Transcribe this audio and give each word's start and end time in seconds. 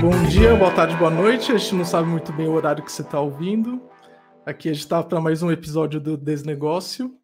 Bom 0.00 0.22
dia, 0.28 0.54
boa 0.54 0.70
tarde, 0.72 0.96
boa 0.96 1.10
noite. 1.10 1.52
A 1.52 1.58
gente 1.58 1.74
não 1.74 1.84
sabe 1.84 2.08
muito 2.08 2.32
bem 2.32 2.46
o 2.46 2.52
horário 2.52 2.84
que 2.84 2.92
você 2.92 3.02
está 3.02 3.20
ouvindo. 3.20 3.82
Aqui 4.44 4.68
a 4.68 4.72
gente 4.72 4.82
está 4.82 5.02
para 5.02 5.20
mais 5.20 5.42
um 5.42 5.50
episódio 5.50 6.00
do 6.00 6.16
Desnegócio. 6.16 7.14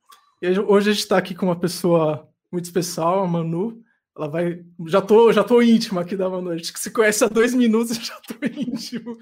E 0.40 0.48
hoje 0.58 0.90
a 0.90 0.92
gente 0.92 1.02
está 1.02 1.16
aqui 1.16 1.34
com 1.34 1.46
uma 1.46 1.54
pessoa 1.54 2.28
muito 2.50 2.64
especial, 2.64 3.22
a 3.22 3.28
Manu. 3.28 3.82
Ela 4.16 4.28
vai. 4.28 4.64
Já 4.86 5.00
tô, 5.00 5.32
já 5.32 5.44
tô 5.44 5.62
íntima 5.62 6.00
aqui 6.00 6.16
da 6.16 6.28
Manu. 6.28 6.50
A 6.50 6.56
gente 6.56 6.72
que 6.72 6.80
se 6.80 6.90
conhece 6.90 7.24
há 7.24 7.28
dois 7.28 7.54
minutos, 7.54 7.96
já 8.04 8.16
tô 8.26 8.34
íntimo. 8.44 9.16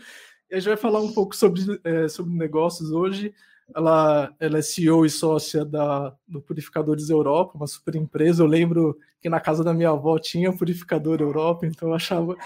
E 0.51 0.55
a 0.55 0.59
gente 0.59 0.69
vai 0.69 0.77
falar 0.77 1.01
um 1.01 1.13
pouco 1.13 1.37
sobre, 1.37 1.81
é, 1.85 2.09
sobre 2.09 2.33
negócios 2.33 2.91
hoje. 2.91 3.35
Ela, 3.75 4.35
ela 4.41 4.59
é 4.59 4.63
CEO 4.63 5.07
e 5.07 5.11
sócia 5.11 5.65
da, 5.65 6.15
do 6.27 6.41
Purificadores 6.41 7.11
Europa, 7.11 7.53
uma 7.55 7.67
super 7.67 7.95
empresa. 7.95 8.43
Eu 8.43 8.47
lembro 8.47 8.99
que 9.21 9.29
na 9.29 9.41
casa 9.41 9.63
da 9.63 9.75
minha 9.75 9.91
avó 9.91 10.19
tinha 10.19 10.53
Purificador 10.53 11.21
Europa, 11.21 11.67
então 11.67 11.89
eu 11.89 11.95
achava, 11.95 12.37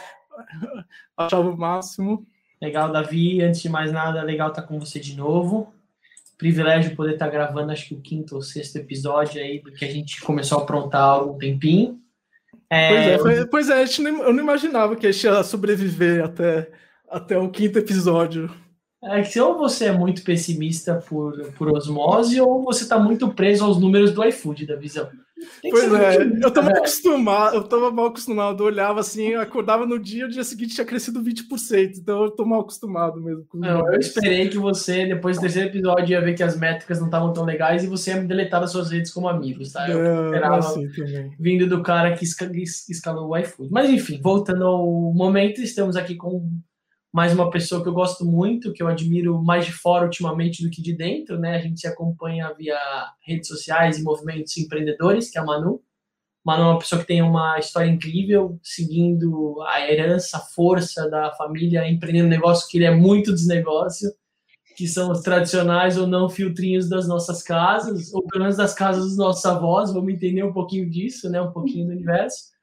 achava 1.16 1.48
o 1.48 1.56
máximo. 1.56 2.26
Legal, 2.60 2.90
Davi. 2.90 3.42
Antes 3.42 3.62
de 3.62 3.68
mais 3.68 3.92
nada, 3.92 4.22
legal 4.22 4.48
estar 4.48 4.62
com 4.62 4.78
você 4.78 4.98
de 4.98 5.16
novo. 5.16 5.72
Privilégio 6.36 6.96
poder 6.96 7.14
estar 7.14 7.28
gravando, 7.28 7.72
acho 7.72 7.88
que 7.88 7.94
o 7.94 8.00
quinto 8.00 8.34
ou 8.34 8.42
sexto 8.42 8.76
episódio 8.76 9.40
aí 9.40 9.60
do 9.60 9.72
que 9.72 9.84
a 9.84 9.90
gente 9.90 10.20
começou 10.20 10.58
a 10.58 10.62
aprontar 10.62 11.02
há 11.02 11.12
algum 11.12 11.38
tempinho. 11.38 12.00
É... 12.68 12.88
Pois 12.88 13.06
é, 13.06 13.18
foi, 13.18 13.46
pois 13.46 13.70
é 13.70 13.84
eu 13.84 14.32
não 14.32 14.42
imaginava 14.42 14.96
que 14.96 15.06
a 15.06 15.12
gente 15.12 15.24
ia 15.24 15.42
sobreviver 15.44 16.24
até, 16.24 16.70
até 17.08 17.38
o 17.38 17.50
quinto 17.50 17.78
episódio. 17.78 18.50
É 19.04 19.22
que 19.22 19.38
ou 19.40 19.58
você 19.58 19.86
é 19.86 19.92
muito 19.92 20.22
pessimista 20.22 20.94
por, 21.08 21.52
por 21.52 21.68
osmose, 21.68 22.40
ou 22.40 22.62
você 22.62 22.84
está 22.84 22.98
muito 22.98 23.28
preso 23.28 23.64
aos 23.64 23.78
números 23.78 24.12
do 24.12 24.24
iFood 24.24 24.66
da 24.66 24.76
visão. 24.76 25.08
Pois 25.70 25.92
é, 25.92 26.22
eu 26.42 26.50
tava 26.50 26.70
é. 26.70 26.78
acostumado, 26.78 27.56
eu 27.56 27.64
tava 27.64 27.90
mal 27.90 28.06
acostumado, 28.06 28.62
eu 28.62 28.66
olhava 28.66 29.00
assim, 29.00 29.28
eu 29.28 29.40
acordava 29.40 29.84
no 29.84 29.98
dia, 29.98 30.26
o 30.26 30.28
dia 30.28 30.44
seguinte 30.44 30.74
tinha 30.74 30.86
crescido 30.86 31.22
20%, 31.22 31.98
então 31.98 32.24
eu 32.24 32.30
tô 32.30 32.44
mal 32.44 32.60
acostumado 32.60 33.20
mesmo. 33.20 33.44
não, 33.52 33.92
eu 33.92 33.98
esperei 33.98 34.48
que 34.48 34.58
você, 34.58 35.06
depois 35.06 35.36
do 35.36 35.40
terceiro 35.40 35.68
episódio, 35.68 36.12
ia 36.12 36.20
ver 36.20 36.34
que 36.34 36.42
as 36.42 36.56
métricas 36.56 36.98
não 36.98 37.06
estavam 37.06 37.32
tão 37.32 37.44
legais 37.44 37.84
e 37.84 37.88
você 37.88 38.10
ia 38.10 38.20
me 38.20 38.26
deletar 38.26 38.60
das 38.60 38.72
suas 38.72 38.90
redes 38.90 39.12
como 39.12 39.28
amigos, 39.28 39.72
tá? 39.72 39.88
Eu 39.88 40.00
é, 40.00 40.24
esperava 40.26 40.58
assim, 40.58 40.88
vindo 41.38 41.66
do 41.66 41.82
cara 41.82 42.14
que 42.14 42.24
escalou 42.24 43.30
o 43.30 43.36
iFood. 43.36 43.70
Mas 43.70 43.90
enfim, 43.90 44.20
voltando 44.22 44.64
ao 44.64 44.86
momento, 45.12 45.60
estamos 45.60 45.96
aqui 45.96 46.14
com 46.14 46.48
mais 47.14 47.32
uma 47.32 47.48
pessoa 47.48 47.80
que 47.80 47.88
eu 47.88 47.92
gosto 47.92 48.24
muito, 48.24 48.72
que 48.72 48.82
eu 48.82 48.88
admiro 48.88 49.40
mais 49.40 49.66
de 49.66 49.72
fora 49.72 50.04
ultimamente 50.04 50.64
do 50.64 50.68
que 50.68 50.82
de 50.82 50.92
dentro, 50.92 51.38
né? 51.38 51.54
A 51.54 51.60
gente 51.60 51.78
se 51.78 51.86
acompanha 51.86 52.52
via 52.54 52.76
redes 53.24 53.46
sociais 53.46 53.96
e 53.96 54.02
movimentos 54.02 54.56
empreendedores, 54.56 55.30
que 55.30 55.38
é 55.38 55.40
a 55.40 55.44
Manu. 55.44 55.80
Manu 56.44 56.64
é 56.64 56.66
uma 56.72 56.78
pessoa 56.80 57.00
que 57.00 57.06
tem 57.06 57.22
uma 57.22 57.56
história 57.56 57.88
incrível, 57.88 58.58
seguindo 58.64 59.62
a 59.62 59.88
herança, 59.88 60.38
a 60.38 60.40
força 60.40 61.08
da 61.08 61.30
família, 61.36 61.88
empreendendo 61.88 62.28
negócio 62.28 62.68
que 62.68 62.78
ele 62.78 62.86
é 62.86 62.90
muito 62.90 63.32
desnegócio, 63.32 64.12
que 64.76 64.88
são 64.88 65.12
os 65.12 65.20
tradicionais 65.20 65.96
ou 65.96 66.08
não 66.08 66.28
filtrinhos 66.28 66.88
das 66.88 67.06
nossas 67.06 67.44
casas, 67.44 68.12
ou 68.12 68.26
pelo 68.26 68.42
menos 68.42 68.56
das 68.56 68.74
casas 68.74 69.04
dos 69.04 69.16
nossos 69.16 69.46
avós, 69.46 69.92
vamos 69.92 70.12
entender 70.12 70.42
um 70.42 70.52
pouquinho 70.52 70.90
disso, 70.90 71.30
né? 71.30 71.40
Um 71.40 71.52
pouquinho 71.52 71.86
do 71.86 71.92
universo. 71.92 72.53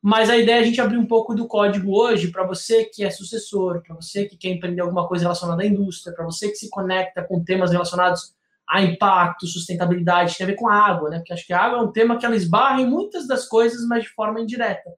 Mas 0.00 0.30
a 0.30 0.36
ideia 0.36 0.58
é 0.58 0.60
a 0.60 0.64
gente 0.64 0.80
abrir 0.80 0.96
um 0.96 1.06
pouco 1.06 1.34
do 1.34 1.48
código 1.48 1.92
hoje 1.92 2.30
para 2.30 2.46
você 2.46 2.84
que 2.84 3.04
é 3.04 3.10
sucessor, 3.10 3.82
para 3.82 3.96
você 3.96 4.26
que 4.26 4.36
quer 4.36 4.50
empreender 4.50 4.80
alguma 4.80 5.08
coisa 5.08 5.24
relacionada 5.24 5.62
à 5.62 5.66
indústria, 5.66 6.14
para 6.14 6.24
você 6.24 6.48
que 6.48 6.56
se 6.56 6.70
conecta 6.70 7.24
com 7.24 7.42
temas 7.42 7.72
relacionados 7.72 8.32
a 8.68 8.82
impacto, 8.82 9.46
sustentabilidade, 9.46 10.36
tem 10.36 10.44
a 10.44 10.48
ver 10.50 10.56
com 10.56 10.68
a 10.68 10.74
água, 10.74 11.08
né? 11.08 11.18
Porque 11.18 11.32
acho 11.32 11.46
que 11.46 11.52
a 11.52 11.60
água 11.60 11.78
é 11.78 11.82
um 11.82 11.90
tema 11.90 12.18
que 12.18 12.26
ela 12.26 12.36
esbarra 12.36 12.80
em 12.80 12.86
muitas 12.86 13.26
das 13.26 13.48
coisas, 13.48 13.86
mas 13.88 14.04
de 14.04 14.10
forma 14.10 14.40
indireta. 14.40 14.90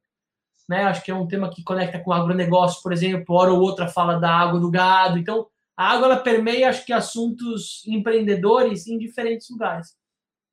Né? 0.69 0.85
Acho 0.85 1.03
que 1.03 1.11
é 1.11 1.15
um 1.15 1.27
tema 1.27 1.51
que 1.51 1.63
conecta 1.63 1.99
com 1.99 2.11
o 2.11 2.15
agronegócio, 2.15 2.83
por 2.83 2.93
exemplo, 2.93 3.35
hora 3.35 3.53
ou 3.53 3.61
outra 3.61 3.89
fala 3.89 4.19
da 4.19 4.31
água 4.31 4.61
do 4.61 4.71
gado. 4.71 5.19
Então, 5.19 5.47
a 5.77 5.93
água 5.93 6.07
ela 6.07 6.17
permeia, 6.17 6.69
acho 6.69 6.85
que, 6.85 6.93
assuntos 6.93 7.83
empreendedores 7.87 8.87
em 8.87 8.99
diferentes 8.99 9.49
lugares. 9.51 9.97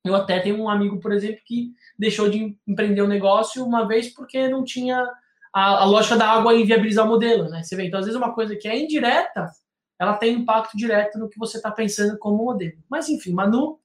Eu 0.04 0.14
até 0.14 0.40
tenho 0.40 0.60
um 0.60 0.68
amigo, 0.68 1.00
por 1.00 1.12
exemplo, 1.12 1.40
que 1.44 1.72
deixou 1.98 2.28
de 2.30 2.56
empreender 2.66 3.02
o 3.02 3.04
um 3.04 3.08
negócio 3.08 3.64
uma 3.64 3.86
vez 3.86 4.12
porque 4.14 4.48
não 4.48 4.64
tinha 4.64 5.04
a, 5.52 5.82
a, 5.82 5.84
lógica 5.84 6.16
da 6.16 6.30
água 6.30 6.54
inviabilizar 6.54 7.04
o 7.04 7.08
modelo, 7.08 7.48
né? 7.48 7.62
Você 7.62 7.76
vê, 7.76 7.86
então 7.86 7.98
às 7.98 8.06
vezes 8.06 8.20
uma 8.20 8.32
coisa 8.32 8.56
que 8.56 8.68
é 8.68 8.78
indireta, 8.78 9.50
ela 9.98 10.14
tem 10.14 10.34
impacto 10.34 10.76
direto 10.76 11.18
no 11.18 11.28
que 11.28 11.38
você 11.38 11.56
está 11.56 11.70
pensando 11.70 12.16
como 12.18 12.44
modelo. 12.44 12.78
Mas 12.88 13.08
enfim, 13.08 13.32
Manu, 13.32 13.78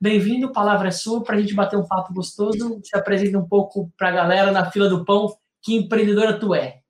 bem-vindo, 0.00 0.52
palavra 0.52 0.88
é 0.88 0.92
sua 0.92 1.22
para 1.22 1.36
a 1.36 1.40
gente 1.40 1.54
bater 1.54 1.76
um 1.76 1.86
papo 1.86 2.14
gostoso. 2.14 2.80
Se 2.82 2.96
apresenta 2.96 3.38
um 3.38 3.46
pouco 3.46 3.92
para 3.96 4.08
a 4.08 4.12
galera 4.12 4.50
na 4.50 4.70
fila 4.70 4.88
do 4.88 5.04
pão, 5.04 5.36
que 5.62 5.74
empreendedora 5.74 6.38
tu 6.38 6.54
é. 6.54 6.80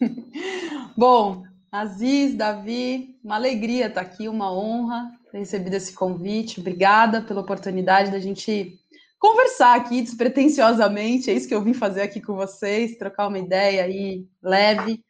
Bom, 0.96 1.44
Aziz, 1.72 2.34
Davi, 2.34 3.16
uma 3.22 3.36
alegria 3.36 3.86
estar 3.86 4.00
aqui, 4.00 4.28
uma 4.28 4.52
honra 4.52 5.08
ter 5.30 5.38
recebido 5.38 5.74
esse 5.74 5.92
convite. 5.92 6.58
Obrigada 6.58 7.22
pela 7.22 7.42
oportunidade 7.42 8.10
da 8.10 8.18
gente 8.18 8.76
conversar 9.20 9.76
aqui 9.76 10.02
despretensiosamente. 10.02 11.30
É 11.30 11.32
isso 11.32 11.46
que 11.46 11.54
eu 11.54 11.62
vim 11.62 11.72
fazer 11.72 12.02
aqui 12.02 12.20
com 12.20 12.34
vocês, 12.34 12.98
trocar 12.98 13.28
uma 13.28 13.38
ideia 13.38 13.84
aí 13.84 14.26
leve. 14.42 15.00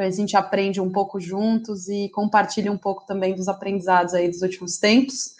A 0.00 0.10
gente 0.10 0.36
aprende 0.36 0.80
um 0.80 0.90
pouco 0.90 1.20
juntos 1.20 1.88
e 1.88 2.08
compartilha 2.08 2.72
um 2.72 2.78
pouco 2.78 3.06
também 3.06 3.32
dos 3.32 3.46
aprendizados 3.46 4.12
aí 4.12 4.28
dos 4.28 4.42
últimos 4.42 4.78
tempos. 4.78 5.36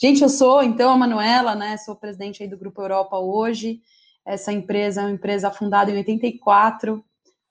Gente, 0.00 0.22
eu 0.22 0.28
sou 0.28 0.64
então 0.64 0.90
a 0.90 0.98
Manuela, 0.98 1.54
né? 1.54 1.76
Sou 1.76 1.94
presidente 1.94 2.42
aí 2.42 2.48
do 2.48 2.58
Grupo 2.58 2.82
Europa 2.82 3.16
hoje. 3.18 3.80
Essa 4.26 4.52
empresa 4.52 5.00
é 5.00 5.04
uma 5.04 5.12
empresa 5.12 5.48
fundada 5.48 5.92
em 5.92 5.96
84 5.96 7.04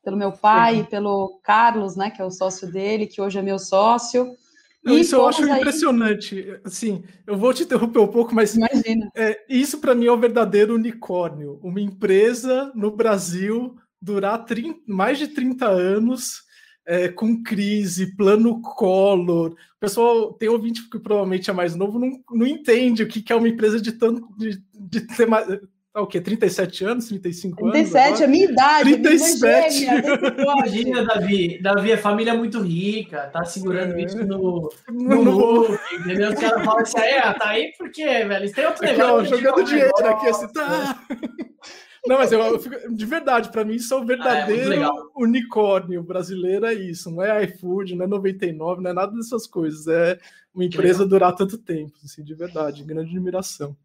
pelo 0.08 0.16
meu 0.16 0.32
pai, 0.32 0.78
uhum. 0.78 0.86
pelo 0.86 1.40
Carlos, 1.44 1.98
né, 1.98 2.10
que 2.10 2.22
é 2.22 2.26
o 2.26 2.32
sócio 2.32 2.72
dele, 2.72 3.08
que 3.08 3.20
hoje 3.20 3.38
é 3.38 3.42
meu 3.42 3.60
sócio. 3.60 4.38
E 4.86 5.02
isso 5.02 5.16
eu 5.16 5.28
acho 5.28 5.44
aí... 5.44 5.60
impressionante. 5.60 6.58
Assim, 6.64 7.04
eu 7.26 7.36
vou 7.36 7.54
te 7.54 7.64
interromper 7.64 8.00
um 8.00 8.08
pouco, 8.08 8.34
mas 8.34 8.56
Imagina. 8.56 9.12
É, 9.14 9.38
isso 9.50 9.80
para 9.80 9.94
mim 9.94 10.06
é 10.06 10.12
o 10.12 10.18
verdadeiro 10.18 10.76
unicórnio. 10.76 11.60
Uma 11.62 11.82
empresa 11.82 12.72
no 12.74 12.90
Brasil 12.90 13.76
durar 14.02 14.46
30, 14.46 14.80
mais 14.88 15.20
de 15.20 15.28
30 15.28 15.68
anos 15.68 16.42
é, 16.86 17.10
com 17.10 17.44
crise, 17.44 18.16
plano 18.16 18.62
Collor. 18.62 19.52
O 19.52 19.80
pessoal 19.82 20.32
tem 20.32 20.48
ouvinte 20.48 20.90
que 20.90 21.00
provavelmente 21.00 21.50
é 21.50 21.54
mais 21.54 21.76
novo, 21.76 22.00
não, 22.00 22.12
não 22.32 22.48
entende 22.48 23.04
o 23.04 23.08
que, 23.10 23.22
que 23.22 23.34
é 23.34 23.36
uma 23.36 23.50
empresa 23.50 23.82
de 23.82 23.92
tanto 23.92 24.26
de, 24.38 24.64
de 24.74 25.26
mais, 25.26 25.46
Tá 25.98 26.04
o 26.04 26.06
quê? 26.06 26.22
37 26.22 26.86
anos, 26.86 27.08
35 27.08 27.72
37, 27.72 28.06
anos? 28.06 28.20
37, 28.20 28.24
a 28.24 28.28
minha 28.28 28.46
idade. 28.46 28.98
37. 28.98 29.86
Imagina, 30.40 31.04
Davi. 31.04 31.60
Davi, 31.60 31.92
a 31.92 31.98
família 31.98 32.32
é 32.34 32.38
muito 32.38 32.62
rica, 32.62 33.22
tá 33.34 33.44
segurando 33.44 33.96
é. 33.96 34.04
isso 34.04 34.24
no, 34.24 34.72
no, 34.94 35.24
no 35.24 35.80
entendeu? 36.00 36.30
Os 36.30 36.40
caras 36.40 36.64
falam 36.64 36.82
assim, 36.82 37.00
é, 37.00 37.34
tá 37.34 37.50
aí 37.50 37.74
por 37.76 37.90
quê, 37.90 38.24
velho? 38.26 38.46
Isso 38.46 38.54
tem 38.54 38.66
outro 38.68 38.86
aqui, 38.86 38.96
negócio. 38.96 39.34
Ó, 39.34 39.40
jogando 39.40 39.66
dinheiro 39.66 39.92
negócio. 39.98 40.18
aqui, 40.18 40.28
assim, 40.28 40.54
tá. 40.54 41.04
Não, 42.06 42.18
mas 42.20 42.32
eu, 42.32 42.42
eu 42.42 42.60
fico, 42.60 42.94
de 42.94 43.06
verdade, 43.08 43.50
para 43.50 43.66
mim 43.66 43.74
isso 43.74 43.92
é 43.92 43.98
o 43.98 44.06
verdadeiro 44.06 44.84
ah, 44.84 44.86
é 44.86 45.24
unicórnio 45.24 46.04
brasileiro, 46.04 46.68
é 46.68 46.76
isso. 46.76 47.10
Não 47.10 47.24
é 47.24 47.44
iFood, 47.46 47.96
não 47.96 48.06
é 48.06 48.08
99, 48.08 48.84
não 48.84 48.92
é 48.92 48.94
nada 48.94 49.16
dessas 49.16 49.48
coisas. 49.48 49.88
É 49.88 50.20
uma 50.54 50.64
empresa 50.64 51.08
durar 51.08 51.34
tanto 51.34 51.58
tempo, 51.58 51.94
assim, 52.06 52.24
de 52.24 52.36
verdade, 52.36 52.84
grande 52.84 53.10
admiração. 53.10 53.76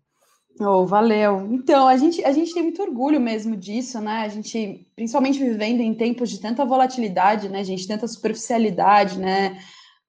Oh, 0.61 0.87
valeu. 0.87 1.49
Então, 1.53 1.89
a 1.89 1.97
gente, 1.97 2.23
a 2.25 2.33
gente 2.33 2.53
tem 2.53 2.63
muito 2.63 2.83
orgulho 2.83 3.21
mesmo 3.21 3.57
disso, 3.57 4.01
né? 4.01 4.21
A 4.21 4.29
gente, 4.29 4.87
principalmente 4.95 5.39
vivendo 5.39 5.81
em 5.81 5.95
tempos 5.95 6.29
de 6.31 6.41
tanta 6.41 6.65
volatilidade, 6.65 7.49
né, 7.49 7.65
gente? 7.65 7.89
Tanta 7.89 8.07
superficialidade, 8.07 9.19
né? 9.19 9.59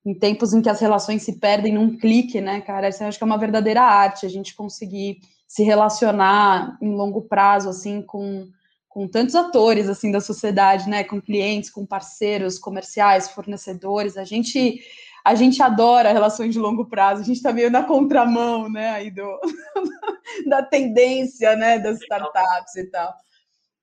Em 0.05 0.13
tempos 0.13 0.53
em 0.53 0.61
que 0.61 0.69
as 0.69 0.81
relações 0.81 1.23
se 1.23 1.39
perdem 1.39 1.73
num 1.73 1.97
clique, 1.97 2.41
né, 2.41 2.59
cara? 2.61 2.89
Isso 2.89 3.01
eu 3.01 3.07
acho 3.07 3.17
que 3.17 3.23
é 3.23 3.25
uma 3.25 3.37
verdadeira 3.37 3.81
arte, 3.81 4.25
a 4.25 4.29
gente 4.29 4.53
conseguir 4.53 5.19
se 5.47 5.63
relacionar 5.63 6.77
em 6.81 6.93
longo 6.93 7.21
prazo, 7.21 7.69
assim, 7.69 8.01
com, 8.01 8.47
com 8.89 9.07
tantos 9.07 9.35
atores, 9.35 9.87
assim, 9.87 10.11
da 10.11 10.19
sociedade, 10.19 10.89
né? 10.89 11.05
Com 11.05 11.21
clientes, 11.21 11.69
com 11.69 11.85
parceiros 11.85 12.59
comerciais, 12.59 13.29
fornecedores. 13.29 14.17
A 14.17 14.25
gente 14.25 14.81
a 15.23 15.35
gente 15.35 15.63
adora 15.63 16.11
relações 16.11 16.53
de 16.53 16.59
longo 16.59 16.85
prazo, 16.85 17.21
a 17.21 17.25
gente 17.25 17.37
está 17.37 17.53
meio 17.53 17.71
na 17.71 17.83
contramão, 17.83 18.69
né, 18.69 18.89
aí 18.89 19.09
do, 19.09 19.39
da 20.47 20.61
tendência, 20.61 21.55
né, 21.55 21.79
das 21.79 22.01
startups 22.01 22.75
e 22.75 22.85
tal. 22.91 23.13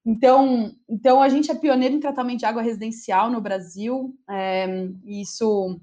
Então, 0.05 0.73
então, 0.89 1.23
a 1.23 1.29
gente 1.29 1.51
é 1.51 1.55
pioneiro 1.55 1.95
em 1.95 2.01
tratamento 2.01 2.41
de 2.41 2.47
água 2.47 2.63
residencial 2.63 3.31
no 3.31 3.41
Brasil, 3.41 4.15
é, 4.29 4.67
e 5.05 5.23
isso 5.23 5.81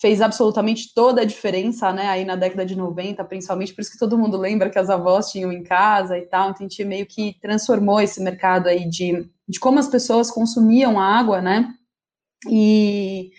fez 0.00 0.20
absolutamente 0.20 0.92
toda 0.94 1.22
a 1.22 1.24
diferença, 1.24 1.92
né, 1.92 2.06
aí 2.06 2.24
na 2.24 2.36
década 2.36 2.64
de 2.64 2.76
90, 2.76 3.24
principalmente, 3.24 3.74
por 3.74 3.80
isso 3.80 3.92
que 3.92 3.98
todo 3.98 4.18
mundo 4.18 4.36
lembra 4.36 4.70
que 4.70 4.78
as 4.78 4.90
avós 4.90 5.30
tinham 5.30 5.50
em 5.50 5.62
casa 5.62 6.16
e 6.18 6.26
tal, 6.26 6.50
então 6.50 6.66
a 6.66 6.68
gente 6.68 6.84
meio 6.84 7.06
que 7.06 7.36
transformou 7.40 8.00
esse 8.00 8.22
mercado 8.22 8.68
aí 8.68 8.88
de, 8.88 9.28
de 9.48 9.58
como 9.58 9.78
as 9.78 9.88
pessoas 9.88 10.30
consumiam 10.30 11.00
água, 11.00 11.40
né, 11.40 11.72
e 12.48 13.30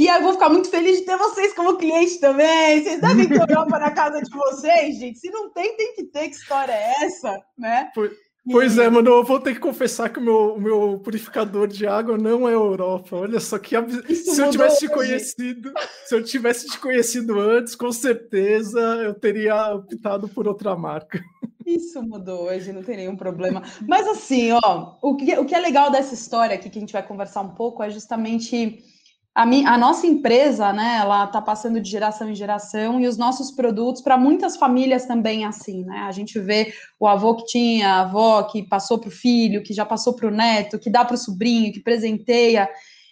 E 0.00 0.08
eu 0.08 0.22
vou 0.22 0.32
ficar 0.32 0.48
muito 0.48 0.70
feliz 0.70 1.00
de 1.00 1.04
ter 1.04 1.18
vocês 1.18 1.52
como 1.52 1.76
cliente 1.76 2.18
também. 2.18 2.82
Vocês 2.82 3.02
devem 3.02 3.28
ter 3.28 3.36
Europa 3.50 3.78
na 3.78 3.90
casa 3.90 4.22
de 4.22 4.30
vocês, 4.30 4.96
gente. 4.96 5.18
Se 5.18 5.30
não 5.30 5.50
tem, 5.50 5.76
tem 5.76 5.94
que 5.94 6.04
ter. 6.04 6.30
Que 6.30 6.36
história 6.36 6.72
é 6.72 7.04
essa, 7.04 7.38
né? 7.58 7.90
Foi. 7.94 8.10
Pois 8.50 8.78
é, 8.78 8.88
mano, 8.88 9.10
eu 9.10 9.22
vou 9.22 9.38
ter 9.38 9.52
que 9.52 9.60
confessar 9.60 10.08
que 10.08 10.18
o 10.18 10.22
meu, 10.22 10.54
o 10.54 10.58
meu 10.58 10.98
purificador 11.00 11.68
de 11.68 11.86
água 11.86 12.16
não 12.16 12.48
é 12.48 12.54
Europa. 12.54 13.14
Olha 13.14 13.38
só 13.38 13.58
que 13.58 13.76
se 14.14 14.40
eu 14.40 14.48
tivesse 14.50 14.78
te 14.78 14.88
conhecido, 14.88 15.70
se 16.06 16.14
eu 16.14 16.24
tivesse 16.24 16.66
te 16.66 16.78
conhecido 16.78 17.38
antes, 17.38 17.74
com 17.74 17.92
certeza 17.92 18.80
eu 19.04 19.12
teria 19.12 19.74
optado 19.74 20.30
por 20.30 20.48
outra 20.48 20.74
marca. 20.74 21.20
Isso 21.66 22.02
mudou 22.02 22.44
hoje, 22.44 22.72
não 22.72 22.82
tem 22.82 22.96
nenhum 22.96 23.16
problema. 23.16 23.62
Mas 23.86 24.08
assim, 24.08 24.50
ó, 24.52 24.96
o 25.02 25.14
que, 25.14 25.38
o 25.38 25.44
que 25.44 25.54
é 25.54 25.60
legal 25.60 25.90
dessa 25.90 26.14
história 26.14 26.54
aqui 26.54 26.70
que 26.70 26.78
a 26.78 26.80
gente 26.80 26.94
vai 26.94 27.06
conversar 27.06 27.42
um 27.42 27.54
pouco 27.54 27.82
é 27.82 27.90
justamente 27.90 28.82
a, 29.40 29.74
a 29.74 29.78
nossa 29.78 30.06
empresa, 30.06 30.70
né, 30.70 30.98
ela 31.00 31.24
está 31.24 31.40
passando 31.40 31.80
de 31.80 31.90
geração 31.90 32.28
em 32.28 32.34
geração 32.34 33.00
e 33.00 33.06
os 33.06 33.16
nossos 33.16 33.50
produtos, 33.50 34.02
para 34.02 34.18
muitas 34.18 34.58
famílias 34.58 35.06
também 35.06 35.44
é 35.44 35.46
assim, 35.46 35.82
né? 35.82 36.00
A 36.00 36.12
gente 36.12 36.38
vê 36.38 36.74
o 36.98 37.06
avô 37.06 37.34
que 37.34 37.46
tinha, 37.46 37.88
a 37.88 38.00
avó 38.02 38.42
que 38.42 38.62
passou 38.62 38.98
para 38.98 39.08
o 39.08 39.12
filho, 39.12 39.62
que 39.62 39.72
já 39.72 39.86
passou 39.86 40.14
para 40.14 40.28
o 40.28 40.30
neto, 40.30 40.78
que 40.78 40.90
dá 40.90 41.06
para 41.06 41.14
o 41.14 41.18
sobrinho, 41.18 41.72
que 41.72 41.80
presenteia. 41.80 42.68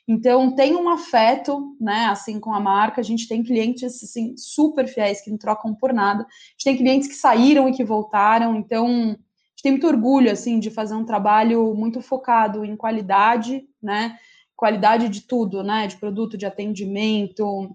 Então, 0.07 0.55
tem 0.55 0.77
um 0.77 0.91
afeto, 0.91 1.75
né, 1.81 2.07
assim, 2.11 2.39
com 2.39 2.53
a 2.53 2.61
marca. 2.61 3.01
A 3.01 3.05
gente 3.05 3.27
tem 3.27 3.43
clientes, 3.43 4.03
assim, 4.03 4.35
super 4.37 4.87
fiéis, 4.87 5.23
que 5.23 5.31
não 5.31 5.39
trocam 5.39 5.75
por 5.75 5.95
nada. 5.95 6.25
A 6.25 6.27
gente 6.53 6.65
tem 6.65 6.77
clientes 6.77 7.09
que 7.09 7.15
saíram 7.15 7.69
e 7.69 7.73
que 7.73 7.85
voltaram. 7.85 8.55
Então, 8.55 8.87
a 8.87 9.07
gente 9.07 9.63
tem 9.63 9.73
muito 9.73 9.87
orgulho, 9.87 10.31
assim, 10.31 10.59
de 10.59 10.71
fazer 10.71 10.95
um 10.95 11.05
trabalho 11.05 11.75
muito 11.75 12.03
focado 12.03 12.67
em 12.67 12.77
qualidade, 12.77 13.63
né, 13.83 14.19
qualidade 14.59 15.09
de 15.09 15.21
tudo, 15.21 15.63
né? 15.63 15.87
De 15.87 15.97
produto, 15.97 16.37
de 16.37 16.45
atendimento, 16.45 17.71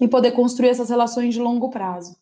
e 0.00 0.08
poder 0.08 0.32
construir 0.32 0.70
essas 0.70 0.88
relações 0.88 1.34
de 1.34 1.40
longo 1.40 1.68
prazo. 1.68 2.16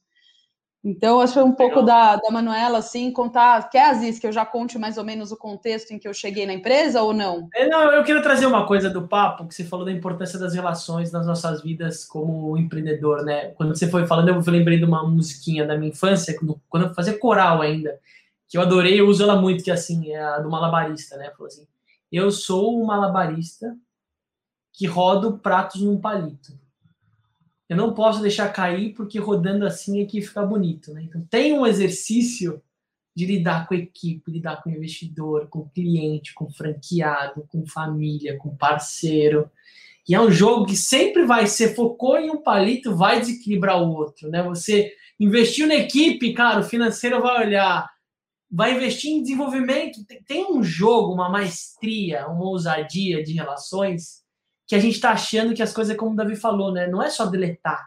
Então, 0.83 1.21
acho 1.21 1.33
que 1.33 1.39
foi 1.39 1.49
um 1.49 1.55
pouco 1.55 1.81
da, 1.81 2.17
da 2.17 2.31
Manuela, 2.31 2.79
assim, 2.79 3.11
contar. 3.11 3.71
Quer, 3.71 3.89
Aziz, 3.89 4.19
que 4.19 4.27
eu 4.27 4.33
já 4.33 4.45
conte 4.45 4.79
mais 4.79 4.99
ou 4.99 5.05
menos 5.05 5.31
o 5.31 5.37
contexto 5.37 5.93
em 5.93 5.99
que 5.99 6.07
eu 6.07 6.13
cheguei 6.13 6.45
na 6.45 6.53
empresa 6.53 7.03
ou 7.03 7.15
não? 7.15 7.49
É, 7.55 7.69
não, 7.69 7.91
eu 7.93 8.03
quero 8.03 8.21
trazer 8.21 8.45
uma 8.47 8.67
coisa 8.67 8.91
do 8.91 9.07
papo, 9.07 9.47
que 9.47 9.55
você 9.55 9.65
falou 9.65 9.87
da 9.87 9.93
importância 9.93 10.39
das 10.39 10.55
relações 10.55 11.11
nas 11.11 11.27
nossas 11.27 11.63
vidas 11.63 12.05
como 12.05 12.59
empreendedor, 12.59 13.25
né? 13.25 13.53
Quando 13.53 13.75
você 13.75 13.89
foi 13.89 14.07
falando, 14.07 14.29
eu 14.29 14.53
lembrei 14.53 14.77
de 14.77 14.85
uma 14.85 15.09
musiquinha 15.09 15.65
da 15.65 15.79
minha 15.79 15.91
infância, 15.91 16.37
quando 16.69 16.87
eu 16.87 16.95
fazia 16.95 17.17
coral 17.17 17.63
ainda, 17.63 17.99
que 18.47 18.59
eu 18.59 18.61
adorei, 18.61 19.01
eu 19.01 19.07
uso 19.07 19.23
ela 19.23 19.41
muito, 19.41 19.65
que 19.65 19.71
é 19.71 19.75
assim, 19.75 20.11
é 20.11 20.21
a 20.21 20.41
do 20.41 20.51
malabarista, 20.51 21.17
né? 21.17 21.31
Falou 21.31 21.47
assim, 21.47 21.67
eu 22.17 22.31
sou 22.31 22.81
um 22.81 22.87
malabarista 22.87 23.77
que 24.73 24.87
rodo 24.87 25.39
pratos 25.39 25.81
num 25.81 26.01
palito. 26.01 26.59
Eu 27.69 27.77
não 27.77 27.95
posso 27.95 28.21
deixar 28.21 28.53
cair 28.53 28.93
porque 28.95 29.19
rodando 29.19 29.65
assim 29.65 30.03
é 30.03 30.05
que 30.05 30.21
fica 30.21 30.43
bonito, 30.43 30.93
né? 30.93 31.03
Então 31.03 31.25
tem 31.31 31.53
um 31.53 31.67
exercício 31.67 32.63
de 33.17 33.27
lidar 33.27 33.67
com 33.67 33.75
a 33.75 33.79
equipe, 33.79 34.31
lidar 34.31 34.63
com 34.63 34.71
o 34.71 34.73
investidor, 34.73 35.49
com 35.49 35.61
o 35.61 35.69
cliente, 35.71 36.35
com 36.35 36.45
o 36.47 36.53
franqueado, 36.53 37.47
com 37.49 37.67
família, 37.67 38.37
com 38.37 38.57
parceiro. 38.57 39.51
E 40.07 40.15
é 40.15 40.21
um 40.21 40.31
jogo 40.31 40.67
que 40.67 40.77
sempre 40.77 41.25
vai 41.25 41.47
ser 41.47 41.75
focou 41.75 42.19
em 42.19 42.31
um 42.31 42.43
palito, 42.43 42.95
vai 42.95 43.21
desequilibrar 43.21 43.81
o 43.81 43.93
outro, 43.95 44.29
né? 44.29 44.43
Você 44.43 44.93
investiu 45.19 45.67
na 45.67 45.77
equipe, 45.77 46.35
cara, 46.35 46.61
o 46.61 46.65
financeiro 46.65 47.23
vai 47.23 47.47
olhar, 47.47 47.89
vai 48.55 48.75
investir 48.75 49.11
em 49.11 49.21
desenvolvimento. 49.21 49.99
Tem 50.27 50.47
um 50.53 50.63
jogo, 50.63 51.13
uma 51.13 51.29
maestria, 51.29 52.29
uma 52.29 52.45
ousadia 52.45 53.23
de 53.23 53.33
relações 53.33 54.23
que 54.67 54.77
a 54.77 54.79
gente 54.79 54.95
está 54.95 55.11
achando 55.11 55.55
que 55.55 55.63
as 55.63 55.73
coisas, 55.73 55.97
como 55.97 56.13
o 56.13 56.17
Davi 56.17 56.37
falou, 56.37 56.73
né? 56.73 56.87
Não 56.87 57.03
é 57.03 57.11
só 57.11 57.27
deletar. 57.27 57.85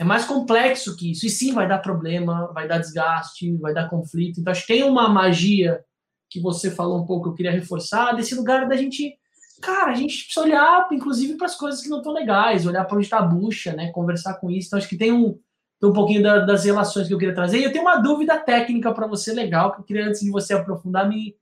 É 0.00 0.04
mais 0.04 0.24
complexo 0.24 0.96
que 0.96 1.12
isso. 1.12 1.26
E 1.26 1.30
sim, 1.30 1.52
vai 1.52 1.68
dar 1.68 1.78
problema, 1.78 2.52
vai 2.52 2.66
dar 2.66 2.78
desgaste, 2.78 3.56
vai 3.58 3.72
dar 3.72 3.88
conflito. 3.88 4.40
Então, 4.40 4.50
acho 4.50 4.66
que 4.66 4.72
tem 4.72 4.82
uma 4.82 5.08
magia 5.08 5.80
que 6.28 6.40
você 6.40 6.70
falou 6.70 7.00
um 7.00 7.06
pouco, 7.06 7.28
eu 7.28 7.34
queria 7.34 7.52
reforçar, 7.52 8.12
desse 8.12 8.34
lugar 8.34 8.68
da 8.68 8.76
gente. 8.76 9.16
Cara, 9.62 9.92
a 9.92 9.94
gente 9.94 10.24
precisa 10.24 10.44
olhar, 10.44 10.88
inclusive, 10.90 11.36
para 11.36 11.46
as 11.46 11.54
coisas 11.54 11.82
que 11.82 11.88
não 11.88 11.98
estão 11.98 12.12
legais, 12.12 12.66
olhar 12.66 12.84
para 12.84 12.96
onde 12.96 13.06
está 13.06 13.18
a 13.18 13.26
bucha, 13.26 13.74
né? 13.74 13.92
Conversar 13.92 14.34
com 14.34 14.50
isso. 14.50 14.68
Então, 14.68 14.78
acho 14.78 14.88
que 14.88 14.96
tem 14.96 15.12
um, 15.12 15.38
tem 15.80 15.88
um 15.88 15.94
pouquinho 15.94 16.22
da, 16.22 16.40
das 16.40 16.64
relações 16.64 17.08
que 17.08 17.14
eu 17.14 17.18
queria 17.18 17.34
trazer. 17.34 17.58
E 17.58 17.64
eu 17.64 17.72
tenho 17.72 17.84
uma 17.84 17.96
dúvida 17.96 18.38
técnica 18.38 18.92
para 18.92 19.06
você 19.06 19.32
legal, 19.32 19.72
que 19.72 19.80
eu 19.80 19.84
queria, 19.84 20.06
antes 20.06 20.20
de 20.20 20.30
você 20.30 20.52
aprofundar, 20.52 21.08
me, 21.08 21.34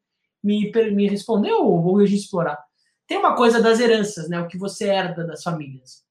me, 0.43 0.71
me 0.93 1.09
responder 1.09 1.53
ou 1.53 2.07
gente 2.07 2.21
explorar. 2.21 2.57
Tem 3.07 3.19
uma 3.19 3.35
coisa 3.35 3.61
das 3.61 3.81
heranças, 3.81 4.29
né? 4.29 4.41
O 4.41 4.47
que 4.47 4.57
você 4.57 4.87
herda 4.87 5.27
das 5.27 5.43
famílias. 5.43 6.05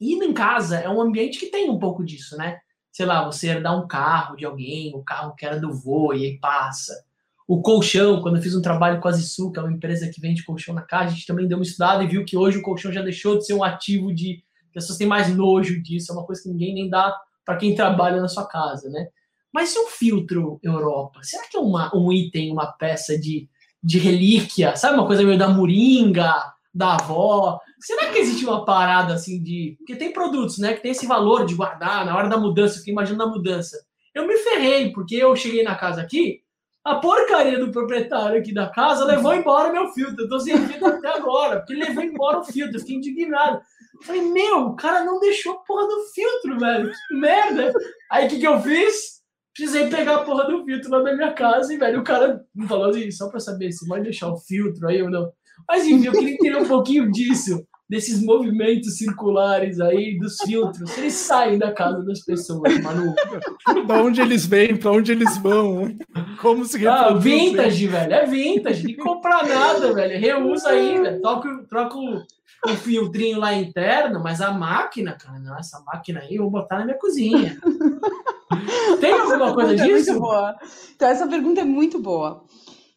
E 0.00 0.14
em 0.14 0.32
casa 0.32 0.78
é 0.78 0.88
um 0.88 1.00
ambiente 1.00 1.40
que 1.40 1.46
tem 1.46 1.68
um 1.68 1.78
pouco 1.80 2.04
disso, 2.04 2.36
né? 2.36 2.60
Sei 2.92 3.04
lá, 3.04 3.24
você 3.24 3.48
herdar 3.48 3.76
um 3.76 3.88
carro 3.88 4.36
de 4.36 4.44
alguém, 4.44 4.94
o 4.94 5.02
carro 5.02 5.34
que 5.34 5.44
era 5.44 5.58
do 5.58 5.72
vô 5.72 6.12
e 6.12 6.26
aí 6.26 6.38
passa. 6.38 6.94
O 7.46 7.60
colchão, 7.60 8.20
quando 8.20 8.36
eu 8.36 8.42
fiz 8.42 8.54
um 8.54 8.62
trabalho 8.62 9.00
com 9.00 9.08
a 9.08 9.12
Zissu, 9.12 9.50
que 9.50 9.58
é 9.58 9.62
uma 9.62 9.72
empresa 9.72 10.08
que 10.08 10.20
vende 10.20 10.44
colchão 10.44 10.74
na 10.74 10.82
casa, 10.82 11.06
a 11.06 11.14
gente 11.14 11.26
também 11.26 11.48
deu 11.48 11.58
uma 11.58 11.64
estudada 11.64 12.04
e 12.04 12.06
viu 12.06 12.24
que 12.24 12.36
hoje 12.36 12.58
o 12.58 12.62
colchão 12.62 12.92
já 12.92 13.02
deixou 13.02 13.36
de 13.36 13.46
ser 13.46 13.54
um 13.54 13.64
ativo 13.64 14.14
de. 14.14 14.44
As 14.68 14.84
pessoas 14.84 14.98
têm 14.98 15.08
mais 15.08 15.34
nojo 15.34 15.82
disso, 15.82 16.12
é 16.12 16.14
uma 16.14 16.24
coisa 16.24 16.42
que 16.42 16.48
ninguém 16.48 16.74
nem 16.74 16.88
dá 16.90 17.18
para 17.48 17.56
quem 17.56 17.74
trabalha 17.74 18.20
na 18.20 18.28
sua 18.28 18.46
casa, 18.46 18.90
né? 18.90 19.08
Mas 19.50 19.74
e 19.74 19.78
um 19.78 19.86
filtro 19.86 20.60
Europa? 20.62 21.20
Será 21.22 21.44
que 21.48 21.56
é 21.56 21.60
uma, 21.60 21.90
um 21.96 22.12
item, 22.12 22.52
uma 22.52 22.66
peça 22.66 23.18
de 23.18 23.48
de 23.82 23.98
relíquia, 23.98 24.76
sabe? 24.76 24.98
Uma 24.98 25.06
coisa 25.06 25.22
meio 25.22 25.38
da 25.38 25.48
moringa, 25.48 26.34
da 26.74 26.94
avó. 26.94 27.60
Será 27.80 28.10
que 28.10 28.18
existe 28.18 28.44
uma 28.44 28.64
parada 28.64 29.14
assim 29.14 29.42
de. 29.42 29.76
Porque 29.78 29.96
tem 29.96 30.12
produtos, 30.12 30.58
né? 30.58 30.74
Que 30.74 30.82
tem 30.82 30.90
esse 30.90 31.06
valor 31.06 31.46
de 31.46 31.54
guardar 31.54 32.04
na 32.04 32.16
hora 32.16 32.28
da 32.28 32.36
mudança, 32.36 32.78
fiquei 32.78 32.92
imaginando 32.92 33.24
a 33.24 33.28
mudança. 33.28 33.78
Eu 34.14 34.26
me 34.26 34.36
ferrei, 34.38 34.92
porque 34.92 35.14
eu 35.14 35.34
cheguei 35.36 35.62
na 35.62 35.76
casa 35.76 36.00
aqui, 36.00 36.40
a 36.84 36.96
porcaria 36.96 37.58
do 37.58 37.70
proprietário 37.70 38.40
aqui 38.40 38.52
da 38.52 38.68
casa 38.68 39.04
levou 39.04 39.34
embora 39.34 39.72
meu 39.72 39.88
filtro. 39.92 40.24
Eu 40.24 40.28
tô 40.28 40.40
sem 40.40 40.56
filtro 40.66 40.86
até 40.86 41.08
agora, 41.08 41.58
porque 41.58 41.74
levou 41.74 42.02
embora 42.02 42.40
o 42.40 42.44
filtro. 42.44 42.76
Eu 42.76 42.80
fiquei 42.80 42.96
indignado. 42.96 43.60
Falei, 44.02 44.22
meu, 44.22 44.58
o 44.66 44.76
cara 44.76 45.04
não 45.04 45.20
deixou 45.20 45.52
a 45.52 45.58
porra 45.58 45.86
do 45.86 46.04
filtro, 46.14 46.58
velho. 46.58 46.90
Que 47.08 47.14
merda. 47.14 47.72
Aí 48.10 48.26
o 48.26 48.30
que, 48.30 48.38
que 48.38 48.46
eu 48.46 48.60
fiz? 48.60 49.18
precisei 49.58 49.88
pegar 49.88 50.16
a 50.16 50.24
porra 50.24 50.44
do 50.44 50.64
filtro 50.64 50.90
lá 50.90 51.02
da 51.02 51.16
minha 51.16 51.32
casa 51.32 51.74
e, 51.74 51.76
velho, 51.76 52.00
o 52.00 52.04
cara 52.04 52.40
me 52.54 52.68
falou 52.68 52.90
assim, 52.90 53.10
só 53.10 53.28
pra 53.28 53.40
saber 53.40 53.72
se 53.72 53.88
vai 53.88 54.00
deixar 54.00 54.28
o 54.28 54.38
filtro 54.38 54.86
aí 54.86 55.02
ou 55.02 55.10
não. 55.10 55.32
Mas, 55.66 55.84
enfim, 55.84 56.06
eu 56.06 56.12
queria 56.12 56.34
entender 56.34 56.56
um 56.56 56.68
pouquinho 56.68 57.10
disso, 57.10 57.64
desses 57.90 58.22
movimentos 58.22 58.96
circulares 58.96 59.80
aí, 59.80 60.16
dos 60.16 60.36
filtros. 60.36 60.96
Eles 60.96 61.14
saem 61.14 61.58
da 61.58 61.72
casa 61.72 62.04
das 62.04 62.24
pessoas, 62.24 62.80
Manu. 62.80 63.12
da 63.84 64.00
onde 64.00 64.20
eles 64.20 64.46
vêm, 64.46 64.76
pra 64.76 64.92
onde 64.92 65.10
eles 65.10 65.36
vão, 65.38 65.96
como 66.40 66.64
se 66.64 66.78
reproduzem. 66.78 67.16
Ah, 67.16 67.18
vintage, 67.18 67.86
velho, 67.88 68.12
é 68.12 68.26
vintage. 68.26 68.96
Não 68.96 69.04
comprar 69.04 69.44
nada, 69.44 69.92
velho. 69.92 70.20
Reusa 70.20 70.68
aí, 70.68 71.00
velho. 71.00 71.20
Troca, 71.20 71.66
troca 71.68 71.98
o, 71.98 72.22
o 72.64 72.76
filtrinho 72.76 73.38
lá 73.38 73.54
interno, 73.54 74.20
mas 74.20 74.40
a 74.40 74.52
máquina, 74.52 75.12
cara, 75.12 75.38
não, 75.38 75.56
essa 75.56 75.80
máquina 75.80 76.20
aí 76.20 76.36
eu 76.36 76.42
vou 76.42 76.50
botar 76.50 76.78
na 76.78 76.84
minha 76.84 76.98
cozinha. 76.98 77.58
Tem 79.00 79.12
alguma 79.12 79.54
coisa 79.54 79.74
é 79.74 79.76
disso? 79.76 80.10
muito 80.12 80.20
boa. 80.20 80.56
Então, 80.94 81.08
essa 81.08 81.26
pergunta 81.28 81.60
é 81.60 81.64
muito 81.64 81.98
boa. 82.00 82.44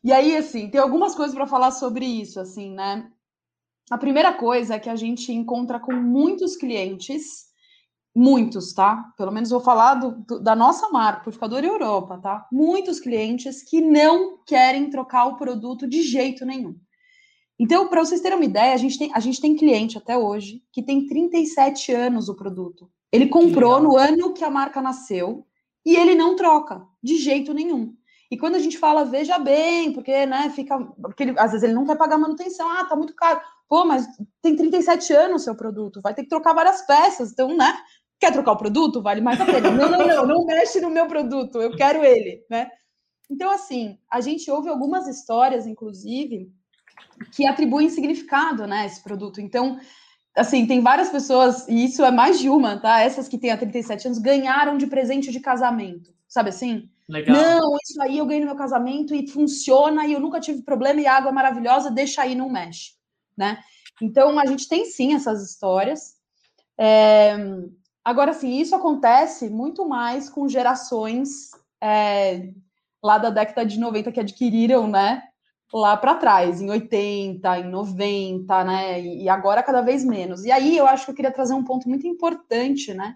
E 0.03 0.11
aí, 0.11 0.35
assim, 0.35 0.69
tem 0.69 0.81
algumas 0.81 1.13
coisas 1.13 1.35
para 1.35 1.45
falar 1.45 1.71
sobre 1.71 2.05
isso, 2.05 2.39
assim, 2.39 2.73
né? 2.73 3.07
A 3.91 3.97
primeira 3.97 4.33
coisa 4.33 4.75
é 4.75 4.79
que 4.79 4.89
a 4.89 4.95
gente 4.95 5.31
encontra 5.31 5.79
com 5.79 5.93
muitos 5.93 6.55
clientes, 6.55 7.45
muitos, 8.15 8.73
tá? 8.73 9.13
Pelo 9.17 9.31
menos 9.31 9.49
vou 9.51 9.59
falar 9.59 9.95
do, 9.95 10.11
do, 10.25 10.39
da 10.39 10.55
nossa 10.55 10.89
marca, 10.89 11.23
Purificador 11.23 11.63
Europa, 11.63 12.17
tá? 12.17 12.47
Muitos 12.51 12.99
clientes 12.99 13.61
que 13.61 13.79
não 13.79 14.39
querem 14.45 14.89
trocar 14.89 15.25
o 15.25 15.35
produto 15.35 15.87
de 15.87 16.01
jeito 16.01 16.45
nenhum. 16.45 16.75
Então, 17.63 17.87
para 17.87 18.03
vocês 18.03 18.19
terem 18.21 18.39
uma 18.39 18.45
ideia, 18.45 18.73
a 18.73 18.77
gente, 18.77 18.97
tem, 18.97 19.11
a 19.13 19.19
gente 19.19 19.39
tem 19.39 19.55
cliente 19.55 19.95
até 19.95 20.17
hoje 20.17 20.63
que 20.71 20.81
tem 20.81 21.05
37 21.05 21.93
anos 21.93 22.27
o 22.27 22.35
produto. 22.35 22.89
Ele 23.11 23.27
comprou 23.27 23.79
no 23.79 23.95
ano 23.95 24.33
que 24.33 24.43
a 24.43 24.49
marca 24.49 24.81
nasceu 24.81 25.45
e 25.85 25.95
ele 25.95 26.15
não 26.15 26.35
troca 26.35 26.81
de 27.03 27.17
jeito 27.17 27.53
nenhum. 27.53 27.93
E 28.31 28.35
quando 28.35 28.55
a 28.55 28.59
gente 28.59 28.79
fala, 28.79 29.05
veja 29.05 29.37
bem, 29.37 29.93
porque, 29.93 30.25
né, 30.25 30.49
fica. 30.55 30.75
Porque 30.99 31.21
ele, 31.21 31.35
às 31.37 31.51
vezes 31.51 31.61
ele 31.61 31.75
não 31.75 31.85
quer 31.85 31.95
pagar 31.99 32.17
manutenção, 32.17 32.67
ah, 32.67 32.83
tá 32.83 32.95
muito 32.95 33.13
caro. 33.13 33.39
Pô, 33.69 33.85
mas 33.85 34.07
tem 34.41 34.55
37 34.55 35.13
anos 35.13 35.43
o 35.43 35.45
seu 35.45 35.53
produto, 35.53 36.01
vai 36.01 36.15
ter 36.15 36.23
que 36.23 36.29
trocar 36.29 36.55
várias 36.55 36.81
peças, 36.81 37.31
então, 37.31 37.55
né? 37.55 37.77
Quer 38.19 38.33
trocar 38.33 38.53
o 38.53 38.57
produto? 38.57 39.03
Vale 39.03 39.21
mais 39.21 39.39
a 39.39 39.45
pena. 39.45 39.69
não, 39.69 39.87
não, 39.87 40.07
não, 40.07 40.25
não 40.25 40.45
mexe 40.47 40.81
no 40.81 40.89
meu 40.89 41.05
produto, 41.05 41.61
eu 41.61 41.75
quero 41.75 42.03
ele, 42.03 42.43
né? 42.49 42.71
Então, 43.29 43.51
assim, 43.51 43.99
a 44.09 44.19
gente 44.19 44.49
ouve 44.49 44.67
algumas 44.67 45.07
histórias, 45.07 45.67
inclusive, 45.67 46.51
que 47.31 47.45
atribuem 47.45 47.89
significado, 47.89 48.65
né, 48.65 48.85
esse 48.85 49.01
produto. 49.03 49.39
Então, 49.39 49.79
assim, 50.35 50.65
tem 50.65 50.81
várias 50.81 51.09
pessoas, 51.09 51.67
e 51.67 51.85
isso 51.85 52.03
é 52.03 52.11
mais 52.11 52.39
de 52.39 52.49
uma, 52.49 52.77
tá? 52.77 53.01
Essas 53.01 53.27
que 53.27 53.37
têm 53.37 53.51
há 53.51 53.57
37 53.57 54.07
anos 54.07 54.19
ganharam 54.19 54.77
de 54.77 54.87
presente 54.87 55.31
de 55.31 55.39
casamento, 55.39 56.13
sabe 56.27 56.49
assim? 56.49 56.89
Legal. 57.07 57.35
Não, 57.35 57.77
isso 57.83 58.01
aí 58.01 58.17
eu 58.17 58.25
ganhei 58.25 58.41
no 58.41 58.47
meu 58.47 58.55
casamento 58.55 59.13
e 59.13 59.27
funciona 59.27 60.05
e 60.05 60.13
eu 60.13 60.19
nunca 60.19 60.39
tive 60.39 60.61
problema 60.61 61.01
e 61.01 61.07
a 61.07 61.17
água 61.17 61.29
é 61.29 61.33
maravilhosa, 61.33 61.91
deixa 61.91 62.21
aí, 62.21 62.35
não 62.35 62.49
mexe, 62.49 62.93
né? 63.35 63.59
Então, 64.01 64.39
a 64.39 64.45
gente 64.45 64.67
tem 64.67 64.85
sim 64.85 65.13
essas 65.13 65.43
histórias. 65.43 66.15
É, 66.77 67.35
agora, 68.03 68.33
sim, 68.33 68.59
isso 68.59 68.75
acontece 68.75 69.49
muito 69.49 69.87
mais 69.87 70.29
com 70.29 70.47
gerações 70.47 71.51
é, 71.81 72.49
lá 73.03 73.17
da 73.17 73.29
década 73.29 73.65
de 73.65 73.79
90 73.79 74.11
que 74.11 74.19
adquiriram, 74.19 74.87
né? 74.87 75.21
Lá 75.73 75.95
para 75.95 76.15
trás, 76.15 76.61
em 76.61 76.69
80, 76.69 77.59
em 77.59 77.69
90, 77.69 78.63
né? 78.63 79.01
E 79.01 79.29
agora 79.29 79.63
cada 79.63 79.81
vez 79.81 80.03
menos. 80.03 80.43
E 80.43 80.51
aí 80.51 80.77
eu 80.77 80.85
acho 80.85 81.05
que 81.05 81.11
eu 81.11 81.15
queria 81.15 81.31
trazer 81.31 81.53
um 81.53 81.63
ponto 81.63 81.87
muito 81.87 82.05
importante, 82.05 82.93
né? 82.93 83.15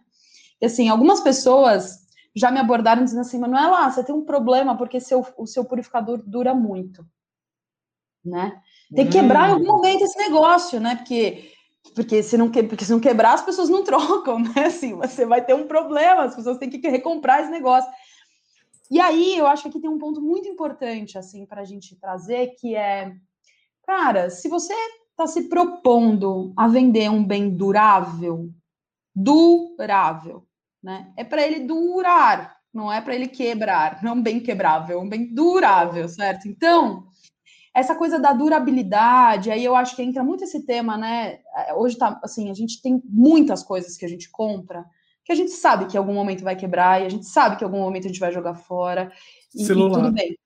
E, 0.61 0.65
assim, 0.65 0.87
algumas 0.87 1.19
pessoas 1.19 2.05
já 2.33 2.51
me 2.51 2.59
abordaram 2.59 3.03
dizendo 3.03 3.21
assim, 3.21 3.39
Manuela, 3.39 3.89
você 3.89 4.03
tem 4.03 4.15
um 4.15 4.23
problema 4.23 4.77
porque 4.77 4.99
seu, 4.99 5.25
o 5.37 5.45
seu 5.45 5.65
purificador 5.65 6.21
dura 6.25 6.53
muito, 6.53 7.05
né? 8.23 8.61
Tem 8.93 9.05
que 9.05 9.13
quebrar 9.13 9.49
em 9.49 9.53
algum 9.53 9.65
hum. 9.65 9.77
momento 9.77 10.03
esse 10.03 10.17
negócio, 10.17 10.79
né? 10.79 10.95
Porque 10.95 11.51
porque 11.93 12.23
se 12.23 12.37
não, 12.37 12.49
que, 12.49 12.63
porque 12.63 12.83
se 12.83 12.91
não 12.91 12.99
quebrar, 12.99 13.33
as 13.33 13.43
pessoas 13.43 13.69
não 13.69 13.83
trocam, 13.85 14.39
né? 14.39 14.65
Assim, 14.65 14.95
você 14.95 15.25
vai 15.25 15.43
ter 15.43 15.53
um 15.53 15.67
problema, 15.67 16.23
as 16.23 16.35
pessoas 16.35 16.57
têm 16.57 16.69
que 16.69 16.87
recomprar 16.87 17.41
esse 17.41 17.51
negócio. 17.51 17.89
E 18.89 18.99
aí, 18.99 19.37
eu 19.37 19.47
acho 19.47 19.63
que 19.63 19.69
aqui 19.69 19.79
tem 19.79 19.89
um 19.89 19.97
ponto 19.97 20.21
muito 20.21 20.47
importante, 20.47 21.17
assim, 21.17 21.45
para 21.45 21.61
a 21.61 21.65
gente 21.65 21.95
trazer, 21.95 22.55
que 22.59 22.75
é, 22.75 23.15
cara, 23.85 24.29
se 24.29 24.47
você 24.47 24.73
está 25.11 25.25
se 25.25 25.49
propondo 25.49 26.53
a 26.57 26.67
vender 26.67 27.09
um 27.09 27.25
bem 27.25 27.49
durável, 27.49 28.49
durável, 29.15 30.45
né? 30.83 31.11
É 31.17 31.23
para 31.23 31.41
ele 31.41 31.61
durar, 31.61 32.57
não 32.73 32.91
é 32.91 32.99
para 32.99 33.15
ele 33.15 33.27
quebrar, 33.27 34.03
não 34.03 34.11
é 34.11 34.13
um 34.13 34.21
bem 34.21 34.39
quebrável, 34.39 34.99
é 34.99 35.01
um 35.01 35.09
bem 35.09 35.33
durável, 35.33 36.07
certo? 36.09 36.47
Então, 36.47 37.07
essa 37.73 37.95
coisa 37.95 38.19
da 38.19 38.33
durabilidade, 38.33 39.49
aí 39.49 39.63
eu 39.63 39.75
acho 39.75 39.95
que 39.95 40.03
entra 40.03 40.23
muito 40.23 40.43
esse 40.43 40.65
tema, 40.65 40.97
né? 40.97 41.39
É, 41.55 41.73
hoje 41.73 41.97
tá 41.97 42.19
assim, 42.23 42.49
a 42.49 42.53
gente 42.53 42.81
tem 42.81 43.01
muitas 43.05 43.63
coisas 43.63 43.97
que 43.97 44.05
a 44.05 44.09
gente 44.09 44.29
compra 44.29 44.85
que 45.25 45.31
a 45.31 45.35
gente 45.35 45.51
sabe 45.51 45.87
que 45.87 45.97
em 45.97 45.99
algum 45.99 46.13
momento 46.13 46.43
vai 46.43 46.55
quebrar 46.55 47.01
e 47.01 47.05
a 47.05 47.09
gente 47.09 47.25
sabe 47.25 47.57
que 47.57 47.63
em 47.63 47.67
algum 47.67 47.79
momento 47.79 48.05
a 48.05 48.07
gente 48.07 48.19
vai 48.19 48.31
jogar 48.31 48.53
fora. 48.53 49.11
E, 49.53 49.65
Celular. 49.65 49.99
E 49.99 50.03
tudo 50.03 50.13
bem. 50.13 50.37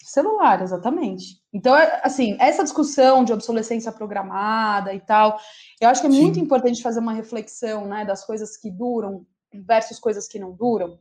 Celular, 0.00 0.62
exatamente. 0.62 1.40
Então, 1.52 1.76
é, 1.76 2.00
assim, 2.04 2.36
essa 2.38 2.62
discussão 2.62 3.24
de 3.24 3.32
obsolescência 3.32 3.90
programada 3.90 4.94
e 4.94 5.00
tal, 5.00 5.38
eu 5.80 5.88
acho 5.88 6.00
que 6.00 6.06
é 6.06 6.10
Sim. 6.10 6.22
muito 6.22 6.38
importante 6.38 6.80
fazer 6.80 7.00
uma 7.00 7.12
reflexão, 7.12 7.86
né, 7.86 8.04
das 8.04 8.24
coisas 8.24 8.56
que 8.56 8.70
duram 8.70 9.26
versus 9.52 9.98
coisas 9.98 10.28
que 10.28 10.38
não 10.38 10.52
duram. 10.52 10.98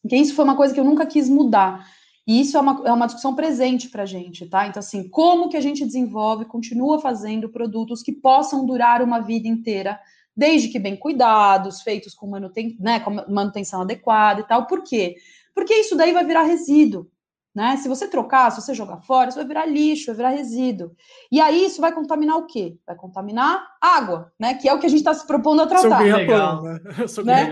Porque 0.00 0.16
isso 0.16 0.34
foi 0.34 0.44
uma 0.44 0.56
coisa 0.56 0.72
que 0.72 0.80
eu 0.80 0.84
nunca 0.84 1.04
quis 1.04 1.28
mudar. 1.28 1.86
E 2.26 2.40
isso 2.40 2.56
é 2.56 2.60
uma, 2.60 2.82
é 2.88 2.92
uma 2.92 3.06
discussão 3.06 3.34
presente 3.34 3.88
para 3.88 4.04
a 4.04 4.06
gente, 4.06 4.46
tá? 4.46 4.66
Então, 4.66 4.80
assim, 4.80 5.08
como 5.08 5.48
que 5.48 5.56
a 5.56 5.60
gente 5.60 5.84
desenvolve, 5.84 6.44
continua 6.46 6.98
fazendo 6.98 7.50
produtos 7.50 8.02
que 8.02 8.12
possam 8.12 8.64
durar 8.64 9.02
uma 9.02 9.20
vida 9.20 9.48
inteira, 9.48 10.00
desde 10.40 10.68
que 10.68 10.78
bem 10.78 10.96
cuidados, 10.96 11.82
feitos 11.82 12.14
com, 12.14 12.26
manuten 12.26 12.74
né, 12.80 12.98
com 12.98 13.10
manutenção 13.28 13.82
adequada 13.82 14.40
e 14.40 14.44
tal. 14.44 14.66
Por 14.66 14.82
quê? 14.82 15.16
Porque 15.54 15.74
isso 15.74 15.94
daí 15.94 16.12
vai 16.14 16.24
virar 16.24 16.44
resíduo. 16.44 17.06
Né? 17.54 17.76
Se 17.76 17.88
você 17.88 18.08
trocar, 18.08 18.50
se 18.50 18.62
você 18.62 18.72
jogar 18.72 19.02
fora, 19.02 19.28
isso 19.28 19.36
vai 19.36 19.46
virar 19.46 19.66
lixo, 19.66 20.06
vai 20.06 20.16
virar 20.16 20.30
resíduo. 20.30 20.92
E 21.30 21.38
aí 21.40 21.66
isso 21.66 21.78
vai 21.78 21.92
contaminar 21.92 22.38
o 22.38 22.46
quê? 22.46 22.78
Vai 22.86 22.96
contaminar 22.96 23.62
água, 23.82 24.32
né? 24.38 24.54
Que 24.54 24.66
é 24.66 24.72
o 24.72 24.78
que 24.78 24.86
a 24.86 24.88
gente 24.88 25.00
está 25.00 25.12
se 25.12 25.26
propondo 25.26 25.60
a 25.60 25.66
tratar. 25.66 25.98
Sou 25.98 26.16
legal, 26.16 26.62
né? 26.62 26.80
Sou 27.08 27.24
né? 27.24 27.50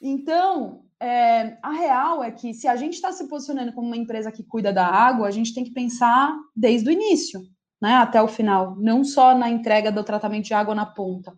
Então, 0.00 0.84
é, 0.98 1.58
a 1.60 1.72
real 1.72 2.24
é 2.24 2.30
que 2.30 2.54
se 2.54 2.66
a 2.66 2.76
gente 2.76 2.94
está 2.94 3.12
se 3.12 3.28
posicionando 3.28 3.72
como 3.74 3.88
uma 3.88 3.96
empresa 3.96 4.32
que 4.32 4.42
cuida 4.42 4.72
da 4.72 4.86
água, 4.86 5.26
a 5.26 5.30
gente 5.30 5.52
tem 5.52 5.64
que 5.64 5.72
pensar 5.72 6.34
desde 6.56 6.88
o 6.88 6.92
início, 6.92 7.42
né, 7.82 7.94
até 7.94 8.22
o 8.22 8.28
final, 8.28 8.76
não 8.76 9.02
só 9.02 9.36
na 9.36 9.50
entrega 9.50 9.90
do 9.92 10.04
tratamento 10.04 10.46
de 10.46 10.54
água 10.54 10.74
na 10.74 10.86
ponta. 10.86 11.32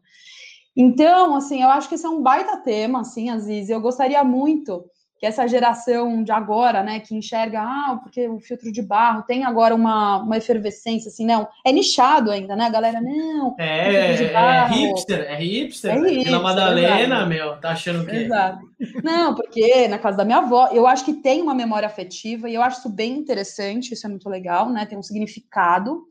Então, 0.76 1.34
assim, 1.34 1.62
eu 1.62 1.68
acho 1.68 1.88
que 1.88 1.94
esse 1.94 2.06
é 2.06 2.08
um 2.08 2.22
baita 2.22 2.56
tema, 2.56 3.00
assim, 3.00 3.28
Aziz, 3.28 3.68
eu 3.68 3.80
gostaria 3.80 4.22
muito 4.24 4.84
que 5.22 5.26
essa 5.26 5.46
geração 5.46 6.24
de 6.24 6.32
agora, 6.32 6.82
né, 6.82 6.98
que 6.98 7.14
enxerga, 7.14 7.60
ah, 7.62 8.00
porque 8.02 8.26
o 8.26 8.40
filtro 8.40 8.72
de 8.72 8.82
barro 8.82 9.22
tem 9.22 9.44
agora 9.44 9.72
uma, 9.72 10.16
uma 10.16 10.36
efervescência, 10.36 11.10
assim, 11.10 11.24
não, 11.24 11.46
é 11.64 11.70
nichado 11.70 12.28
ainda, 12.28 12.56
né, 12.56 12.68
galera, 12.68 13.00
não, 13.00 13.54
é, 13.56 14.14
é, 14.14 14.32
barro, 14.32 14.74
é 14.74 14.78
hipster, 14.78 15.20
é 15.20 15.36
hipster, 15.36 15.92
é 15.92 15.94
hipster, 15.94 16.24
Vila 16.24 16.42
Madalena, 16.42 17.00
exato. 17.04 17.28
meu, 17.28 17.60
tá 17.60 17.70
achando 17.70 18.04
que... 18.04 18.16
Exato. 18.16 18.66
Não, 19.04 19.32
porque 19.36 19.86
na 19.86 19.96
casa 19.96 20.16
da 20.16 20.24
minha 20.24 20.38
avó, 20.38 20.70
eu 20.72 20.88
acho 20.88 21.04
que 21.04 21.14
tem 21.14 21.40
uma 21.40 21.54
memória 21.54 21.86
afetiva, 21.86 22.50
e 22.50 22.54
eu 22.56 22.62
acho 22.62 22.80
isso 22.80 22.88
bem 22.88 23.12
interessante, 23.12 23.94
isso 23.94 24.04
é 24.04 24.10
muito 24.10 24.28
legal, 24.28 24.70
né, 24.70 24.86
tem 24.86 24.98
um 24.98 25.04
significado, 25.04 26.02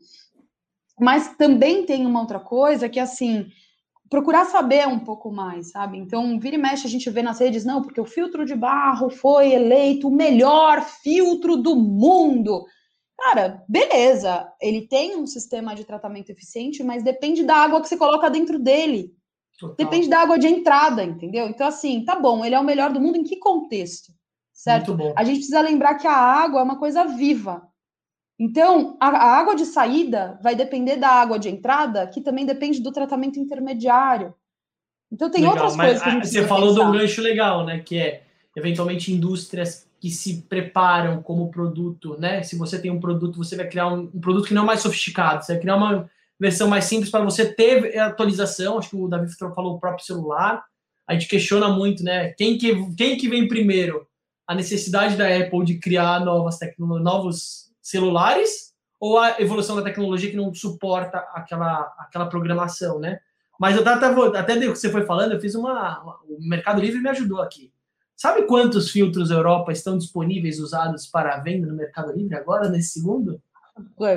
mas 0.98 1.36
também 1.36 1.84
tem 1.84 2.06
uma 2.06 2.20
outra 2.20 2.40
coisa 2.40 2.88
que, 2.88 2.98
assim, 2.98 3.46
procurar 4.12 4.44
saber 4.44 4.86
um 4.86 4.98
pouco 4.98 5.32
mais, 5.32 5.70
sabe? 5.70 5.96
Então, 5.96 6.38
vira 6.38 6.56
e 6.56 6.58
mexe, 6.58 6.86
a 6.86 6.90
gente 6.90 7.08
vê 7.08 7.22
nas 7.22 7.40
redes, 7.40 7.64
não, 7.64 7.80
porque 7.80 7.98
o 7.98 8.04
filtro 8.04 8.44
de 8.44 8.54
barro 8.54 9.08
foi 9.08 9.54
eleito 9.54 10.06
o 10.06 10.14
melhor 10.14 10.82
filtro 10.82 11.56
do 11.56 11.74
mundo. 11.74 12.62
Cara, 13.18 13.64
beleza, 13.66 14.46
ele 14.60 14.86
tem 14.86 15.16
um 15.16 15.26
sistema 15.26 15.74
de 15.74 15.84
tratamento 15.84 16.28
eficiente, 16.28 16.82
mas 16.82 17.02
depende 17.02 17.42
da 17.42 17.56
água 17.56 17.80
que 17.80 17.88
você 17.88 17.96
coloca 17.96 18.28
dentro 18.28 18.58
dele. 18.58 19.14
Total. 19.58 19.76
Depende 19.76 20.10
da 20.10 20.18
água 20.18 20.38
de 20.38 20.46
entrada, 20.46 21.02
entendeu? 21.02 21.48
Então, 21.48 21.66
assim, 21.66 22.04
tá 22.04 22.14
bom, 22.14 22.44
ele 22.44 22.54
é 22.54 22.60
o 22.60 22.64
melhor 22.64 22.92
do 22.92 23.00
mundo 23.00 23.16
em 23.16 23.24
que 23.24 23.38
contexto? 23.38 24.12
Certo? 24.52 24.94
A 25.16 25.24
gente 25.24 25.36
precisa 25.36 25.62
lembrar 25.62 25.94
que 25.94 26.06
a 26.06 26.14
água 26.14 26.60
é 26.60 26.62
uma 26.62 26.78
coisa 26.78 27.06
viva. 27.06 27.66
Então, 28.44 28.96
a, 28.98 29.06
a, 29.06 29.38
água 29.38 29.54
de 29.54 29.64
saída 29.64 30.36
vai 30.42 30.56
depender 30.56 30.96
da 30.96 31.10
água 31.10 31.38
de 31.38 31.48
entrada, 31.48 32.08
que 32.08 32.20
também 32.20 32.44
depende 32.44 32.80
do 32.80 32.90
tratamento 32.90 33.38
intermediário. 33.38 34.34
Então, 35.12 35.30
tem 35.30 35.42
legal, 35.42 35.54
outras 35.54 35.76
coisas 35.76 36.02
que 36.02 36.08
a 36.08 36.12
gente 36.12 36.26
Você 36.26 36.44
falou 36.48 36.70
pensar. 36.70 36.82
de 36.82 36.88
um 36.88 36.92
gancho 36.98 37.22
legal, 37.22 37.64
né? 37.64 37.78
Que 37.78 37.98
é, 38.00 38.22
eventualmente, 38.56 39.12
indústrias 39.12 39.86
que 40.00 40.10
se 40.10 40.42
preparam 40.48 41.22
como 41.22 41.52
produto, 41.52 42.16
né? 42.18 42.42
Se 42.42 42.58
você 42.58 42.80
tem 42.80 42.90
um 42.90 42.98
produto, 42.98 43.36
você 43.36 43.54
vai 43.54 43.68
criar 43.68 43.86
um, 43.86 44.10
um 44.12 44.20
produto 44.20 44.48
que 44.48 44.54
não 44.54 44.64
é 44.64 44.66
mais 44.66 44.80
sofisticado, 44.80 45.44
você 45.44 45.52
vai 45.52 45.62
criar 45.62 45.76
uma 45.76 46.10
versão 46.40 46.66
mais 46.66 46.86
simples 46.86 47.12
para 47.12 47.22
você 47.22 47.44
ter 47.54 47.96
atualização. 47.96 48.76
Acho 48.76 48.90
que 48.90 48.96
o 48.96 49.06
Davi 49.06 49.32
falou 49.54 49.76
o 49.76 49.78
próprio 49.78 50.04
celular. 50.04 50.64
A 51.06 51.12
gente 51.12 51.28
questiona 51.28 51.68
muito, 51.68 52.02
né? 52.02 52.30
Quem 52.30 52.58
que, 52.58 52.92
quem 52.96 53.16
que 53.16 53.28
vem 53.28 53.46
primeiro? 53.46 54.04
A 54.48 54.52
necessidade 54.52 55.14
da 55.14 55.28
Apple 55.28 55.64
de 55.64 55.78
criar 55.78 56.24
novas 56.24 56.58
tecnologias, 56.58 57.04
novos 57.04 57.61
celulares 57.82 58.72
ou 59.00 59.18
a 59.18 59.40
evolução 59.40 59.74
da 59.74 59.82
tecnologia 59.82 60.30
que 60.30 60.36
não 60.36 60.54
suporta 60.54 61.18
aquela, 61.34 61.92
aquela 61.98 62.26
programação, 62.26 63.00
né? 63.00 63.18
Mas 63.58 63.76
eu 63.76 63.86
até, 63.86 64.38
até 64.38 64.54
do 64.56 64.72
que 64.72 64.78
você 64.78 64.90
foi 64.90 65.04
falando, 65.04 65.32
eu 65.32 65.40
fiz 65.40 65.54
uma, 65.54 66.00
uma, 66.00 66.18
O 66.28 66.38
Mercado 66.48 66.80
Livre 66.80 67.00
me 67.00 67.08
ajudou 67.08 67.42
aqui. 67.42 67.72
Sabe 68.16 68.42
quantos 68.42 68.90
filtros 68.90 69.30
Europa 69.30 69.72
estão 69.72 69.98
disponíveis 69.98 70.60
usados 70.60 71.06
para 71.06 71.38
venda 71.38 71.66
no 71.66 71.74
Mercado 71.74 72.12
Livre 72.12 72.36
agora, 72.36 72.68
nesse 72.68 73.00
segundo? 73.00 73.42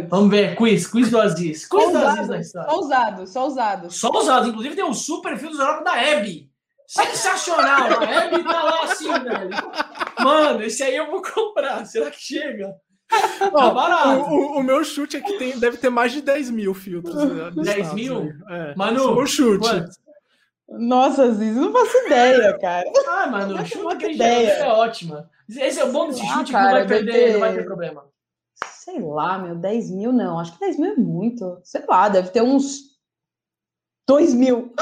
Vamos 0.10 0.30
ver, 0.30 0.56
quiz, 0.56 0.86
quiz 0.86 1.10
do 1.10 1.20
Aziz. 1.20 1.66
Quiz 1.68 1.92
do 1.92 1.98
Aziz 1.98 2.52
Só 2.52 2.80
usado, 2.80 3.28
só 3.28 3.48
usado. 3.48 3.92
Só 3.92 4.10
usado. 4.12 4.50
Inclusive 4.50 4.76
tem 4.76 4.86
um 4.86 4.94
super 4.94 5.38
filtro 5.38 5.60
Europa 5.60 5.84
da 5.84 6.02
Hebe. 6.02 6.52
Sensacional! 6.88 8.00
A 8.00 8.04
Hebe 8.04 8.44
tá 8.44 8.64
lá 8.64 8.84
assim, 8.84 9.12
velho. 9.12 9.50
Mano, 10.20 10.62
esse 10.62 10.84
aí 10.84 10.96
eu 10.96 11.10
vou 11.10 11.22
comprar. 11.22 11.86
Será 11.86 12.12
que 12.12 12.20
chega? 12.20 12.76
Ó, 13.54 13.74
tá 13.74 14.18
o, 14.18 14.30
o, 14.30 14.60
o, 14.60 14.64
meu 14.64 14.84
chute 14.84 15.18
é 15.18 15.22
que 15.22 15.38
tem, 15.38 15.60
deve 15.60 15.78
ter 15.78 15.90
mais 15.90 16.12
de 16.12 16.22
10 16.22 16.50
mil 16.50 16.74
filtros. 16.74 17.16
10 17.56 17.94
mil? 17.94 18.34
É. 18.50 18.76
Manu, 18.76 19.18
o 19.18 19.26
chute. 19.26 19.60
Quanto? 19.60 19.92
Nossa, 20.68 21.32
Ziz, 21.32 21.56
não 21.56 21.72
faço 21.72 21.98
ideia, 22.06 22.58
cara. 22.58 22.92
Ah, 23.08 23.28
mano, 23.28 23.62
o 23.62 23.66
chute 23.66 23.98
que 23.98 24.12
ideia. 24.14 24.50
é 24.50 24.68
ótima. 24.68 25.30
Esse 25.48 25.80
é 25.80 25.86
o 25.86 25.92
bom 25.92 26.08
desse 26.08 26.26
chute 26.26 26.56
ah, 26.56 26.60
cara, 26.60 26.68
que 26.68 26.72
não 26.72 26.72
vai 26.72 26.88
perder, 26.88 27.12
ter... 27.12 27.34
não 27.34 27.40
vai 27.40 27.54
ter 27.54 27.66
problema. 27.66 28.06
Sei 28.64 29.00
lá, 29.00 29.38
meu, 29.38 29.56
10 29.56 29.92
mil 29.92 30.12
não. 30.12 30.40
Acho 30.40 30.54
que 30.54 30.60
10 30.60 30.80
mil 30.80 30.92
é 30.94 30.96
muito. 30.96 31.60
Sei 31.64 31.84
lá, 31.88 32.10
deve 32.10 32.30
ter 32.30 32.42
uns 32.42 32.96
2 34.08 34.34
mil. 34.34 34.74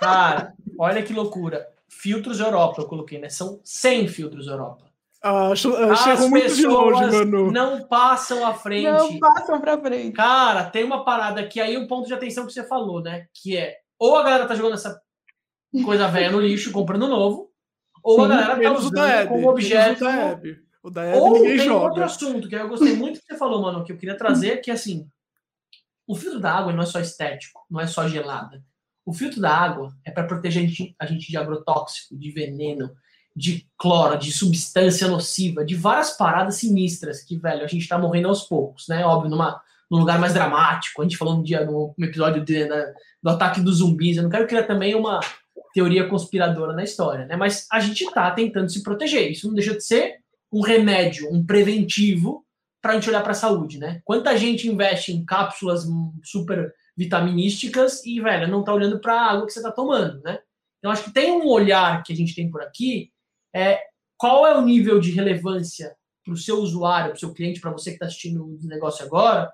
Cara, 0.00 0.54
olha 0.78 1.02
que 1.02 1.12
loucura. 1.12 1.68
Filtros 1.88 2.40
Europa, 2.40 2.80
eu 2.80 2.88
coloquei, 2.88 3.18
né? 3.18 3.28
São 3.28 3.60
100 3.62 4.08
filtros 4.08 4.46
Europa. 4.46 4.85
Ah, 5.28 5.96
chegou 5.96 6.30
muito 6.30 6.54
de 6.54 6.66
longe, 6.66 7.16
mano. 7.24 7.50
Não 7.50 7.86
passam 7.88 8.46
à 8.46 8.54
frente. 8.54 8.84
Não 8.84 9.18
passam 9.18 9.60
pra 9.60 9.78
frente. 9.80 10.12
Cara, 10.12 10.64
tem 10.64 10.84
uma 10.84 11.04
parada 11.04 11.46
que 11.46 11.60
aí 11.60 11.76
o 11.76 11.80
um 11.80 11.86
ponto 11.86 12.06
de 12.06 12.14
atenção 12.14 12.46
que 12.46 12.52
você 12.52 12.62
falou, 12.62 13.02
né? 13.02 13.26
Que 13.34 13.56
é 13.56 13.76
ou 13.98 14.16
a 14.16 14.22
galera 14.22 14.46
tá 14.46 14.54
jogando 14.54 14.74
essa 14.74 15.00
coisa 15.84 16.08
velha 16.08 16.30
no 16.30 16.40
lixo, 16.40 16.72
comprando 16.72 17.08
novo, 17.08 17.50
ou 18.02 18.18
Sim, 18.18 18.24
a 18.24 18.28
galera 18.28 18.62
tá 18.62 18.72
usando 18.72 19.28
como 19.28 19.48
objeto. 19.48 20.04
O 20.04 20.04
da 20.04 20.16
Hebe. 20.16 20.58
O 20.82 20.90
da 20.90 21.04
Hebe 21.04 21.18
ou 21.18 21.42
tem 21.42 21.58
joga. 21.58 21.86
outro 21.86 22.04
assunto 22.04 22.48
que 22.48 22.54
eu 22.54 22.68
gostei 22.68 22.94
muito 22.94 23.20
que 23.20 23.26
você 23.26 23.36
falou, 23.36 23.62
mano, 23.62 23.84
que 23.84 23.92
eu 23.92 23.96
queria 23.96 24.16
trazer, 24.16 24.58
que 24.58 24.70
é 24.70 24.74
assim, 24.74 25.08
o 26.06 26.14
filtro 26.14 26.38
da 26.38 26.52
água 26.52 26.72
não 26.72 26.82
é 26.82 26.86
só 26.86 27.00
estético, 27.00 27.60
não 27.70 27.80
é 27.80 27.86
só 27.86 28.06
gelada. 28.06 28.62
O 29.04 29.12
filtro 29.12 29.40
da 29.40 29.52
água 29.52 29.92
é 30.04 30.10
para 30.10 30.26
proteger 30.26 30.62
a 30.62 30.66
gente, 30.66 30.94
a 30.98 31.06
gente 31.06 31.28
de 31.28 31.36
agrotóxico, 31.36 32.16
de 32.16 32.30
veneno, 32.30 32.90
de 33.36 33.68
cloro, 33.76 34.18
de 34.18 34.32
substância 34.32 35.06
nociva, 35.06 35.62
de 35.62 35.74
várias 35.74 36.16
paradas 36.16 36.56
sinistras 36.56 37.22
que, 37.22 37.36
velho, 37.36 37.62
a 37.62 37.66
gente 37.66 37.86
tá 37.86 37.98
morrendo 37.98 38.28
aos 38.28 38.44
poucos, 38.44 38.88
né? 38.88 39.04
Óbvio, 39.04 39.30
numa, 39.30 39.60
num 39.90 39.98
lugar 39.98 40.18
mais 40.18 40.32
dramático. 40.32 41.02
A 41.02 41.04
gente 41.04 41.18
falou 41.18 41.36
um 41.36 41.42
dia 41.42 41.62
no, 41.62 41.94
no 41.98 42.06
episódio 42.06 42.42
de, 42.42 42.64
né, 42.64 42.94
do 43.22 43.28
ataque 43.28 43.60
dos 43.60 43.78
zumbis. 43.78 44.16
Eu 44.16 44.22
não 44.22 44.30
quero 44.30 44.46
criar 44.46 44.62
também 44.62 44.94
uma 44.94 45.20
teoria 45.74 46.08
conspiradora 46.08 46.72
na 46.72 46.82
história, 46.82 47.26
né? 47.26 47.36
Mas 47.36 47.66
a 47.70 47.78
gente 47.78 48.04
está 48.04 48.30
tentando 48.30 48.70
se 48.70 48.82
proteger. 48.82 49.30
Isso 49.30 49.46
não 49.46 49.54
deixa 49.54 49.74
de 49.74 49.84
ser 49.84 50.14
um 50.50 50.62
remédio, 50.62 51.30
um 51.30 51.44
preventivo 51.44 52.42
para 52.80 52.92
a 52.92 52.94
gente 52.94 53.10
olhar 53.10 53.22
para 53.22 53.32
a 53.32 53.34
saúde, 53.34 53.78
né? 53.78 54.00
Quanta 54.02 54.34
gente 54.38 54.66
investe 54.66 55.12
em 55.12 55.26
cápsulas 55.26 55.84
super 56.24 56.72
vitaminísticas 56.96 58.02
e, 58.06 58.18
velho, 58.18 58.48
não 58.48 58.60
está 58.60 58.72
olhando 58.72 58.98
para 58.98 59.20
água 59.20 59.44
que 59.44 59.52
você 59.52 59.58
está 59.58 59.70
tomando, 59.70 60.22
né? 60.22 60.38
Então, 60.78 60.90
acho 60.90 61.04
que 61.04 61.12
tem 61.12 61.30
um 61.32 61.46
olhar 61.46 62.02
que 62.02 62.12
a 62.14 62.16
gente 62.16 62.34
tem 62.34 62.50
por 62.50 62.62
aqui, 62.62 63.10
é 63.56 63.80
qual 64.18 64.46
é 64.46 64.56
o 64.56 64.62
nível 64.62 65.00
de 65.00 65.10
relevância 65.10 65.96
para 66.24 66.34
o 66.34 66.36
seu 66.36 66.58
usuário, 66.58 67.10
para 67.10 67.16
o 67.16 67.20
seu 67.20 67.32
cliente, 67.32 67.60
para 67.60 67.70
você 67.70 67.90
que 67.90 67.96
está 67.96 68.06
assistindo 68.06 68.44
o 68.44 68.66
negócio 68.66 69.04
agora, 69.04 69.50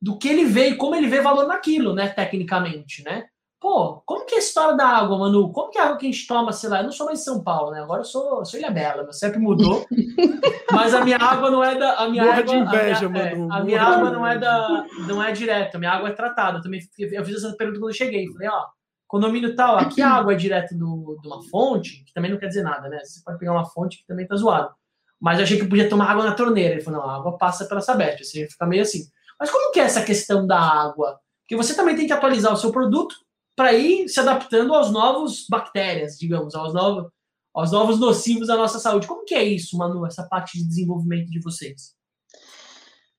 do 0.00 0.16
que 0.18 0.28
ele 0.28 0.44
vê 0.44 0.68
e 0.68 0.76
como 0.76 0.94
ele 0.94 1.08
vê 1.08 1.20
valor 1.20 1.46
naquilo, 1.46 1.94
né, 1.94 2.08
tecnicamente, 2.08 3.02
né? 3.02 3.26
Pô, 3.58 4.02
como 4.04 4.26
que 4.26 4.34
é 4.34 4.36
a 4.36 4.40
história 4.40 4.76
da 4.76 4.86
água, 4.86 5.18
Manu? 5.18 5.50
Como 5.50 5.70
que 5.70 5.78
é 5.78 5.80
a 5.80 5.86
água 5.86 5.96
que 5.96 6.06
a 6.06 6.10
gente 6.10 6.26
toma, 6.26 6.52
sei 6.52 6.68
lá, 6.68 6.78
eu 6.78 6.84
não 6.84 6.92
sou 6.92 7.06
mais 7.06 7.18
de 7.20 7.24
São 7.24 7.42
Paulo, 7.42 7.70
né? 7.72 7.80
Agora 7.80 8.02
eu 8.02 8.04
sou, 8.04 8.44
sou 8.44 8.60
Ilha 8.60 8.70
Bela, 8.70 9.02
meu 9.02 9.12
CEP 9.14 9.38
mudou. 9.38 9.84
mas 10.70 10.94
a 10.94 11.02
minha 11.02 11.16
água 11.16 11.50
não 11.50 11.64
é 11.64 11.74
da. 11.74 11.94
A 11.94 12.08
minha 12.08 12.24
Morra 12.24 12.38
água, 12.38 12.54
de 12.54 12.60
inveja, 12.60 13.06
a 13.06 13.08
minha, 13.08 13.36
Manu. 13.36 13.52
É, 13.52 13.56
a 13.56 13.64
minha 13.64 13.82
água 13.82 14.10
não 14.10 14.26
é 14.26 14.38
da. 14.38 14.86
Não 15.08 15.22
é 15.22 15.32
direta, 15.32 15.78
a 15.78 15.80
minha 15.80 15.90
água 15.90 16.10
é 16.10 16.12
tratada. 16.12 16.58
Eu 16.58 16.62
também 16.62 16.80
eu 16.98 17.24
fiz 17.24 17.36
essa 17.36 17.56
pergunta 17.56 17.80
quando 17.80 17.90
eu 17.90 17.96
cheguei. 17.96 18.30
Falei, 18.30 18.48
ó, 18.48 18.66
condomínio 19.06 19.54
tal, 19.54 19.78
aqui 19.78 20.02
a 20.02 20.10
água 20.14 20.32
é 20.32 20.36
direto 20.36 20.74
do, 20.76 21.18
de 21.20 21.28
uma 21.28 21.42
fonte, 21.48 22.04
que 22.04 22.12
também 22.12 22.30
não 22.30 22.38
quer 22.38 22.48
dizer 22.48 22.62
nada, 22.62 22.88
né? 22.88 23.00
Você 23.04 23.20
pode 23.24 23.38
pegar 23.38 23.52
uma 23.52 23.64
fonte 23.64 23.98
que 23.98 24.06
também 24.06 24.26
tá 24.26 24.36
zoado. 24.36 24.74
Mas 25.20 25.38
eu 25.38 25.44
achei 25.44 25.56
que 25.56 25.64
eu 25.64 25.68
podia 25.68 25.88
tomar 25.88 26.10
água 26.10 26.24
na 26.24 26.34
torneira. 26.34 26.74
Ele 26.74 26.82
falou, 26.82 27.00
não, 27.00 27.08
a 27.08 27.16
água 27.16 27.38
passa 27.38 27.64
pela 27.64 27.80
Sabesp. 27.80 28.22
Você 28.22 28.48
fica 28.48 28.66
meio 28.66 28.82
assim. 28.82 29.06
Mas 29.40 29.50
como 29.50 29.72
que 29.72 29.80
é 29.80 29.84
essa 29.84 30.04
questão 30.04 30.46
da 30.46 30.58
água? 30.58 31.18
Porque 31.42 31.56
você 31.56 31.74
também 31.74 31.96
tem 31.96 32.06
que 32.06 32.12
atualizar 32.12 32.52
o 32.52 32.56
seu 32.56 32.70
produto 32.72 33.14
para 33.54 33.72
ir 33.72 34.08
se 34.08 34.20
adaptando 34.20 34.74
aos 34.74 34.90
novos 34.90 35.46
bactérias, 35.48 36.18
digamos, 36.18 36.54
aos 36.54 36.74
novos, 36.74 37.10
aos 37.54 37.72
novos 37.72 37.98
nocivos 37.98 38.48
da 38.48 38.56
nossa 38.56 38.78
saúde. 38.78 39.06
Como 39.06 39.24
que 39.24 39.34
é 39.34 39.42
isso, 39.42 39.78
Manu, 39.78 40.04
essa 40.04 40.26
parte 40.28 40.58
de 40.58 40.66
desenvolvimento 40.66 41.30
de 41.30 41.40
vocês? 41.40 41.94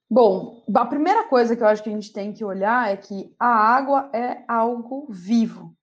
Bom, 0.10 0.64
a 0.74 0.86
primeira 0.86 1.28
coisa 1.28 1.56
que 1.56 1.62
eu 1.62 1.68
acho 1.68 1.84
que 1.84 1.90
a 1.90 1.92
gente 1.92 2.14
tem 2.14 2.32
que 2.32 2.46
olhar 2.46 2.92
é 2.92 2.96
que 2.96 3.34
a 3.38 3.48
água 3.48 4.10
é 4.14 4.44
algo 4.48 5.08
vivo, 5.10 5.76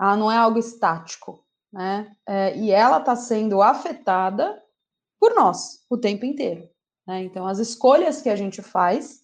ela 0.00 0.16
não 0.16 0.30
é 0.30 0.36
algo 0.36 0.58
estático, 0.58 1.44
né? 1.72 2.12
É, 2.26 2.56
e 2.56 2.70
ela 2.70 2.98
está 2.98 3.16
sendo 3.16 3.60
afetada 3.60 4.62
por 5.18 5.34
nós 5.34 5.84
o 5.90 5.96
tempo 5.98 6.24
inteiro. 6.24 6.68
Né? 7.06 7.24
Então, 7.24 7.46
as 7.46 7.58
escolhas 7.58 8.22
que 8.22 8.28
a 8.28 8.36
gente 8.36 8.62
faz 8.62 9.22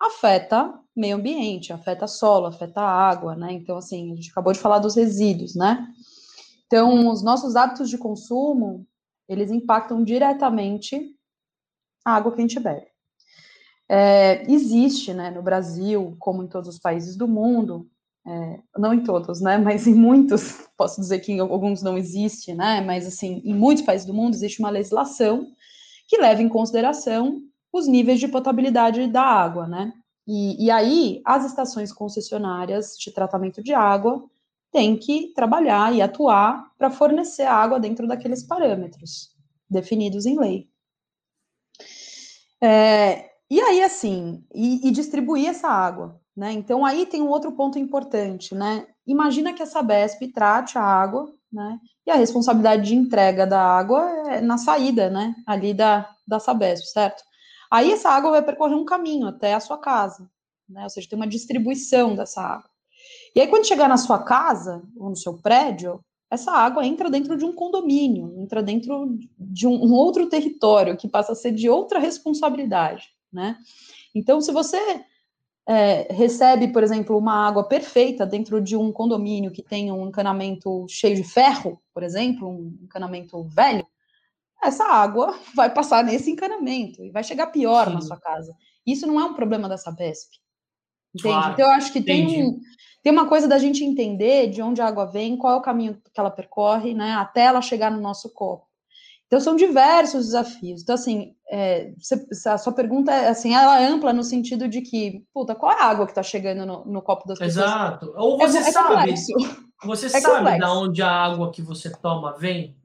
afeta 0.00 0.78
meio 0.94 1.16
ambiente, 1.16 1.72
afeta 1.72 2.06
solo, 2.06 2.46
afeta 2.46 2.80
água, 2.80 3.34
né? 3.34 3.52
Então, 3.52 3.76
assim, 3.76 4.12
a 4.12 4.16
gente 4.16 4.30
acabou 4.30 4.52
de 4.52 4.58
falar 4.58 4.78
dos 4.78 4.96
resíduos, 4.96 5.54
né? 5.54 5.86
Então, 6.66 7.08
os 7.10 7.22
nossos 7.22 7.54
hábitos 7.54 7.88
de 7.88 7.96
consumo, 7.96 8.86
eles 9.28 9.50
impactam 9.50 10.02
diretamente 10.02 11.16
a 12.04 12.16
água 12.16 12.32
que 12.32 12.38
a 12.38 12.42
gente 12.42 12.58
bebe. 12.58 12.86
É, 13.88 14.50
existe, 14.50 15.12
né, 15.12 15.30
no 15.30 15.42
Brasil, 15.42 16.16
como 16.18 16.42
em 16.42 16.48
todos 16.48 16.68
os 16.68 16.78
países 16.78 17.16
do 17.16 17.28
mundo, 17.28 17.90
é, 18.26 18.60
não 18.78 18.94
em 18.94 19.02
todos, 19.02 19.40
né, 19.40 19.58
mas 19.58 19.86
em 19.86 19.94
muitos, 19.94 20.68
posso 20.76 21.00
dizer 21.00 21.20
que 21.20 21.32
em 21.32 21.40
alguns 21.40 21.82
não 21.82 21.98
existe, 21.98 22.54
né, 22.54 22.80
mas 22.80 23.06
assim, 23.06 23.42
em 23.44 23.54
muitos 23.54 23.84
países 23.84 24.06
do 24.06 24.14
mundo 24.14 24.34
existe 24.34 24.60
uma 24.60 24.70
legislação 24.70 25.46
que 26.08 26.18
leva 26.18 26.42
em 26.42 26.48
consideração 26.48 27.40
os 27.72 27.86
níveis 27.86 28.20
de 28.20 28.28
potabilidade 28.28 29.06
da 29.06 29.22
água, 29.22 29.66
né, 29.66 29.92
e, 30.26 30.66
e 30.66 30.70
aí 30.70 31.20
as 31.24 31.44
estações 31.44 31.92
concessionárias 31.92 32.96
de 32.98 33.12
tratamento 33.12 33.62
de 33.62 33.74
água 33.74 34.24
têm 34.70 34.96
que 34.96 35.32
trabalhar 35.34 35.94
e 35.94 36.00
atuar 36.00 36.72
para 36.78 36.90
fornecer 36.90 37.42
água 37.42 37.78
dentro 37.78 38.06
daqueles 38.06 38.42
parâmetros 38.42 39.30
definidos 39.68 40.24
em 40.24 40.38
lei. 40.38 40.68
É, 42.60 43.30
e 43.50 43.60
aí, 43.60 43.82
assim, 43.82 44.42
e, 44.54 44.88
e, 44.88 44.90
distribuir 44.90 45.48
essa 45.48 45.68
água, 45.68 46.18
né? 46.36 46.52
Então, 46.52 46.84
aí 46.84 47.06
tem 47.06 47.22
um 47.22 47.28
outro 47.28 47.52
ponto 47.52 47.78
importante, 47.78 48.54
né? 48.54 48.86
Imagina 49.06 49.52
que 49.52 49.62
a 49.62 49.66
Sabesp 49.66 50.26
trate 50.32 50.78
a 50.78 50.82
água, 50.82 51.30
né? 51.52 51.78
E 52.06 52.10
a 52.10 52.16
responsabilidade 52.16 52.88
de 52.88 52.94
entrega 52.94 53.46
da 53.46 53.60
água 53.60 54.02
é 54.30 54.40
na 54.40 54.58
saída, 54.58 55.10
né? 55.10 55.34
Ali 55.46 55.74
da, 55.74 56.08
da 56.26 56.40
Sabesp, 56.40 56.86
certo? 56.86 57.22
Aí 57.70 57.92
essa 57.92 58.10
água 58.10 58.30
vai 58.30 58.42
percorrer 58.42 58.74
um 58.74 58.84
caminho 58.84 59.26
até 59.26 59.54
a 59.54 59.60
sua 59.60 59.78
casa, 59.78 60.28
né? 60.68 60.82
Ou 60.84 60.90
seja, 60.90 61.08
tem 61.08 61.18
uma 61.18 61.26
distribuição 61.26 62.14
dessa 62.14 62.40
água. 62.40 62.70
E 63.34 63.40
aí, 63.40 63.48
quando 63.48 63.66
chegar 63.66 63.88
na 63.88 63.96
sua 63.96 64.22
casa 64.22 64.82
ou 64.96 65.10
no 65.10 65.16
seu 65.16 65.38
prédio, 65.38 66.02
essa 66.30 66.52
água 66.52 66.86
entra 66.86 67.10
dentro 67.10 67.36
de 67.36 67.44
um 67.44 67.52
condomínio, 67.52 68.34
entra 68.38 68.62
dentro 68.62 69.18
de 69.38 69.66
um, 69.66 69.72
um 69.72 69.92
outro 69.92 70.28
território 70.28 70.96
que 70.96 71.08
passa 71.08 71.32
a 71.32 71.34
ser 71.34 71.52
de 71.52 71.68
outra 71.68 71.98
responsabilidade, 71.98 73.08
né? 73.30 73.58
Então, 74.14 74.40
se 74.40 74.50
você 74.52 75.04
é, 75.68 76.12
recebe, 76.12 76.68
por 76.68 76.82
exemplo, 76.82 77.16
uma 77.16 77.46
água 77.46 77.64
perfeita 77.64 78.26
dentro 78.26 78.60
de 78.60 78.76
um 78.76 78.90
condomínio 78.90 79.52
que 79.52 79.62
tem 79.62 79.92
um 79.92 80.08
encanamento 80.08 80.86
cheio 80.88 81.14
de 81.14 81.24
ferro, 81.24 81.80
por 81.94 82.02
exemplo, 82.02 82.48
um 82.48 82.78
encanamento 82.82 83.42
velho, 83.44 83.86
essa 84.62 84.84
água 84.84 85.34
vai 85.54 85.72
passar 85.72 86.04
nesse 86.04 86.30
encanamento 86.30 87.04
e 87.04 87.10
vai 87.10 87.22
chegar 87.22 87.48
pior 87.48 87.88
Sim. 87.88 87.94
na 87.94 88.00
sua 88.00 88.18
casa. 88.18 88.54
Isso 88.86 89.06
não 89.06 89.20
é 89.20 89.24
um 89.24 89.34
problema 89.34 89.68
da 89.68 89.76
Sabesp. 89.76 90.30
Entende? 91.14 91.34
Claro, 91.34 91.52
então, 91.52 91.66
eu 91.66 91.72
acho 91.72 91.92
que 91.92 92.00
tem, 92.00 92.42
um, 92.42 92.60
tem 93.02 93.12
uma 93.12 93.28
coisa 93.28 93.46
da 93.46 93.58
gente 93.58 93.84
entender 93.84 94.48
de 94.48 94.62
onde 94.62 94.80
a 94.80 94.86
água 94.86 95.04
vem, 95.04 95.36
qual 95.36 95.52
é 95.52 95.56
o 95.56 95.62
caminho 95.62 96.00
que 96.12 96.18
ela 96.18 96.30
percorre, 96.30 96.94
né, 96.94 97.12
até 97.12 97.42
ela 97.42 97.60
chegar 97.60 97.90
no 97.90 98.00
nosso 98.00 98.32
copo. 98.32 98.66
Então, 99.32 99.40
são 99.40 99.56
diversos 99.56 100.26
desafios. 100.26 100.82
Então, 100.82 100.94
assim, 100.94 101.34
é, 101.50 101.90
a 102.44 102.58
sua 102.58 102.74
pergunta 102.74 103.10
é, 103.10 103.30
assim, 103.30 103.54
ela 103.54 103.80
é 103.80 103.88
ampla 103.88 104.12
no 104.12 104.22
sentido 104.22 104.68
de 104.68 104.82
que, 104.82 105.24
puta, 105.32 105.54
qual 105.54 105.72
é 105.72 105.80
a 105.80 105.86
água 105.86 106.04
que 106.04 106.12
está 106.12 106.22
chegando 106.22 106.66
no, 106.66 106.84
no, 106.84 107.00
copo 107.00 107.26
das 107.26 107.38
pessoas? 107.38 107.56
Exato. 107.56 108.12
Ou 108.14 108.36
você 108.36 108.58
é, 108.58 108.60
é 108.60 108.70
sabe, 108.70 109.14
você 109.82 110.04
é 110.04 110.20
sabe 110.20 110.58
da 110.58 110.70
onde 110.74 111.00
a 111.00 111.10
água 111.10 111.50
que 111.50 111.62
você 111.62 111.90
toma 111.90 112.36
vem? 112.36 112.76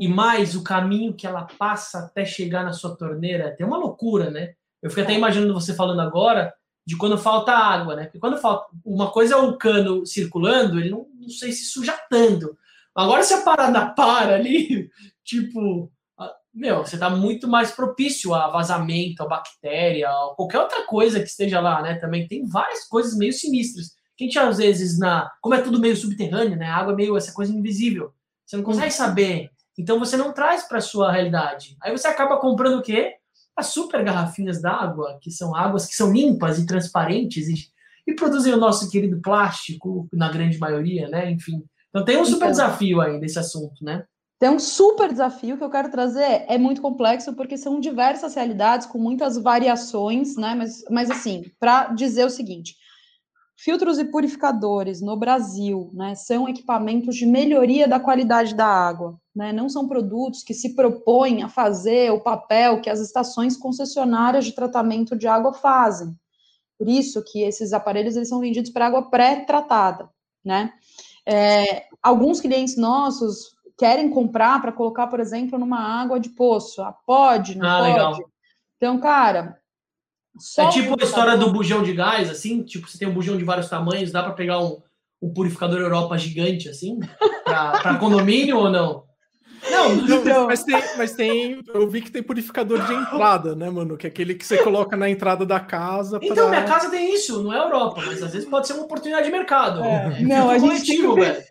E 0.00 0.08
mais 0.08 0.54
o 0.54 0.64
caminho 0.64 1.12
que 1.12 1.26
ela 1.26 1.46
passa 1.58 1.98
até 1.98 2.24
chegar 2.24 2.64
na 2.64 2.72
sua 2.72 2.96
torneira, 2.96 3.54
tem 3.54 3.66
uma 3.66 3.76
loucura, 3.76 4.30
né? 4.30 4.54
Eu 4.82 4.88
fico 4.88 5.02
até 5.02 5.12
é. 5.12 5.16
imaginando 5.18 5.52
você 5.52 5.74
falando 5.74 6.00
agora 6.00 6.50
de 6.86 6.96
quando 6.96 7.18
falta 7.18 7.52
água, 7.52 7.94
né? 7.94 8.04
Porque 8.04 8.18
quando 8.18 8.38
falta. 8.38 8.68
Uma 8.86 9.10
coisa 9.10 9.34
é 9.34 9.36
o 9.36 9.54
cano 9.58 10.06
circulando, 10.06 10.80
ele 10.80 10.88
não, 10.88 11.06
não 11.20 11.28
sei 11.28 11.52
se 11.52 11.66
suja 11.66 11.92
tanto. 12.08 12.56
Agora, 12.94 13.22
se 13.22 13.34
a 13.34 13.42
parada 13.42 13.86
para 13.90 14.34
ali, 14.34 14.90
tipo. 15.36 15.90
Meu, 16.52 16.78
você 16.78 16.96
está 16.96 17.08
muito 17.08 17.46
mais 17.46 17.70
propício 17.70 18.34
a 18.34 18.48
vazamento, 18.48 19.22
a 19.22 19.28
bactéria, 19.28 20.08
a 20.08 20.34
qualquer 20.36 20.58
outra 20.58 20.84
coisa 20.84 21.20
que 21.20 21.28
esteja 21.28 21.60
lá, 21.60 21.80
né? 21.80 21.94
Também 21.94 22.26
tem 22.26 22.44
várias 22.46 22.88
coisas 22.88 23.16
meio 23.16 23.32
sinistras. 23.32 23.92
Que 24.16 24.24
a 24.24 24.26
gente, 24.26 24.38
às 24.38 24.58
vezes, 24.58 24.98
na. 24.98 25.30
Como 25.40 25.54
é 25.54 25.62
tudo 25.62 25.78
meio 25.78 25.96
subterrâneo, 25.96 26.56
né? 26.56 26.66
A 26.66 26.76
água 26.76 26.92
é 26.92 26.96
meio 26.96 27.16
essa 27.16 27.32
coisa 27.32 27.52
invisível. 27.52 28.12
Você 28.44 28.56
não 28.56 28.64
consegue 28.64 28.90
saber 28.90 29.48
então 29.80 29.98
você 29.98 30.14
não 30.14 30.32
traz 30.32 30.68
para 30.68 30.80
sua 30.80 31.10
realidade. 31.10 31.74
Aí 31.82 31.90
você 31.90 32.06
acaba 32.06 32.38
comprando 32.38 32.78
o 32.78 32.82
quê? 32.82 33.14
As 33.56 33.68
super 33.68 34.04
garrafinhas 34.04 34.60
d'água, 34.60 35.18
que 35.22 35.30
são 35.30 35.56
águas 35.56 35.86
que 35.86 35.94
são 35.94 36.12
limpas 36.12 36.58
e 36.58 36.66
transparentes 36.66 37.48
e, 37.48 37.54
e, 38.06 38.14
produzem 38.14 38.52
o 38.52 38.58
nosso 38.58 38.90
querido 38.90 39.20
plástico, 39.22 40.06
na 40.12 40.30
grande 40.30 40.58
maioria, 40.58 41.08
né? 41.08 41.30
Enfim. 41.30 41.64
Então 41.88 42.04
tem 42.04 42.18
um 42.18 42.24
super 42.26 42.36
então, 42.36 42.50
desafio 42.50 43.00
aí 43.00 43.18
nesse 43.18 43.38
assunto, 43.38 43.82
né? 43.82 44.04
Tem 44.40 44.48
um 44.48 44.58
super 44.58 45.10
desafio 45.10 45.58
que 45.58 45.62
eu 45.62 45.70
quero 45.70 45.90
trazer, 45.90 46.46
é 46.48 46.56
muito 46.56 46.80
complexo, 46.80 47.34
porque 47.34 47.58
são 47.58 47.78
diversas 47.78 48.34
realidades 48.34 48.86
com 48.86 48.98
muitas 48.98 49.36
variações, 49.36 50.34
né? 50.34 50.54
Mas, 50.54 50.82
mas 50.90 51.10
assim, 51.10 51.44
para 51.60 51.88
dizer 51.88 52.24
o 52.24 52.30
seguinte: 52.30 52.74
Filtros 53.62 53.98
e 53.98 54.06
purificadores 54.06 55.02
no 55.02 55.14
Brasil 55.18 55.90
né, 55.92 56.14
são 56.14 56.48
equipamentos 56.48 57.14
de 57.14 57.26
melhoria 57.26 57.86
da 57.86 58.00
qualidade 58.00 58.54
da 58.54 58.64
água, 58.64 59.20
né, 59.36 59.52
não 59.52 59.68
são 59.68 59.86
produtos 59.86 60.42
que 60.42 60.54
se 60.54 60.74
propõem 60.74 61.42
a 61.42 61.48
fazer 61.50 62.10
o 62.10 62.22
papel 62.22 62.80
que 62.80 62.88
as 62.88 63.00
estações 63.00 63.58
concessionárias 63.58 64.46
de 64.46 64.52
tratamento 64.52 65.14
de 65.14 65.28
água 65.28 65.52
fazem. 65.52 66.16
Por 66.78 66.88
isso 66.88 67.22
que 67.22 67.42
esses 67.42 67.74
aparelhos 67.74 68.16
eles 68.16 68.30
são 68.30 68.40
vendidos 68.40 68.70
para 68.70 68.86
água 68.86 69.10
pré-tratada. 69.10 70.08
Né? 70.42 70.72
É, 71.28 71.84
alguns 72.02 72.40
clientes 72.40 72.78
nossos 72.78 73.59
querem 73.80 74.10
comprar 74.10 74.60
para 74.60 74.70
colocar, 74.70 75.06
por 75.06 75.20
exemplo, 75.20 75.58
numa 75.58 75.80
água 75.80 76.20
de 76.20 76.28
poço. 76.28 76.82
Ah, 76.82 76.94
pode, 77.06 77.56
não 77.56 77.66
ah, 77.66 77.78
pode? 77.78 77.92
Legal. 77.92 78.30
Então, 78.76 79.00
cara, 79.00 79.56
só 80.38 80.68
é 80.68 80.70
tipo 80.70 81.00
a 81.00 81.02
história 81.02 81.34
do 81.38 81.50
bujão 81.50 81.82
de 81.82 81.94
gás, 81.94 82.28
assim? 82.28 82.62
Tipo, 82.62 82.86
você 82.86 82.98
tem 82.98 83.08
um 83.08 83.14
bujão 83.14 83.38
de 83.38 83.44
vários 83.44 83.70
tamanhos, 83.70 84.12
dá 84.12 84.22
para 84.22 84.34
pegar 84.34 84.62
um, 84.62 84.82
um 85.22 85.32
purificador 85.32 85.80
Europa 85.80 86.18
gigante, 86.18 86.68
assim? 86.68 87.00
Para 87.42 87.96
condomínio 87.96 88.58
ou 88.58 88.68
não? 88.68 89.08
Não, 89.70 89.94
então... 89.94 90.46
mas, 90.46 90.62
tem, 90.62 90.82
mas 90.98 91.12
tem. 91.14 91.62
Eu 91.72 91.88
vi 91.88 92.02
que 92.02 92.10
tem 92.10 92.22
purificador 92.22 92.84
de 92.84 92.92
entrada, 92.92 93.54
né, 93.54 93.70
mano? 93.70 93.96
Que 93.96 94.06
é 94.06 94.10
aquele 94.10 94.34
que 94.34 94.46
você 94.46 94.62
coloca 94.62 94.94
na 94.94 95.08
entrada 95.08 95.46
da 95.46 95.60
casa. 95.60 96.18
Pra... 96.18 96.28
Então, 96.28 96.50
minha 96.50 96.64
casa 96.64 96.90
tem 96.90 97.14
isso, 97.14 97.42
não 97.42 97.52
é 97.52 97.58
Europa, 97.58 98.02
mas 98.04 98.22
às 98.22 98.32
vezes 98.32 98.48
pode 98.48 98.66
ser 98.66 98.74
uma 98.74 98.84
oportunidade 98.84 99.24
de 99.24 99.32
mercado. 99.32 99.82
É. 99.82 100.20
Não, 100.20 100.50
a 100.50 100.58
gente, 100.58 100.86
tem, 100.86 101.14
velho. 101.14 101.42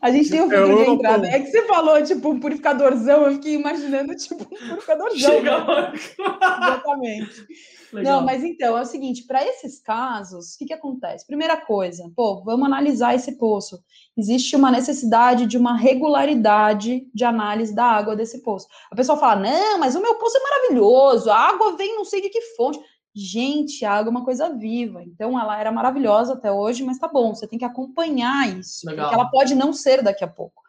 A 0.00 0.10
gente 0.10 0.30
tem 0.30 0.42
um 0.42 0.48
filtro 0.48 0.84
de 0.84 0.90
entrada. 0.90 1.26
É 1.28 1.40
que 1.40 1.50
você 1.50 1.66
falou, 1.66 2.02
tipo, 2.02 2.30
um 2.30 2.40
purificadorzão, 2.40 3.26
eu 3.26 3.32
fiquei 3.32 3.54
imaginando, 3.54 4.14
tipo, 4.14 4.42
um 4.42 4.68
purificadorzão. 4.68 5.30
Chega 5.30 5.58
né? 5.58 5.92
Exatamente. 5.94 7.46
Legal. 7.92 8.18
Não, 8.18 8.26
mas 8.26 8.44
então, 8.44 8.76
é 8.76 8.82
o 8.82 8.86
seguinte, 8.86 9.24
para 9.26 9.44
esses 9.46 9.80
casos, 9.80 10.54
o 10.54 10.58
que, 10.58 10.66
que 10.66 10.74
acontece? 10.74 11.26
Primeira 11.26 11.56
coisa, 11.56 12.10
pô, 12.14 12.42
vamos 12.44 12.66
analisar 12.66 13.14
esse 13.14 13.38
poço. 13.38 13.82
Existe 14.16 14.54
uma 14.56 14.70
necessidade 14.70 15.46
de 15.46 15.56
uma 15.56 15.76
regularidade 15.76 17.08
de 17.14 17.24
análise 17.24 17.74
da 17.74 17.84
água 17.84 18.14
desse 18.14 18.42
poço. 18.42 18.66
A 18.90 18.96
pessoa 18.96 19.18
fala, 19.18 19.36
não, 19.36 19.78
mas 19.78 19.94
o 19.94 20.02
meu 20.02 20.16
poço 20.16 20.36
é 20.36 20.42
maravilhoso, 20.42 21.30
a 21.30 21.38
água 21.38 21.76
vem 21.76 21.96
não 21.96 22.04
sei 22.04 22.20
de 22.20 22.28
que 22.28 22.42
fonte. 22.56 22.78
Gente, 23.14 23.84
a 23.84 23.92
água 23.92 24.10
é 24.10 24.12
uma 24.12 24.24
coisa 24.24 24.50
viva, 24.50 25.02
então 25.02 25.38
ela 25.38 25.58
era 25.58 25.72
maravilhosa 25.72 26.34
até 26.34 26.52
hoje, 26.52 26.84
mas 26.84 26.98
tá 26.98 27.08
bom, 27.08 27.34
você 27.34 27.46
tem 27.46 27.58
que 27.58 27.64
acompanhar 27.64 28.48
isso, 28.58 28.86
Legal. 28.86 29.06
porque 29.06 29.20
ela 29.20 29.30
pode 29.30 29.54
não 29.54 29.72
ser 29.72 30.02
daqui 30.02 30.22
a 30.22 30.28
pouco. 30.28 30.62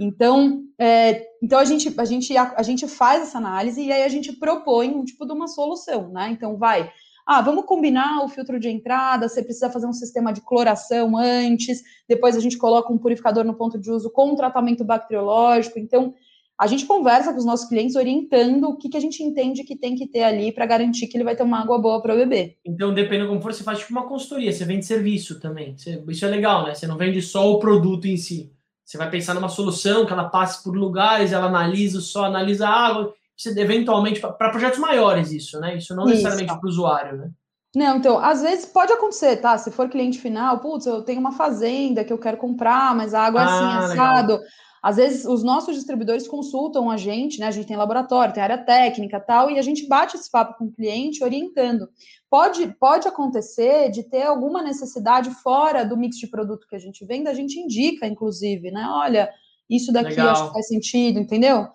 Então, 0.00 0.64
é, 0.78 1.26
então 1.42 1.58
a, 1.58 1.64
gente, 1.64 1.94
a, 1.96 2.04
gente, 2.04 2.36
a, 2.36 2.54
a, 2.56 2.62
gente 2.62 2.88
faz 2.88 3.22
essa 3.22 3.38
análise 3.38 3.80
e 3.80 3.92
aí 3.92 4.02
a 4.02 4.08
gente 4.08 4.32
propõe 4.32 4.88
um 4.88 5.04
tipo 5.04 5.26
de 5.26 5.32
uma 5.32 5.46
solução, 5.46 6.08
né? 6.08 6.30
Então, 6.30 6.56
vai, 6.56 6.90
ah, 7.26 7.40
vamos 7.40 7.66
combinar 7.66 8.24
o 8.24 8.28
filtro 8.28 8.58
de 8.58 8.68
entrada, 8.68 9.28
você 9.28 9.42
precisa 9.42 9.70
fazer 9.70 9.86
um 9.86 9.92
sistema 9.92 10.32
de 10.32 10.40
cloração 10.40 11.16
antes, 11.16 11.82
depois 12.08 12.36
a 12.36 12.40
gente 12.40 12.58
coloca 12.58 12.92
um 12.92 12.98
purificador 12.98 13.44
no 13.44 13.54
ponto 13.54 13.78
de 13.78 13.90
uso 13.90 14.10
com 14.10 14.34
tratamento 14.34 14.84
bacteriológico. 14.84 15.78
Então, 15.78 16.14
a 16.62 16.66
gente 16.68 16.86
conversa 16.86 17.32
com 17.32 17.38
os 17.40 17.44
nossos 17.44 17.68
clientes 17.68 17.96
orientando 17.96 18.68
o 18.68 18.76
que, 18.76 18.88
que 18.88 18.96
a 18.96 19.00
gente 19.00 19.20
entende 19.20 19.64
que 19.64 19.74
tem 19.74 19.96
que 19.96 20.06
ter 20.06 20.22
ali 20.22 20.52
para 20.52 20.64
garantir 20.64 21.08
que 21.08 21.16
ele 21.16 21.24
vai 21.24 21.34
ter 21.34 21.42
uma 21.42 21.60
água 21.60 21.76
boa 21.76 22.00
para 22.00 22.14
beber. 22.14 22.56
Então, 22.64 22.94
dependendo 22.94 23.28
como 23.30 23.42
for, 23.42 23.52
você 23.52 23.64
faz 23.64 23.80
tipo 23.80 23.90
uma 23.90 24.06
consultoria, 24.06 24.52
você 24.52 24.64
vende 24.64 24.86
serviço 24.86 25.40
também. 25.40 25.74
Isso 26.06 26.24
é 26.24 26.28
legal, 26.28 26.64
né? 26.64 26.72
Você 26.72 26.86
não 26.86 26.96
vende 26.96 27.20
só 27.20 27.50
o 27.50 27.58
produto 27.58 28.06
em 28.06 28.16
si. 28.16 28.52
Você 28.84 28.96
vai 28.96 29.10
pensar 29.10 29.34
numa 29.34 29.48
solução 29.48 30.06
que 30.06 30.12
ela 30.12 30.28
passe 30.28 30.62
por 30.62 30.76
lugares, 30.76 31.32
ela 31.32 31.46
analisa 31.46 32.00
só, 32.00 32.26
analisa 32.26 32.68
a 32.68 32.86
água. 32.86 33.12
Você, 33.36 33.50
eventualmente, 33.60 34.20
para 34.20 34.50
projetos 34.50 34.78
maiores, 34.78 35.32
isso, 35.32 35.58
né? 35.58 35.78
Isso 35.78 35.96
não 35.96 36.04
necessariamente 36.04 36.54
para 36.54 36.64
o 36.64 36.68
usuário, 36.68 37.18
né? 37.18 37.30
Não, 37.74 37.96
então, 37.96 38.18
às 38.18 38.42
vezes 38.42 38.66
pode 38.66 38.92
acontecer, 38.92 39.38
tá? 39.38 39.58
Se 39.58 39.70
for 39.72 39.88
cliente 39.88 40.20
final, 40.20 40.60
putz, 40.60 40.86
eu 40.86 41.02
tenho 41.02 41.18
uma 41.18 41.32
fazenda 41.32 42.04
que 42.04 42.12
eu 42.12 42.18
quero 42.18 42.36
comprar, 42.36 42.94
mas 42.94 43.14
a 43.14 43.22
água 43.22 43.40
é 43.40 43.44
assim, 43.44 43.64
ah, 43.64 43.78
assado. 43.78 44.32
Legal. 44.34 44.46
Às 44.82 44.96
vezes 44.96 45.24
os 45.24 45.44
nossos 45.44 45.76
distribuidores 45.76 46.26
consultam 46.26 46.90
a 46.90 46.96
gente, 46.96 47.38
né? 47.38 47.46
A 47.46 47.50
gente 47.52 47.68
tem 47.68 47.76
laboratório, 47.76 48.34
tem 48.34 48.42
área 48.42 48.58
técnica 48.58 49.20
tal, 49.20 49.48
e 49.48 49.58
a 49.58 49.62
gente 49.62 49.86
bate 49.86 50.16
esse 50.16 50.28
papo 50.28 50.58
com 50.58 50.64
o 50.64 50.72
cliente 50.72 51.22
orientando. 51.22 51.88
Pode, 52.28 52.66
pode 52.80 53.06
acontecer 53.06 53.90
de 53.90 54.02
ter 54.02 54.22
alguma 54.22 54.60
necessidade 54.60 55.30
fora 55.36 55.84
do 55.84 55.96
mix 55.96 56.16
de 56.16 56.26
produto 56.26 56.66
que 56.66 56.74
a 56.74 56.80
gente 56.80 57.04
vende, 57.04 57.28
a 57.28 57.34
gente 57.34 57.60
indica, 57.60 58.08
inclusive, 58.08 58.72
né? 58.72 58.84
Olha, 58.88 59.30
isso 59.70 59.92
daqui 59.92 60.10
Legal. 60.10 60.30
acho 60.30 60.46
que 60.48 60.52
faz 60.52 60.66
sentido, 60.66 61.20
entendeu? 61.20 61.68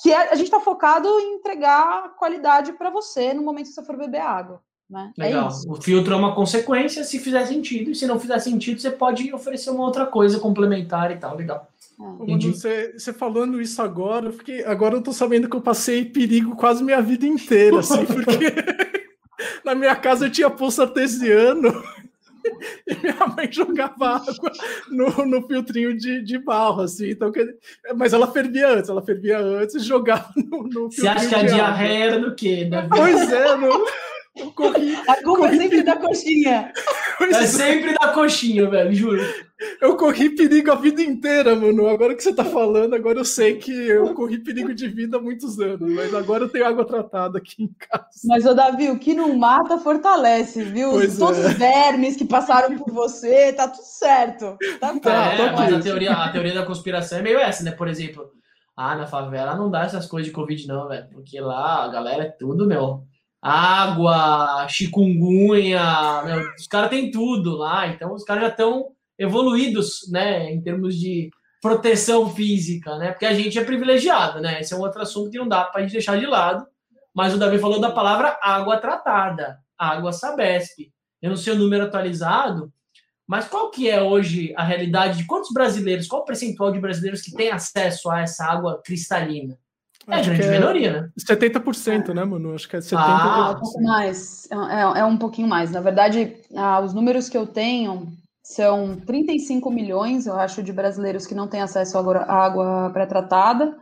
Que 0.00 0.12
a, 0.14 0.30
a 0.30 0.34
gente 0.34 0.46
está 0.46 0.60
focado 0.60 1.08
em 1.08 1.34
entregar 1.34 2.14
qualidade 2.16 2.72
para 2.72 2.88
você 2.88 3.34
no 3.34 3.42
momento 3.42 3.66
que 3.66 3.72
você 3.72 3.84
for 3.84 3.98
beber 3.98 4.22
água. 4.22 4.62
Né? 4.88 5.12
É 5.18 5.24
Legal. 5.24 5.48
É 5.48 5.70
o 5.70 5.74
filtro 5.74 6.14
é 6.14 6.16
uma 6.16 6.34
consequência 6.34 7.04
se 7.04 7.18
fizer 7.18 7.44
sentido, 7.44 7.90
e 7.90 7.94
se 7.94 8.06
não 8.06 8.18
fizer 8.18 8.38
sentido, 8.38 8.80
você 8.80 8.90
pode 8.90 9.32
oferecer 9.34 9.70
uma 9.70 9.84
outra 9.84 10.06
coisa 10.06 10.38
complementar 10.38 11.10
e 11.10 11.18
tal. 11.18 11.36
Legal. 11.36 11.68
É. 11.98 12.36
Você, 12.48 12.92
você 12.92 13.12
falando 13.12 13.60
isso 13.60 13.80
agora, 13.80 14.26
eu 14.26 14.32
fiquei, 14.32 14.62
agora 14.64 14.96
eu 14.96 15.02
tô 15.02 15.12
sabendo 15.12 15.48
que 15.48 15.56
eu 15.56 15.62
passei 15.62 16.04
perigo 16.04 16.54
quase 16.54 16.84
minha 16.84 17.00
vida 17.00 17.26
inteira, 17.26 17.78
assim, 17.78 18.04
porque 18.04 18.52
na 19.64 19.74
minha 19.74 19.96
casa 19.96 20.26
eu 20.26 20.30
tinha 20.30 20.50
poço 20.50 20.82
artesiano 20.82 21.82
e 22.86 22.94
minha 22.96 23.26
mãe 23.34 23.50
jogava 23.50 24.16
água 24.16 24.52
no, 24.90 25.24
no 25.24 25.46
filtrinho 25.46 25.96
de, 25.96 26.22
de 26.22 26.38
barro, 26.38 26.82
assim, 26.82 27.08
então, 27.10 27.32
mas 27.96 28.12
ela 28.12 28.30
fervia 28.30 28.68
antes, 28.68 28.90
ela 28.90 29.02
fervia 29.02 29.38
antes 29.38 29.76
e 29.76 29.80
jogava 29.80 30.30
no, 30.36 30.64
no 30.64 30.92
Você 30.92 31.08
acha 31.08 31.28
que 31.28 31.34
a 31.34 31.42
diarreia 31.44 32.04
era 32.04 32.18
do 32.20 32.34
quê? 32.34 32.66
Da 32.66 32.86
pois 32.88 33.32
é, 33.32 33.56
não... 33.56 33.86
Eu 34.36 34.52
corri, 34.52 34.94
a 35.08 35.22
culpa 35.22 35.46
é 35.46 35.48
corri... 35.48 35.56
é 35.56 35.60
sempre 35.62 35.82
da 35.82 35.96
coxinha. 35.96 36.72
É 37.22 37.46
sempre 37.46 37.94
da 37.94 38.08
coxinha, 38.08 38.68
velho, 38.68 38.92
juro. 38.92 39.45
Eu 39.80 39.96
corri 39.96 40.34
perigo 40.34 40.70
a 40.70 40.74
vida 40.74 41.00
inteira, 41.00 41.54
mano. 41.56 41.88
Agora 41.88 42.14
que 42.14 42.22
você 42.22 42.34
tá 42.34 42.44
falando, 42.44 42.94
agora 42.94 43.18
eu 43.18 43.24
sei 43.24 43.56
que 43.56 43.72
eu 43.72 44.12
corri 44.14 44.38
perigo 44.38 44.74
de 44.74 44.86
vida 44.86 45.16
há 45.16 45.20
muitos 45.20 45.58
anos, 45.58 45.90
mas 45.92 46.14
agora 46.14 46.44
eu 46.44 46.48
tenho 46.48 46.66
água 46.66 46.84
tratada 46.84 47.38
aqui 47.38 47.62
em 47.62 47.68
casa. 47.78 48.06
Mas, 48.24 48.44
ô 48.44 48.52
Davi, 48.52 48.90
o 48.90 48.98
que 48.98 49.14
não 49.14 49.36
mata 49.36 49.78
fortalece, 49.78 50.62
viu? 50.62 50.90
Pois 50.90 51.16
Todos 51.16 51.38
é. 51.38 51.46
os 51.46 51.52
vermes 51.54 52.16
que 52.16 52.26
passaram 52.26 52.76
por 52.76 52.92
você, 52.92 53.52
tá 53.54 53.68
tudo 53.68 53.84
certo. 53.84 54.58
Tá, 54.78 54.98
tá 55.00 55.32
é, 55.32 55.52
mas 55.52 55.72
a 55.72 55.80
teoria, 55.80 56.12
a 56.12 56.30
teoria 56.30 56.54
da 56.54 56.66
conspiração 56.66 57.18
é 57.18 57.22
meio 57.22 57.38
essa, 57.38 57.64
né? 57.64 57.70
Por 57.70 57.88
exemplo, 57.88 58.30
ah, 58.76 58.94
na 58.94 59.06
favela 59.06 59.56
não 59.56 59.70
dá 59.70 59.84
essas 59.84 60.06
coisas 60.06 60.26
de 60.26 60.34
Covid, 60.34 60.66
não, 60.68 60.88
velho. 60.88 61.08
Porque 61.10 61.40
lá 61.40 61.84
a 61.84 61.88
galera 61.88 62.24
é 62.24 62.30
tudo, 62.30 62.66
meu 62.66 63.06
água, 63.40 64.66
chikungunya, 64.68 65.80
meu, 66.24 66.50
os 66.58 66.66
caras 66.66 66.90
têm 66.90 67.12
tudo 67.12 67.56
lá, 67.56 67.86
então 67.86 68.12
os 68.12 68.24
caras 68.24 68.42
já 68.42 68.48
estão 68.48 68.95
evoluídos, 69.18 70.08
né, 70.10 70.52
em 70.52 70.60
termos 70.60 70.96
de 70.96 71.30
proteção 71.60 72.28
física, 72.30 72.96
né, 72.98 73.12
porque 73.12 73.26
a 73.26 73.34
gente 73.34 73.58
é 73.58 73.64
privilegiado, 73.64 74.40
né, 74.40 74.60
esse 74.60 74.72
é 74.72 74.76
um 74.76 74.80
outro 74.80 75.00
assunto 75.00 75.30
que 75.30 75.38
não 75.38 75.48
dá 75.48 75.64
para 75.64 75.80
a 75.80 75.82
gente 75.82 75.92
deixar 75.92 76.18
de 76.18 76.26
lado, 76.26 76.66
mas 77.14 77.34
o 77.34 77.38
Davi 77.38 77.58
falou 77.58 77.80
da 77.80 77.90
palavra 77.90 78.38
água 78.42 78.78
tratada, 78.78 79.58
água 79.78 80.12
Sabesp, 80.12 80.92
eu 81.22 81.30
não 81.30 81.36
sei 81.36 81.54
o 81.54 81.58
número 81.58 81.84
atualizado, 81.84 82.72
mas 83.26 83.48
qual 83.48 83.70
que 83.70 83.90
é 83.90 84.00
hoje 84.00 84.54
a 84.56 84.62
realidade 84.62 85.18
de 85.18 85.24
quantos 85.24 85.50
brasileiros, 85.52 86.06
qual 86.06 86.22
o 86.22 86.24
percentual 86.24 86.70
de 86.70 86.78
brasileiros 86.78 87.22
que 87.22 87.32
tem 87.32 87.50
acesso 87.50 88.08
a 88.08 88.20
essa 88.20 88.44
água 88.44 88.80
cristalina? 88.84 89.58
É 90.08 90.22
grande 90.22 90.42
é 90.42 90.50
minoria, 90.52 90.92
né? 91.02 91.10
70%, 91.18 92.14
né, 92.14 92.24
mano? 92.24 92.54
Acho 92.54 92.68
que 92.68 92.76
é 92.76 92.78
70%. 92.78 92.96
Ah, 92.96 93.50
um 93.50 93.60
pouco 93.60 93.82
mais. 93.82 94.48
É, 94.50 95.00
é, 95.00 95.04
um 95.04 95.16
pouquinho 95.16 95.48
mais. 95.48 95.72
Na 95.72 95.80
verdade, 95.80 96.36
ah, 96.54 96.80
os 96.80 96.94
números 96.94 97.28
que 97.28 97.36
eu 97.36 97.44
tenho 97.44 98.12
são 98.46 98.94
35 99.00 99.68
milhões, 99.72 100.24
eu 100.24 100.36
acho, 100.36 100.62
de 100.62 100.72
brasileiros 100.72 101.26
que 101.26 101.34
não 101.34 101.48
têm 101.48 101.62
acesso 101.62 101.98
à 101.98 102.32
água 102.32 102.90
pré-tratada, 102.92 103.76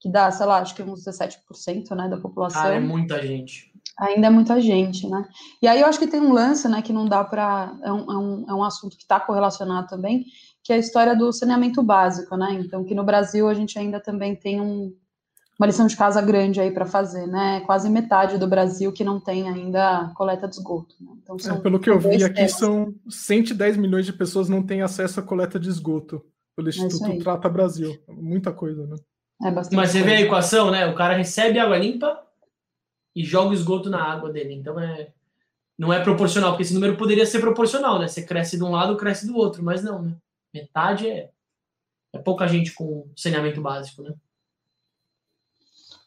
que 0.00 0.10
dá, 0.10 0.28
sei 0.32 0.46
lá, 0.46 0.58
acho 0.58 0.74
que 0.74 0.82
uns 0.82 1.04
17% 1.04 1.94
né, 1.94 2.08
da 2.08 2.16
população. 2.16 2.60
Ah, 2.60 2.74
é 2.74 2.80
muita 2.80 3.24
gente. 3.24 3.72
Ainda 3.96 4.26
é 4.26 4.30
muita 4.30 4.60
gente, 4.60 5.08
né? 5.08 5.28
E 5.62 5.68
aí 5.68 5.80
eu 5.80 5.86
acho 5.86 5.98
que 5.98 6.08
tem 6.08 6.20
um 6.20 6.32
lance, 6.32 6.68
né, 6.68 6.82
que 6.82 6.92
não 6.92 7.06
dá 7.06 7.22
para. 7.22 7.72
É 7.84 7.92
um, 7.92 8.12
é, 8.12 8.18
um, 8.18 8.44
é 8.48 8.54
um 8.54 8.64
assunto 8.64 8.96
que 8.96 9.02
está 9.02 9.20
correlacionado 9.20 9.86
também, 9.86 10.24
que 10.64 10.72
é 10.72 10.76
a 10.76 10.80
história 10.80 11.14
do 11.14 11.32
saneamento 11.32 11.80
básico, 11.80 12.36
né? 12.36 12.54
Então, 12.54 12.82
que 12.82 12.96
no 12.96 13.04
Brasil 13.04 13.48
a 13.48 13.54
gente 13.54 13.78
ainda 13.78 14.00
também 14.00 14.34
tem 14.34 14.60
um, 14.60 14.92
uma 15.60 15.66
lição 15.66 15.86
de 15.86 15.94
casa 15.94 16.22
grande 16.22 16.58
aí 16.58 16.70
para 16.70 16.86
fazer, 16.86 17.26
né? 17.26 17.60
Quase 17.66 17.90
metade 17.90 18.38
do 18.38 18.48
Brasil 18.48 18.90
que 18.90 19.04
não 19.04 19.20
tem 19.20 19.46
ainda 19.46 20.10
coleta 20.16 20.48
de 20.48 20.54
esgoto. 20.54 20.94
Né? 20.98 21.12
Então, 21.22 21.36
é, 21.36 21.60
pelo 21.60 21.78
que 21.78 21.90
eu 21.90 22.00
vi 22.00 22.24
aqui, 22.24 22.36
temas. 22.36 22.52
são 22.52 22.94
110 23.06 23.76
milhões 23.76 24.06
de 24.06 24.12
pessoas 24.14 24.48
não 24.48 24.62
têm 24.62 24.80
acesso 24.80 25.20
à 25.20 25.22
coleta 25.22 25.60
de 25.60 25.68
esgoto 25.68 26.24
pelo 26.56 26.68
é 26.68 26.70
Instituto 26.70 27.18
Trata 27.18 27.46
Brasil. 27.46 27.94
Muita 28.08 28.54
coisa, 28.54 28.86
né? 28.86 28.96
É 29.44 29.50
bastante 29.50 29.76
Mas 29.76 29.90
você 29.90 30.00
coisa. 30.00 30.16
vê 30.16 30.22
a 30.22 30.26
equação, 30.26 30.70
né? 30.70 30.86
O 30.86 30.94
cara 30.94 31.14
recebe 31.14 31.58
água 31.58 31.76
limpa 31.76 32.18
e 33.14 33.22
joga 33.22 33.50
o 33.50 33.54
esgoto 33.54 33.90
na 33.90 34.02
água 34.02 34.32
dele. 34.32 34.54
Então 34.54 34.80
é 34.80 35.12
não 35.78 35.92
é 35.92 36.02
proporcional, 36.02 36.52
porque 36.52 36.62
esse 36.62 36.74
número 36.74 36.96
poderia 36.96 37.24
ser 37.26 37.40
proporcional, 37.40 37.98
né? 37.98 38.08
Você 38.08 38.22
cresce 38.22 38.56
de 38.56 38.64
um 38.64 38.70
lado, 38.70 38.96
cresce 38.96 39.26
do 39.26 39.36
outro, 39.36 39.62
mas 39.62 39.82
não, 39.82 40.00
né? 40.00 40.16
Metade 40.54 41.06
é, 41.06 41.30
é 42.14 42.18
pouca 42.18 42.46
gente 42.46 42.72
com 42.72 43.10
saneamento 43.14 43.60
básico, 43.60 44.02
né? 44.02 44.14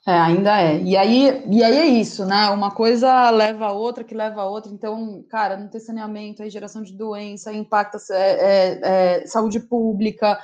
É, 0.05 0.11
ainda 0.11 0.59
é. 0.61 0.81
E 0.81 0.97
aí, 0.97 1.43
e 1.49 1.63
aí 1.63 1.77
é 1.77 1.85
isso, 1.85 2.25
né? 2.25 2.49
Uma 2.49 2.71
coisa 2.71 3.29
leva 3.29 3.67
a 3.67 3.71
outra, 3.71 4.03
que 4.03 4.13
leva 4.13 4.41
a 4.41 4.45
outra. 4.45 4.69
Então, 4.71 5.23
cara, 5.29 5.55
não 5.55 5.69
ter 5.69 5.79
saneamento, 5.79 6.43
aí 6.43 6.49
geração 6.49 6.83
de 6.83 6.91
doença, 6.93 7.53
impacta 7.53 7.97
é, 8.11 8.15
é, 8.17 8.79
é, 9.21 9.27
saúde 9.27 9.61
pública, 9.61 10.37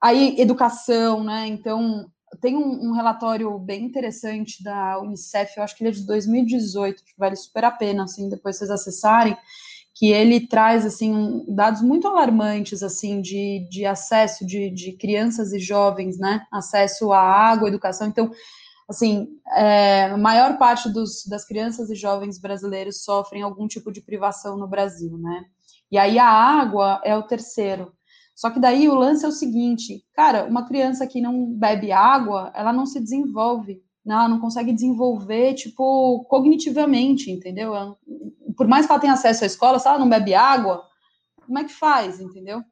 aí 0.00 0.38
educação, 0.38 1.24
né? 1.24 1.46
Então, 1.46 2.10
tem 2.42 2.56
um, 2.56 2.90
um, 2.90 2.92
relatório 2.92 3.58
bem 3.58 3.84
interessante 3.84 4.62
da 4.62 5.00
Unicef, 5.00 5.56
eu 5.56 5.62
acho 5.64 5.74
que 5.74 5.82
ele 5.82 5.90
é 5.90 5.94
de 5.94 6.06
2018, 6.06 7.02
que 7.02 7.12
vale 7.16 7.36
super 7.36 7.64
a 7.64 7.70
pena, 7.70 8.04
assim, 8.04 8.28
depois 8.28 8.56
vocês 8.56 8.70
acessarem, 8.70 9.36
que 9.94 10.12
ele 10.12 10.46
traz, 10.46 10.84
assim, 10.84 11.44
dados 11.48 11.80
muito 11.80 12.06
alarmantes, 12.06 12.82
assim, 12.82 13.20
de, 13.22 13.66
de 13.70 13.86
acesso 13.86 14.46
de, 14.46 14.70
de 14.70 14.92
crianças 14.92 15.52
e 15.52 15.58
jovens, 15.58 16.18
né? 16.18 16.46
Acesso 16.52 17.12
à 17.12 17.20
água, 17.20 17.68
educação. 17.68 18.06
Então, 18.06 18.30
assim, 18.90 19.28
é, 19.54 20.06
a 20.06 20.16
maior 20.16 20.58
parte 20.58 20.92
dos, 20.92 21.24
das 21.26 21.44
crianças 21.44 21.88
e 21.90 21.94
jovens 21.94 22.40
brasileiros 22.40 23.04
sofrem 23.04 23.40
algum 23.40 23.68
tipo 23.68 23.92
de 23.92 24.02
privação 24.02 24.56
no 24.56 24.66
Brasil, 24.66 25.16
né? 25.16 25.44
E 25.90 25.96
aí 25.96 26.18
a 26.18 26.28
água 26.28 27.00
é 27.04 27.16
o 27.16 27.22
terceiro. 27.22 27.92
Só 28.34 28.50
que 28.50 28.58
daí 28.58 28.88
o 28.88 28.94
lance 28.94 29.24
é 29.24 29.28
o 29.28 29.32
seguinte, 29.32 30.04
cara, 30.12 30.44
uma 30.44 30.66
criança 30.66 31.06
que 31.06 31.20
não 31.20 31.52
bebe 31.52 31.92
água, 31.92 32.50
ela 32.54 32.72
não 32.72 32.84
se 32.84 32.98
desenvolve, 33.00 33.82
né? 34.04 34.14
ela 34.14 34.28
não 34.28 34.40
consegue 34.40 34.72
desenvolver, 34.72 35.54
tipo, 35.54 36.24
cognitivamente, 36.28 37.30
entendeu? 37.30 37.72
Por 38.56 38.66
mais 38.66 38.86
que 38.86 38.92
ela 38.92 39.00
tenha 39.00 39.12
acesso 39.12 39.44
à 39.44 39.46
escola, 39.46 39.78
se 39.78 39.86
ela 39.86 39.98
não 39.98 40.08
bebe 40.08 40.34
água, 40.34 40.82
como 41.46 41.58
é 41.58 41.64
que 41.64 41.72
faz, 41.72 42.18
entendeu? 42.18 42.62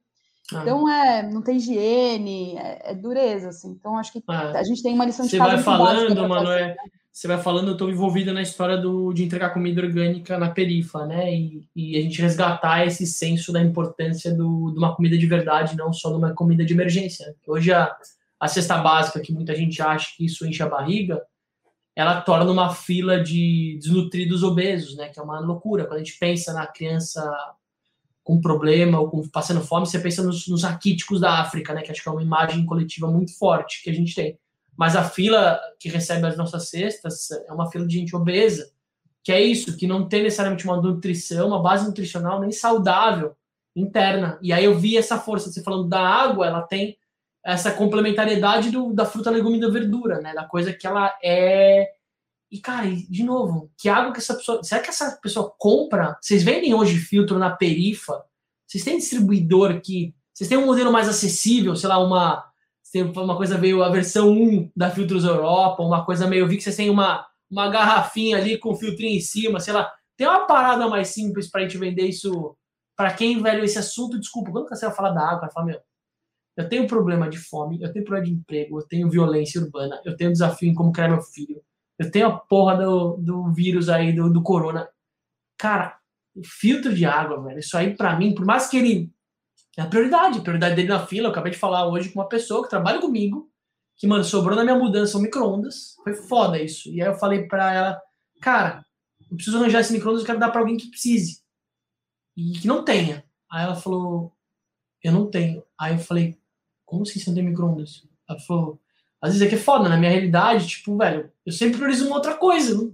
Ah. 0.52 0.62
Então 0.62 0.88
é, 0.88 1.22
não 1.30 1.42
tem 1.42 1.56
higiene, 1.56 2.56
é, 2.56 2.92
é 2.92 2.94
dureza, 2.94 3.48
assim. 3.48 3.70
Então 3.70 3.96
acho 3.96 4.12
que 4.12 4.22
ah. 4.28 4.52
a 4.58 4.62
gente 4.62 4.82
tem 4.82 4.94
uma 4.94 5.04
lição 5.04 5.26
de 5.26 5.32
Você 5.32 5.38
vai 5.38 5.58
falando, 5.58 6.28
mano, 6.28 6.50
é, 6.50 6.76
você 7.12 7.26
vai 7.26 7.38
falando, 7.38 7.68
eu 7.68 7.72
estou 7.72 7.90
envolvida 7.90 8.32
na 8.32 8.40
história 8.40 8.76
do, 8.76 9.12
de 9.12 9.24
entregar 9.24 9.50
comida 9.50 9.82
orgânica 9.82 10.38
na 10.38 10.50
perifa, 10.50 11.04
né? 11.04 11.34
E, 11.34 11.68
e, 11.74 11.98
a 11.98 12.00
gente 12.00 12.22
resgatar 12.22 12.86
esse 12.86 13.06
senso 13.06 13.52
da 13.52 13.60
importância 13.60 14.32
do, 14.32 14.70
de 14.70 14.78
uma 14.78 14.94
comida 14.94 15.18
de 15.18 15.26
verdade, 15.26 15.76
não 15.76 15.92
só 15.92 16.10
de 16.10 16.16
uma 16.16 16.32
comida 16.32 16.64
de 16.64 16.72
emergência. 16.72 17.34
Hoje 17.46 17.72
a, 17.72 17.94
a 18.38 18.48
cesta 18.48 18.78
básica, 18.78 19.20
que 19.20 19.32
muita 19.32 19.54
gente 19.54 19.82
acha 19.82 20.14
que 20.16 20.24
isso 20.24 20.46
enche 20.46 20.62
a 20.62 20.68
barriga, 20.68 21.20
ela 21.96 22.20
torna 22.20 22.50
uma 22.52 22.72
fila 22.72 23.20
de 23.20 23.76
desnutridos 23.82 24.44
obesos, 24.44 24.96
né? 24.96 25.08
Que 25.08 25.18
é 25.18 25.22
uma 25.22 25.40
loucura. 25.40 25.84
Quando 25.84 25.96
a 25.96 26.04
gente 26.04 26.16
pensa 26.20 26.52
na 26.52 26.68
criança 26.68 27.28
com 28.28 28.40
problema 28.40 29.00
ou 29.00 29.08
com, 29.08 29.26
passando 29.28 29.60
fome, 29.62 29.86
você 29.86 29.98
pensa 29.98 30.22
nos, 30.22 30.46
nos 30.46 30.62
da 31.20 31.40
África, 31.40 31.72
né? 31.72 31.80
Que 31.82 31.90
acho 31.90 32.02
que 32.02 32.08
é 32.08 32.12
uma 32.12 32.22
imagem 32.22 32.66
coletiva 32.66 33.10
muito 33.10 33.36
forte 33.38 33.82
que 33.82 33.90
a 33.90 33.94
gente 33.94 34.14
tem 34.14 34.38
mas 34.78 34.94
a 34.94 35.02
fila 35.02 35.60
que 35.80 35.88
recebe 35.88 36.24
as 36.24 36.36
nossas 36.36 36.68
cestas 36.68 37.32
é 37.48 37.52
uma 37.52 37.68
fila 37.68 37.84
de 37.84 37.98
gente 37.98 38.14
obesa, 38.14 38.70
que 39.24 39.32
é 39.32 39.40
isso, 39.40 39.76
que 39.76 39.88
não 39.88 40.08
tem 40.08 40.22
necessariamente 40.22 40.64
uma 40.64 40.80
nutrição, 40.80 41.48
uma 41.48 41.60
base 41.60 41.84
nutricional 41.84 42.40
nem 42.40 42.52
saudável 42.52 43.34
interna. 43.74 44.38
E 44.40 44.52
aí 44.52 44.64
eu 44.64 44.78
vi 44.78 44.96
essa 44.96 45.18
força, 45.18 45.50
você 45.50 45.64
falando 45.64 45.88
da 45.88 46.00
água, 46.00 46.46
ela 46.46 46.62
tem 46.62 46.96
essa 47.44 47.72
complementariedade 47.72 48.70
do, 48.70 48.92
da 48.92 49.04
fruta, 49.04 49.30
legume 49.30 49.56
e 49.56 49.60
da 49.60 49.68
verdura, 49.68 50.20
né? 50.20 50.32
Da 50.32 50.44
coisa 50.44 50.72
que 50.72 50.86
ela 50.86 51.12
é. 51.24 51.88
E, 52.50 52.60
cara, 52.60 52.90
de 52.90 53.22
novo, 53.22 53.70
que 53.76 53.88
água 53.88 54.12
que 54.12 54.18
essa 54.18 54.34
pessoa. 54.34 54.62
Será 54.62 54.80
que 54.80 54.88
essa 54.88 55.18
pessoa 55.22 55.52
compra? 55.58 56.16
Vocês 56.20 56.42
vendem 56.42 56.74
hoje 56.74 56.96
filtro 56.96 57.38
na 57.38 57.50
perifa? 57.50 58.24
Vocês 58.66 58.84
têm 58.84 58.98
distribuidor 58.98 59.80
que. 59.80 60.14
Vocês 60.32 60.48
têm 60.48 60.56
um 60.56 60.66
modelo 60.66 60.92
mais 60.92 61.08
acessível, 61.08 61.74
sei 61.74 61.88
lá, 61.88 61.98
uma 61.98 62.48
uma 62.94 63.36
coisa 63.36 63.58
veio 63.58 63.82
a 63.82 63.90
versão 63.90 64.30
1 64.30 64.70
da 64.74 64.90
Filtros 64.90 65.24
Europa, 65.24 65.82
uma 65.82 66.04
coisa 66.04 66.26
meio. 66.26 66.44
Eu 66.44 66.48
vi 66.48 66.56
que 66.56 66.62
vocês 66.62 66.76
têm 66.76 66.88
uma, 66.88 67.26
uma 67.50 67.68
garrafinha 67.68 68.38
ali 68.38 68.56
com 68.56 68.74
filtrinho 68.74 69.16
em 69.16 69.20
cima, 69.20 69.60
sei 69.60 69.74
lá. 69.74 69.92
Tem 70.16 70.26
uma 70.26 70.46
parada 70.46 70.88
mais 70.88 71.08
simples 71.08 71.50
para 71.50 71.60
a 71.60 71.64
gente 71.64 71.78
vender 71.78 72.06
isso. 72.06 72.56
Para 72.96 73.12
quem, 73.12 73.40
velho, 73.40 73.62
esse 73.62 73.78
assunto, 73.78 74.18
desculpa, 74.18 74.50
quando 74.50 74.68
você 74.68 74.86
vai 74.86 74.94
falar 74.94 75.10
da 75.10 75.22
água, 75.22 75.42
vai 75.42 75.52
falar, 75.52 75.66
meu, 75.66 75.80
eu 76.56 76.68
tenho 76.68 76.88
problema 76.88 77.28
de 77.28 77.38
fome, 77.38 77.80
eu 77.80 77.92
tenho 77.92 78.04
problema 78.04 78.26
de 78.26 78.32
emprego, 78.32 78.80
eu 78.80 78.86
tenho 78.88 79.08
violência 79.08 79.60
urbana, 79.60 80.00
eu 80.04 80.16
tenho 80.16 80.32
desafio 80.32 80.68
em 80.68 80.74
como 80.74 80.90
criar 80.90 81.08
meu 81.08 81.22
filho, 81.22 81.62
eu 81.98 82.10
tenho 82.10 82.28
a 82.28 82.38
porra 82.38 82.76
do, 82.76 83.16
do 83.16 83.52
vírus 83.52 83.88
aí, 83.88 84.12
do, 84.12 84.32
do 84.32 84.42
corona. 84.42 84.88
Cara, 85.58 85.98
filtro 86.44 86.94
de 86.94 87.04
água, 87.04 87.42
velho, 87.42 87.58
isso 87.58 87.76
aí 87.76 87.96
para 87.96 88.16
mim, 88.16 88.34
por 88.34 88.44
mais 88.44 88.68
que 88.68 88.76
ele 88.76 89.12
é 89.78 89.82
a 89.82 89.86
prioridade. 89.86 90.38
A 90.38 90.42
prioridade 90.42 90.74
dele 90.74 90.88
na 90.88 91.06
fila, 91.06 91.28
eu 91.28 91.30
acabei 91.30 91.52
de 91.52 91.58
falar 91.58 91.86
hoje 91.86 92.08
com 92.08 92.18
uma 92.18 92.28
pessoa 92.28 92.64
que 92.64 92.70
trabalha 92.70 93.00
comigo, 93.00 93.48
que, 93.96 94.08
mano, 94.08 94.24
sobrou 94.24 94.56
na 94.56 94.64
minha 94.64 94.76
mudança 94.76 95.16
um 95.16 95.20
micro-ondas. 95.20 95.94
Foi 96.02 96.14
foda 96.14 96.60
isso. 96.60 96.88
E 96.88 97.00
aí 97.00 97.08
eu 97.08 97.14
falei 97.14 97.46
pra 97.46 97.72
ela, 97.72 98.02
cara, 98.40 98.84
eu 99.30 99.36
preciso 99.36 99.56
arranjar 99.56 99.80
esse 99.80 99.92
micro-ondas, 99.92 100.22
eu 100.22 100.26
quero 100.26 100.40
dar 100.40 100.50
pra 100.50 100.60
alguém 100.60 100.76
que 100.76 100.90
precise. 100.90 101.42
E 102.36 102.58
que 102.58 102.66
não 102.66 102.84
tenha. 102.84 103.24
Aí 103.48 103.64
ela 103.64 103.76
falou, 103.76 104.32
eu 105.02 105.12
não 105.12 105.30
tenho. 105.30 105.62
Aí 105.78 105.94
eu 105.94 105.98
falei, 106.00 106.36
como 106.84 107.02
assim 107.02 107.20
você 107.20 107.30
não 107.30 107.36
tem 107.36 107.44
micro-ondas? 107.44 108.04
Ela 108.28 108.40
falou, 108.40 108.80
às 109.20 109.32
vezes 109.32 109.46
é 109.46 109.48
que 109.48 109.56
é 109.56 109.58
foda, 109.58 109.88
na 109.88 109.96
minha 109.96 110.10
realidade, 110.10 110.66
tipo, 110.66 110.96
velho, 110.96 111.30
eu 111.44 111.52
sempre 111.52 111.78
priorizo 111.78 112.06
uma 112.06 112.16
outra 112.16 112.34
coisa. 112.34 112.90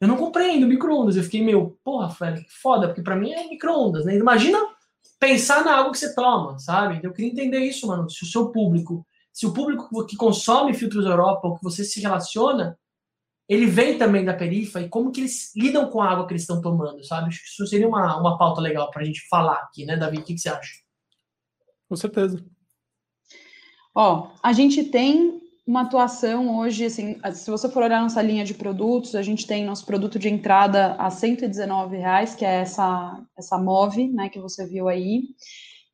Eu 0.00 0.08
não 0.08 0.16
comprei 0.16 0.50
ainda 0.50 0.66
micro-ondas. 0.66 1.16
Eu 1.16 1.22
fiquei 1.22 1.42
meio, 1.42 1.78
porra, 1.84 2.08
velho, 2.08 2.42
que 2.42 2.52
foda, 2.52 2.88
porque 2.88 3.02
pra 3.02 3.16
mim 3.16 3.32
é 3.32 3.48
micro-ondas, 3.48 4.04
né? 4.04 4.16
Imagina 4.16 4.58
pensar 5.18 5.64
na 5.64 5.76
água 5.76 5.92
que 5.92 5.98
você 5.98 6.14
toma, 6.14 6.58
sabe? 6.58 6.96
Então, 6.96 7.10
eu 7.10 7.14
queria 7.14 7.30
entender 7.30 7.60
isso, 7.60 7.86
mano. 7.86 8.08
Se 8.08 8.22
o 8.22 8.26
seu 8.26 8.50
público, 8.50 9.06
se 9.32 9.46
o 9.46 9.52
público 9.52 10.06
que 10.06 10.16
consome 10.16 10.74
filtros 10.74 11.04
Europa, 11.04 11.46
ou 11.48 11.56
que 11.56 11.62
você 11.62 11.84
se 11.84 12.00
relaciona, 12.00 12.78
ele 13.48 13.66
vem 13.66 13.96
também 13.96 14.24
da 14.24 14.34
perifa 14.34 14.80
e 14.80 14.88
como 14.88 15.12
que 15.12 15.20
eles 15.20 15.54
lidam 15.54 15.88
com 15.88 16.00
a 16.00 16.10
água 16.10 16.26
que 16.26 16.32
eles 16.32 16.42
estão 16.42 16.60
tomando, 16.60 17.04
sabe? 17.04 17.28
Acho 17.28 17.42
que 17.42 17.48
isso 17.48 17.66
seria 17.66 17.86
uma, 17.86 18.18
uma 18.18 18.36
pauta 18.36 18.60
legal 18.60 18.90
para 18.90 19.02
a 19.02 19.04
gente 19.04 19.26
falar 19.28 19.58
aqui, 19.58 19.84
né, 19.84 19.96
Davi? 19.96 20.18
O 20.18 20.22
que, 20.22 20.34
que 20.34 20.40
você 20.40 20.48
acha? 20.48 20.72
Com 21.88 21.96
certeza. 21.96 22.44
Ó, 23.94 24.30
a 24.42 24.52
gente 24.52 24.84
tem 24.84 25.45
uma 25.66 25.80
atuação 25.82 26.58
hoje, 26.58 26.84
assim, 26.84 27.18
se 27.34 27.50
você 27.50 27.68
for 27.68 27.82
olhar 27.82 28.00
nossa 28.00 28.22
linha 28.22 28.44
de 28.44 28.54
produtos, 28.54 29.16
a 29.16 29.22
gente 29.22 29.46
tem 29.46 29.64
nosso 29.64 29.84
produto 29.84 30.16
de 30.16 30.28
entrada 30.28 30.94
a 30.94 31.10
119 31.10 31.96
reais, 31.96 32.36
que 32.36 32.44
é 32.44 32.60
essa, 32.60 33.20
essa 33.36 33.58
Move, 33.58 34.06
né, 34.08 34.28
que 34.28 34.38
você 34.38 34.64
viu 34.64 34.86
aí, 34.88 35.24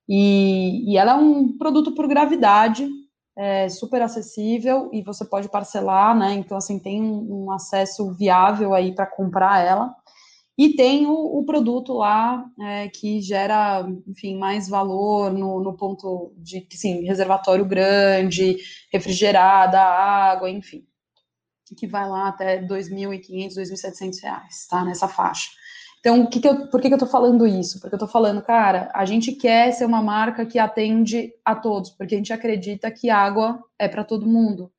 e, 0.06 0.92
e 0.92 0.98
ela 0.98 1.12
é 1.12 1.16
um 1.16 1.56
produto 1.56 1.94
por 1.94 2.06
gravidade, 2.06 2.87
é 3.35 3.66
super 3.70 4.02
acessível 4.02 4.90
e 4.92 5.00
você 5.02 5.24
pode 5.24 5.48
parcelar, 5.48 6.14
né, 6.14 6.35
então, 6.35 6.58
assim, 6.58 6.78
tem 6.78 7.00
um, 7.00 7.46
um 7.46 7.50
acesso 7.50 8.12
viável 8.12 8.74
aí 8.74 8.94
para 8.94 9.06
comprar 9.06 9.64
ela, 9.64 9.94
e 10.57 10.77
tem 10.77 11.07
o, 11.07 11.12
o 11.12 11.45
produto 11.45 11.95
lá 11.95 12.45
é, 12.61 12.88
que 12.88 13.21
gera, 13.21 13.87
enfim, 14.07 14.37
mais 14.37 14.69
valor 14.69 15.33
no, 15.33 15.61
no 15.62 15.77
ponto 15.77 16.35
de, 16.37 16.67
sim, 16.73 17.05
reservatório 17.05 17.65
grande, 17.65 18.59
refrigerada, 18.93 19.81
água, 19.81 20.51
enfim, 20.51 20.85
que 21.77 21.87
vai 21.87 22.09
lá 22.09 22.29
até 22.29 22.57
R$ 22.57 22.67
2.500, 22.67 23.57
R$ 23.57 23.62
2.700, 23.65 24.41
tá? 24.69 24.85
Nessa 24.85 25.09
faixa. 25.09 25.49
Então, 26.01 26.27
que 26.27 26.41
que 26.41 26.49
eu, 26.49 26.69
por 26.69 26.81
que, 26.81 26.88
que 26.88 26.95
eu 26.95 26.99
tô 26.99 27.07
falando 27.07 27.47
isso? 27.47 27.81
Porque 27.81 27.95
eu 27.95 27.99
tô 27.99 28.09
falando, 28.09 28.43
cara, 28.43 28.91
a 28.93 29.05
gente 29.05 29.33
quer 29.33 29.73
ser 29.73 29.87
uma 29.87 30.03
marca 30.03 30.45
que 30.45 30.59
atende 30.59 31.33
a 31.45 31.55
todos, 31.55 31.91
porque 31.91 32.15
a 32.15 32.19
gente 32.19 32.33
acredita 32.33 32.91
que 32.91 33.09
água 33.09 33.62
é 33.79 33.87
para 33.88 34.03
todo 34.03 34.27
mundo, 34.27 34.71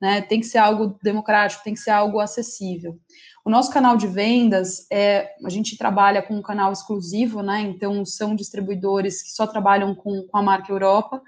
né? 0.00 0.20
Tem 0.20 0.40
que 0.40 0.46
ser 0.46 0.58
algo 0.58 0.98
democrático, 1.00 1.62
tem 1.62 1.74
que 1.74 1.80
ser 1.80 1.92
algo 1.92 2.18
acessível. 2.18 2.98
O 3.44 3.50
nosso 3.50 3.72
canal 3.72 3.96
de 3.96 4.06
vendas, 4.06 4.86
é, 4.90 5.30
a 5.44 5.50
gente 5.50 5.76
trabalha 5.76 6.22
com 6.22 6.34
um 6.34 6.42
canal 6.42 6.72
exclusivo, 6.72 7.42
né? 7.42 7.60
Então, 7.60 8.04
são 8.04 8.36
distribuidores 8.36 9.20
que 9.20 9.30
só 9.30 9.46
trabalham 9.46 9.94
com, 9.94 10.22
com 10.22 10.38
a 10.38 10.42
marca 10.42 10.72
Europa, 10.72 11.20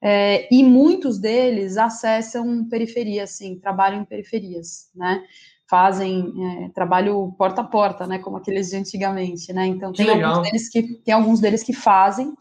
é, 0.00 0.52
e 0.52 0.64
muitos 0.64 1.20
deles 1.20 1.76
acessam 1.76 2.68
periferia, 2.68 3.24
sim, 3.24 3.60
trabalham 3.60 4.00
em 4.00 4.04
periferias, 4.04 4.90
né? 4.92 5.22
Fazem 5.70 6.32
é, 6.64 6.68
trabalho 6.70 7.32
porta 7.38 7.60
a 7.60 7.64
porta, 7.64 8.08
né? 8.08 8.18
Como 8.18 8.36
aqueles 8.36 8.70
de 8.70 8.76
antigamente, 8.76 9.52
né? 9.52 9.64
Então, 9.66 9.92
tem 9.92 10.10
alguns, 10.10 10.42
deles 10.42 10.68
que, 10.68 10.82
tem 10.82 11.14
alguns 11.14 11.38
deles 11.38 11.62
que 11.62 11.72
fazem, 11.72 12.34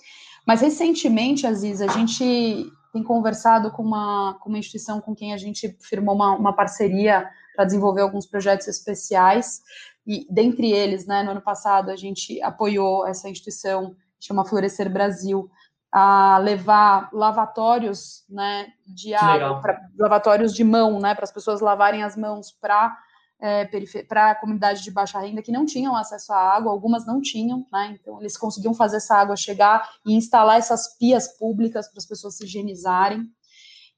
mas 0.47 0.62
recentemente, 0.62 1.45
Aziz, 1.45 1.79
a 1.79 1.88
gente 1.88 2.71
tem 2.91 3.03
conversado 3.03 3.69
com 3.71 3.84
uma, 3.84 4.38
com 4.41 4.49
uma 4.49 4.57
instituição 4.57 4.99
com 4.99 5.13
quem 5.13 5.31
a 5.31 5.38
gente 5.38 5.77
firmou 5.79 6.15
uma, 6.15 6.36
uma 6.36 6.53
parceria 6.53 7.29
para 7.55 7.65
desenvolver 7.65 8.01
alguns 8.01 8.25
projetos 8.25 8.67
especiais. 8.67 9.61
E 10.05 10.25
dentre 10.29 10.71
eles, 10.71 11.05
né, 11.05 11.23
no 11.23 11.31
ano 11.31 11.41
passado, 11.41 11.91
a 11.91 11.95
gente 11.95 12.41
apoiou 12.41 13.07
essa 13.07 13.29
instituição, 13.29 13.95
chama 14.19 14.45
Florescer 14.45 14.91
Brasil, 14.91 15.49
a 15.91 16.37
levar 16.37 17.09
lavatórios 17.11 18.23
né, 18.29 18.67
de 18.87 19.13
água, 19.13 19.61
pra, 19.61 19.79
lavatórios 19.99 20.53
de 20.53 20.63
mão, 20.63 20.99
né, 20.99 21.13
para 21.13 21.25
as 21.25 21.31
pessoas 21.31 21.59
lavarem 21.59 22.03
as 22.03 22.15
mãos 22.15 22.51
para 22.51 22.97
é, 23.41 23.67
para 24.07 24.31
a 24.31 24.35
comunidade 24.35 24.83
de 24.83 24.91
baixa 24.91 25.19
renda 25.19 25.41
que 25.41 25.51
não 25.51 25.65
tinham 25.65 25.95
acesso 25.95 26.31
à 26.31 26.37
água, 26.37 26.71
algumas 26.71 27.07
não 27.07 27.19
tinham, 27.19 27.65
né? 27.73 27.97
Então 27.99 28.19
eles 28.19 28.37
conseguiam 28.37 28.73
fazer 28.73 28.97
essa 28.97 29.15
água 29.15 29.35
chegar 29.35 29.89
e 30.05 30.13
instalar 30.13 30.59
essas 30.59 30.95
pias 30.99 31.27
públicas 31.39 31.87
para 31.87 31.97
as 31.97 32.05
pessoas 32.05 32.37
se 32.37 32.45
higienizarem. 32.45 33.27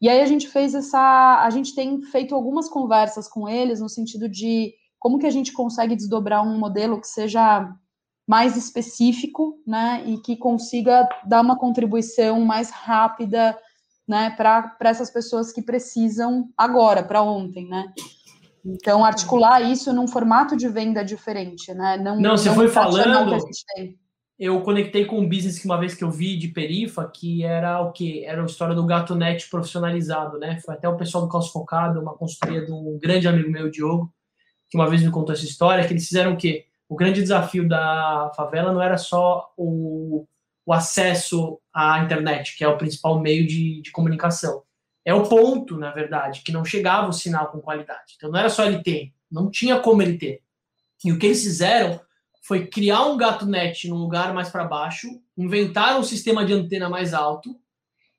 E 0.03 0.09
aí 0.09 0.19
a 0.19 0.25
gente 0.25 0.49
fez 0.49 0.75
essa, 0.75 0.99
a 1.45 1.49
gente 1.49 1.73
tem 1.73 2.01
feito 2.01 2.35
algumas 2.35 2.67
conversas 2.67 3.25
com 3.25 3.47
eles 3.47 3.79
no 3.79 3.87
sentido 3.87 4.27
de 4.27 4.73
como 4.99 5.17
que 5.17 5.25
a 5.25 5.31
gente 5.31 5.53
consegue 5.53 5.95
desdobrar 5.95 6.45
um 6.45 6.59
modelo 6.59 6.99
que 6.99 7.07
seja 7.07 7.73
mais 8.27 8.57
específico, 8.57 9.61
né, 9.65 10.03
e 10.05 10.17
que 10.17 10.35
consiga 10.35 11.07
dar 11.25 11.39
uma 11.39 11.57
contribuição 11.57 12.41
mais 12.41 12.69
rápida, 12.69 13.57
né, 14.05 14.29
para 14.31 14.75
essas 14.81 15.09
pessoas 15.09 15.53
que 15.53 15.61
precisam 15.61 16.49
agora, 16.57 17.01
para 17.01 17.21
ontem, 17.21 17.69
né. 17.69 17.85
Então, 18.65 19.05
articular 19.05 19.61
isso 19.61 19.93
num 19.93 20.07
formato 20.07 20.57
de 20.57 20.67
venda 20.67 21.01
diferente, 21.03 21.73
né? 21.73 21.97
Não, 21.97 22.19
não 22.19 22.37
você 22.37 22.49
não 22.49 22.55
foi 22.55 22.67
falando. 22.67 23.37
Eu 24.39 24.61
conectei 24.61 25.05
com 25.05 25.19
um 25.19 25.29
business 25.29 25.59
que 25.59 25.65
uma 25.65 25.79
vez 25.79 25.93
que 25.93 26.03
eu 26.03 26.09
vi 26.09 26.35
de 26.35 26.47
perifa, 26.47 27.07
que 27.07 27.43
era 27.43 27.81
o 27.81 27.91
que? 27.91 28.25
Era 28.25 28.41
a 28.41 28.45
história 28.45 28.73
do 28.73 28.85
gato 28.85 29.15
net 29.15 29.47
profissionalizado, 29.49 30.39
né? 30.39 30.59
Foi 30.65 30.73
até 30.73 30.89
o 30.89 30.97
pessoal 30.97 31.23
do 31.23 31.29
Caos 31.29 31.49
Focado, 31.49 32.01
uma 32.01 32.15
consultoria 32.17 32.65
de 32.65 32.71
um 32.71 32.97
grande 32.99 33.27
amigo 33.27 33.49
meu, 33.51 33.69
Diogo, 33.69 34.13
que 34.69 34.77
uma 34.77 34.89
vez 34.89 35.03
me 35.03 35.11
contou 35.11 35.33
essa 35.33 35.45
história, 35.45 35.85
que 35.85 35.93
eles 35.93 36.07
fizeram 36.07 36.33
o 36.33 36.37
quê? 36.37 36.65
O 36.89 36.95
grande 36.95 37.21
desafio 37.21 37.67
da 37.67 38.31
favela 38.35 38.73
não 38.73 38.81
era 38.81 38.97
só 38.97 39.51
o, 39.55 40.27
o 40.65 40.73
acesso 40.73 41.59
à 41.73 41.99
internet, 41.99 42.57
que 42.57 42.63
é 42.63 42.67
o 42.67 42.77
principal 42.77 43.19
meio 43.19 43.45
de, 43.45 43.81
de 43.81 43.91
comunicação. 43.91 44.63
É 45.05 45.13
o 45.13 45.23
ponto, 45.23 45.77
na 45.77 45.91
verdade, 45.91 46.41
que 46.41 46.51
não 46.51 46.65
chegava 46.65 47.07
o 47.07 47.13
sinal 47.13 47.51
com 47.51 47.59
qualidade. 47.59 48.13
Então 48.15 48.31
não 48.31 48.39
era 48.39 48.49
só 48.49 48.63
ter, 48.81 49.11
não 49.31 49.49
tinha 49.51 49.79
como 49.79 50.03
ter. 50.17 50.41
E 51.03 51.11
o 51.11 51.19
que 51.19 51.27
eles 51.27 51.43
fizeram 51.43 51.99
foi 52.43 52.67
criar 52.67 53.05
um 53.05 53.15
gato 53.15 53.45
net 53.45 53.87
num 53.87 53.97
lugar 53.97 54.33
mais 54.33 54.49
para 54.49 54.65
baixo, 54.65 55.07
inventar 55.37 55.97
um 55.97 56.03
sistema 56.03 56.45
de 56.45 56.53
antena 56.53 56.89
mais 56.89 57.13
alto, 57.13 57.57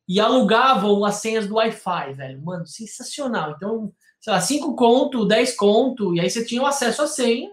e 0.09 0.19
alugavam 0.19 1.05
as 1.05 1.17
senhas 1.17 1.47
do 1.47 1.55
Wi-Fi, 1.57 2.15
velho. 2.15 2.43
Mano, 2.43 2.67
sensacional. 2.67 3.53
Então, 3.53 3.93
sei 4.21 4.33
lá, 4.33 4.41
5 4.41 4.75
conto, 4.75 5.27
10 5.27 5.57
conto, 5.57 6.15
e 6.15 6.21
aí 6.21 6.29
você 6.29 6.45
tinha 6.45 6.63
o 6.63 6.67
acesso 6.67 7.03
à 7.03 7.07
senha, 7.07 7.51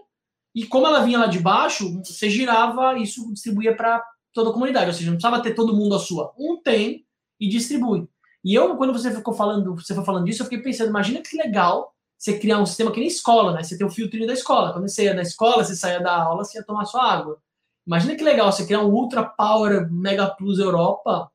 e 0.54 0.66
como 0.66 0.86
ela 0.86 1.04
vinha 1.04 1.18
lá 1.18 1.26
de 1.26 1.38
baixo, 1.38 2.02
você 2.02 2.28
girava, 2.28 2.98
isso 2.98 3.32
distribuía 3.32 3.76
para 3.76 4.02
toda 4.32 4.50
a 4.50 4.52
comunidade, 4.52 4.86
ou 4.86 4.92
seja, 4.92 5.10
não 5.10 5.16
precisava 5.16 5.42
ter 5.42 5.54
todo 5.54 5.76
mundo 5.76 5.94
a 5.94 5.98
sua. 5.98 6.32
Um 6.38 6.56
tem 6.60 7.06
e 7.38 7.48
distribui. 7.48 8.08
E 8.42 8.54
eu, 8.54 8.76
quando 8.76 8.92
você 8.92 9.14
ficou 9.14 9.34
falando, 9.34 9.74
você 9.74 9.94
foi 9.94 10.04
falando 10.04 10.24
disso, 10.24 10.42
eu 10.42 10.46
fiquei 10.46 10.62
pensando, 10.62 10.88
imagina 10.88 11.20
que 11.20 11.36
legal 11.36 11.94
você 12.22 12.38
criar 12.38 12.60
um 12.60 12.66
sistema 12.66 12.92
que 12.92 13.00
nem 13.00 13.08
escola, 13.08 13.52
né? 13.52 13.64
Você 13.64 13.76
tem 13.76 13.84
o 13.84 13.90
filtrinho 13.90 14.28
da 14.28 14.32
escola. 14.32 14.72
Quando 14.72 14.88
você 14.88 15.06
ia 15.06 15.14
da 15.14 15.22
escola, 15.22 15.64
você 15.64 15.74
saía 15.74 16.00
da 16.00 16.22
aula, 16.22 16.44
você 16.44 16.58
ia 16.58 16.64
tomar 16.64 16.84
sua 16.84 17.02
água. 17.02 17.36
Imagina 17.84 18.14
que 18.14 18.22
legal 18.22 18.52
você 18.52 18.64
criar 18.64 18.78
um 18.78 18.92
Ultra 18.92 19.24
Power 19.24 19.92
Mega 19.92 20.28
Plus 20.28 20.60
Europa, 20.60 21.28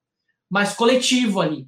mais 0.49 0.73
coletivo 0.73 1.41
ali. 1.41 1.67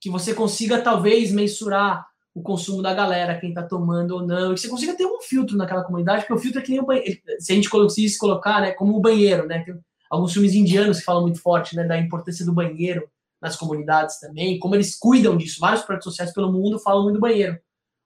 Que 0.00 0.08
você 0.08 0.32
consiga, 0.32 0.80
talvez, 0.80 1.30
mensurar 1.30 2.06
o 2.34 2.40
consumo 2.40 2.80
da 2.80 2.94
galera, 2.94 3.38
quem 3.38 3.50
está 3.50 3.62
tomando 3.62 4.12
ou 4.12 4.26
não, 4.26 4.52
e 4.52 4.54
que 4.54 4.62
você 4.62 4.68
consiga 4.68 4.96
ter 4.96 5.04
um 5.04 5.20
filtro 5.20 5.58
naquela 5.58 5.84
comunidade, 5.84 6.22
porque 6.22 6.32
o 6.32 6.38
filtro 6.38 6.60
é 6.60 6.62
que 6.62 6.70
nem 6.70 6.80
o 6.80 6.86
banheiro. 6.86 7.20
Se 7.38 7.52
a 7.52 7.54
gente 7.54 7.68
conseguisse 7.68 8.18
colocar, 8.18 8.62
né, 8.62 8.72
como 8.72 8.96
o 8.96 9.00
banheiro, 9.00 9.46
né? 9.46 9.62
Tem 9.62 9.78
alguns 10.10 10.32
filmes 10.32 10.54
indianos 10.54 11.00
que 11.00 11.04
falam 11.04 11.20
muito 11.20 11.38
forte, 11.38 11.76
né, 11.76 11.84
da 11.84 11.98
importância 11.98 12.46
do 12.46 12.52
banheiro 12.54 13.06
nas 13.42 13.56
comunidades 13.56 14.18
também, 14.18 14.58
como 14.58 14.74
eles 14.74 14.96
cuidam 14.98 15.36
disso. 15.36 15.60
Vários 15.60 15.82
projetos 15.82 16.06
sociais 16.06 16.32
pelo 16.32 16.50
mundo 16.50 16.78
falam 16.78 17.02
muito 17.02 17.16
do 17.16 17.20
banheiro. 17.20 17.58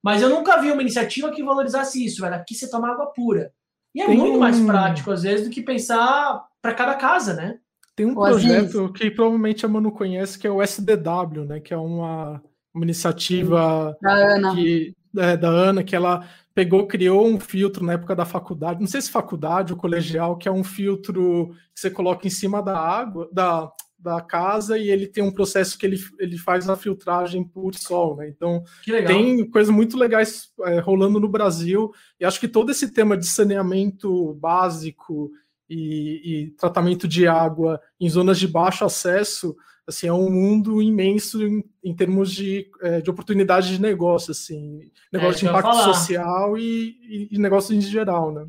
Mas 0.08 0.22
eu 0.22 0.30
nunca 0.30 0.58
vi 0.58 0.72
uma 0.72 0.80
iniciativa 0.80 1.30
que 1.30 1.42
valorizasse 1.42 2.02
isso, 2.02 2.22
velho. 2.22 2.34
Aqui 2.34 2.54
você 2.54 2.70
toma 2.70 2.90
água 2.90 3.12
pura. 3.14 3.52
E 3.94 4.00
é 4.00 4.06
Tem 4.06 4.16
muito 4.16 4.38
mais 4.38 4.58
prático, 4.58 5.10
às 5.10 5.22
vezes, 5.22 5.46
do 5.46 5.52
que 5.52 5.60
pensar 5.60 6.46
para 6.62 6.72
cada 6.72 6.94
casa, 6.94 7.34
né? 7.34 7.58
Tem 7.94 8.06
um 8.06 8.14
projeto 8.14 8.90
que 8.90 9.10
provavelmente 9.10 9.66
a 9.66 9.68
Manu 9.68 9.92
conhece, 9.92 10.38
que 10.38 10.46
é 10.46 10.50
o 10.50 10.62
SDW, 10.62 11.44
né? 11.46 11.60
Que 11.60 11.74
é 11.74 11.76
uma, 11.76 12.42
uma 12.72 12.84
iniciativa 12.84 13.94
da 14.00 14.12
Ana. 14.12 14.54
Que, 14.54 14.96
é, 15.18 15.36
da 15.36 15.48
Ana, 15.48 15.84
que 15.84 15.94
ela 15.94 16.26
pegou, 16.54 16.86
criou 16.86 17.26
um 17.26 17.38
filtro 17.38 17.84
na 17.84 17.92
época 17.92 18.16
da 18.16 18.24
faculdade, 18.24 18.80
não 18.80 18.86
sei 18.86 19.02
se 19.02 19.10
faculdade 19.10 19.74
ou 19.74 19.78
colegial, 19.78 20.38
que 20.38 20.48
é 20.48 20.50
um 20.50 20.64
filtro 20.64 21.50
que 21.74 21.80
você 21.80 21.90
coloca 21.90 22.26
em 22.26 22.30
cima 22.30 22.62
da 22.62 22.78
água, 22.78 23.28
da, 23.30 23.70
da 23.98 24.20
casa 24.20 24.78
e 24.78 24.90
ele 24.90 25.08
tem 25.08 25.24
um 25.24 25.32
processo 25.32 25.76
que 25.76 25.84
ele, 25.84 25.98
ele 26.18 26.38
faz 26.38 26.68
a 26.68 26.76
filtragem 26.76 27.42
por 27.42 27.74
sol, 27.74 28.16
né? 28.16 28.28
Então 28.28 28.62
tem 29.06 29.50
coisas 29.50 29.74
muito 29.74 29.96
legais 29.96 30.52
é, 30.66 30.78
rolando 30.78 31.18
no 31.18 31.28
Brasil 31.28 31.90
e 32.20 32.24
acho 32.24 32.38
que 32.38 32.46
todo 32.46 32.70
esse 32.70 32.92
tema 32.92 33.16
de 33.16 33.26
saneamento 33.26 34.34
básico 34.34 35.30
e, 35.68 36.22
e, 36.24 36.50
tratamento 36.52 37.08
de 37.08 37.26
água 37.26 37.80
em 38.00 38.08
zonas 38.08 38.38
de 38.38 38.46
baixo 38.46 38.84
acesso 38.84 39.56
assim 39.86 40.06
é 40.06 40.12
um 40.12 40.30
mundo 40.30 40.80
imenso 40.80 41.42
em, 41.42 41.64
em 41.82 41.94
termos 41.94 42.30
de, 42.30 42.70
é, 42.80 43.00
de 43.00 43.10
oportunidade 43.10 43.70
de 43.70 43.80
negócio 43.80 44.30
assim 44.30 44.90
negócio 45.12 45.46
é, 45.46 45.50
de 45.50 45.58
impacto 45.58 45.82
social 45.82 46.56
e, 46.56 46.96
e, 47.02 47.28
e 47.32 47.38
negócio 47.38 47.74
em 47.74 47.80
geral, 47.80 48.32
né? 48.32 48.46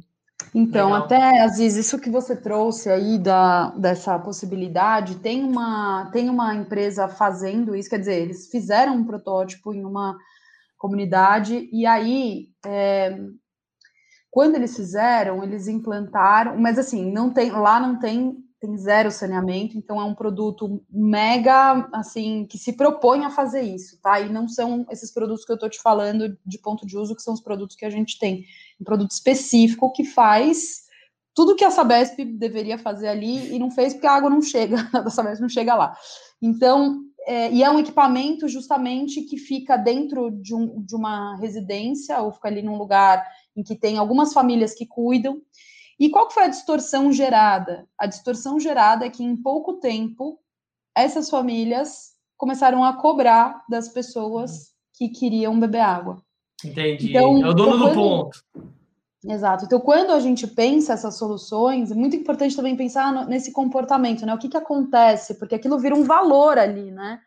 Então, 0.53 0.87
Legal. 0.87 1.03
até, 1.03 1.41
Aziz, 1.41 1.75
isso 1.75 1.99
que 1.99 2.09
você 2.09 2.35
trouxe 2.35 2.89
aí 2.89 3.17
da, 3.19 3.69
dessa 3.71 4.17
possibilidade, 4.17 5.17
tem 5.17 5.43
uma, 5.43 6.09
tem 6.11 6.29
uma 6.29 6.55
empresa 6.55 7.07
fazendo 7.07 7.75
isso, 7.75 7.89
quer 7.89 7.99
dizer, 7.99 8.21
eles 8.21 8.49
fizeram 8.49 8.95
um 8.95 9.05
protótipo 9.05 9.73
em 9.73 9.85
uma 9.85 10.17
comunidade, 10.77 11.69
e 11.71 11.85
aí, 11.85 12.47
é, 12.65 13.15
quando 14.31 14.55
eles 14.55 14.75
fizeram, 14.75 15.43
eles 15.43 15.67
implantaram, 15.67 16.57
mas 16.57 16.79
assim, 16.79 17.11
não 17.11 17.31
tem, 17.31 17.51
lá 17.51 17.79
não 17.79 17.99
tem 17.99 18.37
tem 18.59 18.77
zero 18.77 19.09
saneamento, 19.09 19.77
então 19.77 20.01
é 20.01 20.03
um 20.03 20.13
produto 20.13 20.83
mega, 20.89 21.87
assim, 21.93 22.45
que 22.45 22.57
se 22.57 22.73
propõe 22.73 23.23
a 23.23 23.29
fazer 23.29 23.61
isso, 23.61 23.97
tá? 24.01 24.19
E 24.19 24.31
não 24.31 24.47
são 24.47 24.85
esses 24.91 25.13
produtos 25.13 25.45
que 25.45 25.51
eu 25.51 25.57
tô 25.57 25.69
te 25.69 25.81
falando 25.81 26.37
de 26.45 26.59
ponto 26.59 26.85
de 26.85 26.97
uso, 26.97 27.15
que 27.15 27.21
são 27.21 27.33
os 27.33 27.41
produtos 27.41 27.75
que 27.75 27.85
a 27.85 27.89
gente 27.89 28.19
tem. 28.19 28.45
Um 28.79 28.83
produto 28.83 29.11
específico 29.11 29.91
que 29.93 30.03
faz 30.03 30.89
tudo 31.33 31.55
que 31.55 31.63
a 31.63 31.71
Sabesp 31.71 32.25
deveria 32.25 32.77
fazer 32.77 33.07
ali 33.07 33.55
e 33.55 33.57
não 33.57 33.71
fez 33.71 33.93
porque 33.93 34.07
a 34.07 34.11
água 34.11 34.29
não 34.29 34.41
chega, 34.41 34.77
a 34.91 35.09
Sabesp 35.09 35.41
não 35.41 35.47
chega 35.47 35.73
lá. 35.73 35.95
Então, 36.41 36.99
é, 37.25 37.51
e 37.51 37.63
é 37.63 37.69
um 37.69 37.79
equipamento 37.79 38.47
justamente 38.47 39.21
que 39.21 39.37
fica 39.37 39.77
dentro 39.77 40.31
de, 40.31 40.53
um, 40.53 40.81
de 40.81 40.95
uma 40.95 41.37
residência 41.37 42.19
ou 42.21 42.33
fica 42.33 42.49
ali 42.49 42.61
num 42.61 42.77
lugar 42.77 43.25
em 43.55 43.63
que 43.63 43.75
tem 43.75 43.97
algumas 43.97 44.33
famílias 44.33 44.73
que 44.73 44.85
cuidam, 44.85 45.41
e 45.99 46.09
qual 46.09 46.27
que 46.27 46.33
foi 46.33 46.43
a 46.43 46.49
distorção 46.49 47.11
gerada? 47.11 47.87
A 47.97 48.05
distorção 48.05 48.59
gerada 48.59 49.05
é 49.05 49.09
que 49.09 49.23
em 49.23 49.35
pouco 49.35 49.73
tempo 49.73 50.39
essas 50.95 51.29
famílias 51.29 52.13
começaram 52.37 52.83
a 52.83 52.93
cobrar 52.93 53.63
das 53.69 53.89
pessoas 53.89 54.73
que 54.93 55.09
queriam 55.09 55.59
beber 55.59 55.81
água. 55.81 56.23
Entendi. 56.63 57.09
Então, 57.09 57.43
é 57.43 57.49
o 57.49 57.53
dono 57.53 57.89
do 57.89 57.93
ponto. 57.93 58.39
Exato. 59.25 59.65
Então, 59.65 59.79
quando 59.79 60.11
a 60.11 60.19
gente 60.19 60.47
pensa 60.47 60.93
essas 60.93 61.17
soluções, 61.17 61.91
é 61.91 61.95
muito 61.95 62.15
importante 62.15 62.55
também 62.55 62.75
pensar 62.75 63.27
nesse 63.27 63.51
comportamento, 63.51 64.25
né? 64.25 64.33
O 64.33 64.37
que, 64.37 64.47
que 64.47 64.57
acontece? 64.57 65.35
Porque 65.35 65.55
aquilo 65.55 65.77
vira 65.77 65.95
um 65.95 66.03
valor 66.03 66.57
ali, 66.57 66.91
né? 66.91 67.19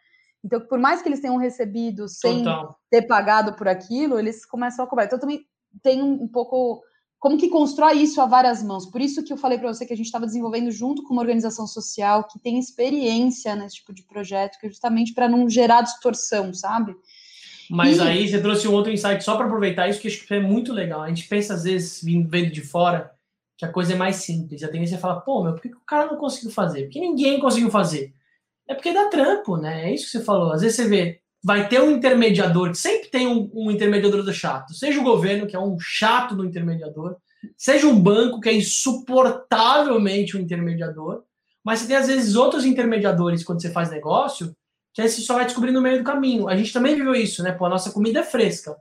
Então, 0.43 0.61
por 0.61 0.79
mais 0.79 1.03
que 1.03 1.09
eles 1.09 1.21
tenham 1.21 1.37
recebido 1.37 2.09
sem 2.09 2.39
Total. 2.39 2.79
ter 2.91 3.03
pagado 3.03 3.53
por 3.55 3.69
aquilo, 3.69 4.19
eles 4.19 4.47
começam 4.47 4.85
a 4.85 4.89
cobrar. 4.89 5.05
Então, 5.05 5.19
também 5.19 5.47
tem 5.83 6.03
um 6.03 6.27
pouco 6.27 6.83
como 7.23 7.39
que 7.39 7.49
constrói 7.49 7.99
isso 7.99 8.21
a 8.21 8.27
várias 8.27 8.65
mãos. 8.65 8.85
Por 8.85 9.01
isso 9.01 9.23
que 9.23 9.33
eu 9.33 9.37
falei 9.37 9.57
para 9.57 9.73
você 9.73 9.87
que 9.87 9.93
a 9.93 9.97
gente 9.97 10.07
estava 10.07 10.27
desenvolvendo 10.27 10.73
junto 10.73 11.05
com 11.05 11.13
uma 11.13 11.23
organização 11.23 11.69
social 11.69 12.27
que 12.27 12.37
tem 12.37 12.59
experiência 12.59 13.55
nesse 13.55 13.77
tipo 13.77 13.95
de 13.95 14.03
projeto, 14.03 14.59
que 14.59 14.67
é 14.67 14.69
justamente 14.69 15.15
para 15.15 15.29
não 15.29 15.49
gerar 15.49 15.83
distorção, 15.83 16.53
sabe? 16.53 16.97
Mas 17.71 17.99
e... 17.99 18.01
aí 18.01 18.29
você 18.29 18.43
trouxe 18.43 18.67
um 18.67 18.73
outro 18.73 18.91
insight 18.91 19.23
só 19.23 19.37
para 19.37 19.47
aproveitar 19.47 19.89
isso, 19.89 20.01
que 20.01 20.09
acho 20.09 20.27
que 20.27 20.35
é 20.35 20.41
muito 20.41 20.73
legal. 20.73 21.01
A 21.01 21.09
gente 21.11 21.29
pensa, 21.29 21.55
às 21.55 21.63
vezes, 21.63 22.03
vindo 22.03 22.29
de 22.29 22.61
fora, 22.61 23.13
que 23.57 23.65
a 23.65 23.71
coisa 23.71 23.93
é 23.93 23.97
mais 23.97 24.17
simples. 24.17 24.65
A 24.65 24.69
tendência 24.69 24.97
é 24.97 24.99
falar, 24.99 25.21
pô, 25.21 25.45
meu, 25.45 25.53
por 25.53 25.63
que 25.63 25.69
o 25.69 25.87
cara 25.87 26.11
não 26.11 26.17
conseguiu 26.17 26.51
fazer? 26.51 26.83
Por 26.83 26.91
que 26.91 27.01
ninguém 27.01 27.39
conseguiu 27.39 27.71
fazer? 27.71 28.13
É 28.69 28.75
porque 28.75 28.93
dá 28.93 29.07
trampo, 29.07 29.57
né? 29.57 29.89
É 29.89 29.95
isso 29.95 30.07
que 30.07 30.11
você 30.11 30.25
falou. 30.25 30.51
Às 30.51 30.63
vezes 30.63 30.75
você 30.75 30.89
vê, 30.89 31.22
vai 31.43 31.69
ter 31.69 31.81
um 31.81 31.91
intermediador, 31.91 32.71
que 32.71 32.79
sempre 32.79 33.09
tem 33.09 33.27
um, 33.27 33.51
um, 33.53 33.71
intermediador 33.71 34.23
do 34.23 34.33
chato, 34.33 34.75
seja 34.75 35.01
o 35.01 35.05
governo, 35.05 35.47
que 35.47 35.57
é 35.57 35.59
um 35.59 35.79
chato 35.81 36.37
do 36.37 36.45
intermediador, 36.45 37.17
seja 37.57 37.87
um 37.87 38.01
banco, 38.01 38.41
que 38.41 38.49
é 38.49 38.55
insuportavelmente 38.55 40.37
um 40.37 40.41
intermediador, 40.41 41.25
mas 41.65 41.81
você 41.81 41.89
tem 41.89 41.97
às 41.97 42.07
vezes 42.07 42.37
outros 42.37 42.65
intermediadores 42.65 43.43
quando 43.43 43.61
você 43.61 43.71
faz 43.71 43.91
negócio, 43.91 44.55
que 44.95 45.03
aí 45.03 45.09
você 45.09 45.21
só 45.21 45.35
vai 45.35 45.47
descobrir 45.47 45.73
no 45.73 45.81
meio 45.81 45.99
do 45.99 46.05
caminho. 46.05 46.49
A 46.49 46.57
gente 46.57 46.73
também 46.73 46.95
viveu 46.95 47.15
isso, 47.15 47.43
né? 47.43 47.51
Pô, 47.53 47.65
a 47.65 47.71
nossa 47.71 47.91
comida 47.91 48.21
é 48.21 48.25
fresca. 48.25 48.77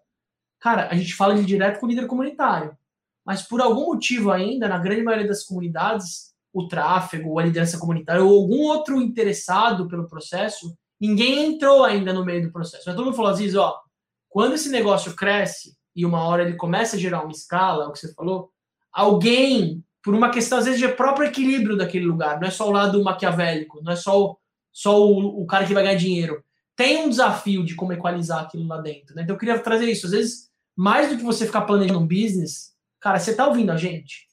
Cara, 0.59 0.89
a 0.89 0.95
gente 0.95 1.15
fala 1.15 1.33
de 1.33 1.45
direto 1.45 1.79
com 1.79 1.85
o 1.85 1.89
líder 1.89 2.05
comunitário, 2.05 2.77
mas 3.25 3.41
por 3.41 3.61
algum 3.61 3.85
motivo 3.85 4.29
ainda, 4.29 4.67
na 4.67 4.77
grande 4.77 5.03
maioria 5.03 5.27
das 5.27 5.43
comunidades, 5.43 6.31
o 6.53 6.67
tráfego, 6.67 7.39
a 7.39 7.43
liderança 7.43 7.79
comunitária 7.79 8.23
ou 8.23 8.41
algum 8.41 8.63
outro 8.63 9.01
interessado 9.01 9.87
pelo 9.87 10.07
processo 10.07 10.75
ninguém 11.01 11.45
entrou 11.45 11.83
ainda 11.83 12.13
no 12.13 12.23
meio 12.23 12.43
do 12.43 12.51
processo. 12.51 12.83
Mas 12.85 12.95
todo 12.95 13.05
mundo 13.05 13.15
falou, 13.15 13.31
Aziz, 13.31 13.55
ó, 13.55 13.81
quando 14.29 14.53
esse 14.53 14.69
negócio 14.69 15.15
cresce 15.15 15.75
e 15.95 16.05
uma 16.05 16.23
hora 16.23 16.43
ele 16.43 16.55
começa 16.55 16.95
a 16.95 16.99
gerar 16.99 17.23
uma 17.23 17.31
escala, 17.31 17.85
é 17.85 17.87
o 17.87 17.91
que 17.91 17.99
você 17.99 18.13
falou, 18.13 18.51
alguém, 18.93 19.83
por 20.03 20.13
uma 20.13 20.29
questão 20.29 20.59
às 20.59 20.65
vezes 20.65 20.79
de 20.79 20.87
próprio 20.89 21.27
equilíbrio 21.27 21.75
daquele 21.75 22.05
lugar, 22.05 22.39
não 22.39 22.47
é 22.47 22.51
só 22.51 22.69
o 22.69 22.71
lado 22.71 23.03
maquiavélico, 23.03 23.81
não 23.83 23.91
é 23.91 23.95
só 23.95 24.21
o, 24.21 24.37
só 24.71 25.01
o, 25.01 25.41
o 25.41 25.45
cara 25.45 25.65
que 25.65 25.73
vai 25.73 25.83
ganhar 25.83 25.97
dinheiro, 25.97 26.43
tem 26.75 27.03
um 27.03 27.09
desafio 27.09 27.65
de 27.65 27.75
como 27.75 27.93
equalizar 27.93 28.43
aquilo 28.43 28.67
lá 28.67 28.79
dentro. 28.79 29.15
Né? 29.15 29.23
Então 29.23 29.35
eu 29.35 29.39
queria 29.39 29.59
trazer 29.59 29.85
isso. 29.85 30.05
Às 30.05 30.11
vezes, 30.13 30.49
mais 30.75 31.09
do 31.09 31.17
que 31.17 31.23
você 31.23 31.45
ficar 31.45 31.61
planejando 31.61 31.99
um 31.99 32.07
business, 32.07 32.73
cara, 32.99 33.19
você 33.19 33.35
tá 33.35 33.47
ouvindo 33.47 33.71
a 33.71 33.77
gente? 33.77 34.27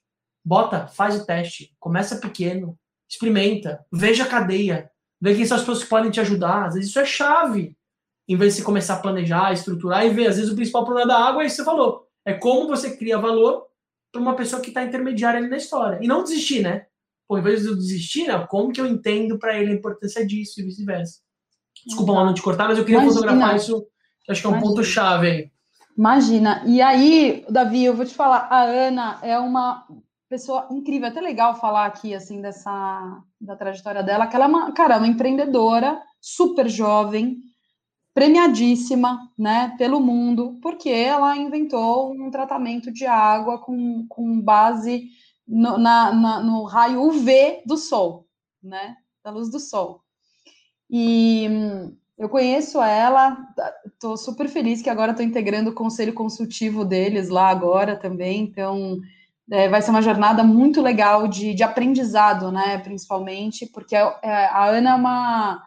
Bota, 0.44 0.87
faz 0.87 1.16
o 1.16 1.26
teste, 1.26 1.74
começa 1.81 2.16
pequeno, 2.16 2.78
experimenta, 3.09 3.85
veja 3.92 4.24
a 4.24 4.28
cadeia, 4.28 4.90
ver 5.20 5.37
quem 5.37 5.46
são 5.46 5.57
as 5.57 5.62
pessoas 5.62 5.83
que 5.83 5.88
podem 5.88 6.11
te 6.11 6.20
ajudar. 6.20 6.66
Às 6.66 6.74
vezes 6.74 6.90
isso 6.90 7.00
é 7.00 7.04
chave. 7.04 7.76
Em 8.28 8.36
vez 8.36 8.55
de 8.55 8.61
você 8.61 8.64
começar 8.64 8.95
a 8.95 9.01
planejar, 9.01 9.53
estruturar 9.53 10.05
e 10.05 10.11
ver, 10.11 10.28
às 10.28 10.36
vezes 10.36 10.51
o 10.51 10.55
principal 10.55 10.84
problema 10.84 11.09
da 11.09 11.18
água 11.18 11.42
é 11.42 11.47
isso 11.47 11.57
que 11.57 11.62
você 11.62 11.64
falou. 11.64 12.07
É 12.24 12.34
como 12.34 12.68
você 12.68 12.97
cria 12.97 13.18
valor 13.18 13.66
para 14.12 14.20
uma 14.20 14.34
pessoa 14.34 14.61
que 14.61 14.68
está 14.68 14.82
intermediária 14.82 15.38
ali 15.38 15.49
na 15.49 15.57
história. 15.57 15.99
E 16.03 16.07
não 16.07 16.22
desistir, 16.22 16.62
né? 16.62 16.86
Pô, 17.26 17.38
em 17.38 17.42
vez 17.42 17.62
de 17.62 17.68
eu 17.68 17.76
desistir, 17.76 18.26
né, 18.26 18.47
como 18.49 18.72
que 18.72 18.80
eu 18.80 18.86
entendo 18.86 19.38
para 19.38 19.59
ele 19.59 19.72
a 19.72 19.74
importância 19.74 20.26
disso 20.26 20.61
e 20.61 20.64
vice-versa. 20.64 21.20
Desculpa, 21.86 22.14
Manu, 22.14 22.34
te 22.34 22.42
cortar, 22.42 22.68
mas 22.68 22.78
eu 22.78 22.84
queria 22.84 23.01
Imagina. 23.01 23.20
fotografar 23.20 23.57
isso, 23.57 23.86
que 24.24 24.32
acho 24.32 24.40
que 24.40 24.47
é 24.47 24.51
um 24.51 24.53
Imagina. 24.55 24.74
ponto 24.74 24.84
chave 24.84 25.26
aí. 25.26 25.51
Imagina. 25.97 26.62
E 26.66 26.80
aí, 26.80 27.45
Davi, 27.51 27.84
eu 27.84 27.95
vou 27.95 28.07
te 28.07 28.14
falar, 28.14 28.49
a 28.51 28.62
Ana 28.62 29.18
é 29.22 29.38
uma 29.38 29.86
pessoa 30.29 30.68
incrível, 30.70 31.09
até 31.09 31.20
legal 31.20 31.59
falar 31.59 31.87
aqui 31.87 32.14
assim 32.14 32.41
dessa 32.41 33.22
da 33.41 33.57
trajetória 33.57 34.03
dela, 34.03 34.26
que 34.26 34.37
ela 34.37 34.45
é 34.45 34.49
uma, 34.49 34.72
cara, 34.72 34.99
uma 34.99 35.07
empreendedora 35.07 36.01
super 36.20 36.68
jovem, 36.68 37.39
premiadíssima, 38.12 39.31
né, 39.39 39.74
pelo 39.79 40.01
mundo, 40.01 40.59
porque 40.61 40.91
ela 40.91 41.37
inventou 41.37 42.12
um 42.12 42.31
tratamento 42.31 42.93
de 42.93 43.07
água 43.07 43.59
com, 43.59 44.07
com 44.09 44.41
base 44.41 45.09
no, 45.47 45.79
na, 45.79 46.12
na, 46.12 46.41
no 46.43 46.64
raio 46.64 47.03
UV 47.03 47.62
do 47.64 47.76
sol, 47.76 48.26
né, 48.62 48.97
da 49.24 49.31
luz 49.31 49.51
do 49.51 49.61
sol. 49.61 50.03
E 50.91 51.47
hum, 51.49 51.97
eu 52.18 52.29
conheço 52.29 52.83
ela, 52.83 53.39
estou 53.87 54.16
super 54.16 54.49
feliz 54.49 54.83
que 54.83 54.91
agora 54.91 55.12
estou 55.12 55.24
integrando 55.24 55.70
o 55.70 55.74
conselho 55.74 56.12
consultivo 56.12 56.85
deles 56.85 57.29
lá 57.29 57.49
agora 57.49 57.97
também, 57.97 58.43
então 58.43 58.99
é, 59.51 59.68
vai 59.68 59.80
ser 59.82 59.90
uma 59.90 60.03
jornada 60.03 60.42
muito 60.42 60.80
legal 60.82 61.26
de, 61.28 61.55
de 61.55 61.62
aprendizado, 61.62 62.53
né, 62.53 62.78
principalmente, 62.78 63.66
porque 63.66 63.96
é, 63.96 64.01
é, 64.22 64.46
a 64.46 64.66
Ana 64.66 64.90
é 64.90 64.94
uma, 64.94 65.66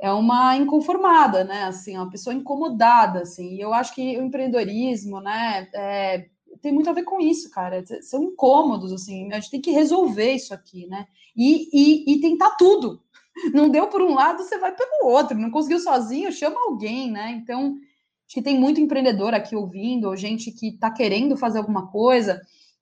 é 0.00 0.12
uma 0.12 0.56
inconformada, 0.56 1.44
né, 1.44 1.64
assim, 1.64 1.96
uma 1.96 2.10
pessoa 2.10 2.34
incomodada, 2.34 3.22
assim, 3.22 3.54
e 3.54 3.60
eu 3.60 3.72
acho 3.72 3.94
que 3.94 4.18
o 4.18 4.22
empreendedorismo, 4.22 5.20
né, 5.20 5.68
é, 5.74 6.26
tem 6.60 6.72
muito 6.72 6.90
a 6.90 6.92
ver 6.92 7.04
com 7.04 7.20
isso, 7.20 7.50
cara, 7.50 7.84
são 8.02 8.22
incômodos, 8.22 8.92
assim, 8.92 9.32
a 9.32 9.36
gente 9.40 9.50
tem 9.50 9.60
que 9.60 9.70
resolver 9.70 10.32
isso 10.32 10.52
aqui, 10.52 10.86
né, 10.86 11.06
e, 11.36 11.68
e, 11.72 12.14
e 12.14 12.20
tentar 12.20 12.50
tudo, 12.56 13.00
não 13.54 13.68
deu 13.68 13.86
por 13.86 14.02
um 14.02 14.14
lado, 14.14 14.42
você 14.42 14.58
vai 14.58 14.74
pelo 14.74 15.08
outro. 15.10 15.38
Não 15.38 15.50
conseguiu 15.50 15.78
sozinho, 15.78 16.32
chama 16.32 16.60
alguém, 16.66 17.10
né? 17.10 17.30
Então, 17.32 17.76
acho 18.26 18.34
que 18.34 18.42
tem 18.42 18.58
muito 18.58 18.80
empreendedor 18.80 19.34
aqui 19.34 19.56
ouvindo, 19.56 20.08
ou 20.08 20.16
gente 20.16 20.50
que 20.50 20.68
está 20.68 20.90
querendo 20.90 21.36
fazer 21.36 21.58
alguma 21.58 21.88
coisa. 21.88 22.40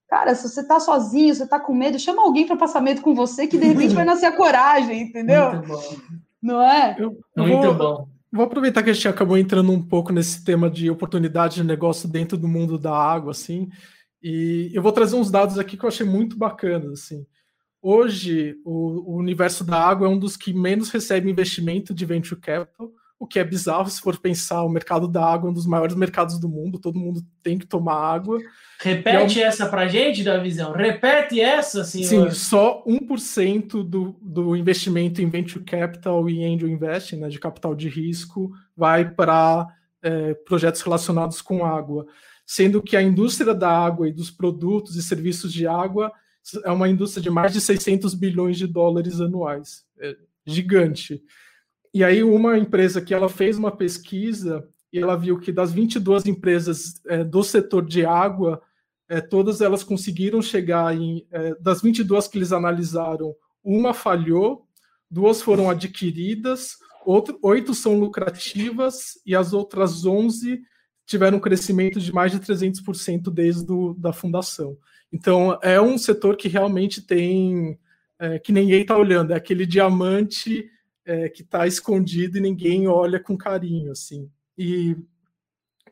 Cara, 0.09 0.35
se 0.35 0.49
você 0.49 0.61
está 0.61 0.79
sozinho, 0.79 1.35
você 1.35 1.45
está 1.45 1.59
com 1.59 1.75
medo, 1.75 1.99
chama 1.99 2.23
alguém 2.23 2.47
para 2.47 2.57
passar 2.57 2.81
medo 2.81 3.01
com 3.01 3.15
você, 3.15 3.47
que 3.47 3.59
de 3.59 3.67
repente 3.67 3.95
vai 3.95 4.05
nascer 4.05 4.27
a 4.27 4.37
coragem, 4.37 5.03
entendeu? 5.03 5.53
Muito 5.53 5.69
bom. 5.69 5.97
Não 6.41 6.63
é? 6.63 6.95
Eu, 6.99 7.19
eu 7.35 7.47
muito 7.47 7.63
vou, 7.63 7.75
bom. 7.75 8.09
Vou 8.33 8.45
aproveitar 8.45 8.83
que 8.83 8.91
a 8.91 8.93
gente 8.93 9.09
acabou 9.09 9.37
entrando 9.37 9.73
um 9.73 9.83
pouco 9.83 10.13
nesse 10.13 10.45
tema 10.45 10.71
de 10.71 10.89
oportunidade 10.91 11.57
de 11.57 11.65
negócio 11.65 12.09
dentro 12.09 12.37
do 12.37 12.47
mundo 12.47 12.79
da 12.79 12.97
água, 12.97 13.33
assim, 13.33 13.69
e 14.23 14.71
eu 14.75 14.83
vou 14.83 14.93
trazer 14.93 15.17
uns 15.17 15.31
dados 15.31 15.59
aqui 15.59 15.77
que 15.77 15.85
eu 15.85 15.89
achei 15.89 16.07
muito 16.07 16.37
bacanas, 16.37 16.93
assim. 16.93 17.27
Hoje, 17.81 18.57
o, 18.65 19.13
o, 19.13 19.17
universo 19.17 19.63
da 19.63 19.81
água 19.81 20.09
é 20.09 20.11
um 20.11 20.19
dos 20.19 20.37
que 20.37 20.53
menos 20.53 20.91
recebe 20.91 21.31
investimento 21.31 21.95
de 21.95 22.05
venture 22.05 22.41
capital, 22.41 22.91
o 23.19 23.27
que 23.27 23.39
é 23.39 23.45
bizarro 23.45 23.89
se 23.89 24.01
for 24.01 24.19
pensar. 24.19 24.62
O 24.62 24.69
mercado 24.69 25.09
da 25.09 25.25
água 25.25 25.49
é 25.49 25.51
um 25.51 25.55
dos 25.55 25.67
maiores 25.67 25.97
mercados 25.97 26.39
do 26.39 26.49
mundo, 26.49 26.79
todo 26.79 26.99
mundo 26.99 27.23
tem 27.43 27.59
que 27.59 27.67
tomar 27.67 27.95
água. 27.95 28.39
Repete 28.81 29.41
é 29.41 29.45
um... 29.45 29.49
essa 29.49 29.67
para 29.67 29.89
gente, 29.89 30.23
da 30.23 30.39
visão. 30.39 30.73
Repete 30.73 31.41
essa, 31.41 31.85
senhor. 31.85 32.31
Sim, 32.31 32.31
só 32.31 32.85
1% 32.85 33.83
do, 33.83 34.17
do 34.21 34.55
investimento 34.55 35.23
em 35.23 35.31
venture 35.31 35.64
capital 35.64 36.29
e 36.29 36.45
angel 36.45 36.69
investing, 36.69 37.17
né, 37.17 37.29
de 37.29 37.39
capital 37.39 37.75
de 37.75 37.89
risco, 37.89 38.53
vai 38.77 39.09
para 39.09 39.67
é, 40.03 40.35
projetos 40.35 40.83
relacionados 40.83 41.41
com 41.41 41.64
água. 41.64 42.07
Sendo 42.45 42.83
que 42.83 42.97
a 42.97 43.03
indústria 43.03 43.55
da 43.55 43.71
água 43.71 44.09
e 44.09 44.12
dos 44.12 44.31
produtos 44.31 44.95
e 44.95 45.03
serviços 45.03 45.53
de 45.53 45.67
água 45.67 46.12
é 46.64 46.71
uma 46.71 46.89
indústria 46.89 47.23
de 47.23 47.31
mais 47.31 47.53
de 47.53 47.61
600 47.61 48.14
bilhões 48.14 48.57
de 48.57 48.67
dólares 48.67 49.21
anuais. 49.21 49.85
É 49.99 50.14
gigante. 50.47 51.21
E 51.97 52.05
aí 52.05 52.22
uma 52.22 52.59
empresa 52.59 53.01
que 53.01 53.14
ela 53.14 53.26
fez 53.26 53.57
uma 53.57 53.74
pesquisa 53.74 54.68
e 54.92 54.99
ela 54.99 55.16
viu 55.16 55.40
que 55.40 55.51
das 55.51 55.72
22 55.72 56.26
empresas 56.26 57.01
é, 57.07 57.24
do 57.24 57.42
setor 57.42 57.86
de 57.86 58.05
água, 58.05 58.61
é, 59.09 59.18
todas 59.18 59.62
elas 59.62 59.82
conseguiram 59.82 60.42
chegar 60.42 60.94
em... 60.94 61.26
É, 61.30 61.55
das 61.55 61.80
22 61.80 62.28
que 62.28 62.36
eles 62.36 62.53
analisaram, 62.53 63.34
uma 63.64 63.94
falhou, 63.94 64.68
duas 65.11 65.40
foram 65.40 65.70
adquiridas, 65.70 66.76
outro, 67.07 67.38
oito 67.42 67.72
são 67.72 67.99
lucrativas 67.99 69.12
e 69.24 69.34
as 69.34 69.55
outras 69.55 70.05
11 70.05 70.61
tiveram 71.07 71.38
um 71.38 71.40
crescimento 71.40 71.99
de 71.99 72.12
mais 72.12 72.30
de 72.30 72.40
300% 72.40 73.32
desde 73.32 73.64
do, 73.64 73.94
da 73.94 74.12
fundação. 74.12 74.76
Então, 75.11 75.59
é 75.62 75.80
um 75.80 75.97
setor 75.97 76.36
que 76.36 76.47
realmente 76.47 77.01
tem. 77.01 77.78
É, 78.18 78.38
que 78.38 78.53
ninguém 78.53 78.82
está 78.82 78.99
olhando, 78.99 79.32
é 79.32 79.36
aquele 79.36 79.64
diamante 79.64 80.70
é, 81.07 81.29
que 81.29 81.43
está 81.43 81.67
escondido 81.67 82.37
e 82.37 82.41
ninguém 82.41 82.89
olha 82.89 83.21
com 83.21 83.37
carinho, 83.37 83.93
assim. 83.93 84.29
E, 84.59 84.97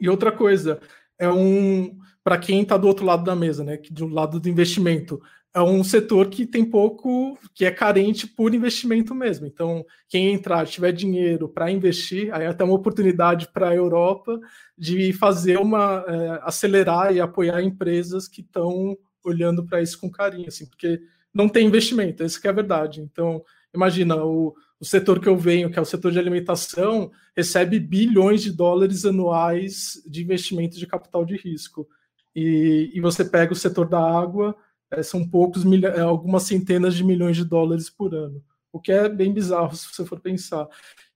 e 0.01 0.09
outra 0.09 0.33
coisa, 0.33 0.81
é 1.19 1.29
um. 1.29 1.99
Para 2.23 2.39
quem 2.39 2.62
está 2.62 2.77
do 2.77 2.89
outro 2.89 3.05
lado 3.05 3.23
da 3.23 3.37
mesa, 3.37 3.62
né, 3.62 3.77
que 3.77 3.93
do 3.93 4.07
lado 4.09 4.41
do 4.41 4.49
investimento, 4.49 5.21
é 5.55 5.62
um 5.62 5.85
setor 5.85 6.29
que 6.29 6.45
tem 6.45 6.65
pouco, 6.65 7.39
que 7.55 7.65
é 7.65 7.71
carente 7.71 8.27
por 8.27 8.53
investimento 8.53 9.15
mesmo. 9.15 9.47
Então, 9.47 9.85
quem 10.09 10.33
entrar, 10.33 10.67
tiver 10.67 10.91
dinheiro 10.91 11.49
para 11.49 11.71
investir, 11.71 12.35
aí 12.35 12.45
é 12.45 12.49
até 12.49 12.65
uma 12.65 12.75
oportunidade 12.75 13.49
para 13.53 13.69
a 13.69 13.75
Europa 13.75 14.41
de 14.77 15.12
fazer 15.12 15.59
uma 15.59 16.05
é, 16.09 16.41
acelerar 16.43 17.15
e 17.15 17.21
apoiar 17.21 17.62
empresas 17.62 18.27
que 18.27 18.41
estão 18.41 18.99
olhando 19.23 19.65
para 19.65 19.81
isso 19.81 20.01
com 20.01 20.11
carinho, 20.11 20.49
assim, 20.49 20.67
porque 20.67 21.01
não 21.33 21.49
tem 21.49 21.67
investimento, 21.67 22.23
essa 22.23 22.41
é 22.43 22.49
a 22.49 22.53
verdade. 22.53 23.01
Então, 23.01 23.43
imagina, 23.75 24.16
o, 24.16 24.55
o 24.79 24.85
setor 24.85 25.20
que 25.20 25.29
eu 25.29 25.37
venho, 25.37 25.70
que 25.70 25.79
é 25.79 25.83
o 25.83 25.87
setor 25.87 26.12
de 26.12 26.18
alimentação, 26.18 27.11
recebe 27.37 27.79
bilhões 27.81 28.43
de 28.43 28.53
dólares 28.53 29.05
anuais 29.05 30.03
de 30.07 30.22
investimento 30.22 30.79
de 30.79 30.87
capital 30.87 31.25
de 31.25 31.37
risco. 31.37 31.89
E, 32.35 32.91
e 32.95 33.01
você 33.01 33.25
pega 33.25 33.53
o 33.53 33.57
setor 33.57 33.89
da 33.89 34.01
água, 34.01 34.57
é, 34.91 35.03
são 35.03 35.29
poucos, 35.29 35.62
é, 35.64 36.01
algumas 36.01 36.45
centenas 36.45 36.95
de 36.95 37.05
milhões 37.05 37.37
de 37.37 37.45
dólares 37.45 37.89
por 37.91 38.14
ano. 38.14 38.43
O 38.72 38.81
que 38.81 38.91
é 38.91 39.09
bem 39.09 39.33
bizarro 39.33 39.75
se 39.75 39.87
você 39.93 40.05
for 40.05 40.20
pensar. 40.20 40.66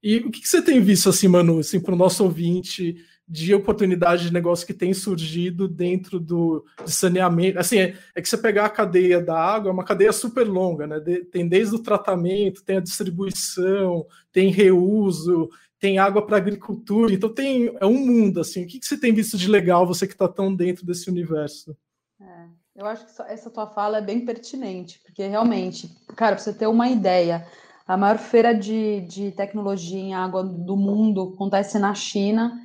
E 0.02 0.18
o 0.18 0.30
que, 0.30 0.40
que 0.40 0.48
você 0.48 0.62
tem 0.62 0.80
visto, 0.80 1.08
assim, 1.08 1.26
Manu, 1.26 1.58
assim, 1.58 1.80
para 1.80 1.94
o 1.94 1.98
nosso 1.98 2.22
ouvinte, 2.22 2.96
de 3.28 3.54
oportunidade 3.54 4.26
de 4.26 4.32
negócio 4.32 4.66
que 4.66 4.72
tem 4.72 4.94
surgido 4.94 5.68
dentro 5.68 6.18
do 6.18 6.64
de 6.82 6.90
saneamento. 6.90 7.58
Assim, 7.58 7.78
é, 7.78 7.94
é, 8.14 8.22
que 8.22 8.28
você 8.28 8.38
pegar 8.38 8.64
a 8.64 8.70
cadeia 8.70 9.20
da 9.20 9.38
água, 9.38 9.68
é 9.68 9.72
uma 9.72 9.84
cadeia 9.84 10.12
super 10.12 10.44
longa, 10.44 10.86
né? 10.86 10.98
De, 10.98 11.24
tem 11.24 11.46
desde 11.46 11.74
o 11.74 11.82
tratamento, 11.82 12.64
tem 12.64 12.78
a 12.78 12.80
distribuição, 12.80 14.06
tem 14.32 14.50
reuso, 14.50 15.50
tem 15.78 15.98
água 15.98 16.24
para 16.24 16.38
agricultura. 16.38 17.12
Então 17.12 17.28
tem 17.28 17.76
é 17.78 17.84
um 17.84 17.98
mundo 17.98 18.40
assim. 18.40 18.64
O 18.64 18.66
que, 18.66 18.78
que 18.78 18.86
você 18.86 18.96
tem 18.96 19.12
visto 19.12 19.36
de 19.36 19.48
legal, 19.48 19.86
você 19.86 20.06
que 20.06 20.14
está 20.14 20.26
tão 20.26 20.54
dentro 20.54 20.86
desse 20.86 21.10
universo? 21.10 21.76
É. 22.20 22.58
Eu 22.74 22.86
acho 22.86 23.04
que 23.04 23.22
essa 23.22 23.50
tua 23.50 23.66
fala 23.66 23.98
é 23.98 24.00
bem 24.00 24.24
pertinente, 24.24 25.00
porque 25.04 25.26
realmente, 25.26 25.90
cara, 26.14 26.36
para 26.36 26.44
você 26.44 26.52
ter 26.52 26.68
uma 26.68 26.88
ideia, 26.88 27.44
a 27.84 27.96
maior 27.96 28.18
feira 28.18 28.54
de, 28.54 29.00
de 29.00 29.32
tecnologia 29.32 29.98
em 29.98 30.14
água 30.14 30.44
do 30.44 30.76
mundo 30.76 31.32
acontece 31.34 31.76
na 31.76 31.92
China, 31.92 32.56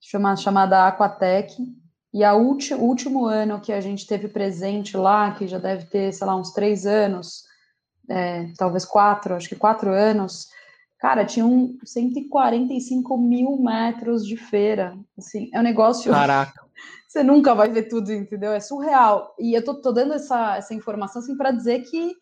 chama, 0.00 0.36
chamada 0.36 0.86
Aquatec, 0.86 1.54
e 2.12 2.24
a 2.24 2.34
ulti, 2.34 2.74
o 2.74 2.80
último 2.80 3.26
ano 3.26 3.60
que 3.60 3.72
a 3.72 3.80
gente 3.80 4.06
teve 4.06 4.28
presente 4.28 4.96
lá, 4.96 5.32
que 5.32 5.46
já 5.46 5.58
deve 5.58 5.86
ter, 5.86 6.12
sei 6.12 6.26
lá, 6.26 6.34
uns 6.34 6.52
três 6.52 6.86
anos, 6.86 7.44
é, 8.08 8.52
talvez 8.56 8.84
quatro, 8.84 9.34
acho 9.34 9.48
que 9.48 9.54
quatro 9.54 9.92
anos, 9.92 10.48
cara, 10.98 11.24
tinha 11.24 11.46
um 11.46 11.78
145 11.84 13.16
mil 13.16 13.56
metros 13.62 14.26
de 14.26 14.36
feira. 14.36 14.98
Assim, 15.16 15.48
é 15.54 15.60
um 15.60 15.62
negócio. 15.62 16.10
Caraca 16.12 16.70
você 17.10 17.24
nunca 17.24 17.56
vai 17.56 17.68
ver 17.68 17.88
tudo, 17.88 18.12
entendeu? 18.12 18.52
É 18.52 18.60
surreal. 18.60 19.34
E 19.36 19.52
eu 19.52 19.64
tô, 19.64 19.74
tô 19.74 19.90
dando 19.90 20.14
essa, 20.14 20.56
essa 20.56 20.72
informação 20.72 21.20
assim 21.20 21.36
para 21.36 21.50
dizer 21.50 21.80
que 21.82 22.14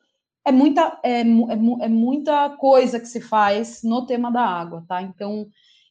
é 0.46 0.50
muita, 0.50 0.98
é, 1.02 1.20
é, 1.20 1.22
é, 1.22 1.88
muita 1.88 2.56
coisa 2.56 2.98
que 2.98 3.04
se 3.04 3.20
faz 3.20 3.82
no 3.82 4.06
tema 4.06 4.30
da 4.32 4.40
água, 4.40 4.82
tá? 4.88 5.02
Então, 5.02 5.46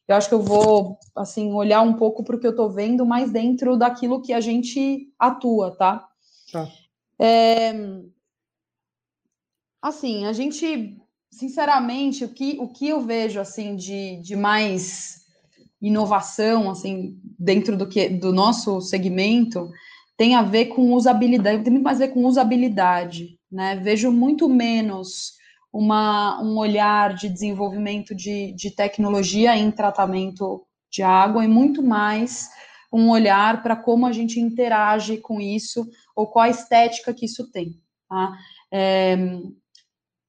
eu 0.08 0.16
acho 0.16 0.28
que 0.28 0.34
eu 0.34 0.42
vou, 0.42 0.98
assim, 1.14 1.52
olhar 1.52 1.82
um 1.82 1.92
pouco 1.92 2.24
para 2.24 2.34
o 2.34 2.40
que 2.40 2.46
eu 2.46 2.56
tô 2.56 2.70
vendo 2.70 3.04
mais 3.04 3.30
dentro 3.30 3.76
daquilo 3.76 4.22
que 4.22 4.32
a 4.32 4.40
gente 4.40 5.12
atua, 5.18 5.76
tá? 5.76 6.08
Tá. 6.50 6.66
É, 7.20 7.74
assim, 9.82 10.24
a 10.24 10.32
gente, 10.32 10.96
sinceramente, 11.30 12.24
o 12.24 12.30
que, 12.30 12.56
o 12.58 12.68
que 12.68 12.88
eu 12.88 13.02
vejo, 13.02 13.38
assim, 13.38 13.76
de, 13.76 14.16
de 14.22 14.34
mais 14.34 15.26
inovação, 15.80 16.70
assim, 16.70 17.20
dentro 17.38 17.76
do 17.76 17.86
que 17.86 18.08
do 18.08 18.32
nosso 18.32 18.80
segmento, 18.80 19.70
tem 20.16 20.34
a 20.34 20.42
ver 20.42 20.66
com 20.66 20.94
usabilidade, 20.94 21.62
tem 21.62 21.72
muito 21.72 21.84
mais 21.84 22.00
a 22.00 22.06
ver 22.06 22.12
com 22.12 22.24
usabilidade, 22.24 23.38
né? 23.52 23.76
Vejo 23.76 24.10
muito 24.10 24.48
menos 24.48 25.37
uma, 25.72 26.42
um 26.42 26.56
olhar 26.56 27.14
de 27.14 27.28
desenvolvimento 27.28 28.14
de, 28.14 28.52
de 28.52 28.70
tecnologia 28.70 29.56
em 29.56 29.70
tratamento 29.70 30.66
de 30.90 31.02
água 31.02 31.44
e 31.44 31.48
muito 31.48 31.82
mais 31.82 32.48
um 32.92 33.10
olhar 33.10 33.62
para 33.62 33.76
como 33.76 34.06
a 34.06 34.12
gente 34.12 34.40
interage 34.40 35.18
com 35.18 35.40
isso 35.40 35.86
ou 36.16 36.26
qual 36.26 36.44
a 36.44 36.48
estética 36.48 37.12
que 37.12 37.26
isso 37.26 37.50
tem. 37.50 37.80
Tá? 38.08 38.32
É, 38.72 39.16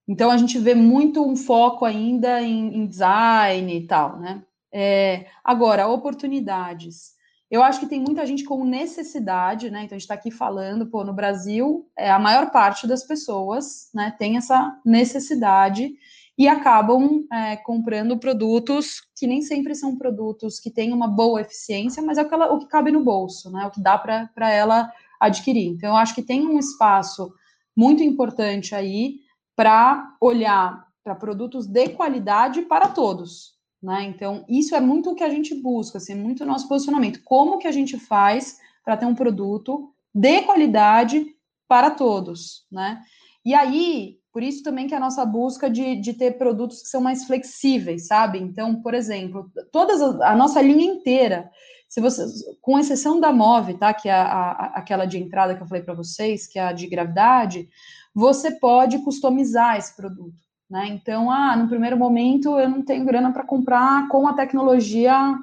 então 0.08 0.30
a 0.30 0.38
gente 0.38 0.58
vê 0.60 0.76
muito 0.76 1.26
um 1.26 1.36
foco 1.36 1.86
ainda 1.86 2.42
em, 2.42 2.76
em 2.76 2.86
design 2.86 3.74
e 3.74 3.88
tal, 3.88 4.20
né? 4.20 4.44
É, 4.72 5.28
agora, 5.44 5.88
oportunidades. 5.88 7.14
Eu 7.50 7.64
acho 7.64 7.80
que 7.80 7.88
tem 7.88 8.00
muita 8.00 8.26
gente 8.26 8.44
com 8.44 8.64
necessidade, 8.64 9.72
né? 9.72 9.84
Então, 9.84 9.96
a 9.96 10.00
gente 10.00 10.02
está 10.02 10.14
aqui 10.14 10.30
falando, 10.30 10.86
pô, 10.86 11.04
no 11.04 11.14
Brasil, 11.14 11.90
é, 11.98 12.12
a 12.12 12.20
maior 12.20 12.52
parte 12.52 12.86
das 12.86 13.04
pessoas 13.04 13.90
né, 13.94 14.14
tem 14.20 14.38
essa 14.38 14.80
necessidade 14.86 15.92
e 16.38 16.48
acabam 16.48 17.26
é, 17.34 17.58
comprando 17.58 18.18
produtos 18.18 19.02
que 19.18 19.26
nem 19.26 19.42
sempre 19.42 19.74
são 19.74 19.98
produtos 19.98 20.60
que 20.60 20.70
têm 20.70 20.94
uma 20.94 21.08
boa 21.08 21.42
eficiência, 21.42 22.04
mas 22.04 22.18
é 22.18 22.22
o 22.22 22.28
que, 22.30 22.34
ela, 22.34 22.54
o 22.54 22.60
que 22.60 22.68
cabe 22.68 22.92
no 22.92 23.04
bolso, 23.04 23.52
né? 23.52 23.66
O 23.66 23.72
que 23.72 23.82
dá 23.82 23.98
para 23.98 24.52
ela 24.52 24.92
adquirir. 25.20 25.68
Então, 25.68 25.90
eu 25.90 25.96
acho 25.96 26.14
que 26.14 26.22
tem 26.22 26.48
um 26.48 26.60
espaço 26.60 27.34
muito 27.76 28.04
importante 28.04 28.76
aí 28.76 29.22
para 29.56 30.16
olhar 30.22 30.88
para 31.04 31.16
produtos 31.16 31.66
de 31.66 31.90
qualidade 31.90 32.62
para 32.62 32.88
todos. 32.88 33.59
Né? 33.82 34.04
Então, 34.04 34.46
isso 34.50 34.76
é 34.76 34.80
muito 34.82 35.12
o 35.12 35.16
que 35.16 35.24
a 35.24 35.30
gente 35.30 35.56
busca, 35.56 35.98
assim, 35.98 36.14
muito 36.14 36.44
o 36.44 36.48
nosso 36.48 36.68
posicionamento. 36.68 37.22
Como 37.24 37.58
que 37.58 37.68
a 37.68 37.72
gente 37.72 37.98
faz 37.98 38.60
para 38.84 38.98
ter 38.98 39.06
um 39.06 39.16
produto 39.16 39.94
de 40.14 40.42
qualidade 40.42 41.26
para 41.68 41.92
todos, 41.92 42.66
né? 42.72 43.02
E 43.46 43.54
aí, 43.54 44.18
por 44.34 44.44
isso 44.44 44.64
também 44.64 44.88
que 44.88 44.96
a 44.96 45.00
nossa 45.00 45.26
busca 45.26 45.70
de, 45.70 45.96
de 45.96 46.14
ter 46.14 46.38
produtos 46.38 46.82
que 46.82 46.90
são 46.90 47.00
mais 47.00 47.26
flexíveis, 47.26 48.08
sabe? 48.08 48.38
Então, 48.40 48.82
por 48.82 48.94
exemplo, 48.94 49.50
todas 49.72 50.02
a, 50.02 50.32
a 50.32 50.36
nossa 50.36 50.62
linha 50.62 50.84
inteira, 50.84 51.50
se 51.88 52.02
você, 52.02 52.24
com 52.62 52.78
exceção 52.78 53.20
da 53.20 53.32
MOV, 53.32 53.76
tá? 53.76 53.94
Que 53.94 54.10
é 54.10 54.14
a, 54.14 54.24
a, 54.24 54.66
aquela 54.80 55.06
de 55.06 55.18
entrada 55.18 55.56
que 55.56 55.62
eu 55.62 55.68
falei 55.68 55.84
para 55.84 55.94
vocês, 55.94 56.48
que 56.48 56.60
é 56.60 56.64
a 56.64 56.74
de 56.74 56.88
gravidade, 56.88 57.70
você 58.14 58.52
pode 58.52 59.00
customizar 59.00 59.78
esse 59.78 59.96
produto. 59.96 60.49
Né? 60.70 60.88
Então, 60.90 61.32
ah, 61.32 61.56
no 61.56 61.68
primeiro 61.68 61.98
momento 61.98 62.60
eu 62.60 62.70
não 62.70 62.84
tenho 62.84 63.06
grana 63.06 63.32
para 63.32 63.44
comprar 63.44 64.08
com 64.08 64.28
a 64.28 64.34
tecnologia 64.34 65.36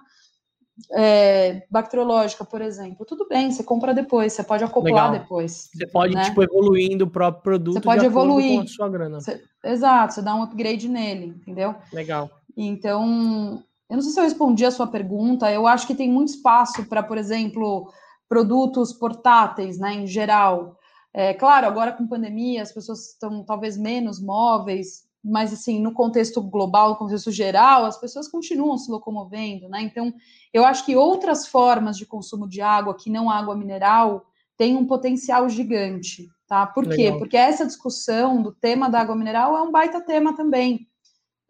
é, 0.92 1.66
bacteriológica, 1.70 2.44
por 2.44 2.60
exemplo. 2.60 3.04
Tudo 3.04 3.26
bem, 3.28 3.50
você 3.50 3.64
compra 3.64 3.94
depois, 3.94 4.32
você 4.32 4.44
pode 4.44 4.62
acoplar 4.62 5.10
Legal. 5.10 5.12
depois. 5.12 5.70
Você 5.74 5.86
pode, 5.86 6.14
né? 6.14 6.24
tipo, 6.24 6.42
evoluindo 6.42 7.06
o 7.06 7.10
próprio 7.10 7.42
produto. 7.42 7.74
Você 7.74 7.80
pode 7.80 8.04
evoluir. 8.04 8.56
Com 8.56 8.62
a 8.62 8.66
sua 8.66 8.88
grana. 8.88 9.20
Você, 9.20 9.42
exato, 9.64 10.14
você 10.14 10.22
dá 10.22 10.34
um 10.34 10.42
upgrade 10.42 10.88
nele, 10.88 11.26
entendeu? 11.26 11.74
Legal. 11.92 12.30
Então, 12.56 13.62
eu 13.88 13.96
não 13.96 14.02
sei 14.02 14.12
se 14.12 14.20
eu 14.20 14.24
respondi 14.24 14.64
a 14.64 14.70
sua 14.70 14.86
pergunta, 14.86 15.50
eu 15.50 15.66
acho 15.66 15.86
que 15.86 15.94
tem 15.94 16.10
muito 16.10 16.28
espaço 16.28 16.84
para, 16.84 17.02
por 17.02 17.18
exemplo, 17.18 17.90
produtos 18.28 18.92
portáteis, 18.92 19.78
né, 19.78 19.94
em 19.94 20.06
geral. 20.06 20.76
É, 21.12 21.32
claro, 21.32 21.66
agora 21.66 21.92
com 21.92 22.06
pandemia, 22.06 22.62
as 22.62 22.72
pessoas 22.72 23.12
estão 23.12 23.42
talvez 23.42 23.78
menos 23.78 24.20
móveis, 24.20 25.05
mas 25.26 25.52
assim, 25.52 25.80
no 25.80 25.92
contexto 25.92 26.40
global, 26.40 26.90
no 26.90 26.96
contexto 26.96 27.32
geral, 27.32 27.84
as 27.84 27.98
pessoas 27.98 28.28
continuam 28.28 28.78
se 28.78 28.90
locomovendo, 28.90 29.68
né? 29.68 29.82
Então, 29.82 30.14
eu 30.52 30.64
acho 30.64 30.86
que 30.86 30.94
outras 30.94 31.48
formas 31.48 31.98
de 31.98 32.06
consumo 32.06 32.48
de 32.48 32.60
água, 32.60 32.96
que 32.96 33.10
não 33.10 33.28
água 33.28 33.56
mineral, 33.56 34.24
têm 34.56 34.76
um 34.76 34.86
potencial 34.86 35.48
gigante, 35.48 36.28
tá? 36.46 36.64
Por 36.64 36.86
Legal. 36.86 37.14
quê? 37.14 37.18
Porque 37.18 37.36
essa 37.36 37.66
discussão 37.66 38.40
do 38.40 38.52
tema 38.52 38.88
da 38.88 39.00
água 39.00 39.16
mineral 39.16 39.56
é 39.56 39.62
um 39.62 39.72
baita 39.72 40.00
tema 40.00 40.34
também, 40.36 40.86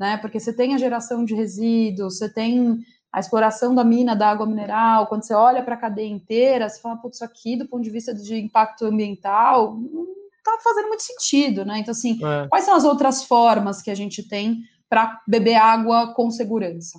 né? 0.01 0.17
Porque 0.17 0.41
você 0.41 0.53
tem 0.53 0.75
a 0.75 0.79
geração 0.79 1.23
de 1.23 1.35
resíduos, 1.35 2.17
você 2.17 2.33
tem 2.33 2.79
a 3.13 3.21
exploração 3.21 3.75
da 3.75 3.85
mina 3.85 4.17
da 4.17 4.31
água 4.31 4.47
mineral, 4.47 5.07
quando 5.07 5.23
você 5.23 5.35
olha 5.35 5.63
para 5.63 5.75
a 5.75 5.79
cadeia 5.79 6.09
inteira, 6.09 6.69
você 6.69 6.81
fala, 6.81 6.97
putz, 6.97 7.17
isso 7.17 7.25
aqui, 7.25 7.57
do 7.57 7.69
ponto 7.69 7.83
de 7.83 7.91
vista 7.91 8.15
de 8.15 8.39
impacto 8.39 8.87
ambiental, 8.87 9.79
tá 10.53 10.59
fazendo 10.63 10.89
muito 10.89 11.03
sentido, 11.03 11.65
né? 11.65 11.79
Então, 11.79 11.93
assim, 11.93 12.19
é. 12.25 12.49
quais 12.49 12.65
são 12.65 12.75
as 12.75 12.85
outras 12.85 13.25
formas 13.25 13.83
que 13.83 13.91
a 13.91 13.95
gente 13.95 14.27
tem 14.27 14.63
para 14.89 15.21
beber 15.27 15.57
água 15.57 16.15
com 16.15 16.31
segurança? 16.31 16.99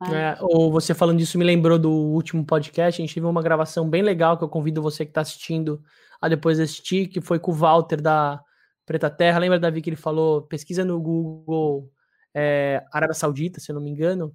Né? 0.00 0.32
É, 0.32 0.38
ou 0.40 0.70
você 0.70 0.94
falando 0.94 1.18
disso 1.18 1.38
me 1.38 1.44
lembrou 1.44 1.78
do 1.78 1.90
último 1.90 2.44
podcast, 2.44 3.00
a 3.00 3.04
gente 3.04 3.14
teve 3.14 3.26
uma 3.26 3.42
gravação 3.42 3.88
bem 3.88 4.02
legal 4.02 4.36
que 4.36 4.44
eu 4.44 4.48
convido 4.48 4.82
você 4.82 5.04
que 5.04 5.10
está 5.10 5.20
assistindo 5.20 5.82
a 6.20 6.28
depois 6.28 6.60
assistir, 6.60 7.08
que 7.08 7.20
foi 7.20 7.38
com 7.38 7.52
o 7.52 7.54
Walter 7.54 8.00
da 8.00 8.40
Preta 8.86 9.10
Terra. 9.10 9.38
Lembra, 9.38 9.58
Davi, 9.58 9.80
que 9.80 9.90
ele 9.90 9.96
falou, 9.96 10.42
pesquisa 10.42 10.84
no 10.84 11.00
Google 11.00 11.90
é, 12.34 12.84
Arábia 12.92 13.14
Saudita, 13.14 13.60
se 13.60 13.70
eu 13.70 13.74
não 13.74 13.82
me 13.82 13.90
engano, 13.90 14.32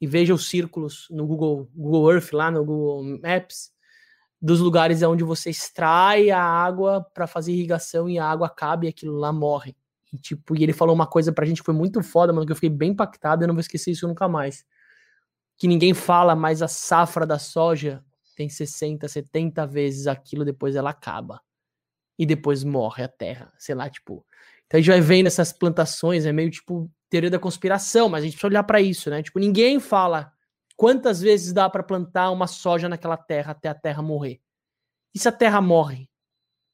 e 0.00 0.06
veja 0.06 0.34
os 0.34 0.48
círculos 0.48 1.06
no 1.10 1.26
Google, 1.26 1.68
Google 1.74 2.12
Earth, 2.12 2.32
lá 2.32 2.50
no 2.50 2.64
Google 2.64 3.04
Maps, 3.20 3.71
dos 4.42 4.58
lugares 4.58 5.00
onde 5.04 5.22
você 5.22 5.50
extrai 5.50 6.32
a 6.32 6.42
água 6.42 7.06
para 7.14 7.28
fazer 7.28 7.52
irrigação 7.52 8.08
e 8.08 8.18
a 8.18 8.26
água 8.26 8.48
acaba 8.48 8.84
e 8.84 8.88
aquilo 8.88 9.16
lá 9.16 9.32
morre. 9.32 9.76
E, 10.12 10.18
tipo, 10.18 10.56
e 10.56 10.64
ele 10.64 10.72
falou 10.72 10.92
uma 10.92 11.06
coisa 11.06 11.32
pra 11.32 11.46
gente 11.46 11.60
que 11.62 11.66
foi 11.66 11.74
muito 11.74 12.02
foda, 12.02 12.32
mano, 12.32 12.44
que 12.44 12.50
eu 12.50 12.56
fiquei 12.56 12.68
bem 12.68 12.90
impactado, 12.90 13.44
eu 13.44 13.46
não 13.46 13.54
vou 13.54 13.60
esquecer 13.60 13.92
isso 13.92 14.08
nunca 14.08 14.26
mais. 14.26 14.66
Que 15.56 15.68
ninguém 15.68 15.94
fala, 15.94 16.34
mas 16.34 16.60
a 16.60 16.66
safra 16.66 17.24
da 17.24 17.38
soja 17.38 18.04
tem 18.34 18.48
60, 18.48 19.06
70 19.06 19.64
vezes 19.64 20.08
aquilo, 20.08 20.44
depois 20.44 20.74
ela 20.74 20.90
acaba. 20.90 21.40
E 22.18 22.26
depois 22.26 22.64
morre 22.64 23.04
a 23.04 23.08
terra, 23.08 23.52
sei 23.58 23.76
lá, 23.76 23.88
tipo. 23.88 24.26
Então 24.66 24.78
a 24.78 24.80
gente 24.80 24.90
vai 24.90 25.00
vendo 25.00 25.28
essas 25.28 25.52
plantações, 25.52 26.26
é 26.26 26.32
meio 26.32 26.50
tipo 26.50 26.90
teoria 27.08 27.30
da 27.30 27.38
conspiração, 27.38 28.08
mas 28.08 28.22
a 28.22 28.24
gente 28.24 28.32
precisa 28.32 28.48
olhar 28.48 28.64
para 28.64 28.80
isso, 28.80 29.08
né? 29.08 29.22
Tipo, 29.22 29.38
ninguém 29.38 29.78
fala 29.78 30.32
Quantas 30.82 31.20
vezes 31.20 31.52
dá 31.52 31.70
para 31.70 31.80
plantar 31.80 32.32
uma 32.32 32.48
soja 32.48 32.88
naquela 32.88 33.16
terra 33.16 33.52
até 33.52 33.68
a 33.68 33.74
terra 33.74 34.02
morrer? 34.02 34.40
E 35.14 35.18
se 35.20 35.28
a 35.28 35.30
terra 35.30 35.60
morre? 35.60 36.10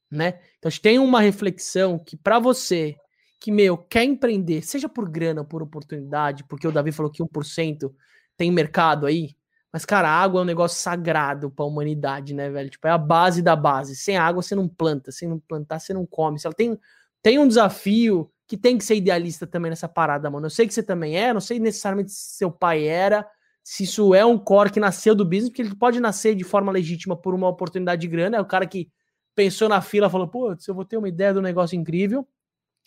Né? 0.09 0.39
Então, 0.57 0.71
tem 0.81 0.97
uma 0.97 1.21
reflexão 1.21 1.99
que 1.99 2.17
para 2.17 2.39
você 2.39 2.95
que, 3.39 3.51
meu, 3.51 3.77
quer 3.77 4.03
empreender, 4.05 4.63
seja 4.63 4.89
por 4.89 5.07
grana 5.07 5.41
ou 5.41 5.47
por 5.47 5.61
oportunidade, 5.61 6.43
porque 6.45 6.67
o 6.67 6.71
Davi 6.71 6.91
falou 6.91 7.11
que 7.11 7.21
1% 7.21 7.93
tem 8.35 8.51
mercado 8.51 9.05
aí, 9.05 9.35
mas, 9.71 9.85
cara, 9.85 10.09
a 10.09 10.23
água 10.23 10.39
é 10.39 10.43
um 10.43 10.47
negócio 10.47 10.81
sagrado 10.81 11.51
para 11.51 11.63
a 11.63 11.67
humanidade, 11.67 12.33
né, 12.33 12.49
velho? 12.49 12.71
Tipo, 12.71 12.87
é 12.87 12.91
a 12.91 12.97
base 12.97 13.43
da 13.43 13.55
base. 13.55 13.95
Sem 13.95 14.17
água 14.17 14.41
você 14.41 14.55
não 14.55 14.67
planta, 14.67 15.11
sem 15.11 15.29
não 15.29 15.37
plantar 15.37 15.77
você 15.77 15.93
não 15.93 16.07
come. 16.07 16.39
Se 16.39 16.47
ela 16.47 16.55
tem, 16.55 16.75
tem 17.21 17.37
um 17.37 17.47
desafio 17.47 18.27
que 18.47 18.57
tem 18.57 18.75
que 18.75 18.83
ser 18.83 18.95
idealista 18.95 19.45
também 19.45 19.69
nessa 19.69 19.87
parada, 19.87 20.31
mano. 20.31 20.47
Eu 20.47 20.49
sei 20.49 20.65
que 20.65 20.73
você 20.73 20.81
também 20.81 21.15
é, 21.15 21.31
não 21.31 21.39
sei 21.39 21.59
necessariamente 21.59 22.11
se 22.11 22.37
seu 22.37 22.49
pai 22.49 22.87
era, 22.87 23.23
se 23.69 23.83
isso 23.83 24.15
é 24.15 24.25
um 24.25 24.35
core 24.35 24.71
que 24.71 24.79
nasceu 24.79 25.13
do 25.13 25.23
business, 25.23 25.49
porque 25.49 25.61
ele 25.61 25.75
pode 25.75 25.99
nascer 25.99 26.33
de 26.33 26.43
forma 26.43 26.71
legítima 26.71 27.15
por 27.15 27.35
uma 27.35 27.47
oportunidade 27.47 28.01
de 28.01 28.07
grana, 28.07 28.37
é 28.37 28.41
o 28.41 28.45
cara 28.45 28.65
que 28.65 28.89
pensou 29.35 29.69
na 29.69 29.79
fila, 29.79 30.09
falou, 30.09 30.27
pô, 30.27 30.51
eu 30.51 30.73
vou 30.73 30.83
ter 30.83 30.97
uma 30.97 31.07
ideia 31.07 31.31
do 31.31 31.39
negócio 31.39 31.75
incrível, 31.75 32.27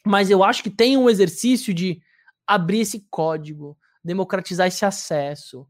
mas 0.05 0.28
eu 0.28 0.43
acho 0.43 0.61
que 0.61 0.68
tem 0.68 0.97
um 0.97 1.09
exercício 1.09 1.72
de 1.72 2.03
abrir 2.45 2.80
esse 2.80 3.07
código, 3.09 3.78
democratizar 4.03 4.66
esse 4.66 4.85
acesso, 4.85 5.68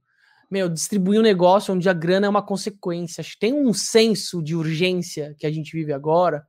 meu, 0.50 0.66
distribuir 0.66 1.20
um 1.20 1.22
negócio 1.22 1.74
onde 1.74 1.90
a 1.90 1.92
grana 1.92 2.26
é 2.26 2.30
uma 2.30 2.42
consequência. 2.42 3.20
Acho 3.20 3.32
que 3.32 3.40
tem 3.40 3.52
um 3.52 3.74
senso 3.74 4.42
de 4.42 4.56
urgência 4.56 5.36
que 5.38 5.46
a 5.46 5.52
gente 5.52 5.72
vive 5.76 5.92
agora, 5.92 6.42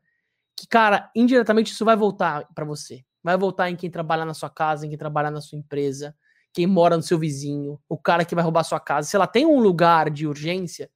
que, 0.55 0.65
cara, 0.67 1.11
indiretamente 1.13 1.73
isso 1.73 1.83
vai 1.83 1.97
voltar 1.97 2.47
para 2.55 2.63
você. 2.63 3.03
Vai 3.21 3.35
voltar 3.37 3.69
em 3.69 3.75
quem 3.75 3.91
trabalha 3.91 4.23
na 4.23 4.33
sua 4.33 4.49
casa, 4.49 4.85
em 4.85 4.89
quem 4.89 4.97
trabalha 4.97 5.29
na 5.29 5.41
sua 5.41 5.59
empresa 5.59 6.15
quem 6.53 6.67
mora 6.67 6.95
no 6.95 7.03
seu 7.03 7.17
vizinho, 7.17 7.79
o 7.89 7.97
cara 7.97 8.23
que 8.23 8.35
vai 8.35 8.43
roubar 8.43 8.63
sua 8.63 8.79
casa. 8.79 9.09
Se 9.09 9.15
ela 9.15 9.27
tem 9.27 9.45
um 9.45 9.59
lugar 9.59 10.09
de 10.09 10.27
urgência, 10.27 10.89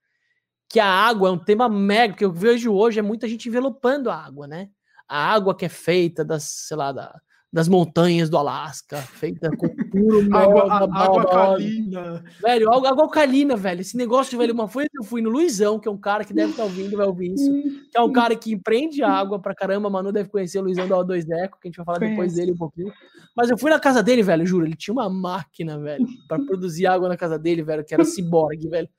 que 0.70 0.80
a 0.80 0.88
água 0.88 1.30
é 1.30 1.32
um 1.32 1.38
tema 1.43 1.68
mega, 1.68 2.14
que 2.14 2.24
eu 2.26 2.32
vejo 2.32 2.74
hoje 2.74 2.99
é 2.99 3.01
muita 3.01 3.28
gente 3.28 3.47
envelopando 3.49 4.10
a 4.10 4.16
água, 4.16 4.47
né? 4.47 4.70
A 5.08 5.34
água 5.34 5.55
que 5.55 5.66
é 5.66 5.70
feita 5.70 6.24
das, 6.24 6.43
sei 6.43 6.78
lá, 6.78 6.91
da, 6.91 7.20
das 7.58 7.68
montanhas 7.68 8.30
do 8.30 8.38
Alasca, 8.38 8.97
feita 8.97 9.49
com 9.58 9.68
puro 9.68 10.22
mel, 10.22 10.60
água, 10.72 10.95
água 10.95 11.26
calina. 11.26 12.24
Velho, 12.39 12.72
água, 12.72 12.89
água 12.89 13.10
calina, 13.10 13.55
velho. 13.55 13.82
Esse 13.82 13.97
negócio, 13.97 14.38
velho, 14.38 14.53
uma 14.53 14.68
vez 14.68 14.88
eu 14.95 15.03
fui 15.03 15.24
no 15.24 15.32
Luizão, 15.32 15.80
que 15.80 15.88
é 15.88 15.91
um 15.91 15.97
cara 15.97 16.24
que 16.24 16.36
deve 16.36 16.51
estar 16.51 16.62
tá 16.62 16.70
ouvindo, 16.70 16.95
vai 16.95 17.08
ouvir 17.08 17.34
isso, 17.34 17.51
que 17.89 17.97
é 17.97 18.01
um 18.01 18.12
cara 18.12 18.36
que 18.36 18.53
empreende 18.53 19.01
água 19.01 19.39
pra 19.39 19.55
caramba, 19.55 19.89
Manu 19.89 20.12
deve 20.12 20.30
conhecer 20.30 20.60
o 20.60 20.62
Luizão 20.62 20.88
da 20.88 20.97
O2 20.97 21.26
Eco, 21.32 21.58
que 21.60 21.68
a 21.68 21.70
gente 21.70 21.78
vai 21.78 21.86
falar 21.88 21.97
depois 21.97 22.36
dele 22.36 22.51
um 22.51 22.58
pouquinho. 22.58 22.93
Mas 23.36 23.49
eu 23.49 23.58
fui 23.58 23.72
na 23.72 23.80
casa 23.80 24.03
dele, 24.03 24.22
velho, 24.22 24.45
juro, 24.45 24.64
ele 24.64 24.76
tinha 24.76 24.93
uma 24.93 25.10
máquina, 25.10 25.80
velho, 25.80 26.05
para 26.28 26.39
produzir 26.43 26.86
água 26.86 27.10
na 27.10 27.18
casa 27.18 27.39
dele, 27.39 27.64
velho, 27.64 27.84
que 27.84 27.93
era 27.95 28.05
ciborgue, 28.05 28.70
velho. 28.70 28.89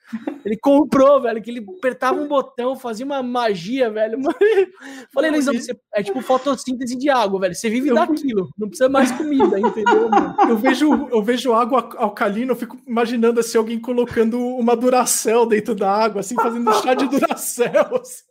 Ele 0.45 0.57
comprou, 0.57 1.23
velho, 1.23 1.41
que 1.41 1.51
ele 1.51 1.65
apertava 1.79 2.21
um 2.21 2.27
botão, 2.27 2.75
fazia 2.75 3.07
uma 3.07 3.23
magia, 3.23 3.89
velho. 3.89 4.19
Falei, 5.15 5.31
Luizão, 5.31 5.55
você 5.55 5.79
é 5.95 6.03
tipo 6.03 6.21
fotossíntese 6.21 6.97
de 6.97 7.09
água, 7.09 7.39
velho. 7.39 7.55
Você 7.55 7.71
vive 7.71 7.95
daquilo 7.95 8.48
não 8.57 8.69
precisa 8.69 8.89
mais 8.89 9.11
comida, 9.13 9.59
entendeu? 9.59 10.09
Mano? 10.09 10.37
Eu 10.49 10.57
vejo, 10.57 11.09
eu 11.11 11.23
vejo 11.23 11.53
água 11.53 11.89
alcalina, 11.97 12.53
eu 12.53 12.57
fico 12.57 12.79
imaginando 12.87 13.41
assim, 13.41 13.59
alguém 13.59 13.79
colocando 13.79 14.39
uma 14.39 14.77
Duracell 14.77 15.47
dentro 15.47 15.75
da 15.75 15.91
água, 15.91 16.21
assim, 16.21 16.35
fazendo 16.35 16.73
chá 16.83 16.95
de 16.95 17.07
Duracell. 17.09 17.97
Assim. 18.01 18.25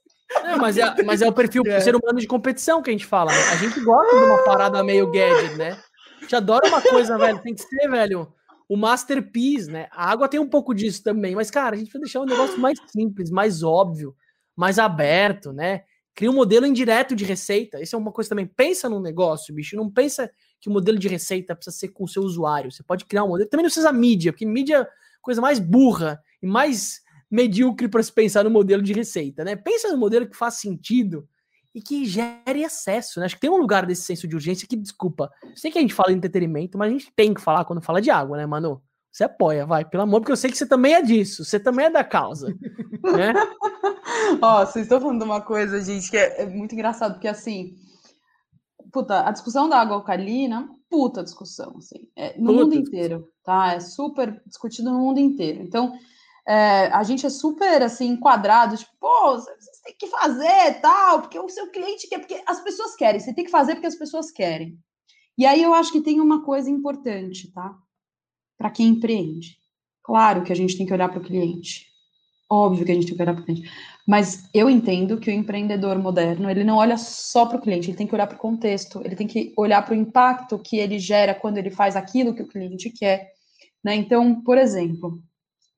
Não, 0.44 0.58
mas, 0.58 0.78
é, 0.78 1.04
mas 1.04 1.22
é 1.22 1.28
o 1.28 1.34
perfil 1.34 1.64
é. 1.66 1.80
ser 1.80 1.96
humano 1.96 2.20
de 2.20 2.28
competição 2.28 2.82
que 2.82 2.90
a 2.90 2.94
gente 2.94 3.06
fala. 3.06 3.32
Né? 3.32 3.40
A 3.52 3.56
gente 3.56 3.80
gosta 3.82 4.16
de 4.16 4.24
uma 4.24 4.44
parada 4.44 4.84
meio 4.84 5.10
gadget, 5.10 5.56
né? 5.56 5.78
A 6.18 6.22
gente 6.22 6.36
adora 6.36 6.68
uma 6.68 6.82
coisa, 6.82 7.18
velho. 7.18 7.42
Tem 7.42 7.56
que 7.56 7.62
ser, 7.62 7.90
velho, 7.90 8.28
o 8.68 8.76
masterpiece, 8.76 9.72
né? 9.72 9.88
A 9.92 10.12
água 10.12 10.28
tem 10.28 10.40
um 10.40 10.50
pouco 10.50 10.74
disso 10.74 11.02
também. 11.04 11.36
Mas, 11.36 11.50
cara, 11.50 11.76
a 11.76 11.80
gente 11.80 11.92
vai 11.92 12.02
deixar 12.02 12.22
um 12.22 12.26
negócio 12.26 12.60
mais 12.60 12.78
simples, 12.88 13.30
mais 13.30 13.64
óbvio, 13.64 14.14
mais 14.56 14.78
aberto, 14.78 15.54
né? 15.54 15.84
Cria 16.18 16.32
um 16.32 16.34
modelo 16.34 16.66
indireto 16.66 17.16
de 17.16 17.24
receita. 17.24 17.80
Isso 17.80 17.96
é 17.96 18.00
uma 18.00 18.12
coisa 18.12 18.28
também. 18.28 18.48
Pensa 18.48 18.90
num 18.90 19.00
negócio, 19.00 19.54
bicho. 19.54 19.76
Não 19.76 19.88
pensa 19.88 20.28
que 20.60 20.68
o 20.68 20.72
modelo 20.72 20.98
de 20.98 21.08
receita 21.08 21.56
precisa 21.56 21.78
ser 21.78 21.90
com 21.90 22.06
o 22.06 22.08
seu 22.08 22.24
usuário. 22.24 22.72
Você 22.72 22.82
pode 22.82 23.06
criar 23.06 23.24
um 23.24 23.28
modelo. 23.28 23.48
Também 23.48 23.62
não 23.62 23.70
precisa 23.70 23.94
mídia, 23.94 24.34
porque 24.34 24.44
mídia 24.44 24.78
é 24.78 24.88
coisa 25.22 25.40
mais 25.40 25.60
burra 25.60 26.20
e 26.42 26.48
mais 26.48 27.02
medíocre 27.30 27.88
para 27.88 28.02
se 28.02 28.12
pensar 28.12 28.44
no 28.44 28.50
modelo 28.50 28.82
de 28.82 28.94
receita, 28.94 29.44
né? 29.44 29.56
Pensa 29.56 29.92
no 29.92 29.98
modelo 30.00 30.28
que 30.28 30.36
faz 30.36 30.56
sentido 30.56 31.30
e 31.72 31.84
que 31.84 32.04
gere 32.04 32.66
acesso, 32.66 33.20
né? 33.20 33.28
Acho 33.28 33.36
que 33.36 33.42
tem 33.42 33.52
um 33.52 33.58
lugar 33.58 33.86
desse 33.86 34.02
senso 34.02 34.28
de 34.28 34.34
urgência 34.34 34.68
que, 34.68 34.76
desculpa, 34.76 35.32
sei 35.54 35.70
que 35.70 35.78
a 35.78 35.82
gente 35.82 35.94
fala 35.94 36.10
de 36.10 36.18
entretenimento, 36.18 36.80
mas 36.80 36.90
a 36.90 36.94
gente 36.94 37.14
tem 37.16 37.32
que 37.32 37.42
falar 37.42 37.64
quando 37.64 37.80
fala 37.80 38.02
de 38.02 38.10
água, 38.10 38.38
né, 38.38 38.46
mano? 38.48 38.82
Você 39.18 39.24
apoia, 39.24 39.66
vai, 39.66 39.84
pelo 39.84 40.04
amor, 40.04 40.20
porque 40.20 40.32
eu 40.32 40.38
sei 40.38 40.52
que 40.52 40.58
você 40.58 40.68
também 40.68 40.94
é 40.94 41.02
disso, 41.02 41.44
você 41.44 41.60
também 41.60 41.88
é 41.88 41.90
da 41.90 42.04
causa, 42.04 42.56
né? 43.02 43.34
Ó, 44.40 44.64
vocês 44.64 44.86
estão 44.86 45.02
falando 45.02 45.18
de 45.18 45.26
uma 45.26 45.42
coisa, 45.42 45.84
gente, 45.84 46.12
que 46.12 46.16
é, 46.16 46.44
é 46.44 46.46
muito 46.46 46.76
engraçado, 46.76 47.14
porque 47.14 47.28
assim, 47.28 47.74
puta, 48.94 49.28
a 49.28 49.32
discussão 49.32 49.68
da 49.68 49.82
água 49.82 49.96
alcalina, 49.96 50.70
puta 50.88 51.24
discussão, 51.24 51.78
assim, 51.80 52.08
é, 52.16 52.40
no 52.40 52.52
puta. 52.52 52.64
mundo 52.64 52.76
inteiro, 52.76 53.28
tá? 53.44 53.74
É 53.74 53.80
super 53.80 54.40
discutido 54.46 54.92
no 54.92 55.00
mundo 55.00 55.20
inteiro. 55.20 55.64
Então, 55.64 55.98
é, 56.48 56.86
a 56.90 57.02
gente 57.02 57.26
é 57.26 57.30
super, 57.32 57.82
assim, 57.82 58.10
enquadrado, 58.10 58.78
tipo, 58.78 58.92
pô, 59.00 59.32
vocês 59.32 59.80
têm 59.84 59.96
que 59.98 60.08
fazer, 60.10 60.80
tal, 60.80 61.22
porque 61.22 61.40
o 61.40 61.50
seu 61.50 61.72
cliente 61.72 62.08
quer, 62.08 62.20
porque 62.20 62.40
as 62.46 62.62
pessoas 62.62 62.96
querem, 62.96 63.20
você 63.20 63.34
tem 63.34 63.46
que 63.46 63.50
fazer 63.50 63.74
porque 63.74 63.88
as 63.88 63.96
pessoas 63.98 64.30
querem. 64.30 64.78
E 65.36 65.44
aí 65.44 65.64
eu 65.64 65.74
acho 65.74 65.92
que 65.92 66.02
tem 66.02 66.22
uma 66.22 66.46
coisa 66.46 66.70
importante, 66.70 67.52
tá? 67.52 67.76
Para 68.58 68.72
quem 68.72 68.88
empreende. 68.88 69.58
Claro 70.04 70.44
que 70.44 70.52
a 70.52 70.56
gente 70.56 70.78
tem 70.78 70.86
que 70.86 70.94
olhar 70.94 71.10
para 71.10 71.20
o 71.20 71.24
cliente. 71.24 71.86
Óbvio 72.50 72.86
que 72.86 72.92
a 72.92 72.96
gente 72.96 73.08
tem 73.08 73.16
que 73.16 73.22
olhar 73.22 73.34
para 73.34 73.42
o 73.42 73.46
cliente. 73.46 73.70
Mas 74.08 74.50
eu 74.54 74.70
entendo 74.70 75.20
que 75.20 75.30
o 75.30 75.34
empreendedor 75.34 76.00
moderno, 76.00 76.50
ele 76.50 76.64
não 76.64 76.78
olha 76.78 76.98
só 76.98 77.46
para 77.46 77.58
o 77.58 77.62
cliente, 77.62 77.90
ele 77.90 77.98
tem 77.98 78.08
que 78.08 78.16
olhar 78.16 78.26
para 78.26 78.38
o 78.38 78.40
contexto, 78.40 79.02
ele 79.04 79.18
tem 79.18 79.28
que 79.28 79.54
olhar 79.58 79.84
para 79.84 79.94
o 79.94 79.98
impacto 79.98 80.58
que 80.58 80.78
ele 80.78 80.98
gera 80.98 81.36
quando 81.36 81.58
ele 81.58 81.70
faz 81.70 81.98
aquilo 81.98 82.34
que 82.34 82.42
o 82.42 82.48
cliente 82.48 82.90
quer. 82.90 83.34
Né? 83.84 83.96
Então, 83.96 84.42
por 84.42 84.58
exemplo, 84.58 85.22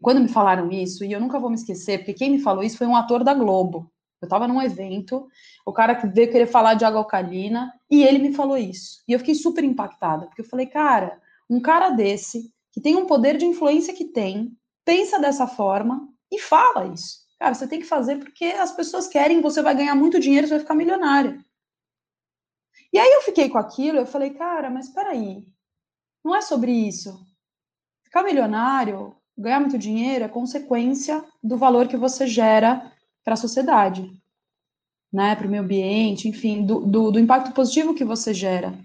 quando 0.02 0.22
me 0.22 0.28
falaram 0.28 0.72
isso, 0.72 1.04
e 1.04 1.12
eu 1.12 1.20
nunca 1.20 1.40
vou 1.40 1.50
me 1.50 1.56
esquecer, 1.56 1.98
porque 1.98 2.14
quem 2.14 2.30
me 2.30 2.40
falou 2.40 2.64
isso 2.64 2.78
foi 2.78 2.86
um 2.86 2.96
ator 2.96 3.24
da 3.24 3.34
Globo. 3.34 3.92
Eu 4.22 4.26
estava 4.26 4.48
num 4.48 4.62
evento, 4.62 5.28
o 5.66 5.74
cara 5.74 5.96
que 5.96 6.06
veio 6.08 6.32
querer 6.32 6.46
falar 6.46 6.74
de 6.76 6.86
água 6.86 7.00
alcalina, 7.00 7.74
e 7.90 8.04
ele 8.04 8.20
me 8.20 8.34
falou 8.34 8.58
isso. 8.58 9.02
E 9.08 9.14
eu 9.14 9.20
fiquei 9.20 9.34
super 9.34 9.64
impactada, 9.64 10.28
porque 10.28 10.42
eu 10.42 10.46
falei, 10.46 10.68
cara, 10.68 11.20
um 11.50 11.60
cara 11.60 11.90
desse, 11.90 12.52
que 12.72 12.82
tem 12.82 12.96
um 12.96 13.06
poder 13.06 13.38
de 13.38 13.46
influência 13.46 13.94
que 13.94 14.06
tem, 14.06 14.56
pensa 14.86 15.20
dessa 15.20 15.48
forma 15.48 16.08
e 16.32 16.40
fala 16.40 16.88
isso. 16.88 17.20
Cara, 17.40 17.54
você 17.54 17.68
tem 17.68 17.80
que 17.80 17.86
fazer 17.86 18.18
porque 18.18 18.46
as 18.46 18.72
pessoas 18.72 19.08
querem, 19.08 19.42
você 19.42 19.62
vai 19.62 19.76
ganhar 19.76 19.96
muito 19.96 20.20
dinheiro, 20.20 20.48
você 20.48 20.56
vai 20.56 20.62
ficar 20.62 20.76
milionário. 20.76 21.44
E 22.92 22.98
aí 22.98 23.12
eu 23.14 23.22
fiquei 23.22 23.50
com 23.50 23.58
aquilo, 23.58 24.00
eu 24.00 24.06
falei, 24.06 24.32
cara, 24.32 24.70
mas 24.70 24.90
peraí, 24.90 25.48
não 26.24 26.36
é 26.36 26.42
sobre 26.42 26.72
isso. 26.72 27.26
Ficar 28.04 28.24
milionário, 28.24 29.16
ganhar 29.38 29.60
muito 29.60 29.78
dinheiro 29.78 30.26
é 30.26 30.28
consequência 30.28 31.24
do 31.42 31.58
valor 31.58 31.88
que 31.88 31.96
você 31.96 32.28
gera 32.28 32.92
para 33.24 33.36
a 33.36 33.38
sociedade, 33.38 34.12
né, 35.14 35.36
para 35.36 35.48
o 35.48 35.50
meio 35.50 35.64
ambiente, 35.64 36.28
enfim, 36.28 36.66
do, 36.66 36.82
do, 36.82 37.12
do, 37.12 37.20
impacto 37.20 37.54
positivo 37.54 37.94
que 37.94 38.04
você 38.04 38.34
gera. 38.34 38.78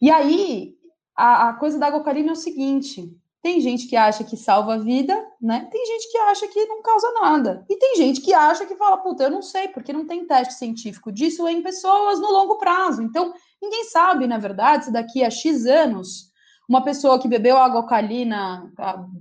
E 0.00 0.10
aí, 0.10 0.76
a, 1.16 1.50
a 1.50 1.52
coisa 1.54 1.78
da 1.78 1.86
água 1.86 2.02
carina 2.02 2.30
é 2.30 2.32
o 2.32 2.36
seguinte, 2.36 3.14
tem 3.42 3.60
gente 3.60 3.88
que 3.88 3.96
acha 3.96 4.22
que 4.22 4.36
salva 4.36 4.74
a 4.74 4.78
vida, 4.78 5.20
né? 5.40 5.68
Tem 5.70 5.84
gente 5.84 6.12
que 6.12 6.18
acha 6.18 6.46
que 6.46 6.64
não 6.66 6.80
causa 6.80 7.12
nada. 7.20 7.66
E 7.68 7.76
tem 7.76 7.96
gente 7.96 8.20
que 8.20 8.32
acha 8.32 8.64
que 8.64 8.76
fala, 8.76 8.98
puta, 8.98 9.24
eu 9.24 9.30
não 9.30 9.42
sei, 9.42 9.66
porque 9.66 9.92
não 9.92 10.06
tem 10.06 10.24
teste 10.24 10.54
científico 10.54 11.10
disso 11.10 11.48
em 11.48 11.60
pessoas 11.60 12.20
no 12.20 12.30
longo 12.30 12.56
prazo. 12.58 13.02
Então, 13.02 13.34
ninguém 13.60 13.84
sabe, 13.86 14.28
na 14.28 14.38
verdade, 14.38 14.84
se 14.84 14.92
daqui 14.92 15.24
a 15.24 15.30
X 15.30 15.66
anos, 15.66 16.30
uma 16.68 16.84
pessoa 16.84 17.18
que 17.18 17.26
bebeu 17.26 17.56
água 17.56 17.80
alcalina, 17.80 18.72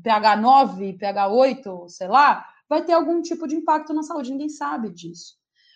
pH 0.04 0.36
9, 0.36 0.94
pH 0.94 1.28
8, 1.28 1.86
sei 1.90 2.08
lá, 2.08 2.46
vai 2.70 2.84
ter 2.86 2.94
algum 2.94 3.24
tipo 3.24 3.48
de 3.48 3.56
impacto 3.56 3.92
na 3.92 4.04
saúde. 4.04 4.32
Ninguém 4.32 4.50
sabe 4.50 4.92
disso. 4.92 5.34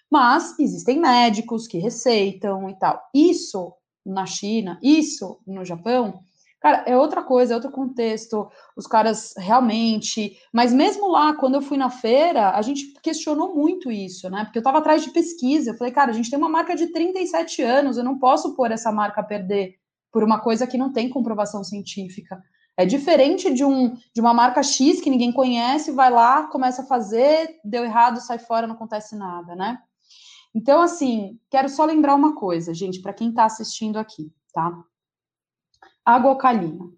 Mas 0.09 0.57
existem 0.59 0.99
médicos 0.99 1.67
que 1.67 1.79
receitam 1.79 2.69
e 2.69 2.77
tal. 2.77 3.01
Isso 3.11 3.73
na 4.05 4.25
China, 4.25 4.79
isso 4.81 5.39
no 5.45 5.65
Japão, 5.65 6.23
Cara, 6.65 6.83
é 6.87 6.97
outra 6.97 7.21
coisa, 7.21 7.53
é 7.53 7.55
outro 7.55 7.69
contexto. 7.69 8.49
Os 8.75 8.87
caras 8.87 9.35
realmente. 9.37 10.35
Mas 10.51 10.73
mesmo 10.73 11.11
lá, 11.11 11.35
quando 11.35 11.53
eu 11.53 11.61
fui 11.61 11.77
na 11.77 11.91
feira, 11.91 12.57
a 12.57 12.61
gente 12.63 12.91
questionou 13.03 13.53
muito 13.53 13.91
isso, 13.91 14.27
né? 14.31 14.45
Porque 14.45 14.57
eu 14.57 14.61
estava 14.61 14.79
atrás 14.79 15.03
de 15.03 15.11
pesquisa. 15.11 15.69
Eu 15.69 15.77
falei, 15.77 15.93
cara, 15.93 16.09
a 16.09 16.13
gente 16.15 16.27
tem 16.27 16.39
uma 16.39 16.49
marca 16.49 16.75
de 16.75 16.87
37 16.87 17.61
anos, 17.61 17.97
eu 17.97 18.03
não 18.03 18.17
posso 18.17 18.55
pôr 18.55 18.71
essa 18.71 18.91
marca 18.91 19.21
a 19.21 19.23
perder 19.23 19.75
por 20.11 20.23
uma 20.23 20.39
coisa 20.39 20.65
que 20.65 20.75
não 20.75 20.91
tem 20.91 21.07
comprovação 21.07 21.63
científica. 21.63 22.41
É 22.75 22.83
diferente 22.83 23.53
de, 23.53 23.63
um, 23.63 23.93
de 24.11 24.19
uma 24.19 24.33
marca 24.33 24.63
X 24.63 24.99
que 24.99 25.09
ninguém 25.11 25.31
conhece, 25.31 25.91
vai 25.91 26.09
lá, 26.09 26.47
começa 26.47 26.81
a 26.81 26.87
fazer, 26.87 27.59
deu 27.63 27.85
errado, 27.85 28.19
sai 28.19 28.39
fora, 28.39 28.65
não 28.65 28.73
acontece 28.73 29.15
nada, 29.15 29.55
né? 29.55 29.77
Então, 30.55 30.81
assim, 30.81 31.37
quero 31.51 31.67
só 31.67 31.83
lembrar 31.83 32.15
uma 32.15 32.33
coisa, 32.33 32.73
gente, 32.73 33.01
para 33.01 33.13
quem 33.13 33.27
está 33.27 33.43
assistindo 33.43 33.97
aqui, 33.97 34.31
tá? 34.53 34.81
Água 36.05 36.31
alcalina. 36.31 36.89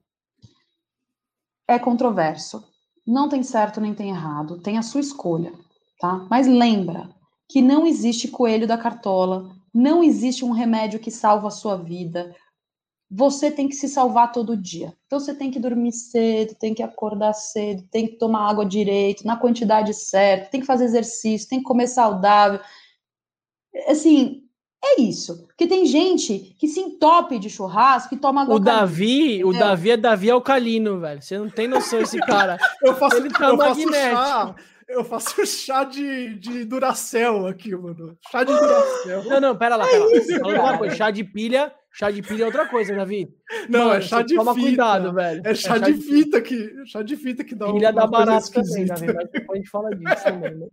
É 1.68 1.80
controverso. 1.80 2.64
Não 3.06 3.28
tem 3.28 3.42
certo 3.42 3.82
nem 3.82 3.96
tem 3.96 4.10
errado, 4.10 4.62
tem 4.62 4.78
a 4.78 4.84
sua 4.84 5.02
escolha, 5.02 5.52
tá? 6.00 6.28
Mas 6.30 6.46
lembra 6.46 7.10
que 7.50 7.60
não 7.60 7.88
existe 7.88 8.28
coelho 8.28 8.68
da 8.68 8.78
cartola, 8.78 9.50
não 9.74 10.04
existe 10.04 10.46
um 10.46 10.52
remédio 10.52 11.00
que 11.00 11.10
salva 11.10 11.48
a 11.48 11.52
sua 11.52 11.76
vida. 11.78 12.36
Você 13.10 13.50
tem 13.50 13.68
que 13.68 13.76
se 13.76 13.88
salvar 13.88 14.32
todo 14.32 14.56
dia. 14.56 14.96
Então 15.08 15.20
você 15.20 15.34
tem 15.34 15.50
que 15.50 15.60
dormir 15.60 15.94
cedo, 15.94 16.54
tem 16.60 16.76
que 16.76 16.84
acordar 16.84 17.34
cedo, 17.34 17.88
tem 17.90 18.06
que 18.06 18.18
tomar 18.18 18.50
água 18.50 18.66
direito, 18.66 19.26
na 19.26 19.36
quantidade 19.36 19.94
certa, 19.96 20.52
tem 20.52 20.62
que 20.62 20.68
fazer 20.68 20.86
exercício, 20.86 21.50
tem 21.50 21.60
que 21.60 21.66
comer 21.66 21.88
saudável. 21.88 22.60
Assim, 23.88 24.44
é 24.84 25.02
isso. 25.02 25.46
Porque 25.48 25.68
tem 25.68 25.86
gente 25.86 26.56
que 26.58 26.68
se 26.68 26.80
entope 26.80 27.40
de 27.40 27.50
churrasco 27.50 28.14
e 28.14 28.18
toma 28.18 28.44
água 28.44 28.56
O 28.56 28.60
Davi, 28.60 29.44
o 29.44 29.52
Davi 29.52 29.92
é 29.92 29.98
Davi 29.98 30.30
alcalino, 30.30 31.00
velho. 31.00 31.22
Você 31.22 31.38
não 31.38 31.50
tem 31.50 31.68
noção 31.68 32.00
esse 32.00 32.20
cara. 32.20 32.58
eu 32.84 32.96
faço, 32.96 33.18
Ele 33.18 33.30
tá 33.30 33.50
eu 33.50 33.58
faço 33.58 33.94
chá. 33.94 34.56
Eu 34.88 35.04
faço 35.04 35.46
chá 35.46 35.84
de, 35.84 36.36
de 36.36 36.64
Duracel 36.64 37.48
aqui, 37.48 37.76
mano. 37.76 38.18
Chá 38.32 38.44
de 38.44 38.54
Duracel. 38.54 39.24
Não, 39.26 39.42
não, 39.42 39.56
pera 39.58 39.76
lá, 39.76 39.86
pera 39.86 40.06
lá. 40.06 40.12
É 40.12 40.88
isso, 40.88 40.96
chá 40.96 41.12
de 41.12 41.24
pilha, 41.26 41.74
chá 41.92 42.10
de 42.10 42.22
pilha 42.22 42.44
é 42.44 42.46
outra 42.46 42.70
coisa, 42.70 42.96
Davi. 42.96 43.28
Não, 43.68 43.88
mano, 43.88 43.96
é 43.96 44.02
chá 44.02 44.22
de 44.22 44.36
toma 44.36 44.54
fita. 44.54 44.68
cuidado, 44.68 45.14
velho. 45.14 45.42
É 45.44 45.54
chá, 45.56 45.76
é 45.76 45.80
chá 45.80 45.86
de, 45.86 45.94
de 45.94 46.02
fita 46.02 46.42
que, 46.42 46.86
chá 46.86 47.02
de 47.02 47.18
fita 47.18 47.44
que 47.44 47.56
dá 47.56 47.74
Pilha 47.74 47.92
dá 47.92 48.08
barato 48.08 48.50
também, 48.50 48.86
Davi. 48.86 49.08
Depois 49.08 49.50
a 49.52 49.56
gente 49.56 49.70
fala 49.70 49.90
disso 49.90 50.16
também, 50.24 50.56
né? 50.56 50.68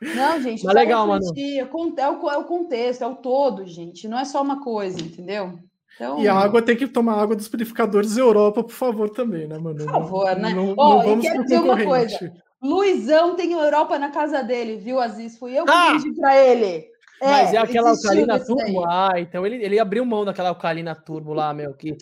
Não, 0.00 0.40
gente, 0.40 0.64
Mas 0.64 0.74
legal, 0.74 1.06
mano. 1.06 1.24
É 1.36 1.64
o, 2.08 2.30
é 2.30 2.36
o 2.36 2.44
contexto, 2.44 3.02
é 3.02 3.06
o 3.06 3.16
todo, 3.16 3.64
gente. 3.64 4.06
Não 4.06 4.18
é 4.18 4.24
só 4.24 4.42
uma 4.42 4.62
coisa, 4.62 5.00
entendeu? 5.00 5.58
Então... 5.94 6.20
E 6.20 6.28
a 6.28 6.34
água 6.34 6.60
tem 6.60 6.76
que 6.76 6.86
tomar 6.86 7.20
água 7.20 7.34
dos 7.34 7.48
purificadores 7.48 8.16
Europa, 8.16 8.62
por 8.62 8.74
favor, 8.74 9.08
também, 9.08 9.48
né, 9.48 9.58
mano? 9.58 9.78
Por 9.78 9.90
favor, 9.90 10.36
né? 10.36 10.50
Não, 10.50 10.74
oh, 10.76 11.02
não 11.02 11.20
quero 11.20 11.42
dizer 11.42 11.60
uma 11.60 11.82
coisa. 11.82 12.32
Luizão 12.62 13.34
tem 13.34 13.52
Europa 13.52 13.98
na 13.98 14.10
casa 14.10 14.42
dele, 14.42 14.76
viu, 14.76 15.00
Aziz? 15.00 15.38
Fui 15.38 15.58
eu 15.58 15.64
que 15.64 15.70
ah! 15.70 15.92
pedi 15.92 16.14
pra 16.14 16.36
ele. 16.36 16.86
É, 17.20 17.30
Mas 17.30 17.54
é 17.54 17.56
aquela 17.56 17.90
alcalina 17.90 18.38
turbo? 18.38 18.84
Ah, 18.86 19.14
então 19.16 19.46
ele, 19.46 19.64
ele 19.64 19.78
abriu 19.78 20.04
mão 20.04 20.24
daquela 20.24 20.50
alcalina 20.50 20.94
turbo 20.94 21.32
lá, 21.32 21.54
meu, 21.54 21.72
que 21.72 21.96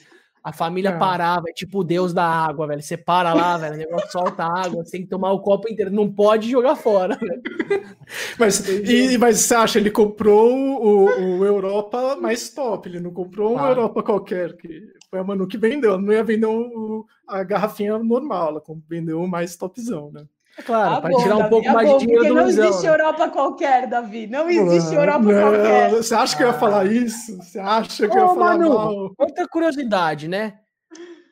a 0.45 0.53
família 0.53 0.91
é. 0.91 0.99
parava, 0.99 1.49
é 1.49 1.53
tipo 1.55 1.81
o 1.81 1.85
deus 1.85 2.13
da 2.13 2.27
água, 2.27 2.67
velho. 2.67 2.83
Você 2.83 2.99
para 2.99 3.33
lá, 3.33 3.57
velho, 3.57 3.77
o 3.77 3.79
negócio 3.79 4.13
solta 4.13 4.45
água, 4.45 4.85
você 4.85 4.91
tem 4.91 5.03
que 5.03 5.09
tomar 5.09 5.33
o 5.33 5.41
copo 5.41 5.73
inteiro, 5.73 5.91
não 5.91 6.13
pode 6.13 6.51
jogar 6.51 6.77
fora. 6.77 7.17
Velho. 7.17 7.43
Mas, 8.39 8.69
e, 8.69 9.17
mas 9.17 9.41
você 9.41 9.55
acha, 9.55 9.79
ele 9.79 9.91
comprou 9.91 10.53
o, 10.55 11.05
o 11.07 11.45
Europa 11.45 12.17
mais 12.17 12.51
top, 12.51 12.87
ele 12.87 13.01
não 13.01 13.11
comprou 13.11 13.57
ah. 13.57 13.63
um 13.63 13.67
Europa 13.67 14.03
qualquer, 14.03 14.55
que 14.59 14.83
foi 15.09 15.19
a 15.19 15.25
Manu 15.25 15.47
que 15.47 15.57
vendeu, 15.57 15.99
não 15.99 16.13
ia 16.13 16.23
vender 16.23 16.47
o, 16.47 17.07
a 17.27 17.43
garrafinha 17.43 17.99
normal, 17.99 18.49
ela 18.49 18.63
vendeu 18.87 19.23
o 19.23 19.29
mais 19.29 19.57
topzão, 19.57 20.13
né? 20.13 20.27
É 20.57 20.63
claro, 20.63 20.95
ah, 20.95 21.01
para 21.01 21.17
tirar 21.17 21.35
um 21.35 21.39
Davi, 21.39 21.51
pouco 21.51 21.69
ah, 21.69 21.73
mais 21.73 21.89
bom, 21.89 21.99
de 21.99 22.07
dinheiro 22.07 22.29
do 22.29 22.35
Não 22.35 22.47
existe 22.47 22.83
né? 22.85 22.89
Europa 22.89 23.29
qualquer, 23.29 23.87
Davi. 23.89 24.27
Não 24.29 24.49
existe 24.49 24.95
Europa 24.95 25.19
não, 25.19 25.41
qualquer. 25.41 25.91
Você 25.91 26.15
acha 26.15 26.37
que 26.37 26.43
eu 26.43 26.47
ia 26.47 26.55
falar 26.55 26.87
isso? 26.87 27.37
Você 27.39 27.59
acha 27.59 28.09
que 28.09 28.17
eu 28.17 28.23
ia 28.23 28.29
falar 28.29 28.59
Manu, 28.59 28.75
mal? 28.75 29.15
Outra 29.19 29.49
curiosidade, 29.49 30.29
né? 30.29 30.55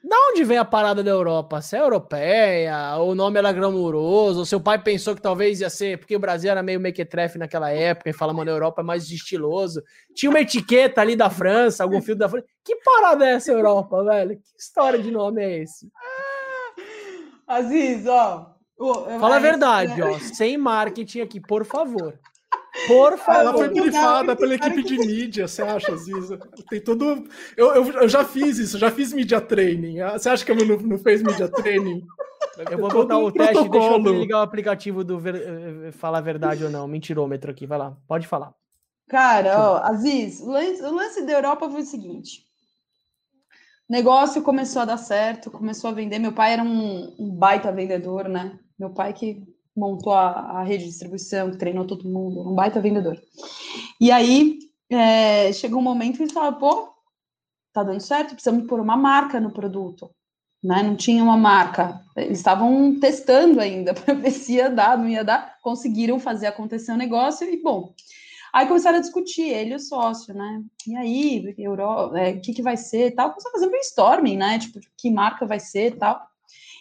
Da 0.05 0.17
onde 0.31 0.43
vem 0.43 0.59
a 0.59 0.65
parada 0.65 1.05
da 1.05 1.11
Europa? 1.13 1.63
Se 1.63 1.77
é 1.77 1.81
europeia, 1.81 2.97
o 2.99 3.15
nome 3.15 3.39
era 3.39 3.53
glamouroso, 3.53 4.45
seu 4.45 4.61
pai 4.61 4.77
pensou 4.83 5.15
que 5.15 5.23
talvez 5.23 5.61
ia 5.61 5.71
ser, 5.71 5.97
porque 5.97 6.17
o 6.17 6.19
Brasil 6.19 6.51
era 6.51 6.61
meio 6.61 6.81
mequetrefe 6.81 7.39
naquela 7.39 7.71
época, 7.71 8.11
e 8.11 8.13
fala, 8.13 8.33
mano, 8.33 8.51
a 8.51 8.55
Europa 8.55 8.83
é 8.83 8.85
mais 8.85 9.09
estiloso. 9.09 9.81
Tinha 10.13 10.29
uma 10.29 10.41
etiqueta 10.41 11.01
ali 11.01 11.15
da 11.15 11.31
França, 11.31 11.85
algum 11.85 12.03
filme 12.03 12.19
da 12.19 12.29
França. 12.29 12.45
Que 12.65 12.75
parada 12.77 13.25
é 13.25 13.35
essa 13.35 13.53
Europa, 13.53 14.03
velho? 14.03 14.37
Que 14.37 14.61
história 14.61 14.99
de 14.99 15.13
nome 15.13 15.41
é 15.41 15.63
esse? 15.63 15.89
Aziz, 17.47 18.05
ó, 18.09 18.53
Fala 19.21 19.37
a 19.37 19.41
verdade, 19.41 20.01
né? 20.01 20.07
ó. 20.07 20.19
Sem 20.19 20.57
marketing 20.57 21.21
aqui, 21.21 21.41
por 21.41 21.65
favor. 21.65 22.19
Por 22.87 23.19
favor. 23.19 23.41
Ela 23.41 23.53
foi 23.53 23.69
brifada 23.69 24.35
pela 24.35 24.55
equipe 24.55 24.83
de 24.83 24.99
mídia, 24.99 25.47
você 25.47 25.63
acha, 25.63 25.95
Ziza? 25.97 26.39
Tem 26.69 26.81
tudo. 26.81 27.29
Eu, 27.57 27.75
eu, 27.75 27.93
eu, 27.93 28.09
já 28.09 28.25
fiz 28.25 28.59
isso, 28.59 28.79
já 28.79 28.91
fiz 28.91 29.13
mídia 29.13 29.41
training. 29.41 30.01
Ah, 30.01 30.19
você 30.19 30.29
acha 30.31 30.45
que 30.45 30.51
eu 30.51 30.57
não, 30.57 30.77
não 30.79 30.99
fez 30.99 31.23
mídia 31.23 31.49
training? 31.49 32.05
Eu 32.71 32.79
vou 32.79 32.91
botar 32.91 33.19
o 33.19 33.31
teste, 33.31 33.53
protocolo. 33.53 34.03
deixa 34.03 34.17
eu 34.17 34.21
ligar 34.21 34.39
o 34.39 34.43
aplicativo 34.43 35.05
do 35.05 35.19
ver... 35.19 35.37
Eh, 35.37 35.89
eh, 35.89 35.93
falar 35.93 36.19
a 36.19 36.23
verdade 36.23 36.65
ou 36.65 36.71
não, 36.71 36.89
mentirômetro 36.89 37.51
aqui, 37.51 37.67
vai 37.67 37.79
lá, 37.79 37.97
pode 38.07 38.27
falar. 38.27 38.53
Cara, 39.09 39.59
ó, 39.59 39.77
Aziz, 39.85 40.41
o 40.41 40.51
lance, 40.51 40.83
o 40.83 40.95
lance 40.95 41.23
da 41.25 41.33
Europa 41.33 41.69
foi 41.69 41.83
o 41.83 41.87
seguinte: 41.87 42.47
negócio 43.93 44.43
começou 44.43 44.83
a 44.83 44.87
dar 44.87 44.97
certo, 44.97 45.51
começou 45.51 45.91
a 45.91 45.93
vender. 45.93 46.19
Meu 46.19 46.33
pai 46.33 46.55
era 46.55 46.63
um, 46.63 47.15
um 47.19 47.31
baita 47.31 47.71
vendedor, 47.71 48.27
né? 48.27 48.59
Meu 48.79 48.91
pai 48.91 49.13
que 49.13 49.47
montou 49.77 50.15
a, 50.15 50.31
a 50.31 50.63
rede 50.63 50.85
de 50.85 50.91
distribuição, 50.91 51.57
treinou 51.57 51.87
todo 51.87 52.09
mundo, 52.09 52.41
um 52.41 52.55
baita 52.55 52.81
vendedor. 52.81 53.21
E 54.01 54.11
aí 54.11 54.59
é, 54.91 55.53
chegou 55.53 55.79
um 55.79 55.85
momento 55.85 56.17
que 56.17 56.33
falaram, 56.33 56.59
pô, 56.59 56.89
tá 57.73 57.83
dando 57.83 58.01
certo, 58.01 58.33
precisamos 58.33 58.67
pôr 58.67 58.81
uma 58.81 58.97
marca 58.97 59.39
no 59.39 59.53
produto. 59.53 60.11
Né? 60.65 60.83
Não 60.83 60.97
tinha 60.97 61.23
uma 61.23 61.37
marca. 61.37 62.01
Eles 62.17 62.39
estavam 62.39 62.99
testando 62.99 63.61
ainda 63.61 63.93
para 63.95 64.15
ver 64.15 64.31
se 64.31 64.55
ia 64.55 64.71
dar, 64.71 64.97
não 64.97 65.09
ia 65.09 65.23
dar. 65.23 65.59
Conseguiram 65.61 66.19
fazer 66.19 66.47
acontecer 66.47 66.93
o 66.93 66.95
um 66.95 66.99
negócio 66.99 67.47
e, 67.47 67.63
bom, 67.63 67.93
Aí 68.53 68.67
começaram 68.67 68.99
a 68.99 69.01
discutir, 69.01 69.49
ele 69.49 69.73
e 69.73 69.77
o 69.77 69.81
sócio, 69.81 70.35
né? 70.35 70.63
E 70.87 70.95
aí, 70.95 71.55
o 71.67 72.17
é, 72.17 72.35
que, 72.35 72.53
que 72.53 72.63
vai 72.63 72.77
ser 72.77 73.07
e 73.07 73.11
tal? 73.13 73.31
Começaram 73.31 73.57
a 73.57 73.59
fazer 73.59 73.71
brainstorming, 73.71 74.37
né? 74.37 74.59
Tipo, 74.59 74.79
que 74.97 75.11
marca 75.11 75.47
vai 75.47 75.59
ser 75.59 75.95
e 75.95 75.97
tal. 75.97 76.21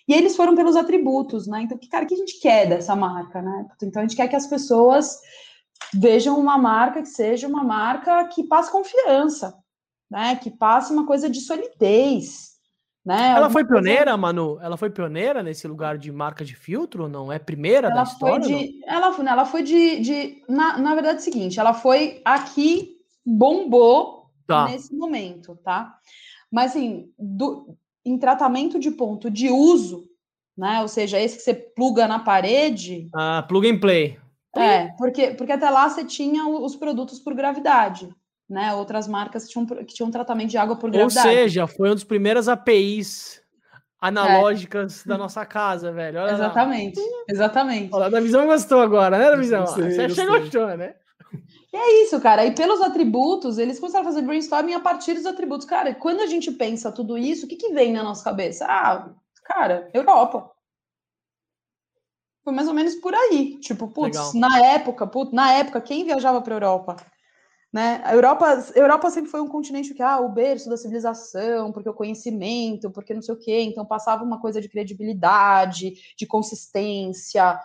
E 0.07 0.13
eles 0.13 0.35
foram 0.35 0.53
pelos 0.53 0.75
atributos, 0.75 1.47
né? 1.47 1.61
Então, 1.61 1.77
que 1.77 1.87
cara, 1.87 2.05
que 2.05 2.13
a 2.13 2.17
gente 2.17 2.41
quer 2.41 2.67
dessa 2.67 2.93
marca, 2.93 3.41
né? 3.41 3.65
Então, 3.81 4.01
a 4.01 4.05
gente 4.05 4.17
quer 4.17 4.27
que 4.27 4.35
as 4.35 4.47
pessoas 4.47 5.17
vejam 5.93 6.37
uma 6.37 6.57
marca 6.57 7.01
que 7.01 7.07
seja 7.07 7.47
uma 7.47 7.63
marca 7.63 8.25
que 8.25 8.43
passe 8.43 8.69
confiança, 8.69 9.57
né? 10.09 10.35
Que 10.35 10.51
passe 10.51 10.91
uma 10.91 11.05
coisa 11.05 11.29
de 11.29 11.39
solidez, 11.39 12.50
né? 13.05 13.33
Ela 13.35 13.49
foi 13.49 13.65
pioneira, 13.65 14.05
coisa... 14.05 14.17
Manu? 14.17 14.59
Ela 14.61 14.77
foi 14.77 14.89
pioneira 14.89 15.41
nesse 15.41 15.67
lugar 15.67 15.97
de 15.97 16.11
marca 16.11 16.45
de 16.45 16.55
filtro? 16.55 17.07
Não 17.07 17.31
é 17.31 17.39
primeira 17.39 17.87
ela 17.87 17.95
da 17.95 18.03
história? 18.03 18.45
Foi 18.45 18.65
de, 18.67 18.81
ela, 18.85 19.11
foi, 19.11 19.25
ela 19.25 19.45
foi 19.45 19.63
de. 19.63 19.99
de 19.99 20.43
na, 20.47 20.77
na 20.77 20.93
verdade, 20.93 21.17
é 21.17 21.21
o 21.21 21.23
seguinte: 21.23 21.59
ela 21.59 21.73
foi 21.73 22.21
aqui, 22.23 22.97
bombou 23.25 24.29
tá. 24.45 24.65
nesse 24.65 24.95
momento, 24.95 25.57
tá? 25.63 25.97
Mas 26.51 26.71
assim, 26.71 27.09
do, 27.17 27.75
em 28.05 28.17
tratamento 28.19 28.79
de 28.79 28.91
ponto 28.91 29.31
de 29.31 29.49
uso, 29.49 30.03
né? 30.55 30.81
Ou 30.81 30.87
seja, 30.87 31.19
esse 31.19 31.37
que 31.37 31.43
você 31.43 31.53
pluga 31.53 32.07
na 32.07 32.19
parede. 32.19 33.09
Ah, 33.15 33.43
plug 33.47 33.67
and 33.67 33.79
play. 33.79 34.19
É, 34.55 34.89
porque, 34.97 35.31
porque 35.31 35.53
até 35.53 35.69
lá 35.69 35.89
você 35.89 36.03
tinha 36.03 36.45
os 36.45 36.75
produtos 36.75 37.19
por 37.19 37.33
gravidade 37.33 38.13
né? 38.51 38.73
Outras 38.73 39.07
marcas 39.07 39.45
que 39.45 39.51
tinham, 39.51 39.65
que 39.65 39.93
tinham 39.93 40.11
tratamento 40.11 40.49
de 40.49 40.57
água 40.57 40.75
por 40.75 40.91
gravidade. 40.91 41.27
Ou 41.27 41.33
seja, 41.33 41.67
foi 41.67 41.87
uma 41.87 41.95
das 41.95 42.03
primeiras 42.03 42.49
APIs 42.49 43.41
analógicas 43.99 45.05
é. 45.05 45.09
da 45.09 45.17
nossa 45.17 45.45
casa, 45.45 45.91
velho. 45.91 46.19
Olha 46.19 46.33
exatamente, 46.33 46.99
lá. 46.99 47.23
exatamente. 47.29 47.89
Olha, 47.93 48.17
a 48.17 48.21
visão 48.21 48.45
gostou 48.45 48.81
agora, 48.81 49.17
né, 49.17 49.37
visão? 49.37 49.65
Você 49.65 50.09
chegou 50.09 50.39
gostou, 50.39 50.75
né? 50.75 50.95
E 51.73 51.77
é 51.77 52.03
isso, 52.03 52.19
cara. 52.19 52.45
E 52.45 52.53
pelos 52.53 52.81
atributos, 52.81 53.57
eles 53.57 53.79
começaram 53.79 54.03
a 54.03 54.09
fazer 54.09 54.23
brainstorming 54.23 54.73
a 54.73 54.79
partir 54.81 55.13
dos 55.13 55.25
atributos. 55.25 55.65
Cara, 55.65 55.95
quando 55.95 56.19
a 56.19 56.27
gente 56.27 56.51
pensa 56.51 56.91
tudo 56.91 57.17
isso, 57.17 57.45
o 57.45 57.49
que, 57.49 57.55
que 57.55 57.71
vem 57.73 57.93
na 57.93 58.03
nossa 58.03 58.21
cabeça? 58.21 58.65
Ah, 58.67 59.09
cara, 59.45 59.89
Europa. 59.93 60.51
Foi 62.43 62.51
mais 62.51 62.67
ou 62.67 62.73
menos 62.73 62.95
por 62.95 63.13
aí. 63.13 63.57
Tipo, 63.61 63.87
putz, 63.87 64.33
na 64.33 64.59
época, 64.65 65.07
putz, 65.07 65.31
na 65.31 65.53
época, 65.53 65.79
quem 65.79 66.03
viajava 66.03 66.41
para 66.41 66.55
Europa? 66.55 66.97
Né? 67.71 68.01
A 68.03 68.13
Europa, 68.13 68.45
a 68.47 68.77
Europa 68.77 69.09
sempre 69.09 69.31
foi 69.31 69.39
um 69.39 69.47
continente 69.47 69.93
que, 69.93 70.01
ah, 70.01 70.19
o 70.19 70.27
berço 70.27 70.69
da 70.69 70.75
civilização, 70.75 71.71
porque 71.71 71.89
o 71.89 71.93
conhecimento, 71.93 72.91
porque 72.91 73.13
não 73.13 73.21
sei 73.21 73.33
o 73.33 73.37
quê, 73.37 73.61
então 73.61 73.85
passava 73.85 74.23
uma 74.23 74.41
coisa 74.41 74.59
de 74.59 74.67
credibilidade, 74.67 75.93
de 76.17 76.25
consistência. 76.27 77.57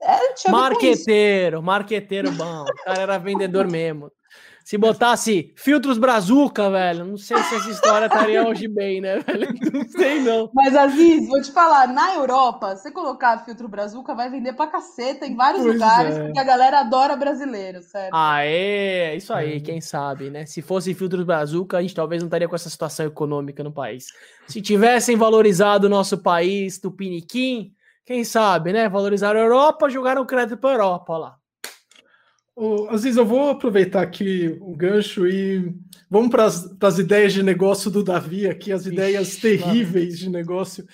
É, 0.00 0.50
marqueteiro, 0.50 1.62
marqueteiro 1.62 2.30
bom, 2.32 2.62
o 2.62 2.84
cara 2.84 3.02
era 3.02 3.18
vendedor 3.18 3.66
mesmo. 3.68 4.12
Se 4.64 4.78
botasse 4.78 5.52
filtros 5.56 5.98
brazuca, 5.98 6.70
velho, 6.70 7.04
não 7.04 7.16
sei 7.16 7.36
se 7.42 7.54
essa 7.54 7.70
história 7.70 8.06
estaria 8.06 8.46
hoje 8.46 8.68
bem, 8.68 9.00
né, 9.00 9.18
velho? 9.18 9.52
Não 9.72 9.88
sei, 9.88 10.20
não. 10.20 10.50
Mas, 10.54 10.74
Aziz, 10.74 11.26
vou 11.28 11.40
te 11.40 11.50
falar, 11.50 11.88
na 11.88 12.14
Europa, 12.14 12.76
você 12.76 12.90
colocar 12.90 13.44
filtro 13.44 13.68
brazuca 13.68 14.14
vai 14.14 14.30
vender 14.30 14.52
pra 14.52 14.66
caceta 14.66 15.26
em 15.26 15.34
vários 15.34 15.62
pois 15.62 15.74
lugares, 15.74 16.16
é. 16.16 16.24
porque 16.24 16.38
a 16.38 16.44
galera 16.44 16.80
adora 16.80 17.16
brasileiro, 17.16 17.82
certo? 17.82 18.12
Ah, 18.12 18.44
é, 18.44 19.16
isso 19.16 19.32
aí, 19.32 19.60
quem 19.60 19.80
sabe, 19.80 20.30
né? 20.30 20.46
Se 20.46 20.62
fosse 20.62 20.94
filtro 20.94 21.24
brazuca, 21.24 21.78
a 21.78 21.82
gente 21.82 21.94
talvez 21.94 22.22
não 22.22 22.26
estaria 22.26 22.48
com 22.48 22.54
essa 22.54 22.70
situação 22.70 23.06
econômica 23.06 23.62
no 23.64 23.72
país. 23.72 24.06
Se 24.46 24.60
tivessem 24.60 25.16
valorizado 25.16 25.86
o 25.86 25.90
nosso 25.90 26.18
país, 26.18 26.78
Tupiniquim, 26.78 27.72
quem 28.04 28.24
sabe, 28.24 28.72
né? 28.72 28.88
Valorizaram 28.88 29.40
a 29.40 29.42
Europa, 29.42 29.88
jogaram 29.88 30.26
crédito 30.26 30.58
pra 30.58 30.72
Europa, 30.72 31.16
lá. 31.16 31.41
Oh, 32.54 32.86
Aziz, 32.90 33.16
eu 33.16 33.24
vou 33.24 33.50
aproveitar 33.50 34.02
aqui 34.02 34.56
o 34.60 34.76
gancho 34.76 35.26
e 35.26 35.74
vamos 36.10 36.30
para 36.30 36.44
as 36.88 36.98
ideias 36.98 37.32
de 37.32 37.42
negócio 37.42 37.90
do 37.90 38.04
Davi 38.04 38.46
aqui, 38.46 38.70
as 38.70 38.84
ideias 38.84 39.28
Ixi, 39.28 39.40
terríveis 39.40 40.18
de 40.18 40.28
negócio. 40.28 40.86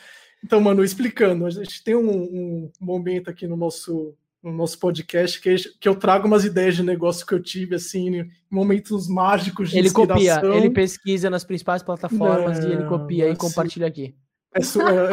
Então, 0.45 0.61
Manu, 0.61 0.85
explicando, 0.85 1.47
a 1.47 1.51
gente 1.51 1.83
tem 1.83 1.97
um, 1.97 2.11
um, 2.11 2.71
momento 2.81 3.29
aqui 3.29 3.47
no 3.49 3.57
nosso, 3.57 4.15
no 4.41 4.53
nosso 4.53 4.79
podcast 4.79 5.41
que, 5.41 5.57
que 5.81 5.89
eu 5.89 5.97
trago 5.97 6.29
umas 6.29 6.45
ideias 6.45 6.77
de 6.77 6.85
negócio 6.85 7.27
que 7.27 7.35
eu 7.35 7.43
tive, 7.43 7.75
assim, 7.75 8.21
em 8.21 8.31
momentos 8.49 9.09
mágicos 9.09 9.71
de 9.71 9.79
ele 9.79 9.89
inspiração. 9.89 10.41
Copia, 10.41 10.57
ele 10.57 10.71
pesquisa 10.71 11.29
nas 11.29 11.43
principais 11.43 11.83
plataformas 11.83 12.61
Não, 12.61 12.69
e 12.69 12.73
ele 12.73 12.85
copia 12.85 13.27
e 13.27 13.31
assim, 13.31 13.37
compartilha 13.37 13.89
aqui. 13.89 14.15
É, 14.55 14.61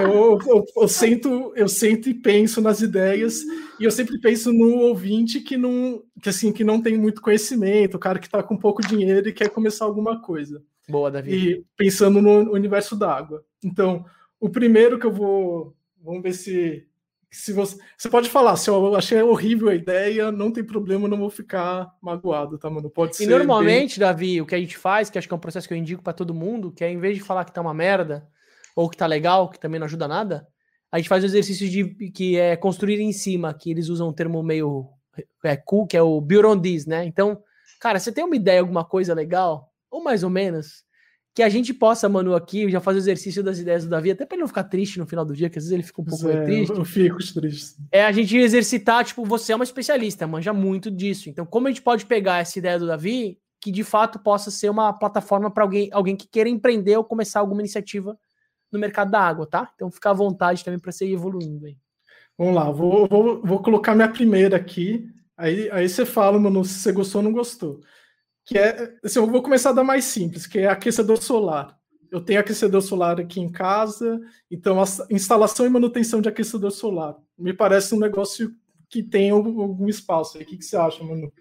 eu, 0.04 0.40
eu, 0.40 0.66
eu, 0.78 0.88
sento, 0.88 1.54
eu 1.56 1.68
sento 1.68 2.10
e 2.10 2.14
penso 2.14 2.62
nas 2.62 2.82
ideias 2.82 3.42
e 3.80 3.84
eu 3.84 3.92
sempre 3.92 4.20
penso 4.20 4.54
no 4.54 4.78
ouvinte 4.78 5.42
que 5.42 5.58
não, 5.58 6.02
que 6.22 6.30
assim, 6.30 6.54
que 6.54 6.64
não 6.64 6.82
tem 6.82 6.98
muito 6.98 7.22
conhecimento, 7.22 7.96
o 7.96 8.00
cara 8.00 8.18
que 8.18 8.28
está 8.28 8.42
com 8.42 8.58
pouco 8.58 8.82
dinheiro 8.82 9.28
e 9.28 9.34
quer 9.34 9.50
começar 9.50 9.86
alguma 9.86 10.22
coisa. 10.22 10.64
Boa, 10.88 11.12
Davi. 11.12 11.36
E 11.36 11.66
pensando 11.76 12.22
no 12.22 12.54
universo 12.54 12.96
da 12.96 13.14
água. 13.14 13.44
Então, 13.64 14.06
o 14.40 14.50
primeiro 14.50 14.98
que 14.98 15.06
eu 15.06 15.12
vou, 15.12 15.76
vamos 16.02 16.24
ver 16.24 16.34
se 16.34 16.88
se 17.36 17.52
você, 17.52 17.78
você 17.98 18.10
pode 18.10 18.30
falar, 18.30 18.56
se 18.56 18.70
eu 18.70 18.96
achei 18.96 19.22
horrível 19.22 19.68
a 19.68 19.76
ideia, 19.76 20.32
não 20.32 20.52
tem 20.52 20.64
problema, 20.64 21.06
não 21.06 21.18
vou 21.18 21.30
ficar 21.30 21.94
magoado, 22.02 22.58
tá, 22.58 22.70
mano? 22.70 22.90
Pode 22.90 23.14
e 23.14 23.16
ser. 23.18 23.24
E 23.26 23.28
normalmente, 23.28 24.00
bem... 24.00 24.08
Davi, 24.08 24.42
o 24.42 24.46
que 24.46 24.56
a 24.56 24.58
gente 24.58 24.78
faz, 24.78 25.10
que 25.10 25.18
acho 25.18 25.28
que 25.28 25.34
é 25.34 25.38
um 25.38 25.40
processo 25.40 25.68
que 25.68 25.74
eu 25.74 25.78
indico 25.78 26.02
para 26.02 26.14
todo 26.14 26.34
mundo, 26.34 26.72
que 26.72 26.84
é 26.84 26.90
em 26.90 26.98
vez 26.98 27.18
de 27.18 27.24
falar 27.24 27.44
que 27.44 27.52
tá 27.52 27.60
uma 27.60 27.74
merda, 27.74 28.26
ou 28.76 28.90
que 28.90 28.98
tá 28.98 29.08
legal, 29.08 29.50
que 29.50 29.60
também 29.60 29.80
não 29.80 29.86
ajuda 29.86 30.08
nada, 30.08 30.48
a 30.92 30.98
gente 30.98 31.10
faz 31.10 31.24
o 31.24 31.28
exercício 31.28 31.70
de 31.70 31.86
que 32.12 32.38
é 32.38 32.56
construir 32.56 33.00
em 33.00 33.12
cima, 33.12 33.54
que 33.54 33.72
eles 33.72 33.90
usam 33.90 34.10
um 34.10 34.14
termo 34.14 34.42
meio 34.44 34.90
é, 35.44 35.56
cool, 35.56 35.88
que 35.88 35.98
é 35.98 36.02
o 36.02 36.20
build 36.22 36.46
on 36.46 36.60
this, 36.60 36.86
né? 36.86 37.06
Então, 37.06 37.42
cara, 37.80 38.00
você 38.00 38.12
tem 38.12 38.24
uma 38.24 38.36
ideia, 38.36 38.60
alguma 38.60 38.84
coisa 38.84 39.14
legal, 39.14 39.72
ou 39.90 40.04
mais 40.04 40.24
ou 40.24 40.30
menos, 40.30 40.84
que 41.34 41.44
a 41.44 41.50
gente 41.50 41.74
possa, 41.74 42.08
Manu, 42.08 42.34
aqui, 42.34 42.70
já 42.70 42.80
fazer 42.80 43.00
o 43.00 43.02
exercício 43.02 43.44
das 43.44 43.60
ideias 43.60 43.84
do 43.84 43.90
Davi, 43.90 44.12
até 44.12 44.26
para 44.26 44.36
ele 44.36 44.42
não 44.42 44.48
ficar 44.48 44.64
triste 44.64 44.98
no 44.98 45.06
final 45.06 45.26
do 45.26 45.36
dia, 45.36 45.50
que 45.50 45.58
às 45.58 45.66
vezes 45.66 45.74
ele 45.74 45.84
fica 45.84 46.02
um 46.02 46.06
pouco 46.06 46.30
é, 46.30 46.46
triste. 46.46 46.78
Eu 46.78 46.86
fico 46.86 47.18
triste. 47.18 47.76
É 47.92 48.06
a 48.06 48.12
gente 48.12 48.38
exercitar, 48.38 49.04
tipo, 49.04 49.26
você 49.26 49.52
é 49.52 49.56
uma 49.56 49.66
especialista, 49.66 50.26
manja 50.26 50.54
muito 50.54 50.90
disso. 50.90 51.30
Então, 51.30 51.46
como 51.46 51.68
a 51.68 51.72
gente 51.72 51.82
pode 51.82 52.06
pegar 52.06 52.40
essa 52.40 52.58
ideia 52.58 52.80
do 52.80 52.88
Davi, 52.88 53.38
que 53.60 53.70
de 53.70 53.84
fato 53.84 54.18
possa 54.20 54.50
ser 54.50 54.70
uma 54.70 54.94
plataforma 54.94 55.52
para 55.52 55.64
alguém, 55.64 55.90
alguém 55.92 56.16
que 56.16 56.28
queira 56.28 56.48
empreender 56.48 56.96
ou 56.96 57.04
começar 57.04 57.42
alguma 57.42 57.62
iniciativa 57.62 58.18
no 58.76 58.82
mercado 58.82 59.12
da 59.12 59.20
água, 59.20 59.48
tá? 59.48 59.72
Então 59.76 59.90
fica 59.90 60.12
à 60.12 60.14
vontade 60.14 60.64
também 60.64 60.80
para 60.80 60.92
você 60.92 61.06
ir 61.06 61.14
evoluindo 61.14 61.66
aí. 61.66 61.78
Vamos 62.38 62.56
lá, 62.56 62.70
vou, 62.70 63.08
vou, 63.08 63.42
vou 63.42 63.60
colocar 63.62 63.96
minha 63.96 64.10
primeira 64.10 64.58
aqui. 64.58 65.10
Aí, 65.38 65.70
aí 65.72 65.88
você 65.88 66.06
fala, 66.06 66.40
mano, 66.40 66.64
se 66.64 66.80
você 66.80 66.92
gostou 66.92 67.20
ou 67.20 67.24
não 67.24 67.32
gostou. 67.32 67.82
Que 68.46 68.58
é, 68.58 68.94
assim, 69.04 69.20
eu 69.20 69.28
vou 69.28 69.42
começar 69.42 69.72
da 69.72 69.84
mais 69.84 70.06
simples, 70.06 70.46
que 70.46 70.60
é 70.60 70.68
aquecedor 70.68 71.18
solar. 71.18 71.78
Eu 72.12 72.22
tenho 72.22 72.40
aquecedor 72.40 72.82
solar 72.82 73.20
aqui 73.20 73.42
em 73.42 73.52
casa, 73.52 74.22
então 74.50 74.82
a 74.82 74.86
instalação 75.10 75.66
e 75.66 75.70
manutenção 75.70 76.22
de 76.22 76.30
aquecedor 76.30 76.72
solar. 76.72 77.16
Me 77.38 77.54
parece 77.54 77.96
um 77.96 78.00
negócio 78.00 78.54
que 78.90 79.02
tem 79.02 79.32
algum 79.32 79.88
espaço. 79.90 80.38
O 80.38 80.46
que, 80.46 80.58
que 80.58 80.64
você 80.64 80.78
acha, 80.78 81.04
Manu? 81.04 81.32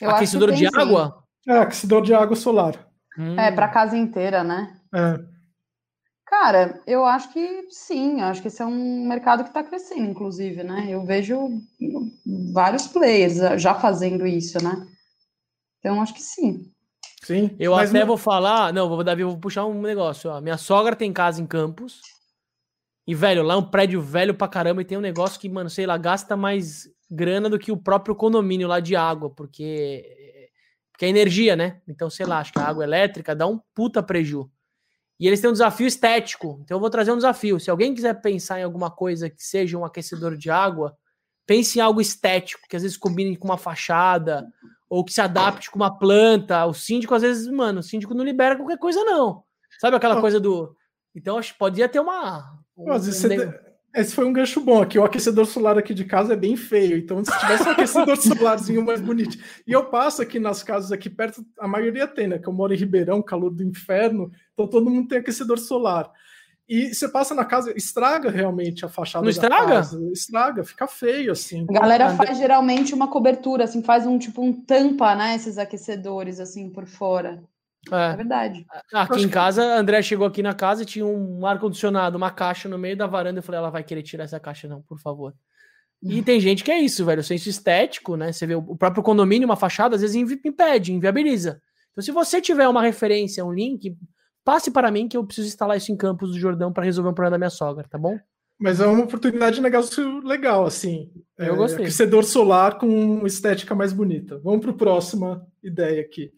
Eu 0.00 0.10
aquecedor 0.10 0.52
de 0.52 0.66
água? 0.66 1.24
É, 1.46 1.58
aquecedor 1.58 2.02
de 2.02 2.14
água 2.14 2.36
solar. 2.36 2.88
Hum. 3.18 3.38
É, 3.38 3.50
para 3.50 3.68
casa 3.68 3.96
inteira, 3.96 4.44
né? 4.44 4.76
É. 4.94 5.31
Cara, 6.32 6.80
eu 6.86 7.04
acho 7.04 7.30
que 7.30 7.66
sim, 7.68 8.22
acho 8.22 8.40
que 8.40 8.48
esse 8.48 8.62
é 8.62 8.64
um 8.64 9.06
mercado 9.06 9.42
que 9.42 9.50
está 9.50 9.62
crescendo, 9.62 10.10
inclusive, 10.10 10.64
né? 10.64 10.86
Eu 10.88 11.04
vejo 11.04 11.60
vários 12.50 12.86
players 12.86 13.36
já 13.60 13.74
fazendo 13.74 14.26
isso, 14.26 14.56
né? 14.64 14.88
Então, 15.78 16.00
acho 16.00 16.14
que 16.14 16.22
sim. 16.22 16.72
Sim. 17.22 17.54
Eu 17.60 17.74
até 17.74 18.00
não... 18.00 18.06
vou 18.06 18.16
falar, 18.16 18.72
não, 18.72 18.88
vou, 18.88 19.04
Davi, 19.04 19.22
vou 19.22 19.36
puxar 19.36 19.66
um 19.66 19.82
negócio. 19.82 20.30
Ó. 20.30 20.40
Minha 20.40 20.56
sogra 20.56 20.96
tem 20.96 21.12
casa 21.12 21.42
em 21.42 21.46
Campos. 21.46 22.00
E, 23.06 23.14
velho, 23.14 23.42
lá 23.42 23.52
é 23.52 23.58
um 23.58 23.70
prédio 23.70 24.00
velho 24.00 24.34
pra 24.34 24.48
caramba 24.48 24.80
e 24.80 24.86
tem 24.86 24.96
um 24.96 25.02
negócio 25.02 25.38
que, 25.38 25.50
mano, 25.50 25.68
sei 25.68 25.84
lá, 25.84 25.98
gasta 25.98 26.34
mais 26.34 26.88
grana 27.10 27.50
do 27.50 27.58
que 27.58 27.70
o 27.70 27.76
próprio 27.76 28.16
condomínio 28.16 28.66
lá 28.66 28.80
de 28.80 28.96
água, 28.96 29.28
porque, 29.28 30.48
porque 30.90 31.04
é 31.04 31.08
energia, 31.10 31.54
né? 31.54 31.82
Então, 31.86 32.08
sei 32.08 32.24
lá, 32.24 32.38
acho 32.38 32.54
que 32.54 32.58
a 32.58 32.66
água 32.66 32.84
elétrica 32.84 33.36
dá 33.36 33.46
um 33.46 33.60
puta 33.74 34.02
preju. 34.02 34.50
E 35.22 35.26
eles 35.28 35.40
têm 35.40 35.48
um 35.48 35.52
desafio 35.52 35.86
estético. 35.86 36.58
Então 36.64 36.76
eu 36.76 36.80
vou 36.80 36.90
trazer 36.90 37.12
um 37.12 37.16
desafio. 37.16 37.60
Se 37.60 37.70
alguém 37.70 37.94
quiser 37.94 38.20
pensar 38.20 38.58
em 38.58 38.64
alguma 38.64 38.90
coisa 38.90 39.30
que 39.30 39.40
seja 39.40 39.78
um 39.78 39.84
aquecedor 39.84 40.36
de 40.36 40.50
água, 40.50 40.96
pense 41.46 41.78
em 41.78 41.80
algo 41.80 42.00
estético, 42.00 42.66
que 42.68 42.74
às 42.74 42.82
vezes 42.82 42.96
combine 42.96 43.36
com 43.36 43.44
uma 43.44 43.56
fachada, 43.56 44.44
ou 44.90 45.04
que 45.04 45.12
se 45.12 45.20
adapte 45.20 45.70
com 45.70 45.76
uma 45.76 45.96
planta. 45.96 46.66
O 46.66 46.74
síndico, 46.74 47.14
às 47.14 47.22
vezes, 47.22 47.46
mano, 47.46 47.78
o 47.78 47.82
síndico 47.84 48.14
não 48.14 48.24
libera 48.24 48.56
qualquer 48.56 48.78
coisa, 48.78 49.04
não. 49.04 49.44
Sabe 49.80 49.96
aquela 49.96 50.20
coisa 50.20 50.40
do. 50.40 50.74
Então, 51.14 51.38
acho 51.38 51.52
que 51.52 51.58
podia 51.60 51.88
ter 51.88 52.00
uma. 52.00 52.58
Um, 52.76 52.90
às 52.90 53.06
vezes. 53.06 53.20
Você, 53.20 53.60
Esse 53.94 54.14
foi 54.14 54.24
um 54.24 54.32
gancho 54.32 54.60
bom 54.60 54.80
aqui. 54.80 54.98
O 54.98 55.04
aquecedor 55.04 55.44
solar 55.44 55.76
aqui 55.76 55.92
de 55.92 56.04
casa 56.04 56.32
é 56.32 56.36
bem 56.36 56.56
feio. 56.56 56.96
Então, 56.96 57.22
se 57.22 57.38
tivesse 57.38 57.68
um 57.68 57.72
aquecedor 57.72 58.16
solarzinho 58.20 58.84
mais 58.84 59.00
bonito. 59.00 59.36
E 59.66 59.72
eu 59.72 59.84
passo 59.84 60.22
aqui 60.22 60.38
nas 60.38 60.62
casas 60.62 60.90
aqui 60.90 61.10
perto, 61.10 61.44
a 61.58 61.68
maioria 61.68 62.06
tem, 62.06 62.26
né? 62.26 62.38
Que 62.38 62.48
eu 62.48 62.52
moro 62.52 62.72
em 62.72 62.76
Ribeirão, 62.76 63.22
calor 63.22 63.50
do 63.50 63.62
inferno. 63.62 64.30
Então 64.54 64.66
todo 64.66 64.88
mundo 64.90 65.08
tem 65.08 65.18
aquecedor 65.18 65.58
solar. 65.58 66.10
E 66.66 66.94
você 66.94 67.06
passa 67.06 67.34
na 67.34 67.44
casa, 67.44 67.76
estraga 67.76 68.30
realmente 68.30 68.84
a 68.84 68.88
fachada. 68.88 69.24
Não 69.24 69.30
estraga? 69.30 69.74
Casa, 69.74 70.00
estraga, 70.10 70.64
fica 70.64 70.86
feio 70.86 71.32
assim. 71.32 71.66
A 71.68 71.72
galera 71.72 72.16
faz 72.16 72.38
geralmente 72.38 72.94
uma 72.94 73.08
cobertura, 73.08 73.64
assim, 73.64 73.82
faz 73.82 74.06
um 74.06 74.18
tipo 74.18 74.42
um 74.42 74.52
tampa, 74.52 75.14
né? 75.14 75.34
Esses 75.34 75.58
aquecedores 75.58 76.40
assim 76.40 76.70
por 76.70 76.86
fora. 76.86 77.42
É, 77.90 78.12
é 78.12 78.16
verdade. 78.16 78.66
Aqui 78.92 79.22
em 79.22 79.28
casa, 79.28 79.62
a 79.62 79.78
André 79.78 80.02
chegou 80.02 80.26
aqui 80.26 80.42
na 80.42 80.54
casa 80.54 80.82
e 80.82 80.86
tinha 80.86 81.04
um 81.04 81.44
ar-condicionado, 81.46 82.16
uma 82.16 82.30
caixa 82.30 82.68
no 82.68 82.78
meio 82.78 82.96
da 82.96 83.06
varanda. 83.06 83.38
Eu 83.38 83.42
falei, 83.42 83.58
ela 83.58 83.70
vai 83.70 83.82
querer 83.82 84.02
tirar 84.02 84.24
essa 84.24 84.38
caixa, 84.38 84.68
não, 84.68 84.82
por 84.82 85.00
favor. 85.00 85.34
E 86.02 86.20
hum. 86.20 86.22
tem 86.24 86.40
gente 86.40 86.62
que 86.62 86.70
é 86.70 86.78
isso, 86.78 87.04
velho. 87.04 87.20
O 87.20 87.24
senso 87.24 87.48
estético, 87.48 88.16
né? 88.16 88.32
Você 88.32 88.46
vê 88.46 88.54
o 88.54 88.76
próprio 88.76 89.02
condomínio, 89.02 89.46
uma 89.46 89.56
fachada, 89.56 89.96
às 89.96 90.02
vezes 90.02 90.16
impede, 90.16 90.92
inviabiliza. 90.92 91.60
Então, 91.90 92.02
se 92.02 92.12
você 92.12 92.40
tiver 92.40 92.68
uma 92.68 92.82
referência, 92.82 93.44
um 93.44 93.52
link, 93.52 93.96
passe 94.44 94.70
para 94.70 94.90
mim 94.90 95.08
que 95.08 95.16
eu 95.16 95.24
preciso 95.24 95.48
instalar 95.48 95.76
isso 95.76 95.92
em 95.92 95.96
Campos 95.96 96.32
do 96.32 96.38
Jordão 96.38 96.72
para 96.72 96.84
resolver 96.84 97.10
um 97.10 97.14
problema 97.14 97.32
da 97.32 97.38
minha 97.38 97.50
sogra, 97.50 97.86
tá 97.88 97.98
bom? 97.98 98.18
Mas 98.58 98.80
é 98.80 98.86
uma 98.86 99.04
oportunidade 99.04 99.56
de 99.56 99.62
negócio 99.62 100.20
legal, 100.20 100.64
assim. 100.64 101.10
Eu 101.36 101.54
é, 101.54 101.56
gostei. 101.56 101.84
Aquecedor 101.84 102.22
solar 102.22 102.78
com 102.78 103.26
estética 103.26 103.74
mais 103.74 103.92
bonita. 103.92 104.38
Vamos 104.38 104.60
para 104.60 104.70
a 104.70 104.76
próxima 104.76 105.46
ideia 105.62 106.00
aqui. 106.00 106.30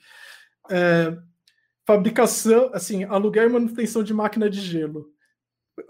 É, 0.70 1.14
fabricação, 1.86 2.70
assim, 2.72 3.04
aluguel 3.04 3.48
e 3.48 3.52
manutenção 3.52 4.02
de 4.02 4.14
máquina 4.14 4.48
de 4.48 4.60
gelo. 4.60 5.12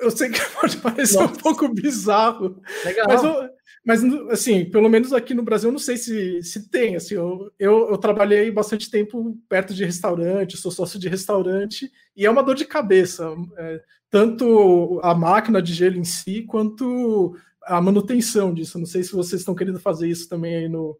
Eu 0.00 0.10
sei 0.10 0.30
que 0.30 0.40
pode 0.60 0.76
parecer 0.78 1.18
Nossa. 1.18 1.32
um 1.32 1.36
pouco 1.36 1.68
bizarro, 1.68 2.60
Legal. 2.84 3.06
mas, 3.06 3.24
eu, 3.24 3.50
mas 3.84 4.30
assim, 4.30 4.64
pelo 4.64 4.88
menos 4.88 5.12
aqui 5.12 5.34
no 5.34 5.42
Brasil, 5.42 5.68
eu 5.68 5.72
não 5.72 5.78
sei 5.78 5.96
se, 5.96 6.42
se 6.42 6.68
tem. 6.70 6.96
Assim, 6.96 7.14
eu, 7.14 7.50
eu, 7.58 7.90
eu, 7.90 7.98
trabalhei 7.98 8.50
bastante 8.50 8.90
tempo 8.90 9.38
perto 9.48 9.74
de 9.74 9.84
restaurante, 9.84 10.56
sou 10.56 10.70
sócio 10.70 10.98
de 10.98 11.08
restaurante, 11.08 11.90
e 12.16 12.24
é 12.24 12.30
uma 12.30 12.42
dor 12.42 12.54
de 12.54 12.64
cabeça, 12.64 13.34
é, 13.56 13.82
tanto 14.10 15.00
a 15.02 15.14
máquina 15.14 15.60
de 15.60 15.72
gelo 15.72 15.96
em 15.96 16.04
si, 16.04 16.42
quanto 16.42 17.36
a 17.62 17.80
manutenção 17.80 18.52
disso. 18.52 18.78
Não 18.78 18.86
sei 18.86 19.02
se 19.02 19.12
vocês 19.12 19.40
estão 19.42 19.54
querendo 19.54 19.80
fazer 19.80 20.08
isso 20.08 20.28
também 20.28 20.56
aí 20.56 20.68
no, 20.68 20.98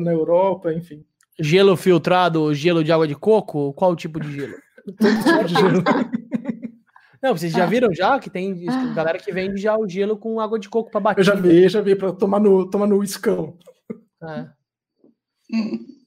na 0.00 0.12
Europa, 0.12 0.72
enfim. 0.72 1.04
Gelo 1.40 1.76
filtrado, 1.76 2.52
gelo 2.54 2.82
de 2.82 2.92
água 2.92 3.06
de 3.06 3.14
coco? 3.14 3.72
Qual 3.74 3.94
tipo 3.94 4.18
de 4.18 4.32
gelo? 4.32 4.54
Todo 4.84 5.22
tipo 5.22 5.44
de 5.44 5.54
gelo. 5.54 5.84
Não, 7.22 7.36
vocês 7.36 7.52
já 7.52 7.66
viram 7.66 7.92
já 7.92 8.18
que 8.18 8.30
tem 8.30 8.64
galera 8.94 9.18
que 9.18 9.32
vende 9.32 9.60
já 9.60 9.76
o 9.76 9.88
gelo 9.88 10.16
com 10.16 10.40
água 10.40 10.58
de 10.58 10.68
coco 10.68 10.90
para 10.90 11.00
bater. 11.00 11.20
Eu 11.20 11.24
já 11.24 11.34
vi, 11.34 11.68
já 11.68 11.80
vi, 11.80 11.96
para 11.96 12.12
tomar 12.12 12.38
no, 12.38 12.68
tomar 12.70 12.86
no 12.86 13.02
iscão. 13.02 13.56
É. 14.22 14.46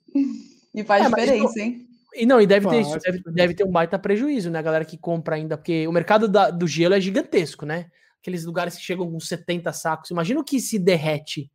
E 0.73 0.83
faz 0.83 1.05
é, 1.05 1.09
diferença, 1.09 1.59
hein? 1.59 1.85
E 2.13 2.25
não, 2.25 2.39
e 2.39 2.47
deve 2.47 2.67
ter, 2.67 2.83
deve, 2.99 3.23
deve, 3.25 3.53
ter 3.53 3.63
um 3.65 3.71
baita 3.71 3.97
prejuízo, 3.99 4.49
né? 4.49 4.61
Galera 4.61 4.85
que 4.85 4.97
compra 4.97 5.35
ainda, 5.35 5.57
porque 5.57 5.87
o 5.87 5.91
mercado 5.91 6.27
da, 6.27 6.49
do 6.49 6.67
gelo 6.67 6.93
é 6.93 7.01
gigantesco, 7.01 7.65
né? 7.65 7.87
Aqueles 8.21 8.45
lugares 8.45 8.75
que 8.75 8.83
chegam 8.83 9.09
com 9.09 9.19
70 9.19 9.71
sacos. 9.73 10.11
Imagina 10.11 10.39
o 10.39 10.43
que 10.43 10.59
se 10.59 10.77
derrete. 10.77 11.51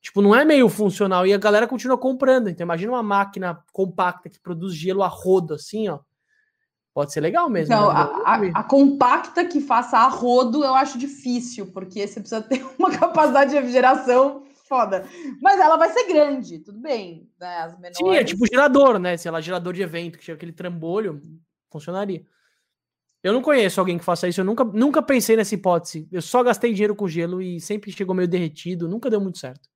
Tipo, 0.00 0.22
não 0.22 0.34
é 0.34 0.44
meio 0.44 0.68
funcional 0.68 1.26
e 1.26 1.34
a 1.34 1.38
galera 1.38 1.66
continua 1.66 1.98
comprando. 1.98 2.48
Então, 2.48 2.64
imagina 2.64 2.92
uma 2.92 3.02
máquina 3.02 3.62
compacta 3.72 4.30
que 4.30 4.40
produz 4.40 4.74
gelo 4.74 5.02
a 5.02 5.08
rodo, 5.08 5.54
assim, 5.54 5.88
ó. 5.88 6.00
Pode 6.92 7.12
ser 7.12 7.20
legal 7.20 7.48
mesmo. 7.48 7.72
Então, 7.72 7.88
a, 7.88 8.02
a, 8.24 8.34
a, 8.54 8.64
compacta 8.64 9.44
que 9.44 9.60
faça 9.60 9.98
a 9.98 10.08
rodo 10.08 10.64
eu 10.64 10.74
acho 10.74 10.98
difícil, 10.98 11.70
porque 11.72 12.06
você 12.06 12.18
precisa 12.18 12.42
ter 12.42 12.66
uma 12.78 12.90
capacidade 12.90 13.50
de 13.50 13.56
refrigeração 13.56 14.42
foda. 14.68 15.04
Mas 15.40 15.60
ela 15.60 15.76
vai 15.76 15.90
ser 15.90 16.06
grande, 16.06 16.58
tudo 16.60 16.80
bem. 16.80 17.28
Né? 17.38 17.58
As 17.58 17.72
menores... 17.74 17.96
Sim, 17.96 18.10
é 18.10 18.24
tipo 18.24 18.46
gerador, 18.46 18.98
né? 18.98 19.16
Sei 19.16 19.30
lá, 19.30 19.40
gerador 19.40 19.72
de 19.72 19.82
evento, 19.82 20.18
que 20.18 20.24
tinha 20.24 20.34
aquele 20.34 20.52
trambolho, 20.52 21.22
funcionaria. 21.70 22.24
Eu 23.22 23.32
não 23.32 23.42
conheço 23.42 23.78
alguém 23.78 23.98
que 23.98 24.04
faça 24.04 24.26
isso, 24.26 24.40
eu 24.40 24.44
nunca, 24.44 24.64
nunca 24.64 25.02
pensei 25.02 25.36
nessa 25.36 25.54
hipótese. 25.54 26.08
Eu 26.10 26.22
só 26.22 26.42
gastei 26.42 26.72
dinheiro 26.72 26.96
com 26.96 27.06
gelo 27.06 27.42
e 27.42 27.60
sempre 27.60 27.92
chegou 27.92 28.14
meio 28.14 28.28
derretido, 28.28 28.88
nunca 28.88 29.10
deu 29.10 29.20
muito 29.20 29.38
certo. 29.38 29.68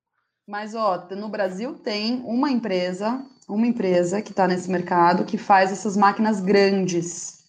Mas, 0.47 0.75
ó, 0.75 1.07
no 1.11 1.27
Brasil 1.27 1.73
tem 1.73 2.21
uma 2.23 2.51
empresa, 2.51 3.25
uma 3.49 3.65
empresa 3.65 4.21
que 4.21 4.29
está 4.29 4.47
nesse 4.47 4.69
mercado 4.69 5.25
que 5.25 5.37
faz 5.37 5.71
essas 5.71 5.97
máquinas 5.97 6.39
grandes. 6.39 7.43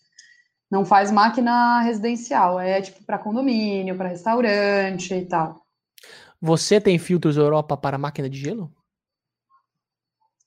Não 0.70 0.84
faz 0.84 1.10
máquina 1.10 1.80
residencial, 1.82 2.58
é 2.58 2.80
tipo 2.80 3.04
para 3.04 3.18
condomínio, 3.18 3.96
para 3.96 4.08
restaurante 4.08 5.14
e 5.14 5.26
tal. 5.26 5.62
Você 6.40 6.80
tem 6.80 6.98
filtros 6.98 7.36
Europa 7.36 7.76
para 7.76 7.98
máquina 7.98 8.30
de 8.30 8.38
gelo? 8.38 8.72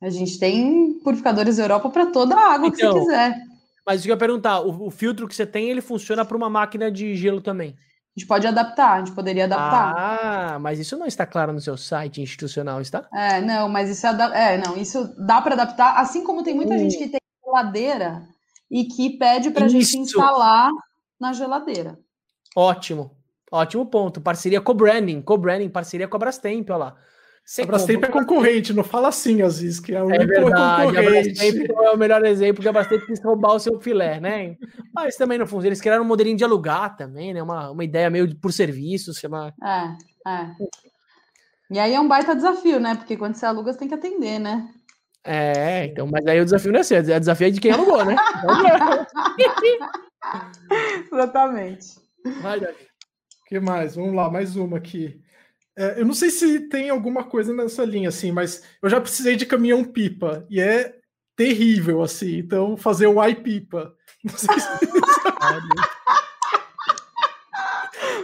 A 0.02 0.10
gente 0.10 0.40
tem 0.40 1.00
purificadores 1.04 1.60
Europa 1.60 1.90
para 1.90 2.08
toda 2.08 2.36
a 2.36 2.54
água 2.54 2.68
então, 2.68 2.72
que 2.72 2.78
você 2.78 2.86
então, 2.86 3.00
quiser. 3.00 3.44
Mas 3.86 4.06
eu 4.06 4.10
ia 4.10 4.18
perguntar, 4.18 4.62
o, 4.62 4.88
o 4.88 4.92
filtro 4.92 5.28
que 5.28 5.36
você 5.36 5.46
tem, 5.46 5.70
ele 5.70 5.82
funciona 5.82 6.26
para 6.26 6.38
uma 6.38 6.50
máquina 6.50 6.92
de 6.92 7.16
gelo 7.16 7.42
também? 7.42 7.76
A 8.20 8.22
gente 8.22 8.28
pode 8.28 8.46
adaptar, 8.46 8.92
a 8.92 8.98
gente 9.00 9.14
poderia 9.14 9.46
adaptar. 9.46 9.96
Ah, 9.98 10.60
mas 10.60 10.78
isso 10.78 10.98
não 10.98 11.06
está 11.06 11.26
claro 11.26 11.54
no 11.54 11.62
seu 11.62 11.78
site 11.78 12.22
institucional, 12.22 12.82
está? 12.82 13.08
É, 13.14 13.40
não, 13.40 13.70
mas 13.70 13.90
isso 13.90 14.06
é, 14.06 14.56
é 14.56 14.58
não, 14.58 14.76
isso 14.76 15.16
dá 15.18 15.40
para 15.42 15.54
adaptar, 15.54 15.98
assim 15.98 16.22
como 16.22 16.44
tem 16.44 16.54
muita 16.54 16.76
uh. 16.76 16.78
gente 16.78 16.98
que 16.98 17.08
tem 17.08 17.22
geladeira 17.46 18.28
e 18.70 18.84
que 18.84 19.18
pede 19.18 19.52
para 19.52 19.66
a 19.66 19.70
gente 19.70 19.98
instalar 19.98 20.70
na 21.18 21.32
geladeira. 21.32 21.98
Ótimo, 22.54 23.12
ótimo 23.50 23.86
ponto. 23.86 24.20
Parceria 24.20 24.60
com 24.60 24.74
o 24.74 24.76
branding, 24.76 25.22
com 25.22 25.36
o 25.36 25.38
branding, 25.38 25.70
parceria 25.70 26.06
com 26.06 26.18
a 26.18 26.20
Brastemp, 26.20 26.70
olha 26.72 26.78
lá. 26.78 26.96
Você 27.50 27.64
a 27.64 27.66
Brastemp 27.66 28.04
é 28.04 28.08
concorrente, 28.10 28.74
não 28.74 28.84
fala 28.84 29.08
assim, 29.08 29.42
Aziz, 29.42 29.80
que 29.80 29.92
é 29.92 30.04
o 30.04 30.12
é 30.12 30.24
verdade, 30.24 30.86
concorrente. 30.86 31.00
A 31.00 31.02
Brastemp 31.02 31.72
é 31.72 31.90
o 31.90 31.98
melhor 31.98 32.24
exemplo, 32.24 32.58
porque 32.58 32.70
a 32.70 32.72
Brastemp 32.72 33.04
quis 33.08 33.20
roubar 33.24 33.56
o 33.56 33.60
seu 33.60 33.82
filé, 33.82 34.20
né? 34.20 34.56
Mas 34.94 35.16
também 35.16 35.40
não 35.40 35.48
funciona. 35.48 35.70
Eles 35.70 35.82
criaram 35.82 36.04
um 36.04 36.08
modelinho 36.08 36.38
de 36.38 36.44
alugar 36.44 36.96
também, 36.96 37.34
né? 37.34 37.42
Uma, 37.42 37.72
uma 37.72 37.84
ideia 37.84 38.08
meio 38.08 38.36
por 38.36 38.54
serviço, 38.54 39.16
chama... 39.16 39.52
É, 39.64 40.30
é. 40.30 40.52
E 41.72 41.80
aí 41.80 41.96
é 41.96 42.00
um 42.00 42.08
baita 42.08 42.36
desafio, 42.36 42.80
né? 42.80 42.94
Porque 42.94 43.18
quando 43.18 43.34
você 43.34 43.48
aluga, 43.48 43.74
você 43.74 43.80
tem 43.80 43.88
que 43.88 43.96
atender, 43.96 44.38
né? 44.38 44.70
É, 45.24 45.86
então, 45.86 46.06
mas 46.06 46.24
aí 46.28 46.40
o 46.40 46.46
desafio 46.46 46.72
não 46.72 46.82
é 46.82 46.84
seu, 46.84 46.98
é 46.98 47.18
o 47.18 47.20
desafio 47.20 47.52
de 47.52 47.60
quem 47.60 47.72
alugou, 47.72 48.06
né? 48.06 48.16
Exatamente. 51.12 51.96
Vai, 52.44 52.60
Davi. 52.60 52.88
O 53.42 53.46
que 53.48 53.60
mais? 53.60 53.96
Vamos 53.96 54.14
lá, 54.14 54.30
mais 54.30 54.56
uma 54.56 54.78
aqui. 54.78 55.20
É, 55.78 56.02
eu 56.02 56.06
não 56.06 56.14
sei 56.14 56.30
se 56.30 56.68
tem 56.68 56.90
alguma 56.90 57.24
coisa 57.24 57.54
nessa 57.54 57.86
linha, 57.86 58.10
assim, 58.10 58.32
mas 58.32 58.64
eu 58.82 58.90
já 58.90 59.00
precisei 59.00 59.36
de 59.36 59.46
caminhão-pipa 59.46 60.46
e 60.50 60.60
é 60.60 60.96
terrível, 61.36 62.02
assim. 62.02 62.38
Então, 62.38 62.76
fazer 62.76 63.08
o 63.08 63.26
i-pipa. 63.26 63.96
Não 64.22 64.38
sei 64.38 64.60
se 64.60 64.68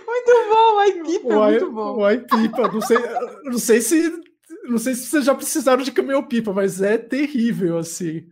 Muito 0.05 0.49
bom, 0.49 0.75
o 0.75 0.83
i-pipa 0.83 1.33
é 1.33 1.49
muito 1.51 1.71
bom. 1.71 1.97
O 1.99 2.11
i-pipa, 2.11 2.67
não 2.67 2.81
sei, 2.81 2.97
não 3.45 3.57
sei 3.57 3.79
se 3.79 4.23
não 4.65 4.77
sei 4.77 4.95
se 4.95 5.07
vocês 5.07 5.25
já 5.25 5.33
precisaram 5.33 5.83
de 5.83 5.91
caminhão-pipa, 5.91 6.51
mas 6.51 6.81
é 6.81 6.97
terrível, 6.97 7.77
assim. 7.77 8.27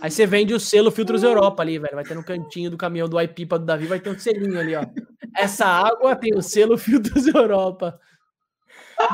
Aí 0.00 0.10
você 0.10 0.26
vende 0.26 0.52
o 0.52 0.60
selo 0.60 0.90
Filtros 0.90 1.22
Europa 1.22 1.62
ali, 1.62 1.78
velho. 1.78 1.94
Vai 1.94 2.04
ter 2.04 2.14
no 2.14 2.24
cantinho 2.24 2.70
do 2.70 2.76
caminhão 2.76 3.08
do 3.08 3.20
iPipa 3.20 3.58
do 3.58 3.64
Davi, 3.64 3.86
vai 3.86 4.00
ter 4.00 4.10
um 4.10 4.18
selinho 4.18 4.58
ali, 4.58 4.74
ó. 4.74 4.84
Essa 5.34 5.66
água 5.66 6.14
tem 6.14 6.34
o 6.36 6.42
selo 6.42 6.76
Filtros 6.76 7.26
Europa. 7.26 7.98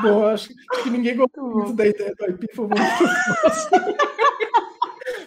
Bom, 0.01 0.25
acho, 0.27 0.49
acho, 0.71 0.83
que 0.83 0.89
ninguém 0.89 1.15
gostou 1.15 1.43
muito 1.49 1.73
da 1.73 1.85
ideia 1.85 2.13
do 2.17 2.25
IP, 2.25 2.47
foi 2.55 2.67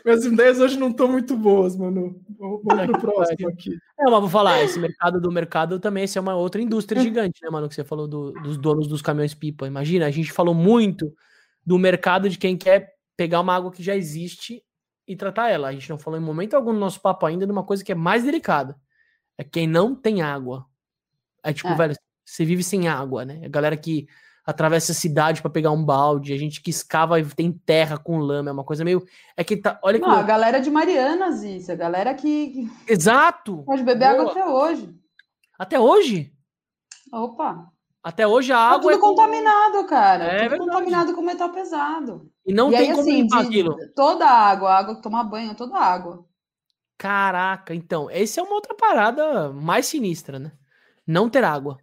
Minhas 0.04 0.24
ideias 0.24 0.60
hoje 0.60 0.78
não 0.78 0.90
estão 0.90 1.08
muito 1.08 1.36
boas, 1.36 1.76
mano. 1.76 2.22
Vamos 2.38 2.62
pro 2.62 3.00
próximo 3.00 3.48
aqui. 3.48 3.76
É, 3.98 4.04
mas 4.04 4.20
vou 4.20 4.28
falar, 4.28 4.62
esse 4.62 4.78
mercado 4.78 5.20
do 5.20 5.32
mercado 5.32 5.80
também 5.80 6.04
esse 6.04 6.16
é 6.16 6.20
uma 6.20 6.36
outra 6.36 6.62
indústria 6.62 7.02
gigante, 7.02 7.42
né, 7.42 7.50
mano? 7.50 7.68
Que 7.68 7.74
você 7.74 7.82
falou 7.82 8.06
do, 8.06 8.30
dos 8.32 8.56
donos 8.56 8.86
dos 8.86 9.02
caminhões 9.02 9.34
pipa. 9.34 9.66
Imagina, 9.66 10.06
a 10.06 10.10
gente 10.10 10.30
falou 10.30 10.54
muito 10.54 11.12
do 11.64 11.76
mercado 11.76 12.30
de 12.30 12.38
quem 12.38 12.56
quer 12.56 12.94
pegar 13.16 13.40
uma 13.40 13.54
água 13.54 13.72
que 13.72 13.82
já 13.82 13.96
existe 13.96 14.62
e 15.08 15.16
tratar 15.16 15.50
ela. 15.50 15.68
A 15.68 15.72
gente 15.72 15.90
não 15.90 15.98
falou 15.98 16.20
em 16.20 16.22
momento 16.22 16.54
algum 16.54 16.72
no 16.72 16.78
nosso 16.78 17.00
papo 17.00 17.26
ainda 17.26 17.44
de 17.44 17.50
uma 17.50 17.64
coisa 17.64 17.84
que 17.84 17.90
é 17.90 17.96
mais 17.96 18.22
delicada. 18.22 18.76
É 19.36 19.42
quem 19.42 19.66
não 19.66 19.94
tem 19.94 20.22
água. 20.22 20.66
É 21.42 21.52
tipo, 21.52 21.68
é. 21.68 21.74
velho, 21.74 21.96
você 22.24 22.44
vive 22.44 22.62
sem 22.62 22.86
água, 22.86 23.24
né? 23.24 23.40
A 23.44 23.48
galera 23.48 23.76
que 23.76 24.06
atravessa 24.46 24.92
a 24.92 24.94
cidade 24.94 25.42
para 25.42 25.50
pegar 25.50 25.72
um 25.72 25.84
balde, 25.84 26.32
a 26.32 26.38
gente 26.38 26.62
que 26.62 26.70
escava 26.70 27.18
e 27.18 27.24
tem 27.24 27.50
terra 27.50 27.98
com 27.98 28.18
lama, 28.18 28.50
é 28.50 28.52
uma 28.52 28.64
coisa 28.64 28.84
meio. 28.84 29.04
É 29.36 29.42
que 29.42 29.56
tá. 29.56 29.78
Olha 29.82 29.98
Não, 29.98 30.08
que. 30.08 30.20
a 30.20 30.22
galera 30.22 30.60
de 30.60 30.70
Marianas, 30.70 31.42
isso, 31.42 31.72
a 31.72 31.74
galera 31.74 32.14
que. 32.14 32.70
Exato! 32.86 33.64
Pode 33.64 33.82
beber 33.82 34.10
Boa. 34.10 34.20
água 34.20 34.30
até 34.30 34.46
hoje. 34.46 34.94
Até 35.58 35.80
hoje? 35.80 36.32
Opa! 37.12 37.72
Até 38.02 38.24
hoje 38.24 38.52
a 38.52 38.56
tá 38.56 38.62
água. 38.62 38.76
Tá 38.76 38.82
tudo 38.82 38.94
é 38.94 38.98
contaminado, 38.98 39.86
cara. 39.88 40.24
É 40.24 40.48
tudo 40.48 40.58
contaminado 40.60 41.12
com 41.12 41.22
metal 41.22 41.50
pesado. 41.50 42.30
E 42.46 42.54
não 42.54 42.68
e 42.68 42.76
tem 42.76 42.90
aí, 42.90 42.90
como 42.90 43.00
assim, 43.00 43.22
limpar 43.22 43.40
aquilo. 43.40 43.76
Toda 43.96 44.24
a 44.24 44.48
água, 44.48 44.70
a 44.70 44.78
água 44.78 44.94
que 44.94 45.02
tomar 45.02 45.24
banho, 45.24 45.56
toda 45.56 45.76
a 45.76 45.84
água. 45.84 46.24
Caraca, 46.96 47.74
então, 47.74 48.08
essa 48.08 48.40
é 48.40 48.42
uma 48.44 48.54
outra 48.54 48.74
parada 48.74 49.50
mais 49.52 49.86
sinistra, 49.86 50.38
né? 50.38 50.52
Não 51.04 51.28
ter 51.28 51.42
água. 51.42 51.78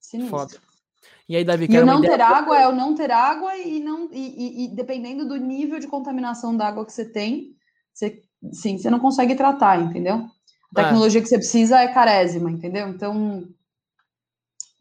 Sinistro. 0.00 0.38
Foda. 0.38 0.71
E 1.28 1.36
aí, 1.36 1.44
Davi, 1.44 1.66
e 1.70 1.78
o 1.78 1.86
não 1.86 2.00
ter 2.00 2.20
água 2.20 2.58
é 2.58 2.68
o 2.68 2.74
não 2.74 2.94
ter 2.94 3.10
água 3.10 3.56
e 3.56 3.80
não 3.80 4.08
e, 4.12 4.18
e, 4.18 4.64
e, 4.64 4.68
dependendo 4.74 5.26
do 5.26 5.36
nível 5.36 5.78
de 5.78 5.86
contaminação 5.86 6.56
da 6.56 6.66
água 6.66 6.84
que 6.84 6.92
você 6.92 7.04
tem, 7.04 7.56
você, 7.92 8.22
sim, 8.52 8.76
você 8.76 8.90
não 8.90 8.98
consegue 8.98 9.34
tratar, 9.34 9.80
entendeu? 9.80 10.26
A 10.74 10.80
é. 10.80 10.84
tecnologia 10.84 11.20
é. 11.20 11.22
que 11.22 11.28
você 11.28 11.38
precisa 11.38 11.80
é 11.80 11.88
carésima, 11.88 12.50
entendeu? 12.50 12.88
Então, 12.88 13.46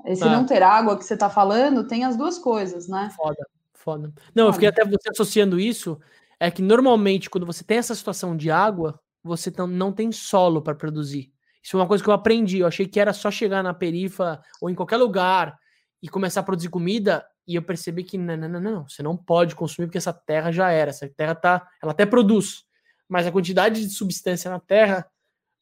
esse 0.05 0.23
é. 0.23 0.29
não 0.29 0.45
ter 0.45 0.63
água 0.63 0.97
que 0.97 1.05
você 1.05 1.13
está 1.13 1.29
falando 1.29 1.87
tem 1.87 2.03
as 2.03 2.17
duas 2.17 2.37
coisas, 2.37 2.87
né? 2.87 3.11
Foda, 3.15 3.47
foda. 3.73 4.13
Não, 4.33 4.47
eu 4.47 4.53
fiquei 4.53 4.69
até 4.69 4.83
você 4.83 5.09
associando 5.09 5.59
isso, 5.59 5.99
é 6.39 6.49
que 6.49 6.61
normalmente 6.61 7.29
quando 7.29 7.45
você 7.45 7.63
tem 7.63 7.77
essa 7.77 7.93
situação 7.93 8.35
de 8.35 8.49
água, 8.49 8.99
você 9.23 9.51
não 9.69 9.91
tem 9.91 10.11
solo 10.11 10.61
para 10.61 10.73
produzir. 10.73 11.31
Isso 11.61 11.77
é 11.77 11.79
uma 11.79 11.87
coisa 11.87 12.03
que 12.03 12.09
eu 12.09 12.13
aprendi. 12.13 12.59
Eu 12.59 12.67
achei 12.67 12.87
que 12.87 12.99
era 12.99 13.13
só 13.13 13.29
chegar 13.29 13.61
na 13.61 13.73
perifa 13.73 14.41
ou 14.59 14.69
em 14.69 14.73
qualquer 14.73 14.97
lugar 14.97 15.55
e 16.02 16.10
começar 16.10 16.41
a 16.41 16.43
produzir 16.43 16.70
comida. 16.70 17.26
E 17.47 17.56
eu 17.56 17.62
percebi 17.62 18.04
que 18.04 18.18
não, 18.18 18.38
não, 18.38 18.49
não, 18.49 18.62
não, 18.62 18.89
você 18.89 19.04
não 19.04 19.18
pode 19.18 19.56
consumir 19.56 19.88
porque 19.88 19.97
essa 19.97 20.14
terra 20.14 20.52
já 20.52 20.72
era. 20.72 20.89
Essa 20.89 21.08
terra 21.10 21.36
tá, 21.36 21.68
ela 21.82 21.91
até 21.91 22.06
produz, 22.06 22.64
mas 23.08 23.28
a 23.28 23.32
quantidade 23.32 23.86
de 23.86 23.93
substância 23.93 24.49
na 24.49 24.60
terra 24.60 25.06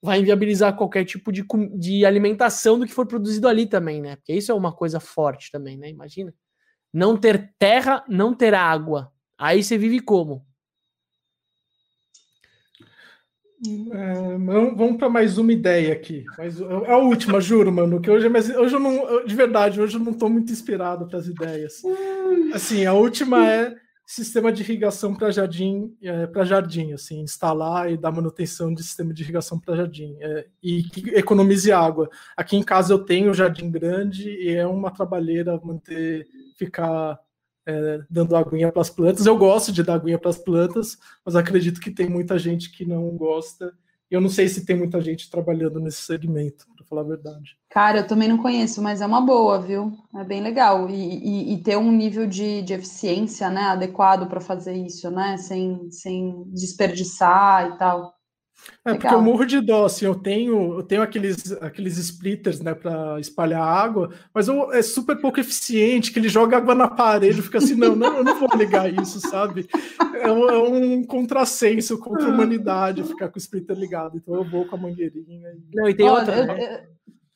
vai 0.02 0.20
inviabilizar 0.20 0.76
qualquer 0.76 1.04
tipo 1.04 1.32
de, 1.32 1.46
de 1.78 2.06
alimentação 2.06 2.80
do 2.80 2.86
que 2.86 2.94
for 2.94 3.06
produzido 3.06 3.48
ali 3.48 3.66
também, 3.66 4.02
né? 4.02 4.16
Porque 4.16 4.34
isso 4.34 4.52
é 4.52 4.56
uma 4.56 4.72
coisa 4.72 5.00
forte 5.00 5.52
também, 5.52 5.78
né? 5.78 5.90
Imagina. 5.90 6.34
Não 6.94 7.18
ter 7.18 7.54
terra, 7.60 8.04
não 8.08 8.34
ter 8.34 8.54
água. 8.54 9.12
Aí 9.38 9.64
você 9.64 9.78
vive 9.78 10.00
como? 10.00 10.46
É, 13.68 14.38
vamos 14.38 14.97
para 14.97 15.10
mais 15.10 15.38
uma 15.38 15.51
ideia 15.51 15.93
aqui. 15.93 16.24
Mas 16.38 16.60
é 16.62 16.91
a 16.91 16.97
última, 16.97 17.41
juro, 17.41 17.72
mano. 17.72 17.99
Que 17.99 18.10
hoje, 18.10 18.30
mas 18.30 18.49
hoje 18.49 18.76
eu 18.76 18.80
não, 18.80 19.26
de 19.26 19.36
verdade, 19.36 19.82
hoje 19.82 19.97
eu 19.97 19.99
não 19.99 20.14
estou 20.14 20.30
muito 20.30 20.51
inspirado 20.51 21.07
para 21.07 21.20
as 21.20 21.28
ideias. 21.28 21.82
Assim, 22.53 22.86
a 22.86 22.93
última 22.93 23.45
é 23.49 23.76
sistema 24.05 24.51
de 24.51 24.64
irrigação 24.64 25.14
para 25.14 25.30
jardim, 25.30 25.95
é, 26.01 26.26
para 26.26 26.43
jardim, 26.43 26.93
assim, 26.93 27.22
instalar 27.22 27.91
e 27.91 27.97
dar 27.97 28.12
manutenção 28.12 28.74
de 28.74 28.82
sistema 28.82 29.14
de 29.14 29.22
irrigação 29.22 29.60
para 29.60 29.76
jardim 29.76 30.18
é, 30.20 30.47
e 30.64 30.82
que 30.82 31.12
economize 31.12 31.72
água. 31.72 32.10
Aqui 32.36 32.57
em 32.57 32.64
casa 32.64 32.91
eu 32.91 33.05
tenho 33.05 33.36
jardim 33.36 33.70
grande 33.70 34.28
e 34.28 34.55
é 34.55 34.66
uma 34.66 34.89
trabalheira 34.89 35.62
manter, 35.64 36.26
ficar 36.57 37.20
é, 37.70 38.01
dando 38.09 38.36
aguinha 38.36 38.72
para 38.72 38.82
as 38.82 38.89
plantas. 38.89 39.26
Eu 39.26 39.38
gosto 39.38 39.72
de 39.72 39.84
dar 39.84 39.95
aguinha 39.95 40.17
para 40.17 40.30
as 40.30 40.38
plantas, 40.38 40.97
mas 41.24 41.36
acredito 41.36 41.80
que 41.80 41.91
tem 41.91 42.09
muita 42.09 42.38
gente 42.39 42.72
que 42.72 42.84
não 42.84 43.09
gosta. 43.11 43.72
Eu 44.09 44.20
não 44.20 44.30
sei 44.30 44.47
se 44.47 44.65
tem 44.65 44.76
muita 44.76 44.99
gente 44.99 45.30
trabalhando 45.30 45.80
nesse 45.80 46.01
segmento, 46.01 46.65
para 46.76 46.84
falar 46.86 47.01
a 47.01 47.05
verdade. 47.05 47.55
Cara, 47.70 47.99
eu 47.99 48.07
também 48.07 48.28
não 48.28 48.39
conheço, 48.39 48.82
mas 48.82 49.01
é 49.01 49.05
uma 49.05 49.22
boa, 49.22 49.61
viu? 49.61 49.93
É 50.15 50.24
bem 50.24 50.41
legal. 50.41 50.89
E, 50.89 50.95
e, 50.95 51.53
e 51.53 51.57
ter 51.61 51.78
um 51.78 51.91
nível 51.91 52.26
de, 52.26 52.63
de 52.63 52.74
eficiência 52.74 53.51
né, 53.51 53.61
adequado 53.61 54.28
para 54.28 54.41
fazer 54.41 54.74
isso, 54.74 55.11
né? 55.11 55.38
Sem, 55.38 55.91
sem 55.91 56.43
desperdiçar 56.47 57.70
e 57.70 57.78
tal. 57.78 58.18
É, 58.86 58.93
porque 58.93 59.13
eu 59.13 59.22
morro 59.22 59.45
de 59.45 59.59
dó, 59.61 59.86
assim, 59.86 60.05
eu 60.05 60.15
tenho, 60.15 60.80
eu 60.80 60.84
tenho 60.84 61.01
aqueles, 61.01 61.51
aqueles 61.61 61.97
splitters, 61.97 62.59
né, 62.61 62.74
para 62.74 63.20
espalhar 63.20 63.61
água, 63.61 64.13
mas 64.34 64.47
eu, 64.47 64.72
é 64.72 64.82
super 64.82 65.20
pouco 65.20 65.39
eficiente, 65.39 66.11
que 66.11 66.20
ele 66.20 66.30
joga 66.30 66.57
água 66.57 66.74
na 66.74 66.88
parede, 66.88 67.41
fica 67.41 67.57
assim, 67.57 67.76
não, 67.76 67.95
não, 67.95 68.17
eu 68.17 68.24
não 68.24 68.39
vou 68.39 68.49
ligar 68.57 68.91
isso, 68.91 69.20
sabe? 69.20 69.67
É 70.22 70.32
um, 70.32 70.49
é 70.49 70.57
um 70.57 71.03
contrassenso 71.03 71.97
contra 71.97 72.28
a 72.28 72.30
humanidade 72.30 73.03
ficar 73.03 73.30
com 73.30 73.38
o 73.38 73.41
splitter 73.41 73.78
ligado, 73.78 74.17
então 74.17 74.36
eu 74.36 74.43
vou 74.43 74.65
com 74.65 74.76
a 74.76 74.80
mangueirinha. 74.80 75.49
E... 75.49 75.76
Não, 75.76 75.88
e 75.88 75.93
tem 75.93 76.09
outra, 76.09 76.45
né? 76.45 76.88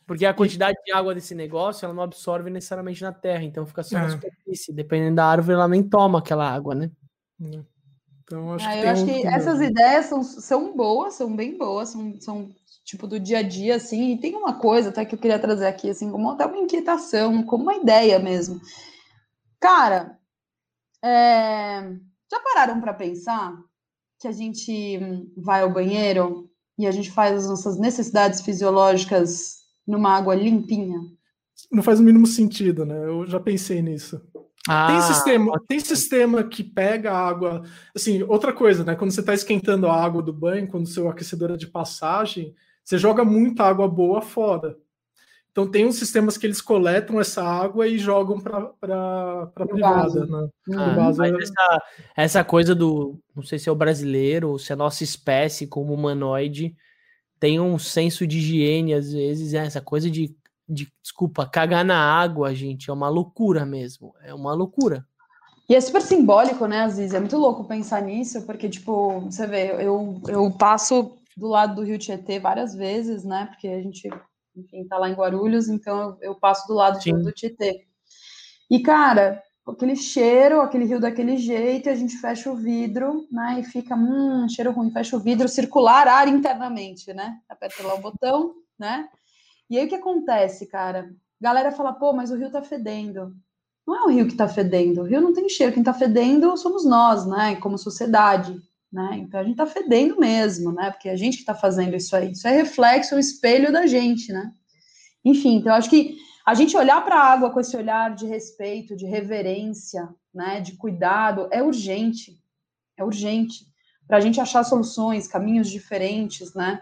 Porque 0.06 0.26
a 0.26 0.34
quantidade 0.34 0.78
de 0.86 0.92
água 0.92 1.16
desse 1.16 1.34
negócio, 1.34 1.86
ela 1.86 1.94
não 1.94 2.04
absorve 2.04 2.50
necessariamente 2.50 3.02
na 3.02 3.12
terra, 3.12 3.44
então 3.44 3.66
fica 3.66 3.84
só 3.84 3.98
na 3.98 4.06
é. 4.06 4.10
superfície, 4.10 4.74
dependendo 4.74 5.16
da 5.16 5.26
árvore, 5.26 5.56
ela 5.56 5.68
nem 5.68 5.82
toma 5.82 6.20
aquela 6.20 6.50
água, 6.50 6.76
né? 6.76 6.92
É. 7.42 7.73
Então, 8.24 8.54
acho 8.54 8.68
ah, 8.68 8.72
que 8.72 8.80
eu 8.80 8.90
acho 8.90 9.04
um... 9.04 9.06
que 9.06 9.28
essas 9.28 9.62
ideias 9.62 10.06
são, 10.06 10.24
são 10.24 10.76
boas, 10.76 11.14
são 11.16 11.36
bem 11.36 11.58
boas, 11.58 11.90
são, 11.90 12.20
são 12.20 12.50
tipo 12.84 13.08
do 13.08 13.20
dia 13.20 13.40
a 13.40 13.42
dia, 13.42 13.76
assim, 13.76 14.14
e 14.14 14.20
tem 14.20 14.36
uma 14.36 14.54
coisa 14.54 14.90
até 14.90 15.06
que 15.06 15.16
eu 15.16 15.20
queria 15.20 15.40
trazer 15.40 15.68
aqui, 15.68 15.90
assim, 15.90 16.10
como 16.10 16.32
até 16.32 16.46
uma 16.46 16.58
inquietação, 16.58 17.44
como 17.44 17.64
uma 17.64 17.76
ideia 17.76 18.20
mesmo. 18.20 18.60
Cara, 19.60 20.18
é... 21.04 21.82
já 22.32 22.40
pararam 22.44 22.80
para 22.82 22.94
pensar 22.94 23.58
que 24.20 24.28
a 24.28 24.32
gente 24.32 25.00
vai 25.38 25.62
ao 25.62 25.72
banheiro 25.72 26.50
e 26.78 26.88
a 26.88 26.92
gente 26.92 27.12
faz 27.12 27.44
as 27.44 27.50
nossas 27.50 27.78
necessidades 27.78 28.42
fisiológicas 28.42 29.64
numa 29.86 30.16
água 30.16 30.34
limpinha? 30.34 31.00
Não 31.72 31.84
faz 31.84 32.00
o 32.00 32.04
mínimo 32.04 32.26
sentido, 32.26 32.86
né? 32.86 33.06
Eu 33.06 33.26
já 33.28 33.40
pensei 33.40 33.82
nisso. 33.82 34.22
Ah, 34.68 34.88
tem, 34.88 35.02
sistema, 35.02 35.62
tem 35.68 35.80
sistema 35.80 36.44
que 36.44 36.64
pega 36.64 37.12
a 37.12 37.28
água. 37.28 37.64
Assim, 37.94 38.24
outra 38.24 38.54
coisa, 38.54 38.84
né? 38.84 38.96
Quando 38.96 39.12
você 39.12 39.20
está 39.20 39.34
esquentando 39.34 39.88
a 39.88 40.02
água 40.02 40.22
do 40.22 40.32
banho, 40.32 40.68
quando 40.68 40.86
o 40.86 40.90
seu 40.90 41.10
aquecedor 41.10 41.52
é 41.52 41.58
de 41.58 41.68
passagem, 41.68 42.56
você 42.84 42.98
joga 42.98 43.26
muita 43.26 43.64
água 43.64 43.88
boa 43.88 44.22
fora. 44.22 44.78
Então 45.52 45.70
tem 45.70 45.86
uns 45.86 45.98
sistemas 45.98 46.38
que 46.38 46.48
eles 46.48 46.62
coletam 46.62 47.20
essa 47.20 47.44
água 47.44 47.88
e 47.88 48.00
jogam 48.00 48.40
para 48.40 48.72
a 49.56 49.66
privada. 49.68 50.26
Né? 50.26 50.50
Ah, 50.76 50.96
essa, 51.40 51.82
essa 52.16 52.44
coisa 52.44 52.74
do. 52.74 53.20
Não 53.36 53.44
sei 53.44 53.60
se 53.60 53.70
é 53.70 53.72
o 53.72 53.76
brasileiro 53.76 54.50
ou 54.50 54.58
se 54.58 54.72
é 54.72 54.74
a 54.74 54.78
nossa 54.78 55.04
espécie 55.04 55.68
como 55.68 55.94
humanoide 55.94 56.76
tem 57.44 57.60
um 57.60 57.78
senso 57.78 58.26
de 58.26 58.38
higiene, 58.38 58.94
às 58.94 59.12
vezes, 59.12 59.54
é 59.54 59.58
essa 59.58 59.82
coisa 59.82 60.10
de 60.10 60.34
de, 60.68 60.92
desculpa, 61.02 61.46
cagar 61.46 61.84
na 61.84 61.98
água, 61.98 62.54
gente, 62.54 62.90
é 62.90 62.94
uma 62.94 63.10
loucura 63.10 63.66
mesmo. 63.66 64.14
É 64.22 64.34
uma 64.34 64.54
loucura. 64.54 65.06
E 65.70 65.76
é 65.76 65.82
super 65.82 66.02
simbólico, 66.02 66.66
né, 66.68 66.82
Aziz? 66.82 67.14
É 67.14 67.20
muito 67.20 67.38
louco 67.38 67.64
pensar 67.64 68.02
nisso, 68.02 68.46
porque, 68.46 68.70
tipo, 68.70 69.22
você 69.22 69.48
vê, 69.48 69.72
eu, 69.86 70.22
eu 70.28 70.52
passo 70.52 71.18
do 71.38 71.48
lado 71.48 71.76
do 71.76 71.84
Rio 71.84 71.98
Tietê 71.98 72.40
várias 72.40 72.76
vezes, 72.76 73.24
né? 73.24 73.48
Porque 73.48 73.68
a 73.68 73.82
gente, 73.82 74.10
enfim, 74.56 74.86
tá 74.88 74.98
lá 74.98 75.10
em 75.10 75.14
Guarulhos, 75.14 75.70
então 75.70 76.02
eu, 76.02 76.18
eu 76.22 76.36
passo 76.36 76.68
do 76.68 76.74
lado 76.74 77.00
do 77.00 77.32
Tietê. 77.32 77.88
E, 78.70 78.82
cara, 78.82 79.42
aquele 79.66 79.96
cheiro, 79.96 80.62
aquele 80.62 80.86
rio 80.86 81.00
daquele 81.00 81.38
jeito, 81.38 81.90
a 81.90 81.96
gente 81.96 82.18
fecha 82.18 82.52
o 82.52 82.56
vidro, 82.56 83.28
né? 83.32 83.60
E 83.60 83.64
fica, 83.64 83.96
hum, 83.96 84.48
cheiro 84.50 84.72
ruim, 84.72 84.92
fecha 84.92 85.16
o 85.16 85.20
vidro, 85.20 85.48
circular 85.48 86.08
ar 86.08 86.28
internamente, 86.28 87.14
né? 87.14 87.38
Aperta 87.48 87.84
lá 87.84 87.96
o 87.96 88.02
botão, 88.02 88.54
né? 88.78 89.08
E 89.70 89.78
aí 89.78 89.86
o 89.86 89.90
que 89.90 89.96
acontece, 89.96 90.68
cara? 90.68 91.14
Galera 91.40 91.72
fala, 91.72 91.94
pô, 91.94 92.14
mas 92.14 92.32
o 92.32 92.36
rio 92.36 92.52
tá 92.52 92.62
fedendo. 92.62 93.36
Não 93.86 93.96
é 93.96 94.04
o 94.04 94.10
rio 94.10 94.28
que 94.28 94.36
tá 94.36 94.48
fedendo, 94.48 95.02
o 95.02 95.04
rio 95.04 95.20
não 95.20 95.34
tem 95.34 95.50
cheiro, 95.50 95.74
quem 95.74 95.84
tá 95.84 95.94
fedendo 95.94 96.56
somos 96.56 96.86
nós, 96.86 97.26
né? 97.26 97.58
Como 97.58 97.78
sociedade, 97.78 98.58
né? 98.92 99.18
Então 99.18 99.40
a 99.40 99.44
gente 99.44 99.58
tá 99.58 99.66
fedendo 99.66 100.18
mesmo, 100.20 100.72
né? 100.72 100.90
Porque 100.90 101.10
é 101.10 101.12
a 101.12 101.18
gente 101.18 101.38
que 101.38 101.46
tá 101.46 101.54
fazendo 101.54 101.96
isso 101.96 102.16
aí. 102.16 102.32
Isso 102.32 102.48
é 102.48 102.52
reflexo, 102.52 103.16
o 103.16 103.20
espelho 103.20 103.74
da 103.74 103.86
gente, 103.86 104.32
né? 104.32 104.54
Enfim, 105.26 105.56
então 105.58 105.72
eu 105.72 105.78
acho 105.78 105.90
que 105.90 106.16
a 106.46 106.54
gente 106.54 106.76
olhar 106.76 107.04
para 107.04 107.16
a 107.16 107.32
água 107.32 107.50
com 107.52 107.60
esse 107.60 107.76
olhar 107.76 108.14
de 108.14 108.26
respeito, 108.26 108.96
de 108.96 109.06
reverência, 109.06 110.10
né, 110.34 110.60
de 110.60 110.76
cuidado, 110.76 111.48
é 111.52 111.64
urgente. 111.64 112.38
É 112.98 113.04
urgente 113.04 113.66
para 114.08 114.18
a 114.18 114.20
gente 114.20 114.40
achar 114.40 114.64
soluções, 114.64 115.28
caminhos 115.28 115.70
diferentes, 115.70 116.54
né? 116.54 116.82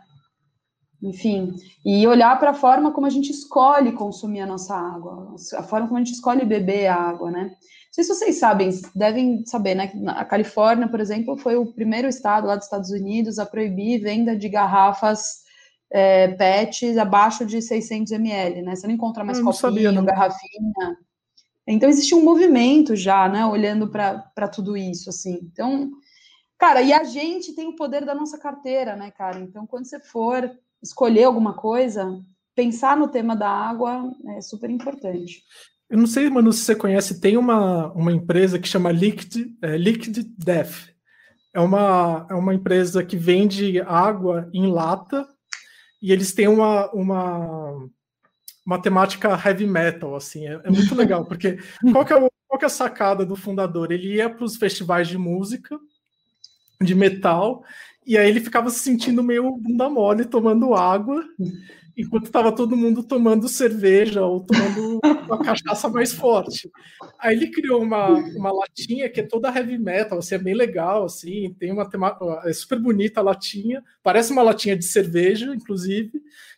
Enfim, 1.02 1.56
e 1.84 2.06
olhar 2.06 2.38
para 2.40 2.52
a 2.52 2.54
forma 2.54 2.92
como 2.92 3.08
a 3.08 3.10
gente 3.10 3.32
escolhe 3.32 3.92
consumir 3.92 4.42
a 4.42 4.46
nossa 4.46 4.76
água, 4.76 5.36
a 5.56 5.64
forma 5.64 5.88
como 5.88 5.98
a 5.98 6.04
gente 6.04 6.14
escolhe 6.14 6.46
beber 6.46 6.88
a 6.88 6.96
água, 6.96 7.32
né? 7.32 7.44
Não 7.44 7.96
sei 7.96 8.04
se 8.04 8.16
vocês 8.16 8.38
sabem, 8.38 8.70
devem 8.96 9.44
saber, 9.46 9.76
né? 9.76 9.92
A 10.08 10.24
Califórnia, 10.24 10.88
por 10.88 11.00
exemplo, 11.00 11.36
foi 11.36 11.56
o 11.58 11.74
primeiro 11.74 12.08
estado 12.08 12.48
lá 12.48 12.56
dos 12.56 12.66
Estados 12.66 12.92
Unidos 12.92 13.40
a 13.40 13.46
proibir 13.46 14.02
venda 14.02 14.36
de 14.36 14.48
garrafas 14.48 15.42
é, 15.92 16.30
PET 16.30 16.98
abaixo 16.98 17.46
de 17.46 17.62
600 17.62 18.14
ml, 18.14 18.62
né? 18.62 18.76
Você 18.76 18.88
não 18.88 18.94
encontra 18.94 19.24
mais 19.24 19.40
copinho, 19.40 19.54
sabia, 19.60 19.92
não. 19.92 20.06
garrafinha. 20.06 20.98
Então 21.68 21.90
existe 21.90 22.16
um 22.16 22.24
movimento 22.24 22.96
já, 22.96 23.28
né? 23.28 23.46
Olhando 23.46 23.90
para 23.90 24.48
tudo 24.48 24.78
isso, 24.78 25.10
assim. 25.10 25.40
Então, 25.44 25.92
cara, 26.58 26.82
e 26.82 26.94
a 26.94 27.04
gente 27.04 27.54
tem 27.54 27.68
o 27.68 27.76
poder 27.76 28.06
da 28.06 28.16
nossa 28.16 28.38
carteira, 28.38 28.96
né, 28.96 29.12
cara? 29.12 29.40
Então, 29.40 29.68
quando 29.68 29.86
você 29.86 30.00
for 30.00 30.50
escolher 30.82 31.26
alguma 31.26 31.54
coisa, 31.54 32.20
pensar 32.56 32.98
no 32.98 33.08
tema 33.08 33.36
da 33.36 33.50
água 33.50 34.12
é 34.38 34.42
super 34.42 34.70
importante. 34.70 35.44
Eu 35.90 35.98
não 35.98 36.08
sei, 36.08 36.30
mano, 36.30 36.54
se 36.54 36.64
você 36.64 36.76
conhece, 36.76 37.20
tem 37.20 37.36
uma, 37.36 37.92
uma 37.92 38.14
empresa 38.14 38.58
que 38.58 38.68
chama 38.68 38.92
Liquid, 38.92 39.54
é, 39.62 39.78
Liquid 39.78 40.26
Death. 40.38 40.90
É 41.54 41.60
uma, 41.60 42.26
é 42.30 42.34
uma 42.34 42.54
empresa 42.54 43.04
que 43.04 43.18
vende 43.18 43.82
água 43.82 44.50
em 44.54 44.68
lata 44.68 45.28
e 46.02 46.14
eles 46.14 46.34
têm 46.34 46.48
uma, 46.48 46.90
uma, 46.92 47.90
uma 48.66 48.82
temática 48.82 49.30
heavy 49.46 49.68
metal, 49.68 50.16
assim, 50.16 50.48
é, 50.48 50.62
é 50.64 50.70
muito 50.72 50.96
legal, 50.96 51.26
porque 51.26 51.60
qual 51.92 52.06
que, 52.06 52.14
é 52.14 52.16
o, 52.16 52.30
qual 52.48 52.58
que 52.58 52.66
é 52.66 52.68
a 52.68 52.70
sacada 52.70 53.26
do 53.26 53.36
fundador? 53.36 53.92
Ele 53.92 54.16
ia 54.16 54.30
para 54.30 54.46
os 54.46 54.56
festivais 54.56 55.10
de 55.10 55.18
música, 55.18 55.78
de 56.82 56.96
metal, 56.96 57.64
E 58.06 58.18
aí 58.18 58.28
ele 58.28 58.40
ficava 58.40 58.70
se 58.70 58.80
sentindo 58.80 59.24
meio 59.24 59.56
bunda 59.58 59.90
mole 59.90 60.26
tomando 60.26 60.74
água, 60.74 61.24
enquanto 61.96 62.26
estava 62.26 62.52
todo 62.52 62.76
mundo 62.76 63.04
tomando 63.04 63.48
cerveja 63.48 64.26
ou 64.26 64.44
tomando 64.44 65.00
uma 65.26 65.38
cachaça 65.38 65.88
mais 65.90 66.12
forte. 66.12 66.70
Aí 67.20 67.36
ele 67.36 67.52
criou 67.52 67.82
uma, 67.82 68.10
uma 68.10 68.52
latinha 68.52 69.10
que 69.10 69.20
é 69.20 69.24
toda 69.24 69.56
heavy 69.56 69.78
metal, 69.78 70.20
assim, 70.20 70.36
é 70.36 70.38
bem 70.38 70.54
legal, 70.54 71.06
assim, 71.06 71.54
tem 71.60 71.72
uma 71.72 71.88
temática, 71.88 72.42
é 72.46 72.54
super 72.54 72.80
bonita 72.80 73.20
a 73.20 73.24
latinha, 73.24 73.84
parece 74.02 74.32
uma 74.32 74.42
latinha 74.42 74.76
de 74.76 74.86
cerveja, 74.86 75.54
inclusive, 75.54 76.12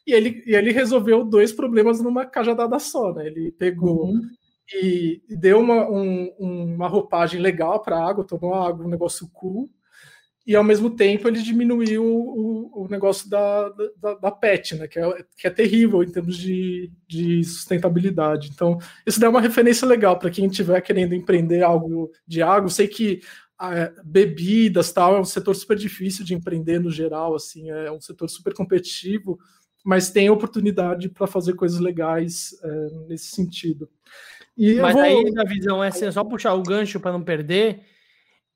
e 0.07 0.13
ele, 0.13 0.43
e 0.45 0.55
ele 0.55 0.71
resolveu 0.71 1.23
dois 1.23 1.51
problemas 1.51 2.01
numa 2.01 2.25
cajadada 2.25 2.79
só, 2.79 3.13
né? 3.13 3.27
Ele 3.27 3.51
pegou 3.51 4.05
uhum. 4.05 4.21
e 4.73 5.21
deu 5.29 5.59
uma, 5.59 5.89
um, 5.89 6.29
uma 6.39 6.87
roupagem 6.87 7.41
legal 7.41 7.81
para 7.81 7.97
a 7.97 8.09
água, 8.09 8.25
tomou 8.25 8.53
água, 8.53 8.85
um 8.85 8.89
negócio 8.89 9.29
cool, 9.33 9.69
e 10.45 10.55
ao 10.55 10.63
mesmo 10.63 10.89
tempo 10.89 11.27
ele 11.27 11.41
diminuiu 11.41 12.03
o, 12.03 12.83
o 12.83 12.87
negócio 12.89 13.29
da, 13.29 13.69
da, 13.97 14.13
da, 14.15 14.31
PET, 14.31 14.75
né, 14.75 14.87
que 14.87 14.99
é, 14.99 15.25
que 15.37 15.47
é 15.47 15.49
terrível 15.49 16.03
em 16.03 16.11
termos 16.11 16.37
de, 16.37 16.91
de 17.07 17.43
sustentabilidade. 17.45 18.49
Então, 18.53 18.77
isso 19.05 19.19
dá 19.19 19.29
uma 19.29 19.39
referência 19.39 19.87
legal 19.87 20.19
para 20.19 20.29
quem 20.29 20.47
estiver 20.47 20.81
querendo 20.81 21.15
empreender 21.15 21.63
algo 21.63 22.11
de 22.27 22.41
água. 22.41 22.65
Eu 22.65 22.69
sei 22.69 22.89
que 22.89 23.21
é, 23.61 23.93
bebidas 24.03 24.91
tal 24.91 25.15
é 25.15 25.19
um 25.21 25.25
setor 25.25 25.55
super 25.55 25.77
difícil 25.77 26.25
de 26.25 26.33
empreender 26.33 26.79
no 26.79 26.91
geral, 26.91 27.35
assim, 27.35 27.69
é 27.69 27.89
um 27.89 28.01
setor 28.01 28.29
super 28.29 28.53
competitivo, 28.53 29.39
mas 29.81 30.11
tem 30.11 30.29
oportunidade 30.29 31.07
para 31.07 31.25
fazer 31.25 31.53
coisas 31.53 31.79
legais 31.79 32.53
é, 32.61 32.89
nesse 33.07 33.27
sentido. 33.27 33.89
E 34.57 34.75
mas 34.75 34.93
vou... 34.93 35.01
aí, 35.01 35.31
da 35.31 35.45
visão, 35.45 35.81
é 35.81 35.89
só 35.89 36.23
puxar 36.23 36.53
o 36.53 36.63
gancho 36.63 36.99
para 36.99 37.13
não 37.13 37.23
perder 37.23 37.92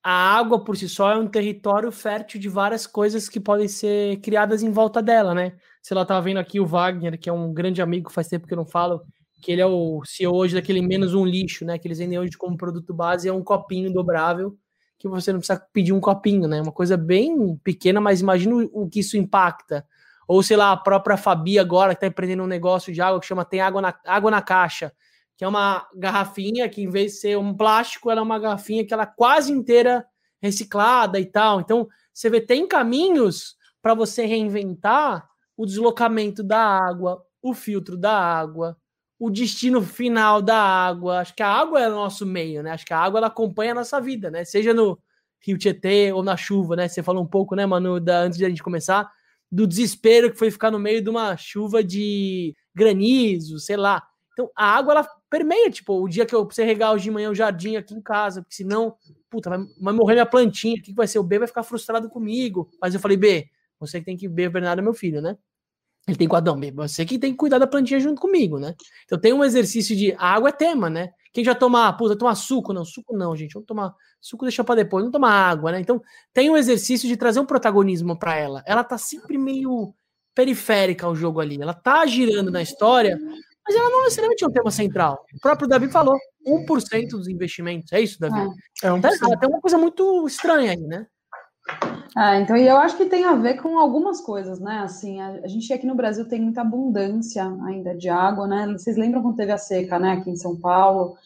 a 0.04 0.38
água 0.38 0.64
por 0.64 0.78
si 0.78 0.88
só 0.88 1.12
é 1.12 1.18
um 1.18 1.28
território 1.28 1.92
fértil 1.92 2.40
de 2.40 2.48
várias 2.48 2.88
coisas 2.88 3.28
que 3.28 3.40
podem 3.40 3.68
ser 3.68 4.18
criadas 4.22 4.64
em 4.64 4.72
volta 4.72 5.02
dela, 5.02 5.34
né? 5.34 5.54
Se 5.82 5.94
ela 5.94 6.06
tá 6.06 6.20
vendo 6.20 6.38
aqui 6.38 6.60
o 6.60 6.66
Wagner, 6.66 7.20
que 7.20 7.30
é 7.30 7.34
um 7.34 7.54
grande 7.54 7.82
amigo, 7.82 8.12
faz 8.12 8.28
tempo 8.28 8.48
que 8.48 8.54
eu 8.54 8.58
não 8.58 8.66
falo, 8.66 9.02
que 9.42 9.52
ele 9.52 9.62
é 9.62 9.66
o 9.66 10.02
CEO 10.06 10.36
hoje 10.36 10.56
daquele 10.56 10.82
menos 10.82 11.14
um 11.14 11.26
lixo, 11.26 11.66
né? 11.66 11.78
Que 11.78 11.88
eles 11.88 12.00
vendem 12.00 12.20
hoje 12.20 12.38
como 12.38 12.58
produto 12.58 12.94
base, 12.94 13.28
é 13.28 13.34
um 13.34 13.44
copinho 13.44 13.92
dobrável, 13.92 14.58
que 14.98 15.08
você 15.08 15.32
não 15.32 15.40
precisa 15.40 15.62
pedir 15.74 15.94
um 15.94 16.00
copinho, 16.00 16.48
né? 16.48 16.62
Uma 16.62 16.72
coisa 16.72 16.98
bem 16.98 17.56
pequena, 17.58 18.00
mas 18.00 18.22
imagina 18.22 18.56
o 18.72 18.88
que 18.90 19.02
isso 19.02 19.18
impacta. 19.18 19.86
Ou, 20.28 20.44
sei 20.44 20.58
lá, 20.58 20.72
a 20.72 20.78
própria 20.78 21.18
Fabi 21.18 21.58
agora, 21.58 21.94
que 21.94 22.02
tá 22.02 22.08
empreendendo 22.08 22.44
um 22.44 22.48
negócio 22.48 22.94
de 22.94 23.02
água 23.02 23.20
que 23.20 23.26
chama 23.26 23.46
Tem 23.46 23.62
Água 23.62 23.82
na, 23.82 23.94
água 24.06 24.32
na 24.32 24.42
Caixa 24.42 24.92
que 25.38 25.46
é 25.46 25.48
uma 25.48 25.88
garrafinha 25.96 26.68
que, 26.68 26.82
em 26.82 26.90
vez 26.90 27.14
de 27.14 27.20
ser 27.20 27.38
um 27.38 27.56
plástico, 27.56 28.10
ela 28.10 28.22
é 28.22 28.24
uma 28.24 28.40
garrafinha 28.40 28.86
que 28.86 28.94
ela 28.94 29.04
é 29.04 29.14
quase 29.16 29.52
inteira 29.52 30.04
reciclada 30.42 31.20
e 31.20 31.26
tal. 31.26 31.62
Então, 31.62 31.88
você 32.12 32.30
vê, 32.30 32.42
tem 32.42 32.68
caminhos 32.68 33.56
para 33.82 33.94
você 33.94 34.26
reinventar 34.26 35.30
o 35.56 35.66
deslocamento 35.66 36.44
da 36.44 36.60
água, 36.60 37.24
o 37.42 37.54
filtro 37.54 37.96
da 37.96 38.12
água, 38.12 38.76
o 39.20 39.30
destino 39.30 39.82
final 39.82 40.42
da 40.42 40.58
água. 40.58 41.20
Acho 41.20 41.36
que 41.36 41.44
a 41.44 41.50
água 41.50 41.82
é 41.82 41.88
o 41.88 41.96
nosso 41.96 42.26
meio, 42.26 42.64
né? 42.64 42.72
Acho 42.72 42.86
que 42.86 42.94
a 42.94 43.00
água 43.00 43.20
ela 43.20 43.28
acompanha 43.28 43.72
a 43.72 43.76
nossa 43.76 44.02
vida, 44.02 44.32
né? 44.32 44.44
Seja 44.44 44.74
no 44.74 44.98
Rio 45.40 45.58
Tietê 45.58 46.12
ou 46.12 46.24
na 46.24 46.36
chuva, 46.36 46.76
né? 46.76 46.88
Você 46.88 47.04
falou 47.04 47.24
um 47.24 47.28
pouco, 47.28 47.56
né, 47.56 47.66
Manu, 47.66 48.00
da, 48.00 48.22
antes 48.22 48.38
de 48.38 48.46
a 48.46 48.50
gente 48.50 48.64
começar, 48.64 49.12
do 49.52 49.68
desespero 49.68 50.32
que 50.32 50.38
foi 50.38 50.52
ficar 50.52 50.72
no 50.72 50.80
meio 50.80 51.02
de 51.02 51.10
uma 51.10 51.38
chuva 51.38 51.84
de 51.84 52.56
granizo, 52.76 53.60
sei 53.60 53.78
lá. 53.78 54.04
Então, 54.34 54.52
a 54.56 54.66
água 54.66 54.94
ela 54.94 55.10
permeia, 55.30 55.70
tipo, 55.70 56.02
o 56.02 56.08
dia 56.08 56.26
que 56.26 56.34
eu 56.34 56.46
precisei 56.46 56.66
regar 56.66 56.94
hoje 56.94 57.06
de 57.06 57.12
manhã 57.12 57.30
o 57.30 57.36
jardim 57.36 57.76
aqui 57.76 57.94
em 57.94 58.02
casa, 58.02 58.42
porque 58.42 58.56
senão, 58.56 58.96
puta, 59.30 59.50
vai, 59.50 59.60
vai 59.82 59.94
morrer 59.94 60.14
minha 60.14 60.26
plantinha, 60.26 60.76
o 60.76 60.78
que, 60.78 60.92
que 60.92 60.96
vai 60.96 61.08
ser? 61.08 61.20
O 61.20 61.24
B 61.24 61.40
vai 61.40 61.48
ficar 61.48 61.64
frustrado 61.64 62.10
comigo. 62.10 62.70
Mas 62.82 62.94
eu 62.94 63.00
falei, 63.00 63.18
B, 63.18 63.48
você 63.80 64.00
que 64.00 64.06
tem 64.06 64.18
que 64.18 64.28
ver, 64.28 64.48
o 64.48 64.52
Bernardo 64.52 64.80
é 64.80 64.84
meu 64.84 64.94
filho, 64.94 65.22
né? 65.22 65.38
Ele 66.08 66.18
tem 66.18 66.28
quadrão, 66.28 66.58
B, 66.58 66.72
você 66.72 67.06
que 67.06 67.20
tem 67.20 67.32
que 67.32 67.38
cuidar 67.38 67.60
da 67.60 67.68
plantinha 67.68 68.00
junto 68.00 68.22
comigo, 68.22 68.58
né? 68.58 68.74
Então 69.04 69.20
tem 69.20 69.34
um 69.34 69.44
exercício 69.44 69.94
de 69.96 70.14
a 70.18 70.36
água 70.36 70.50
é 70.50 70.54
tema, 70.54 70.90
né? 70.90 71.10
Quem 71.34 71.44
já 71.44 71.54
toma, 71.54 71.92
puta, 71.92 72.18
tomar 72.18 72.36
suco? 72.36 72.72
Não, 72.72 72.86
suco 72.86 73.16
não, 73.16 73.36
gente. 73.36 73.54
Vamos 73.54 73.68
tomar 73.68 73.94
suco, 74.22 74.46
deixa 74.46 74.64
para 74.64 74.76
depois, 74.76 75.04
não 75.04 75.12
tomar 75.12 75.32
água, 75.32 75.74
né? 75.74 75.82
Então 75.82 76.02
tem 76.34 76.50
um 76.50 76.56
exercício 76.56 77.10
de 77.10 77.18
trazer 77.18 77.42
um 77.42 77.46
protagonismo 77.46 78.18
para 78.18 78.38
ela. 78.38 78.64
Ela 78.66 78.86
tá 78.86 78.98
sempre 78.98 79.38
meio 79.38 79.94
periférica 80.34 81.06
ao 81.06 81.16
jogo 81.16 81.42
ali. 81.42 81.62
Ela 81.62 81.74
tá 81.74 82.06
girando 82.06 82.50
na 82.50 82.62
história, 82.62 83.20
mas 83.68 83.76
ela 83.76 83.90
não 83.90 84.04
necessariamente 84.04 84.44
é 84.44 84.48
um 84.48 84.52
tema 84.52 84.72
central. 84.72 85.26
O 85.36 85.40
próprio 85.40 85.68
Davi 85.68 85.92
falou, 85.92 86.18
1% 86.46 87.10
dos 87.10 87.28
investimentos. 87.28 87.92
É 87.92 88.00
isso, 88.00 88.18
Davi? 88.20 88.50
É, 88.82 88.88
é 88.88 88.90
1%. 88.90 88.98
Então, 88.98 89.38
tem 89.38 89.50
uma 89.50 89.60
coisa 89.60 89.78
muito 89.78 90.26
estranha 90.26 90.72
aí, 90.72 90.82
né? 90.82 91.06
É, 92.18 92.40
então, 92.40 92.56
e 92.56 92.66
eu 92.66 92.78
acho 92.78 92.96
que 92.96 93.06
tem 93.06 93.26
a 93.26 93.36
ver 93.36 93.62
com 93.62 93.78
algumas 93.78 94.22
coisas, 94.22 94.60
né? 94.60 94.80
Assim, 94.80 95.20
a, 95.20 95.42
a, 95.44 95.48
gente 95.48 95.72
aqui 95.74 95.86
no 95.86 95.96
Brasil 95.96 96.28
tem 96.28 96.42
muita 96.42 96.62
abundância 96.62 97.44
ainda 97.66 97.94
de 97.94 98.10
água, 98.10 98.48
né? 98.48 98.66
Vocês 98.72 98.96
lembram 98.96 99.22
quando 99.22 99.36
teve 99.36 99.52
a 99.52 99.58
seca, 99.58 100.00
né? 100.00 100.14
Aqui 100.14 100.30
em 100.30 100.36
São 100.38 100.56
Paulo, 100.60 101.18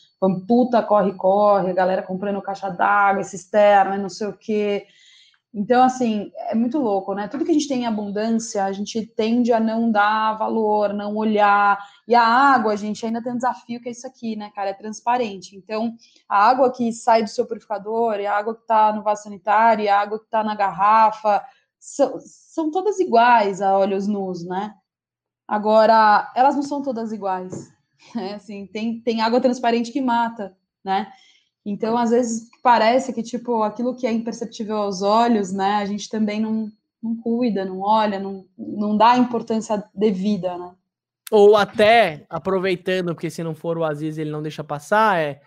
puta 0.48 0.82
corre, 0.82 1.14
corre, 1.14 1.70
a 1.70 1.74
galera 1.74 2.02
comprando 2.02 2.42
caixa 2.42 2.70
d'água, 2.70 3.24
cisterna, 3.24 3.98
não 3.98 4.10
sei 4.10 4.28
o 4.28 4.34
quê. 4.34 4.86
Então, 5.54 5.84
assim, 5.84 6.32
é 6.50 6.56
muito 6.56 6.78
louco, 6.78 7.14
né? 7.14 7.28
Tudo 7.28 7.44
que 7.44 7.52
a 7.52 7.54
gente 7.54 7.68
tem 7.68 7.82
em 7.84 7.86
abundância, 7.86 8.64
a 8.64 8.72
gente 8.72 9.06
tende 9.06 9.52
a 9.52 9.60
não 9.60 9.92
dar 9.92 10.38
valor, 10.38 10.94
não 10.94 11.14
olhar. 11.16 11.78
E 12.08 12.16
a 12.16 12.24
água, 12.24 12.72
a 12.72 12.76
gente 12.78 13.06
ainda 13.06 13.22
tem 13.22 13.34
um 13.34 13.36
desafio 13.36 13.82
que 13.82 13.90
é 13.90 13.92
isso 13.92 14.08
aqui, 14.08 14.38
né, 14.38 14.50
cara? 14.56 14.70
É 14.70 14.74
transparente. 14.74 15.58
Então, 15.58 15.94
a 16.28 16.48
água 16.50 16.72
que 16.72 16.94
sai 16.94 17.24
do 17.24 17.30
seu 17.30 17.46
purificador, 17.46 18.14
a 18.14 18.32
água 18.32 18.56
que 18.56 18.62
está 18.62 18.94
no 18.94 19.04
vaso 19.04 19.24
sanitário, 19.24 19.92
a 19.92 20.00
água 20.00 20.20
que 20.20 20.26
está 20.26 20.42
na 20.42 20.56
garrafa, 20.56 21.44
são, 21.78 22.18
são 22.22 22.72
todas 22.72 23.00
iguais 23.00 23.62
a 23.62 23.78
olhos 23.78 24.08
nus, 24.08 24.46
né? 24.46 24.74
Agora, 25.46 26.32
elas 26.34 26.56
não 26.56 26.64
são 26.64 26.82
todas 26.82 27.12
iguais. 27.12 27.70
Né? 28.16 28.34
Assim, 28.34 28.66
tem, 28.66 29.00
tem 29.00 29.22
água 29.22 29.40
transparente 29.40 29.92
que 29.92 30.02
mata, 30.02 30.58
né? 30.84 31.14
Então, 31.66 31.98
às 31.98 32.10
vezes, 32.10 32.50
parece 32.64 33.14
que, 33.14 33.22
tipo, 33.22 33.62
aquilo 33.62 33.96
que 33.96 34.08
é 34.08 34.12
imperceptível 34.12 34.78
aos 34.78 35.02
olhos, 35.02 35.52
né, 35.52 35.76
a 35.76 35.86
gente 35.86 36.10
também 36.10 36.40
não, 36.40 36.72
não 37.02 37.16
cuida, 37.16 37.64
não 37.64 37.82
olha, 37.82 38.20
não, 38.20 38.46
não 38.58 38.98
dá 38.98 39.12
a 39.12 39.18
importância 39.18 39.84
devida, 39.94 40.58
né? 40.58 40.74
Ou 41.32 41.56
até, 41.56 42.26
aproveitando, 42.30 43.14
porque 43.14 43.30
se 43.30 43.44
não 43.44 43.56
for 43.56 43.78
o 43.78 43.86
Aziz, 43.86 44.18
ele 44.18 44.32
não 44.32 44.42
deixa 44.42 44.64
passar, 44.64 45.18
é 45.18 45.40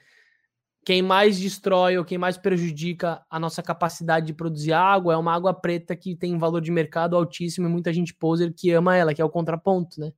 quem 0.85 1.03
mais 1.03 1.39
destrói 1.39 1.97
ou 1.97 2.05
quem 2.05 2.19
mais 2.19 2.37
prejudica 2.37 3.25
a 3.31 3.41
nossa 3.41 3.63
capacidade 3.63 4.27
de 4.27 4.35
produzir 4.35 4.73
água 4.73 5.15
é 5.15 5.17
uma 5.17 5.35
água 5.35 5.53
preta 5.53 5.97
que 5.97 6.15
tem 6.15 6.35
um 6.35 6.39
valor 6.39 6.61
de 6.61 6.71
mercado 6.71 7.17
altíssimo 7.17 7.67
e 7.67 7.71
muita 7.71 7.93
gente 7.93 8.15
poser 8.15 8.53
que 8.55 8.71
ama 8.71 8.95
ela, 8.95 9.15
que 9.15 9.21
é 9.21 9.25
o 9.25 9.31
contraponto, 9.31 9.99
né? 9.99 10.13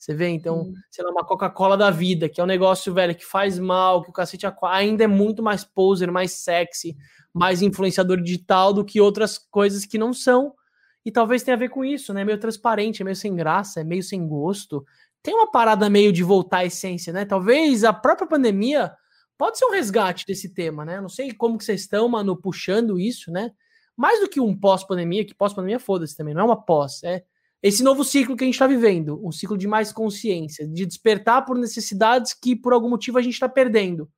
Você 0.00 0.14
vê, 0.14 0.28
então, 0.28 0.62
hum. 0.62 0.74
sei 0.90 1.04
lá, 1.04 1.10
uma 1.10 1.24
Coca-Cola 1.24 1.76
da 1.76 1.90
vida, 1.90 2.26
que 2.26 2.40
é 2.40 2.44
um 2.44 2.46
negócio, 2.46 2.94
velho, 2.94 3.14
que 3.14 3.24
faz 3.24 3.58
mal, 3.58 4.02
que 4.02 4.08
o 4.08 4.12
cacete 4.14 4.46
ainda 4.62 5.04
é 5.04 5.06
muito 5.06 5.42
mais 5.42 5.62
poser, 5.62 6.10
mais 6.10 6.32
sexy, 6.32 6.96
mais 7.34 7.60
influenciador 7.60 8.18
digital 8.18 8.72
do 8.72 8.82
que 8.82 8.98
outras 8.98 9.36
coisas 9.36 9.84
que 9.84 9.98
não 9.98 10.14
são. 10.14 10.54
E 11.04 11.12
talvez 11.12 11.42
tenha 11.42 11.54
a 11.54 11.58
ver 11.58 11.68
com 11.68 11.84
isso, 11.84 12.14
né? 12.14 12.24
Meio 12.24 12.40
transparente, 12.40 13.02
é 13.02 13.04
meio 13.04 13.14
sem 13.14 13.36
graça, 13.36 13.82
é 13.82 13.84
meio 13.84 14.02
sem 14.02 14.26
gosto. 14.26 14.86
Tem 15.22 15.34
uma 15.34 15.50
parada 15.50 15.90
meio 15.90 16.14
de 16.14 16.22
voltar 16.22 16.58
à 16.58 16.64
essência, 16.64 17.12
né? 17.12 17.26
Talvez 17.26 17.84
a 17.84 17.92
própria 17.92 18.26
pandemia 18.26 18.90
pode 19.36 19.58
ser 19.58 19.66
um 19.66 19.72
resgate 19.72 20.24
desse 20.24 20.54
tema, 20.54 20.82
né? 20.82 20.98
Não 20.98 21.10
sei 21.10 21.30
como 21.34 21.58
que 21.58 21.64
vocês 21.64 21.82
estão, 21.82 22.08
mano, 22.08 22.40
puxando 22.40 22.98
isso, 22.98 23.30
né? 23.30 23.50
Mais 23.94 24.18
do 24.20 24.30
que 24.30 24.40
um 24.40 24.58
pós-pandemia, 24.58 25.26
que 25.26 25.34
pós-pandemia 25.34 25.78
foda-se 25.78 26.16
também, 26.16 26.32
não 26.32 26.40
é 26.40 26.44
uma 26.44 26.64
pós, 26.64 27.02
é 27.02 27.22
esse 27.62 27.82
novo 27.82 28.02
ciclo 28.04 28.36
que 28.36 28.44
a 28.44 28.46
gente 28.46 28.54
está 28.54 28.66
vivendo, 28.66 29.20
um 29.24 29.30
ciclo 29.30 29.56
de 29.56 29.68
mais 29.68 29.92
consciência, 29.92 30.66
de 30.66 30.86
despertar 30.86 31.44
por 31.44 31.58
necessidades 31.58 32.32
que 32.32 32.56
por 32.56 32.72
algum 32.72 32.88
motivo 32.88 33.18
a 33.18 33.22
gente 33.22 33.34
está 33.34 33.48
perdendo. 33.48 34.10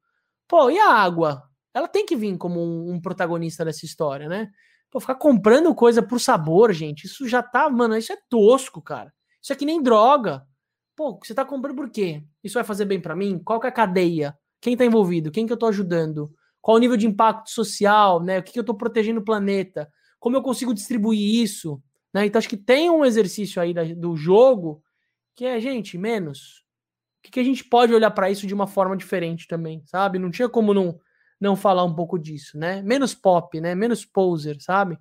Pô, 0.47 0.71
e 0.71 0.79
a 0.79 0.93
água? 0.93 1.43
Ela 1.75 1.89
tem 1.89 2.07
que 2.07 2.15
vir 2.15 2.37
como 2.37 2.61
um, 2.61 2.93
um, 2.93 3.01
protagonista 3.01 3.65
dessa 3.65 3.85
história, 3.85 4.29
né? 4.29 4.51
Pô, 4.91 5.01
ficar 5.01 5.15
comprando 5.17 5.75
coisa 5.75 6.03
por 6.03 6.21
sabor, 6.21 6.73
gente, 6.73 7.05
isso 7.05 7.27
já 7.27 7.43
tá, 7.43 7.69
mano, 7.69 7.97
isso 7.97 8.13
é 8.13 8.19
tosco, 8.29 8.81
cara. 8.81 9.13
Isso 9.43 9.53
é 9.53 9.57
que 9.57 9.65
nem 9.65 9.83
droga. 9.83 10.47
Pô, 10.95 11.19
você 11.21 11.35
tá 11.35 11.45
comprando 11.45 11.77
por 11.77 11.91
quê? 11.91 12.23
Isso 12.45 12.55
vai 12.55 12.65
fazer 12.65 12.85
bem 12.85 13.01
para 13.01 13.17
mim? 13.17 13.41
Qual 13.43 13.59
que 13.59 13.67
é 13.67 13.71
a 13.71 13.73
cadeia? 13.73 14.37
Quem 14.61 14.77
tá 14.77 14.85
envolvido? 14.85 15.33
Quem 15.33 15.47
que 15.47 15.53
eu 15.53 15.57
tô 15.57 15.67
ajudando? 15.67 16.33
Qual 16.61 16.77
o 16.77 16.81
nível 16.81 16.97
de 16.97 17.07
impacto 17.07 17.51
social, 17.51 18.23
né? 18.23 18.39
O 18.39 18.43
que, 18.43 18.53
que 18.53 18.61
eu 18.61 18.65
tô 18.65 18.75
protegendo 18.75 19.19
o 19.19 19.25
planeta? 19.25 19.91
Como 20.21 20.37
eu 20.37 20.43
consigo 20.43 20.73
distribuir 20.73 21.43
isso? 21.43 21.83
Né? 22.13 22.27
Então 22.27 22.39
acho 22.39 22.49
que 22.49 22.57
tem 22.57 22.91
um 22.91 23.05
exercício 23.05 23.61
aí 23.61 23.73
da, 23.73 23.85
do 23.85 24.17
jogo 24.17 24.83
que 25.35 25.45
é, 25.45 25.59
gente, 25.61 25.97
menos. 25.97 26.63
O 27.19 27.25
que, 27.25 27.31
que 27.33 27.41
a 27.41 27.45
gente 27.45 27.65
pode 27.65 27.95
olhar 27.95 28.11
para 28.11 28.31
isso 28.31 28.47
de 28.47 28.55
uma 28.55 28.67
forma 28.67 28.97
diferente 28.97 29.47
também, 29.47 29.83
sabe? 29.87 30.19
Não 30.19 30.31
tinha 30.31 30.49
como 30.49 30.75
não, 30.75 30.99
não 31.41 31.57
falar 31.57 31.85
um 31.85 31.95
pouco 31.95 32.19
disso, 32.19 32.59
né? 32.59 32.83
Menos 32.83 33.15
pop, 33.15 33.61
né? 33.61 33.75
Menos 33.75 34.05
poser, 34.05 34.61
sabe? 34.61 34.99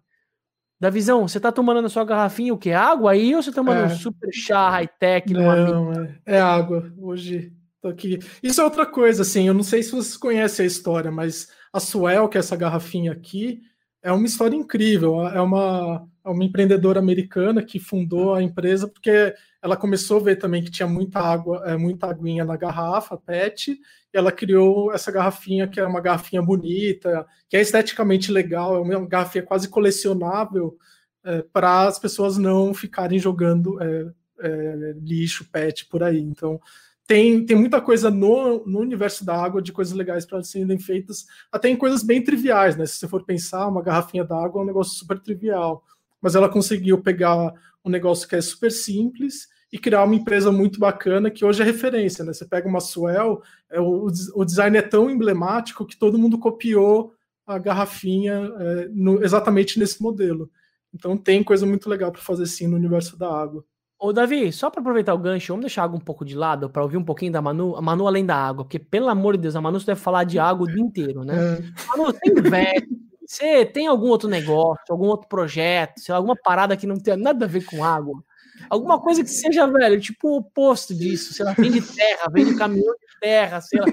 Da 0.79 0.89
visão, 0.89 1.27
você 1.27 1.39
tá 1.39 1.51
tomando 1.51 1.81
na 1.81 1.89
sua 1.89 2.05
garrafinha 2.05 2.53
o 2.53 2.57
que? 2.57 2.71
Água 2.71 3.11
aí 3.11 3.35
ou 3.35 3.41
você 3.41 3.51
tá 3.51 3.55
tomando 3.55 3.81
é. 3.81 3.85
um 3.85 3.89
super 3.97 4.33
chá 4.33 4.69
high-tech? 4.69 5.31
Não, 5.33 5.93
é, 5.93 6.19
é 6.25 6.39
água. 6.39 6.91
Hoje 6.97 7.53
tô 7.81 7.89
aqui. 7.89 8.19
Isso 8.41 8.61
é 8.61 8.63
outra 8.63 8.85
coisa, 8.85 9.23
assim, 9.23 9.47
eu 9.47 9.53
não 9.53 9.63
sei 9.63 9.83
se 9.83 9.91
vocês 9.91 10.17
conhecem 10.17 10.63
a 10.63 10.67
história, 10.67 11.11
mas 11.11 11.49
a 11.73 11.79
Suel, 11.79 12.29
que 12.29 12.37
é 12.37 12.39
essa 12.39 12.55
garrafinha 12.55 13.11
aqui, 13.11 13.61
é 14.01 14.11
uma 14.11 14.25
história 14.25 14.55
incrível. 14.55 15.27
É 15.27 15.41
uma 15.41 16.07
uma 16.23 16.43
empreendedora 16.43 16.99
americana 16.99 17.63
que 17.63 17.79
fundou 17.79 18.33
a 18.33 18.43
empresa 18.43 18.87
porque 18.87 19.33
ela 19.61 19.77
começou 19.77 20.19
a 20.19 20.23
ver 20.23 20.37
também 20.37 20.63
que 20.63 20.71
tinha 20.71 20.87
muita 20.87 21.19
água, 21.19 21.63
é, 21.65 21.77
muita 21.77 22.07
aguinha 22.07 22.43
na 22.43 22.55
garrafa 22.55 23.17
PET, 23.17 23.71
e 23.71 23.79
ela 24.17 24.31
criou 24.31 24.93
essa 24.93 25.11
garrafinha 25.11 25.67
que 25.67 25.79
é 25.79 25.85
uma 25.85 26.01
garrafinha 26.01 26.41
bonita, 26.41 27.25
que 27.47 27.55
é 27.55 27.61
esteticamente 27.61 28.31
legal, 28.31 28.75
é 28.75 28.79
uma 28.79 29.07
garrafinha 29.07 29.43
quase 29.43 29.67
colecionável 29.67 30.77
é, 31.23 31.43
para 31.53 31.87
as 31.87 31.99
pessoas 31.99 32.37
não 32.37 32.73
ficarem 32.73 33.19
jogando 33.19 33.81
é, 33.81 34.11
é, 34.41 34.95
lixo 34.99 35.49
PET 35.51 35.85
por 35.87 36.03
aí. 36.03 36.19
Então 36.19 36.59
tem, 37.07 37.45
tem 37.45 37.57
muita 37.57 37.81
coisa 37.81 38.09
no, 38.09 38.65
no 38.65 38.79
universo 38.79 39.25
da 39.25 39.35
água 39.35 39.61
de 39.61 39.71
coisas 39.71 39.93
legais 39.93 40.25
para 40.25 40.41
serem 40.43 40.79
feitas, 40.79 41.25
até 41.51 41.69
em 41.69 41.75
coisas 41.75 42.03
bem 42.03 42.23
triviais, 42.23 42.75
né? 42.77 42.85
Se 42.85 42.95
você 42.95 43.07
for 43.07 43.25
pensar, 43.25 43.67
uma 43.67 43.81
garrafinha 43.81 44.23
d'água 44.23 44.61
é 44.61 44.63
um 44.63 44.67
negócio 44.67 44.97
super 44.97 45.19
trivial, 45.19 45.83
mas 46.21 46.35
ela 46.35 46.49
conseguiu 46.49 47.01
pegar 47.01 47.53
um 47.83 47.89
negócio 47.89 48.27
que 48.27 48.35
é 48.35 48.41
super 48.41 48.71
simples 48.71 49.47
e 49.71 49.79
criar 49.79 50.03
uma 50.03 50.15
empresa 50.15 50.51
muito 50.51 50.79
bacana 50.79 51.31
que 51.31 51.45
hoje 51.45 51.61
é 51.61 51.65
referência, 51.65 52.25
né? 52.25 52.33
Você 52.33 52.45
pega 52.45 52.67
uma 52.67 52.81
Swell, 52.81 53.41
é, 53.69 53.79
o, 53.79 54.07
o 54.35 54.45
design 54.45 54.77
é 54.77 54.81
tão 54.81 55.09
emblemático 55.09 55.85
que 55.85 55.97
todo 55.97 56.19
mundo 56.19 56.37
copiou 56.37 57.13
a 57.47 57.57
garrafinha 57.57 58.51
é, 58.59 58.87
no, 58.89 59.23
exatamente 59.23 59.79
nesse 59.79 60.01
modelo. 60.01 60.49
Então 60.93 61.17
tem 61.17 61.43
coisa 61.43 61.65
muito 61.65 61.89
legal 61.89 62.11
para 62.11 62.21
fazer 62.21 62.45
sim 62.45 62.67
no 62.67 62.75
universo 62.75 63.17
da 63.17 63.31
água. 63.33 63.63
Ô, 63.97 64.11
Davi, 64.11 64.51
só 64.51 64.69
para 64.69 64.81
aproveitar 64.81 65.13
o 65.13 65.17
gancho, 65.17 65.53
vamos 65.53 65.65
deixar 65.65 65.83
a 65.83 65.85
água 65.85 65.97
um 65.97 66.03
pouco 66.03 66.25
de 66.25 66.35
lado 66.35 66.69
para 66.69 66.81
ouvir 66.81 66.97
um 66.97 67.03
pouquinho 67.03 67.31
da 67.31 67.41
Manu. 67.41 67.75
A 67.75 67.81
Manu 67.81 68.07
além 68.07 68.25
da 68.25 68.35
água, 68.35 68.65
porque 68.65 68.79
pelo 68.79 69.07
amor 69.07 69.37
de 69.37 69.43
Deus, 69.43 69.55
a 69.55 69.61
Manu 69.61 69.79
deve 69.79 69.99
falar 69.99 70.23
de 70.23 70.39
água 70.39 70.65
o 70.65 70.71
dia 70.71 70.81
inteiro, 70.81 71.23
né? 71.23 71.35
É. 71.35 71.87
Manu, 71.87 72.11
tem 72.11 72.33
velho. 72.33 73.10
Você 73.31 73.65
tem 73.65 73.87
algum 73.87 74.09
outro 74.09 74.27
negócio, 74.27 74.83
algum 74.89 75.07
outro 75.07 75.29
projeto, 75.29 76.01
sei 76.01 76.11
lá, 76.11 76.17
alguma 76.17 76.35
parada 76.35 76.75
que 76.75 76.85
não 76.85 76.99
tenha 76.99 77.15
nada 77.15 77.45
a 77.45 77.47
ver 77.47 77.63
com 77.63 77.81
água? 77.81 78.21
Alguma 78.69 78.99
coisa 78.99 79.23
que 79.23 79.29
seja, 79.29 79.65
velho, 79.67 80.01
tipo 80.01 80.27
o 80.27 80.37
oposto 80.39 80.93
disso, 80.93 81.33
sei 81.33 81.45
lá, 81.45 81.53
vem 81.53 81.71
de 81.71 81.81
terra, 81.81 82.29
vem 82.29 82.43
de 82.43 82.57
caminhão 82.57 82.93
de 82.93 83.19
terra, 83.21 83.61
sei 83.61 83.79
lá. 83.79 83.87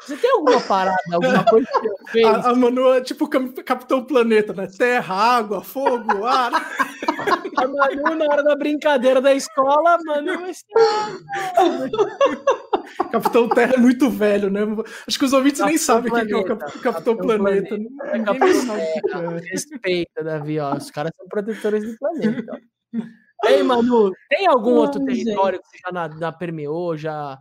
Você 0.00 0.16
tem 0.16 0.30
alguma 0.30 0.60
parada, 0.60 1.02
alguma 1.12 1.44
coisa 1.44 1.66
que 1.66 2.12
fez? 2.12 2.26
A, 2.26 2.50
a 2.50 2.54
Manu 2.54 2.94
é 2.94 3.00
tipo 3.00 3.28
Capitão 3.28 4.04
Planeta, 4.04 4.52
né? 4.52 4.68
Terra, 4.68 5.14
água, 5.16 5.64
fogo, 5.64 6.24
ar. 6.24 6.52
A 7.56 7.66
Manu, 7.66 8.14
na 8.14 8.24
hora 8.26 8.42
da 8.44 8.54
brincadeira 8.54 9.20
da 9.20 9.34
escola, 9.34 9.98
Manu 10.04 10.38
vai 10.42 10.52
Capitão 13.12 13.48
Terra 13.48 13.74
é 13.74 13.78
muito 13.78 14.10
velho, 14.10 14.50
né? 14.50 14.60
Acho 15.06 15.18
que 15.18 15.24
os 15.24 15.32
ouvintes 15.32 15.60
Capitão 15.60 15.68
nem 15.68 15.78
sabem 15.78 16.12
o 16.12 16.14
que 16.14 16.32
é 16.32 16.36
o 16.36 16.44
Cap 16.44 16.60
Capitão, 16.60 16.92
Capitão 16.92 17.16
Planeta. 17.16 17.68
planeta. 17.68 18.16
É 18.16 18.22
Capitão 18.22 18.76
Terra. 19.02 19.40
Respeita, 19.50 20.24
Davi, 20.24 20.58
ó. 20.58 20.76
Os 20.76 20.90
caras 20.90 21.12
são 21.16 21.26
protetores 21.28 21.84
do 21.84 21.98
planeta. 21.98 22.60
Ei, 23.44 23.62
Manu, 23.62 24.10
tem 24.28 24.46
algum 24.46 24.74
outro 24.74 25.04
território 25.04 25.60
que 25.60 25.68
você 25.68 25.78
já 25.84 25.92
na, 25.92 26.32
permeou, 26.32 26.96
já 26.96 27.38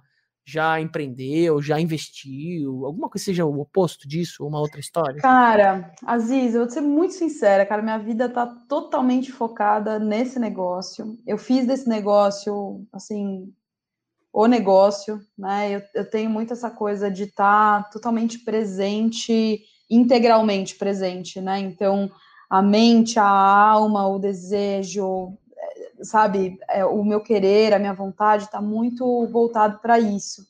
já 0.48 0.80
empreendeu, 0.80 1.60
já 1.60 1.80
investiu, 1.80 2.86
alguma 2.86 3.10
coisa 3.10 3.26
seja 3.26 3.44
o 3.44 3.60
oposto 3.60 4.08
disso, 4.08 4.46
uma 4.46 4.60
outra 4.60 4.80
história? 4.80 5.20
Cara, 5.20 5.92
Aziz, 6.06 6.54
eu 6.54 6.62
vou 6.62 6.70
ser 6.70 6.82
muito 6.82 7.16
sincera, 7.16 7.66
cara, 7.66 7.82
minha 7.82 7.98
vida 7.98 8.30
tá 8.30 8.46
totalmente 8.46 9.32
focada 9.32 9.98
nesse 9.98 10.38
negócio. 10.38 11.18
Eu 11.26 11.40
fiz 11.40 11.66
desse 11.66 11.90
negócio, 11.90 12.86
assim, 12.94 13.52
o 14.36 14.48
negócio, 14.48 15.22
né? 15.38 15.78
Eu, 15.78 15.82
eu 15.94 16.10
tenho 16.10 16.30
muito 16.30 16.52
essa 16.52 16.70
coisa 16.70 17.10
de 17.10 17.24
estar 17.24 17.84
tá 17.84 17.90
totalmente 17.90 18.40
presente, 18.40 19.64
integralmente 19.90 20.76
presente, 20.76 21.40
né? 21.40 21.60
Então, 21.60 22.12
a 22.50 22.62
mente, 22.62 23.18
a 23.18 23.26
alma, 23.26 24.06
o 24.10 24.20
desejo, 24.20 25.38
sabe, 26.02 26.60
é, 26.70 26.84
o 26.84 27.02
meu 27.02 27.22
querer, 27.22 27.74
a 27.74 27.80
minha 27.80 27.94
vontade 27.94 28.44
está 28.44 28.62
muito 28.62 29.26
voltado 29.28 29.80
para 29.80 29.98
isso. 30.02 30.46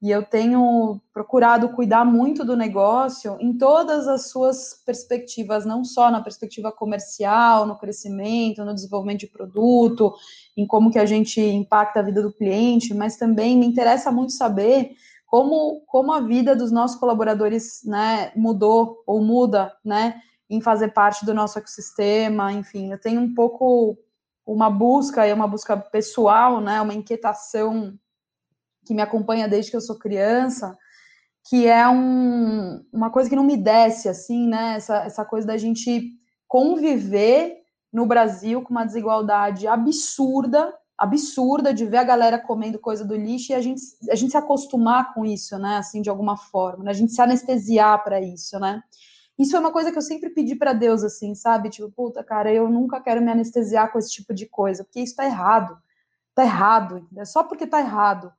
E 0.00 0.10
eu 0.12 0.22
tenho 0.22 1.00
procurado 1.12 1.70
cuidar 1.70 2.04
muito 2.04 2.44
do 2.44 2.56
negócio 2.56 3.36
em 3.40 3.52
todas 3.52 4.06
as 4.06 4.30
suas 4.30 4.80
perspectivas, 4.86 5.66
não 5.66 5.84
só 5.84 6.08
na 6.08 6.22
perspectiva 6.22 6.70
comercial, 6.70 7.66
no 7.66 7.76
crescimento, 7.76 8.64
no 8.64 8.74
desenvolvimento 8.74 9.20
de 9.20 9.26
produto, 9.26 10.14
em 10.58 10.66
como 10.66 10.90
que 10.90 10.98
a 10.98 11.06
gente 11.06 11.40
impacta 11.40 12.00
a 12.00 12.02
vida 12.02 12.20
do 12.20 12.32
cliente, 12.32 12.92
mas 12.92 13.16
também 13.16 13.56
me 13.56 13.64
interessa 13.64 14.10
muito 14.10 14.32
saber 14.32 14.96
como, 15.24 15.82
como 15.86 16.12
a 16.12 16.20
vida 16.20 16.56
dos 16.56 16.72
nossos 16.72 16.98
colaboradores 16.98 17.82
né, 17.84 18.32
mudou 18.34 19.00
ou 19.06 19.22
muda, 19.22 19.72
né, 19.84 20.20
em 20.50 20.60
fazer 20.60 20.88
parte 20.88 21.24
do 21.24 21.32
nosso 21.32 21.60
ecossistema, 21.60 22.52
enfim, 22.52 22.90
eu 22.90 23.00
tenho 23.00 23.20
um 23.20 23.32
pouco 23.32 23.96
uma 24.44 24.68
busca, 24.68 25.24
é 25.24 25.32
uma 25.32 25.46
busca 25.46 25.76
pessoal, 25.76 26.60
né, 26.60 26.80
uma 26.80 26.94
inquietação 26.94 27.96
que 28.84 28.92
me 28.92 29.02
acompanha 29.02 29.46
desde 29.46 29.70
que 29.70 29.76
eu 29.76 29.80
sou 29.80 29.96
criança, 29.96 30.76
que 31.48 31.68
é 31.68 31.88
um, 31.88 32.84
uma 32.92 33.10
coisa 33.10 33.30
que 33.30 33.36
não 33.36 33.44
me 33.44 33.56
desce, 33.56 34.08
assim, 34.08 34.48
né, 34.48 34.74
essa, 34.74 35.04
essa 35.04 35.24
coisa 35.24 35.46
da 35.46 35.56
gente 35.56 36.14
conviver 36.48 37.57
no 37.92 38.06
Brasil 38.06 38.62
com 38.62 38.70
uma 38.70 38.84
desigualdade 38.84 39.66
absurda, 39.66 40.74
absurda 40.96 41.72
de 41.72 41.86
ver 41.86 41.98
a 41.98 42.04
galera 42.04 42.38
comendo 42.38 42.78
coisa 42.78 43.04
do 43.04 43.14
lixo 43.14 43.52
e 43.52 43.54
a 43.54 43.60
gente, 43.60 43.80
a 44.10 44.14
gente 44.14 44.30
se 44.30 44.36
acostumar 44.36 45.14
com 45.14 45.24
isso, 45.24 45.58
né, 45.58 45.76
assim, 45.76 46.02
de 46.02 46.10
alguma 46.10 46.36
forma, 46.36 46.84
né? 46.84 46.90
a 46.90 46.94
gente 46.94 47.12
se 47.12 47.22
anestesiar 47.22 48.02
para 48.02 48.20
isso, 48.20 48.58
né, 48.58 48.82
isso 49.38 49.56
é 49.56 49.60
uma 49.60 49.70
coisa 49.70 49.92
que 49.92 49.98
eu 49.98 50.02
sempre 50.02 50.30
pedi 50.30 50.56
para 50.56 50.72
Deus, 50.72 51.04
assim, 51.04 51.32
sabe? 51.32 51.70
Tipo, 51.70 51.88
puta, 51.92 52.24
cara, 52.24 52.52
eu 52.52 52.68
nunca 52.68 53.00
quero 53.00 53.22
me 53.22 53.30
anestesiar 53.30 53.92
com 53.92 53.98
esse 53.98 54.10
tipo 54.10 54.34
de 54.34 54.46
coisa, 54.46 54.82
porque 54.82 55.00
isso 55.00 55.14
tá 55.14 55.24
errado. 55.24 55.78
Tá 56.34 56.42
errado, 56.42 57.06
é 57.16 57.24
só 57.24 57.44
porque 57.44 57.66
tá 57.66 57.78
errado. 57.78 58.32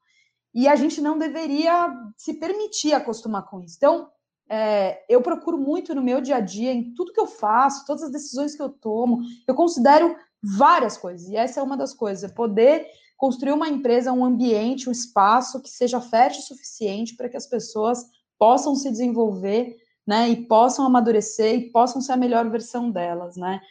E 0.53 0.67
a 0.67 0.75
gente 0.75 0.99
não 0.99 1.17
deveria 1.17 1.89
se 2.17 2.33
permitir 2.33 2.93
acostumar 2.93 3.45
com 3.45 3.61
isso. 3.61 3.75
Então, 3.77 4.09
é, 4.49 5.03
eu 5.07 5.21
procuro 5.21 5.57
muito 5.57 5.93
no 5.93 6.01
meu 6.01 6.19
dia 6.19 6.37
a 6.37 6.39
dia, 6.39 6.73
em 6.73 6.93
tudo 6.93 7.13
que 7.13 7.19
eu 7.19 7.27
faço, 7.27 7.85
todas 7.85 8.03
as 8.03 8.11
decisões 8.11 8.55
que 8.55 8.61
eu 8.61 8.69
tomo, 8.69 9.21
eu 9.47 9.53
considero 9.53 10.15
várias 10.41 10.97
coisas, 10.97 11.29
e 11.29 11.35
essa 11.35 11.59
é 11.59 11.63
uma 11.63 11.77
das 11.77 11.93
coisas, 11.93 12.29
é 12.29 12.33
poder 12.33 12.87
construir 13.15 13.51
uma 13.51 13.67
empresa, 13.67 14.13
um 14.13 14.25
ambiente, 14.25 14.89
um 14.89 14.91
espaço 14.91 15.61
que 15.61 15.69
seja 15.69 16.01
fértil 16.01 16.41
o 16.41 16.43
suficiente 16.43 17.15
para 17.15 17.29
que 17.29 17.37
as 17.37 17.45
pessoas 17.45 18.05
possam 18.39 18.73
se 18.75 18.89
desenvolver 18.89 19.75
né, 20.07 20.29
e 20.29 20.47
possam 20.47 20.85
amadurecer 20.85 21.55
e 21.55 21.71
possam 21.71 22.01
ser 22.01 22.13
a 22.13 22.17
melhor 22.17 22.49
versão 22.49 22.89
delas, 22.89 23.35
né. 23.35 23.61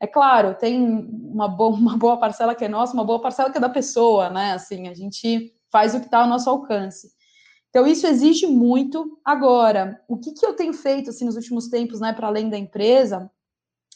É 0.00 0.06
claro, 0.06 0.54
tem 0.54 0.80
uma 0.80 1.46
uma 1.66 1.96
boa 1.96 2.16
parcela 2.18 2.54
que 2.54 2.64
é 2.64 2.68
nossa, 2.68 2.94
uma 2.94 3.04
boa 3.04 3.20
parcela 3.20 3.50
que 3.50 3.58
é 3.58 3.60
da 3.60 3.68
pessoa, 3.68 4.30
né, 4.30 4.52
assim, 4.52 4.86
a 4.86 4.94
gente 4.94 5.52
faz 5.72 5.94
o 5.94 6.00
que 6.00 6.06
está 6.06 6.20
ao 6.20 6.28
nosso 6.28 6.48
alcance. 6.48 7.17
Então, 7.70 7.86
isso 7.86 8.06
exige 8.06 8.46
muito. 8.46 9.18
Agora, 9.24 10.00
o 10.08 10.16
que, 10.16 10.32
que 10.32 10.44
eu 10.44 10.54
tenho 10.54 10.72
feito, 10.72 11.10
assim, 11.10 11.24
nos 11.24 11.36
últimos 11.36 11.68
tempos, 11.68 12.00
né, 12.00 12.12
para 12.12 12.26
além 12.26 12.48
da 12.48 12.56
empresa, 12.56 13.30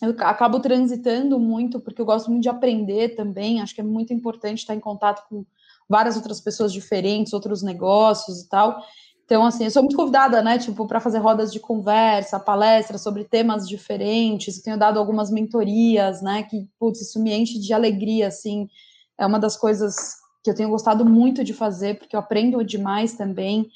eu 0.00 0.10
acabo 0.18 0.60
transitando 0.60 1.38
muito, 1.38 1.80
porque 1.80 2.00
eu 2.00 2.06
gosto 2.06 2.30
muito 2.30 2.42
de 2.42 2.48
aprender 2.48 3.14
também, 3.14 3.60
acho 3.60 3.74
que 3.74 3.80
é 3.80 3.84
muito 3.84 4.12
importante 4.12 4.58
estar 4.58 4.74
em 4.74 4.80
contato 4.80 5.26
com 5.28 5.44
várias 5.88 6.16
outras 6.16 6.40
pessoas 6.40 6.72
diferentes, 6.72 7.32
outros 7.32 7.62
negócios 7.62 8.40
e 8.40 8.48
tal, 8.48 8.82
então, 9.24 9.46
assim, 9.46 9.64
eu 9.64 9.70
sou 9.70 9.82
muito 9.82 9.96
convidada, 9.96 10.42
né, 10.42 10.58
tipo, 10.58 10.86
para 10.86 11.00
fazer 11.00 11.18
rodas 11.18 11.50
de 11.52 11.60
conversa, 11.60 12.38
palestras 12.38 13.00
sobre 13.00 13.24
temas 13.24 13.66
diferentes, 13.66 14.58
eu 14.58 14.62
tenho 14.62 14.78
dado 14.78 14.98
algumas 14.98 15.30
mentorias, 15.30 16.20
né, 16.20 16.42
que, 16.42 16.68
putz, 16.78 17.00
isso 17.00 17.18
me 17.18 17.32
enche 17.32 17.58
de 17.58 17.72
alegria, 17.72 18.28
assim, 18.28 18.68
é 19.16 19.24
uma 19.24 19.38
das 19.38 19.56
coisas 19.56 20.16
que 20.43 20.51
eu 20.51 20.55
tenho 20.55 20.70
gostado 20.70 21.05
muito 21.05 21.44
de 21.44 21.55
fazer, 21.55 21.98
porque 21.98 22.16
eu 22.16 22.20
aprendo 22.20 22.64
demais 22.64 23.14
também, 23.14 23.70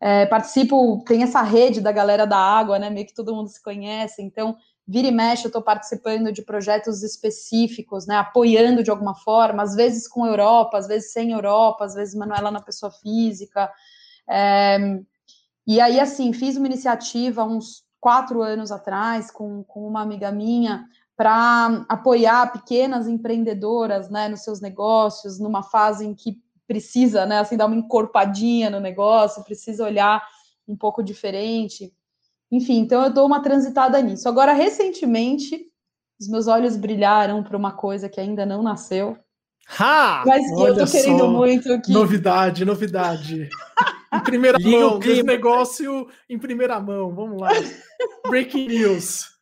é, 0.00 0.26
participo, 0.26 1.02
tem 1.06 1.22
essa 1.22 1.42
rede 1.42 1.80
da 1.80 1.90
galera 1.90 2.26
da 2.26 2.38
água, 2.38 2.78
né, 2.78 2.90
meio 2.90 3.06
que 3.06 3.14
todo 3.14 3.34
mundo 3.34 3.48
se 3.48 3.62
conhece, 3.62 4.22
então, 4.22 4.56
vira 4.86 5.08
e 5.08 5.10
mexe, 5.10 5.46
eu 5.46 5.48
estou 5.48 5.62
participando 5.62 6.30
de 6.30 6.42
projetos 6.42 7.02
específicos, 7.02 8.06
né, 8.06 8.16
apoiando 8.16 8.82
de 8.82 8.90
alguma 8.90 9.14
forma, 9.14 9.62
às 9.62 9.74
vezes 9.74 10.06
com 10.06 10.26
Europa, 10.26 10.76
às 10.76 10.86
vezes 10.86 11.12
sem 11.12 11.32
Europa, 11.32 11.84
às 11.84 11.94
vezes 11.94 12.14
Manuela 12.14 12.50
na 12.50 12.60
pessoa 12.60 12.92
física, 12.92 13.70
é, 14.28 15.00
e 15.66 15.80
aí, 15.80 15.98
assim, 15.98 16.32
fiz 16.32 16.56
uma 16.56 16.66
iniciativa 16.66 17.42
uns 17.42 17.82
quatro 17.98 18.42
anos 18.42 18.70
atrás 18.70 19.30
com, 19.30 19.64
com 19.64 19.86
uma 19.86 20.02
amiga 20.02 20.30
minha 20.30 20.86
para 21.16 21.84
apoiar 21.88 22.52
pequenas 22.52 23.06
empreendedoras, 23.06 24.10
né, 24.10 24.28
nos 24.28 24.40
seus 24.42 24.60
negócios, 24.60 25.38
numa 25.38 25.62
fase 25.62 26.04
em 26.04 26.14
que 26.14 26.42
precisa, 26.66 27.24
né, 27.24 27.38
assim, 27.38 27.56
dar 27.56 27.66
uma 27.66 27.76
encorpadinha 27.76 28.70
no 28.70 28.80
negócio, 28.80 29.44
precisa 29.44 29.84
olhar 29.84 30.22
um 30.66 30.76
pouco 30.76 31.02
diferente. 31.02 31.92
Enfim, 32.50 32.78
então 32.78 33.04
eu 33.04 33.12
dou 33.12 33.26
uma 33.26 33.42
transitada 33.42 34.00
nisso. 34.00 34.28
Agora, 34.28 34.52
recentemente, 34.52 35.66
os 36.20 36.28
meus 36.28 36.46
olhos 36.46 36.76
brilharam 36.76 37.42
para 37.42 37.56
uma 37.56 37.72
coisa 37.72 38.08
que 38.08 38.20
ainda 38.20 38.46
não 38.46 38.62
nasceu. 38.62 39.16
Ha! 39.78 40.22
Mas 40.26 40.46
que 40.46 40.62
eu 40.62 40.76
tô 40.76 40.90
querendo 40.90 41.18
só. 41.18 41.30
muito 41.30 41.80
que... 41.80 41.92
Novidade, 41.92 42.64
novidade. 42.64 43.48
Em 44.12 44.20
primeira 44.20 44.58
mão, 44.60 44.98
esse 45.02 45.22
negócio 45.22 46.08
em 46.28 46.38
primeira 46.38 46.78
mão. 46.80 47.14
Vamos 47.14 47.40
lá. 47.40 47.50
Breaking 48.28 48.68
news. 48.68 49.33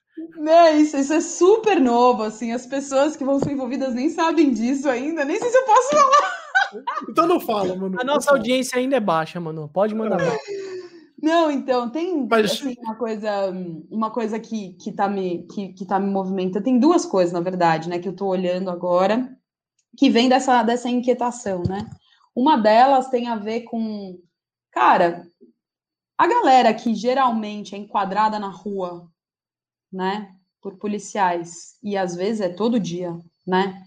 É, 0.47 0.77
isso, 0.77 0.97
isso 0.97 1.13
é 1.13 1.21
super 1.21 1.81
novo, 1.81 2.23
assim, 2.23 2.53
as 2.53 2.67
pessoas 2.67 3.17
que 3.17 3.25
vão 3.25 3.39
ser 3.39 3.53
envolvidas 3.53 3.95
nem 3.95 4.09
sabem 4.09 4.53
disso 4.53 4.89
ainda, 4.89 5.25
nem 5.25 5.39
sei 5.39 5.51
se 5.51 5.57
eu 5.57 5.65
posso 5.65 5.91
falar. 5.91 6.43
Então 7.07 7.27
não 7.27 7.39
fala, 7.39 7.77
mano. 7.77 8.01
A 8.01 8.05
nossa 8.05 8.31
audiência 8.31 8.79
ainda 8.79 8.97
é 8.97 9.01
baixa, 9.01 9.39
mano. 9.39 9.69
Pode 9.69 9.95
mandar. 9.95 10.23
É. 10.23 10.39
Não, 11.23 11.51
então, 11.51 11.91
tem 11.91 12.27
Mas... 12.27 12.51
assim, 12.51 12.75
uma 12.79 12.97
coisa, 12.97 13.31
uma 13.91 14.11
coisa 14.11 14.41
que, 14.41 14.73
que, 14.75 14.91
tá 14.91 15.07
me, 15.07 15.47
que, 15.49 15.75
que 15.75 15.85
tá 15.85 16.01
me 16.01 16.11
movimentando. 16.11 16.65
Tem 16.65 16.79
duas 16.79 17.05
coisas, 17.05 17.33
na 17.33 17.41
verdade, 17.41 17.91
né, 17.91 17.99
que 17.99 18.09
eu 18.09 18.17
tô 18.17 18.27
olhando 18.27 18.71
agora, 18.71 19.31
que 19.97 20.09
vem 20.09 20.29
dessa, 20.29 20.63
dessa 20.63 20.89
inquietação, 20.89 21.63
né? 21.63 21.87
Uma 22.35 22.57
delas 22.57 23.09
tem 23.11 23.29
a 23.29 23.37
ver 23.37 23.63
com, 23.63 24.19
cara, 24.71 25.23
a 26.19 26.27
galera 26.27 26.73
que 26.73 26.95
geralmente 26.95 27.75
é 27.75 27.79
enquadrada 27.79 28.39
na 28.39 28.49
rua, 28.49 29.09
né, 29.93 30.29
por 30.61 30.77
policiais, 30.77 31.77
e 31.83 31.97
às 31.97 32.15
vezes 32.15 32.41
é 32.41 32.49
todo 32.49 32.81
dia, 32.81 33.19
né? 33.47 33.83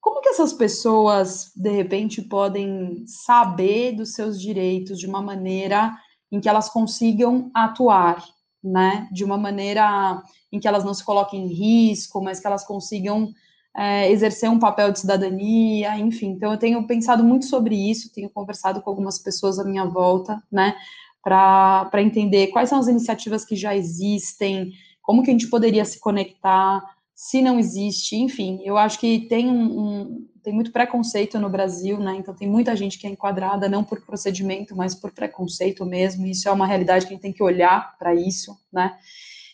Como 0.00 0.22
que 0.22 0.30
essas 0.30 0.52
pessoas, 0.52 1.50
de 1.54 1.70
repente, 1.70 2.22
podem 2.22 3.04
saber 3.06 3.92
dos 3.92 4.14
seus 4.14 4.40
direitos 4.40 4.98
de 4.98 5.06
uma 5.06 5.20
maneira 5.20 5.94
em 6.32 6.40
que 6.40 6.48
elas 6.48 6.70
consigam 6.70 7.50
atuar, 7.54 8.24
né? 8.62 9.08
De 9.12 9.24
uma 9.24 9.36
maneira 9.36 10.22
em 10.50 10.58
que 10.58 10.66
elas 10.66 10.84
não 10.84 10.94
se 10.94 11.04
coloquem 11.04 11.44
em 11.44 11.52
risco, 11.52 12.22
mas 12.22 12.40
que 12.40 12.46
elas 12.46 12.64
consigam 12.64 13.30
é, 13.76 14.10
exercer 14.10 14.50
um 14.50 14.58
papel 14.58 14.90
de 14.90 15.00
cidadania, 15.00 15.96
enfim. 15.98 16.30
Então, 16.30 16.52
eu 16.52 16.58
tenho 16.58 16.86
pensado 16.86 17.22
muito 17.22 17.44
sobre 17.44 17.74
isso, 17.74 18.12
tenho 18.12 18.30
conversado 18.30 18.80
com 18.80 18.90
algumas 18.90 19.18
pessoas 19.18 19.58
à 19.58 19.64
minha 19.64 19.84
volta, 19.84 20.42
né? 20.50 20.74
Para 21.22 22.02
entender 22.02 22.48
quais 22.48 22.70
são 22.70 22.78
as 22.78 22.88
iniciativas 22.88 23.44
que 23.44 23.54
já 23.54 23.76
existem, 23.76 24.72
como 25.10 25.24
que 25.24 25.30
a 25.30 25.32
gente 25.32 25.48
poderia 25.48 25.84
se 25.84 25.98
conectar, 25.98 26.84
se 27.12 27.42
não 27.42 27.58
existe, 27.58 28.14
enfim, 28.14 28.60
eu 28.62 28.78
acho 28.78 28.96
que 29.00 29.26
tem 29.28 29.48
um, 29.48 29.80
um, 29.80 30.28
tem 30.40 30.54
muito 30.54 30.70
preconceito 30.70 31.36
no 31.36 31.50
Brasil, 31.50 31.98
né? 31.98 32.14
Então 32.16 32.32
tem 32.32 32.48
muita 32.48 32.76
gente 32.76 32.96
que 32.96 33.08
é 33.08 33.10
enquadrada 33.10 33.68
não 33.68 33.82
por 33.82 34.00
procedimento, 34.06 34.76
mas 34.76 34.94
por 34.94 35.10
preconceito 35.10 35.84
mesmo. 35.84 36.24
E 36.24 36.30
isso 36.30 36.48
é 36.48 36.52
uma 36.52 36.64
realidade 36.64 37.06
que 37.06 37.12
a 37.12 37.14
gente 37.14 37.22
tem 37.22 37.32
que 37.32 37.42
olhar 37.42 37.98
para 37.98 38.14
isso, 38.14 38.56
né? 38.72 38.96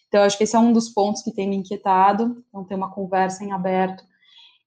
Então 0.08 0.24
acho 0.24 0.36
que 0.36 0.44
esse 0.44 0.54
é 0.54 0.58
um 0.58 0.74
dos 0.74 0.90
pontos 0.90 1.22
que 1.22 1.32
tem 1.32 1.48
me 1.48 1.56
inquietado. 1.56 2.44
Então 2.50 2.62
ter 2.62 2.74
uma 2.74 2.92
conversa 2.92 3.42
em 3.42 3.50
aberto. 3.50 4.04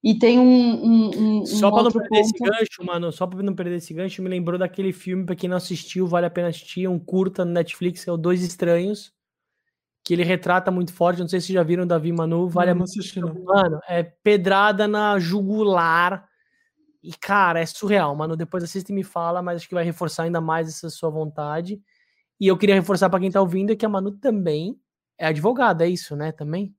E 0.04 0.18
tem 0.18 0.40
um, 0.40 0.44
um, 0.44 1.42
um 1.42 1.46
só 1.46 1.70
para 1.70 1.84
não 1.84 1.92
perder 1.92 2.10
ponto... 2.10 2.20
esse 2.22 2.44
gancho, 2.44 2.84
mano, 2.84 3.12
só 3.12 3.28
para 3.28 3.44
não 3.44 3.54
perder 3.54 3.76
esse 3.76 3.94
gancho, 3.94 4.24
me 4.24 4.30
lembrou 4.30 4.58
daquele 4.58 4.92
filme 4.92 5.24
para 5.24 5.36
quem 5.36 5.52
não 5.52 5.58
assistiu, 5.58 6.08
vale 6.08 6.26
a 6.26 6.32
pena 6.32 6.48
assistir, 6.48 6.88
um 6.88 6.98
curta 6.98 7.46
no 7.46 7.52
Netflix, 7.52 8.08
é 8.08 8.12
o 8.12 8.18
Dois 8.18 8.42
Estranhos 8.42 9.14
que 10.10 10.14
ele 10.16 10.24
retrata 10.24 10.72
muito 10.72 10.92
forte. 10.92 11.20
Não 11.20 11.28
sei 11.28 11.40
se 11.40 11.54
já 11.54 11.62
viram 11.62 11.86
Davi 11.86 12.12
Manu, 12.12 12.50
vale 12.50 12.74
não, 12.74 12.84
a 12.84 13.20
não 13.22 13.44
Mano, 13.44 13.80
é 13.88 14.02
pedrada 14.02 14.88
na 14.88 15.20
jugular. 15.20 16.28
E, 17.04 17.14
cara, 17.14 17.60
é 17.60 17.66
surreal, 17.68 18.16
mano. 18.16 18.36
Depois 18.36 18.64
assiste 18.64 18.90
e 18.90 18.94
me 18.94 19.04
fala, 19.04 19.44
mas 19.44 19.58
acho 19.58 19.70
que 19.70 19.76
vai 19.76 19.84
reforçar 19.84 20.24
ainda 20.24 20.42
mais 20.42 20.68
essa 20.68 20.90
sua 20.90 21.12
vontade. 21.12 21.80
E 22.40 22.48
eu 22.48 22.58
queria 22.58 22.74
reforçar 22.74 23.08
para 23.08 23.20
quem 23.20 23.30
tá 23.30 23.40
ouvindo 23.40 23.78
que 23.78 23.86
a 23.86 23.90
Manu 23.90 24.14
também 24.14 24.82
é 25.16 25.28
advogada, 25.28 25.86
é 25.86 25.90
isso, 25.90 26.16
né? 26.16 26.32
Também? 26.32 26.76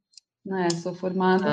É, 0.49 0.71
sou 0.71 0.95
formada. 0.95 1.45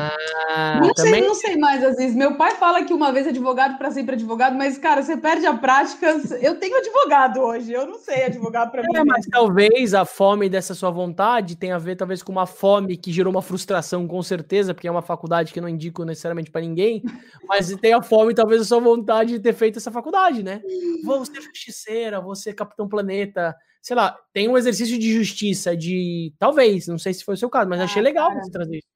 Ah, 0.49 0.79
não 0.81 0.93
também... 0.93 1.15
sei, 1.15 1.21
não 1.27 1.35
sei 1.35 1.57
mais, 1.57 1.83
às 1.83 1.97
vezes. 1.97 2.15
Meu 2.15 2.37
pai 2.37 2.55
fala 2.55 2.85
que 2.85 2.93
uma 2.93 3.11
vez 3.11 3.27
advogado 3.27 3.77
para 3.77 3.91
sempre 3.91 4.15
advogado, 4.15 4.55
mas, 4.55 4.77
cara, 4.77 5.03
você 5.03 5.17
perde 5.17 5.45
a 5.45 5.53
prática. 5.53 6.15
Eu 6.41 6.57
tenho 6.57 6.77
advogado 6.77 7.41
hoje, 7.41 7.73
eu 7.73 7.85
não 7.85 7.99
sei 7.99 8.23
advogado 8.23 8.71
para 8.71 8.83
mim. 8.83 8.95
É, 8.95 9.03
mas 9.03 9.25
talvez 9.25 9.93
a 9.93 10.05
fome 10.05 10.47
dessa 10.47 10.73
sua 10.73 10.89
vontade 10.89 11.57
tenha 11.57 11.75
a 11.75 11.79
ver, 11.79 11.97
talvez, 11.97 12.23
com 12.23 12.31
uma 12.31 12.45
fome 12.45 12.95
que 12.95 13.11
gerou 13.11 13.31
uma 13.31 13.41
frustração, 13.41 14.07
com 14.07 14.23
certeza, 14.23 14.73
porque 14.73 14.87
é 14.87 14.91
uma 14.91 15.01
faculdade 15.01 15.51
que 15.51 15.59
eu 15.59 15.63
não 15.63 15.69
indico 15.69 16.05
necessariamente 16.05 16.49
para 16.49 16.61
ninguém, 16.61 17.03
mas 17.45 17.67
tem 17.81 17.93
a 17.93 18.01
fome, 18.01 18.33
talvez, 18.33 18.61
a 18.61 18.65
sua 18.65 18.79
vontade 18.79 19.33
de 19.33 19.39
ter 19.39 19.53
feito 19.53 19.79
essa 19.79 19.91
faculdade, 19.91 20.41
né? 20.41 20.61
Vou 21.03 21.25
ser 21.25 21.41
justiceira, 21.41 22.21
vou 22.21 22.35
ser 22.35 22.53
Capitão 22.53 22.87
Planeta, 22.87 23.53
sei 23.81 23.95
lá, 23.95 24.17
tem 24.33 24.47
um 24.47 24.57
exercício 24.57 24.97
de 24.97 25.13
justiça, 25.13 25.75
de. 25.75 26.33
Talvez, 26.39 26.87
não 26.87 26.97
sei 26.97 27.13
se 27.13 27.23
foi 27.23 27.35
o 27.35 27.37
seu 27.37 27.49
caso, 27.49 27.69
mas 27.69 27.79
ah, 27.79 27.83
achei 27.85 28.01
legal 28.01 28.29
cara. 28.29 28.43
você 28.43 28.51
trazer 28.51 28.77
isso. 28.77 28.87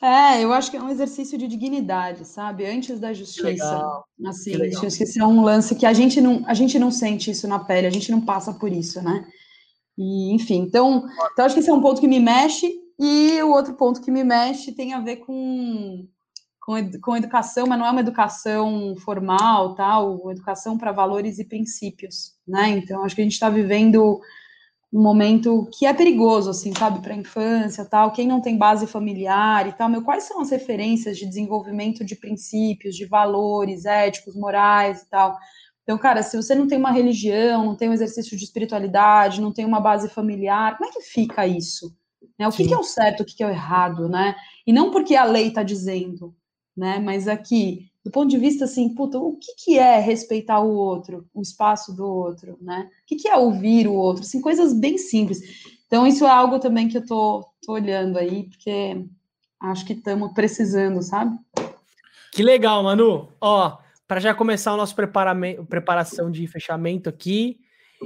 É, 0.00 0.44
eu 0.44 0.52
acho 0.52 0.70
que 0.70 0.76
é 0.76 0.82
um 0.82 0.90
exercício 0.90 1.36
de 1.36 1.48
dignidade, 1.48 2.24
sabe? 2.24 2.64
Antes 2.64 3.00
da 3.00 3.12
justiça. 3.12 4.02
Assim, 4.26 4.54
acho 4.54 4.96
que 4.96 5.02
esse 5.02 5.20
é 5.20 5.26
um 5.26 5.42
lance 5.42 5.74
que 5.74 5.84
a 5.84 5.92
gente 5.92 6.20
não, 6.20 6.44
a 6.46 6.54
gente 6.54 6.78
não 6.78 6.90
sente 6.90 7.32
isso 7.32 7.48
na 7.48 7.58
pele, 7.58 7.86
a 7.86 7.90
gente 7.90 8.10
não 8.10 8.20
passa 8.20 8.52
por 8.52 8.72
isso, 8.72 9.02
né? 9.02 9.26
E, 9.96 10.32
enfim, 10.32 10.58
então, 10.58 11.04
então 11.32 11.44
acho 11.44 11.54
que 11.54 11.60
esse 11.60 11.70
é 11.70 11.74
um 11.74 11.82
ponto 11.82 12.00
que 12.00 12.06
me 12.06 12.20
mexe, 12.20 12.72
e 12.98 13.42
o 13.42 13.50
outro 13.50 13.74
ponto 13.74 14.00
que 14.00 14.10
me 14.10 14.22
mexe 14.22 14.70
tem 14.72 14.92
a 14.92 15.00
ver 15.00 15.16
com, 15.16 16.06
com, 16.68 17.00
com 17.00 17.16
educação, 17.16 17.66
mas 17.66 17.78
não 17.78 17.86
é 17.86 17.90
uma 17.90 18.02
educação 18.02 18.94
formal, 18.98 19.74
tal, 19.74 20.16
uma 20.16 20.32
educação 20.32 20.76
para 20.76 20.92
valores 20.92 21.38
e 21.38 21.44
princípios, 21.44 22.34
né? 22.46 22.68
Então, 22.68 23.02
acho 23.02 23.14
que 23.14 23.22
a 23.22 23.24
gente 23.24 23.32
está 23.32 23.48
vivendo 23.48 24.20
um 24.92 25.00
momento 25.00 25.66
que 25.72 25.86
é 25.86 25.94
perigoso, 25.94 26.50
assim, 26.50 26.70
sabe, 26.76 27.00
para 27.00 27.14
a 27.14 27.16
infância, 27.16 27.86
tal, 27.86 28.12
quem 28.12 28.28
não 28.28 28.42
tem 28.42 28.58
base 28.58 28.86
familiar 28.86 29.66
e 29.66 29.72
tal, 29.72 29.88
meu, 29.88 30.02
quais 30.02 30.24
são 30.24 30.42
as 30.42 30.50
referências 30.50 31.16
de 31.16 31.24
desenvolvimento 31.24 32.04
de 32.04 32.14
princípios, 32.14 32.94
de 32.94 33.06
valores 33.06 33.86
éticos, 33.86 34.36
morais 34.36 35.00
e 35.00 35.08
tal. 35.08 35.38
Então, 35.84 35.96
cara, 35.96 36.22
se 36.22 36.36
você 36.36 36.54
não 36.54 36.66
tem 36.66 36.76
uma 36.76 36.92
religião, 36.92 37.64
não 37.64 37.76
tem 37.76 37.88
um 37.88 37.94
exercício 37.94 38.36
de 38.36 38.44
espiritualidade, 38.44 39.40
não 39.40 39.54
tem 39.54 39.64
uma 39.64 39.80
base 39.80 40.10
familiar, 40.10 40.76
como 40.76 40.90
é 40.90 40.92
que 40.92 41.00
fica 41.00 41.46
isso? 41.46 41.96
Né? 42.38 42.46
O 42.46 42.52
que, 42.52 42.68
que, 42.68 42.74
é 42.74 42.78
o 42.78 42.82
certo, 42.82 43.22
o 43.22 43.24
que, 43.24 43.36
que 43.36 43.42
é 43.42 43.46
o 43.46 43.50
errado, 43.50 44.06
né? 44.06 44.34
E 44.66 44.72
não 44.72 44.90
porque 44.90 45.16
a 45.16 45.24
lei 45.24 45.48
está 45.48 45.62
dizendo, 45.62 46.36
né? 46.78 47.00
Mas 47.00 47.26
aqui, 47.26 47.90
do 48.04 48.10
ponto 48.10 48.30
de 48.30 48.38
vista 48.38 48.64
assim, 48.64 48.94
puta, 48.94 49.18
o 49.18 49.36
que, 49.36 49.54
que 49.56 49.78
é 49.78 49.98
respeitar 49.98 50.60
o 50.60 50.72
outro, 50.72 51.26
o 51.34 51.42
espaço 51.42 51.94
do 51.94 52.06
outro, 52.06 52.56
né? 52.60 52.88
O 53.02 53.06
que, 53.06 53.16
que 53.16 53.28
é 53.28 53.36
ouvir 53.36 53.88
o 53.88 53.94
outro? 53.94 54.22
Assim, 54.22 54.40
coisas 54.40 54.72
bem 54.72 54.96
simples. 54.96 55.40
Então, 55.86 56.06
isso 56.06 56.24
é 56.24 56.30
algo 56.30 56.58
também 56.60 56.88
que 56.88 56.98
eu 56.98 57.04
tô, 57.04 57.44
tô 57.62 57.72
olhando 57.72 58.16
aí, 58.16 58.44
porque 58.44 59.04
acho 59.60 59.84
que 59.84 59.94
estamos 59.94 60.32
precisando, 60.32 61.02
sabe? 61.02 61.36
Que 62.32 62.42
legal, 62.42 62.82
Manu. 62.84 63.28
Ó, 63.40 63.76
para 64.06 64.20
já 64.20 64.34
começar 64.34 64.72
o 64.72 64.76
nosso 64.76 64.94
preparação 65.68 66.30
de 66.30 66.46
fechamento 66.46 67.08
aqui, 67.08 67.58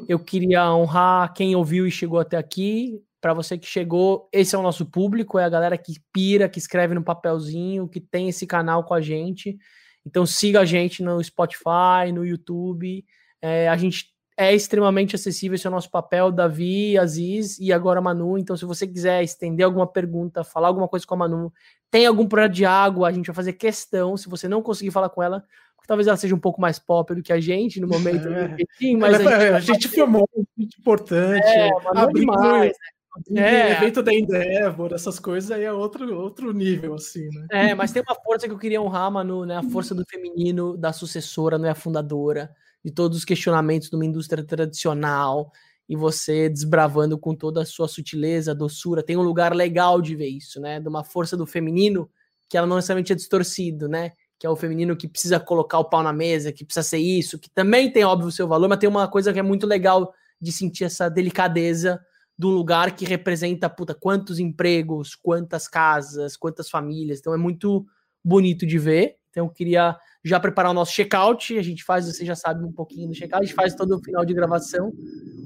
eu 0.09 0.19
queria 0.19 0.73
honrar 0.73 1.35
quem 1.35 1.55
ouviu 1.55 1.86
e 1.86 1.90
chegou 1.90 2.19
até 2.19 2.39
aqui. 2.39 3.03
Para 3.23 3.32
você 3.32 3.57
que 3.57 3.69
chegou, 3.69 4.28
esse 4.32 4.53
é 4.53 4.59
o 4.59 4.62
nosso 4.62 4.85
público, 4.85 5.39
é 5.39 5.44
a 5.44 5.49
galera 5.49 5.78
que 5.78 5.94
pira, 6.12 6.49
que 6.49 6.59
escreve 6.59 6.93
no 6.93 7.05
papelzinho, 7.05 7.89
que 7.89 8.01
tem 8.01 8.28
esse 8.28 8.49
canal 8.49 8.82
com 8.82 8.94
a 8.94 9.01
gente. 9.01 9.57
Então 10.05 10.27
siga 10.27 10.59
a 10.59 10.65
gente 10.65 11.05
no 11.05 11.23
Spotify, 11.23 12.11
no 12.12 12.27
YouTube. 12.27 13.05
É, 13.40 13.69
a 13.69 13.77
gente 13.77 14.07
é 14.36 14.53
extremamente 14.53 15.15
acessível, 15.15 15.55
esse 15.55 15.65
é 15.65 15.70
o 15.70 15.73
nosso 15.73 15.89
papel, 15.89 16.32
Davi, 16.32 16.99
Aziz 16.99 17.61
e 17.61 17.73
agora 17.73 18.01
Manu. 18.01 18.36
Então, 18.36 18.57
se 18.57 18.65
você 18.65 18.89
quiser 18.89 19.23
estender 19.23 19.65
alguma 19.65 19.86
pergunta, 19.86 20.43
falar 20.43 20.66
alguma 20.66 20.89
coisa 20.89 21.07
com 21.07 21.15
a 21.15 21.19
Manu, 21.19 21.53
tem 21.93 22.07
algum 22.07 22.27
projeto 22.27 22.53
de 22.55 22.65
água, 22.65 23.07
a 23.07 23.12
gente 23.12 23.27
vai 23.27 23.36
fazer 23.36 23.53
questão. 23.53 24.16
Se 24.16 24.28
você 24.28 24.49
não 24.49 24.62
conseguir 24.62 24.90
falar 24.90 25.11
com 25.11 25.23
ela, 25.23 25.44
porque 25.77 25.86
talvez 25.86 26.09
ela 26.09 26.16
seja 26.16 26.35
um 26.35 26.40
pouco 26.40 26.61
mais 26.61 26.81
pop 26.81 27.15
do 27.15 27.23
que 27.23 27.32
a 27.32 27.39
gente 27.39 27.81
no 27.81 27.86
momento. 27.86 28.27
É. 28.82 28.97
mas 28.97 29.15
a 29.15 29.19
gente, 29.19 29.55
a 29.55 29.61
gente 29.61 29.89
filmou, 29.89 30.28
muito 30.57 30.77
importante. 30.77 31.47
É, 31.47 31.69
é 31.69 32.07
demais, 32.12 32.73
né? 32.73 33.02
É, 33.36 33.72
evento 33.72 34.02
da 34.02 34.12
Endeavor, 34.12 34.93
essas 34.93 35.18
coisas 35.18 35.51
aí 35.51 35.64
é 35.64 35.72
outro, 35.72 36.16
outro 36.16 36.52
nível, 36.52 36.94
assim, 36.94 37.28
né? 37.28 37.47
É, 37.51 37.74
mas 37.74 37.93
tem 37.93 38.02
uma 38.02 38.14
força 38.14 38.47
que 38.47 38.55
eu 38.55 38.59
queria 38.59 38.80
honrar, 38.80 39.10
Manu, 39.10 39.44
né? 39.44 39.56
A 39.56 39.62
força 39.62 39.94
do 39.94 40.05
feminino, 40.09 40.76
da 40.76 40.93
sucessora, 40.93 41.59
não 41.59 41.66
é 41.66 41.70
a 41.70 41.74
fundadora, 41.74 42.51
de 42.82 42.90
todos 42.90 43.18
os 43.18 43.24
questionamentos 43.24 43.90
de 43.90 43.97
uma 43.97 44.06
indústria 44.06 44.43
tradicional, 44.43 45.52
e 45.89 45.94
você 45.94 46.48
desbravando 46.48 47.18
com 47.18 47.34
toda 47.34 47.62
a 47.62 47.66
sua 47.66 47.86
sutileza, 47.86 48.55
doçura. 48.55 49.02
Tem 49.02 49.16
um 49.16 49.22
lugar 49.22 49.55
legal 49.55 50.01
de 50.01 50.16
ver 50.16 50.28
isso, 50.28 50.59
né? 50.59 50.80
De 50.80 50.89
uma 50.89 51.05
força 51.05 51.36
do 51.36 51.47
feminino 51.47 52.09
que 52.48 52.56
ela 52.56 52.66
não 52.66 52.76
necessariamente 52.76 53.12
é 53.12 53.16
distorcido, 53.16 53.89
né? 53.89 54.12
Que 54.39 54.47
é 54.47 54.51
o 54.51 54.56
feminino 54.56 54.97
que 54.97 55.06
precisa 55.06 55.39
colocar 55.39 55.78
o 55.78 55.84
pau 55.84 56.02
na 56.02 56.12
mesa, 56.12 56.51
que 56.51 56.64
precisa 56.64 56.82
ser 56.82 56.98
isso, 56.98 57.39
que 57.39 57.51
também 57.51 57.93
tem, 57.93 58.05
óbvio, 58.05 58.28
o 58.28 58.32
seu 58.32 58.48
valor, 58.48 58.68
mas 58.68 58.78
tem 58.78 58.89
uma 58.89 59.06
coisa 59.06 59.32
que 59.34 59.39
é 59.39 59.43
muito 59.43 59.66
legal 59.66 60.14
de 60.40 60.51
sentir 60.51 60.84
essa 60.84 61.10
delicadeza 61.10 62.01
de 62.39 62.47
um 62.47 62.51
lugar 62.51 62.97
que 62.97 63.05
representa, 63.05 63.69
puta, 63.69 63.95
quantos 63.95 64.39
empregos, 64.39 65.15
quantas 65.15 65.69
casas, 65.69 66.37
quantas 66.37 66.69
famílias. 66.69 67.21
Então 67.21 67.35
é 67.35 67.37
muito 67.37 67.87
bonito 68.25 68.67
de 68.67 68.79
ver. 68.79 69.17
Então 69.31 69.47
eu 69.47 69.51
queria 69.51 69.97
já 70.25 70.39
preparar 70.39 70.71
o 70.71 70.75
nosso 70.75 70.93
check-out. 70.93 71.59
A 71.59 71.63
gente 71.63 71.85
faz, 71.85 72.07
você 72.07 72.25
já 72.25 72.35
sabe 72.35 72.65
um 72.65 72.73
pouquinho 72.73 73.09
do 73.09 73.15
check-out, 73.15 73.43
a 73.43 73.47
gente 73.47 73.55
faz 73.55 73.75
todo 73.75 73.97
o 73.97 74.03
final 74.03 74.25
de 74.25 74.35
gravação. 74.35 74.93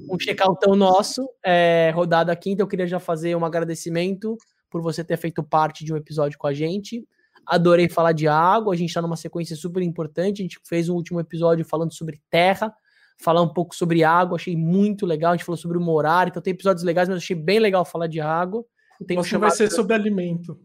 Um 0.09 0.17
check-outão 0.17 0.75
nosso, 0.75 1.27
é, 1.43 1.91
rodado 1.93 2.31
aqui. 2.31 2.51
Então 2.51 2.63
eu 2.65 2.69
queria 2.69 2.87
já 2.87 2.99
fazer 2.99 3.35
um 3.35 3.45
agradecimento 3.45 4.37
por 4.69 4.81
você 4.81 5.03
ter 5.03 5.17
feito 5.17 5.43
parte 5.43 5.83
de 5.83 5.93
um 5.93 5.97
episódio 5.97 6.37
com 6.37 6.47
a 6.47 6.53
gente. 6.53 7.07
Adorei 7.45 7.87
falar 7.87 8.11
de 8.11 8.27
água, 8.27 8.73
a 8.73 8.77
gente 8.77 8.89
está 8.89 9.01
numa 9.01 9.15
sequência 9.15 9.55
super 9.55 9.81
importante. 9.81 10.41
A 10.41 10.43
gente 10.43 10.59
fez 10.65 10.89
um 10.89 10.95
último 10.95 11.19
episódio 11.19 11.63
falando 11.63 11.93
sobre 11.93 12.21
terra 12.29 12.73
falar 13.17 13.41
um 13.41 13.51
pouco 13.51 13.75
sobre 13.75 14.03
água, 14.03 14.35
achei 14.35 14.55
muito 14.55 15.05
legal. 15.05 15.31
A 15.31 15.35
gente 15.35 15.45
falou 15.45 15.57
sobre 15.57 15.77
o 15.77 15.89
horário, 15.89 16.29
então 16.29 16.41
tem 16.41 16.53
episódios 16.53 16.83
legais, 16.83 17.09
mas 17.09 17.17
achei 17.17 17.35
bem 17.35 17.59
legal 17.59 17.83
falar 17.83 18.07
de 18.07 18.21
água. 18.21 18.63
Tem 19.05 19.17
um 19.19 19.23
chamado... 19.23 19.49
vai 19.49 19.57
ser 19.57 19.71
sobre 19.71 19.93
alimento. 19.93 20.59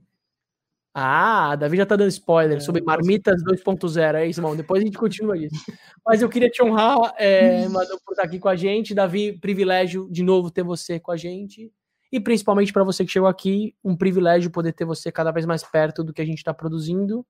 Ah, 0.95 1.57
Davi 1.57 1.79
já 1.79 1.87
tá 1.87 1.97
dando 1.97 2.11
spoiler 2.11 2.59
é, 2.59 2.61
sobre 2.61 2.83
marmitas 2.83 3.43
2.0, 3.43 4.15
é 4.15 4.27
isso, 4.27 4.41
irmão. 4.41 4.55
Depois 4.55 4.83
a 4.83 4.85
gente 4.85 4.99
continua 4.99 5.39
isso. 5.39 5.57
Mas 6.05 6.21
eu 6.21 6.29
queria 6.29 6.51
te 6.51 6.63
honrar, 6.63 7.15
é, 7.17 7.67
Manu, 7.69 7.99
por 8.05 8.13
estar 8.13 8.25
aqui 8.25 8.39
com 8.39 8.49
a 8.49 8.57
gente. 8.57 8.95
Davi, 8.95 9.33
privilégio 9.33 10.07
de 10.11 10.23
novo 10.23 10.51
ter 10.51 10.63
você 10.63 11.01
com 11.01 11.11
a 11.11 11.17
gente. 11.17 11.73
E 12.13 12.21
principalmente 12.21 12.75
para 12.75 12.85
você 12.85 13.07
que 13.07 13.11
chegou 13.11 13.29
aqui, 13.29 13.75
um 13.83 13.97
privilégio 13.97 14.51
poder 14.51 14.75
ter 14.75 14.85
você 14.85 15.11
cada 15.11 15.31
vez 15.31 15.47
mais 15.47 15.63
perto 15.63 16.05
do 16.05 16.13
que 16.13 16.21
a 16.21 16.27
gente 16.27 16.39
está 16.39 16.53
produzindo 16.53 17.25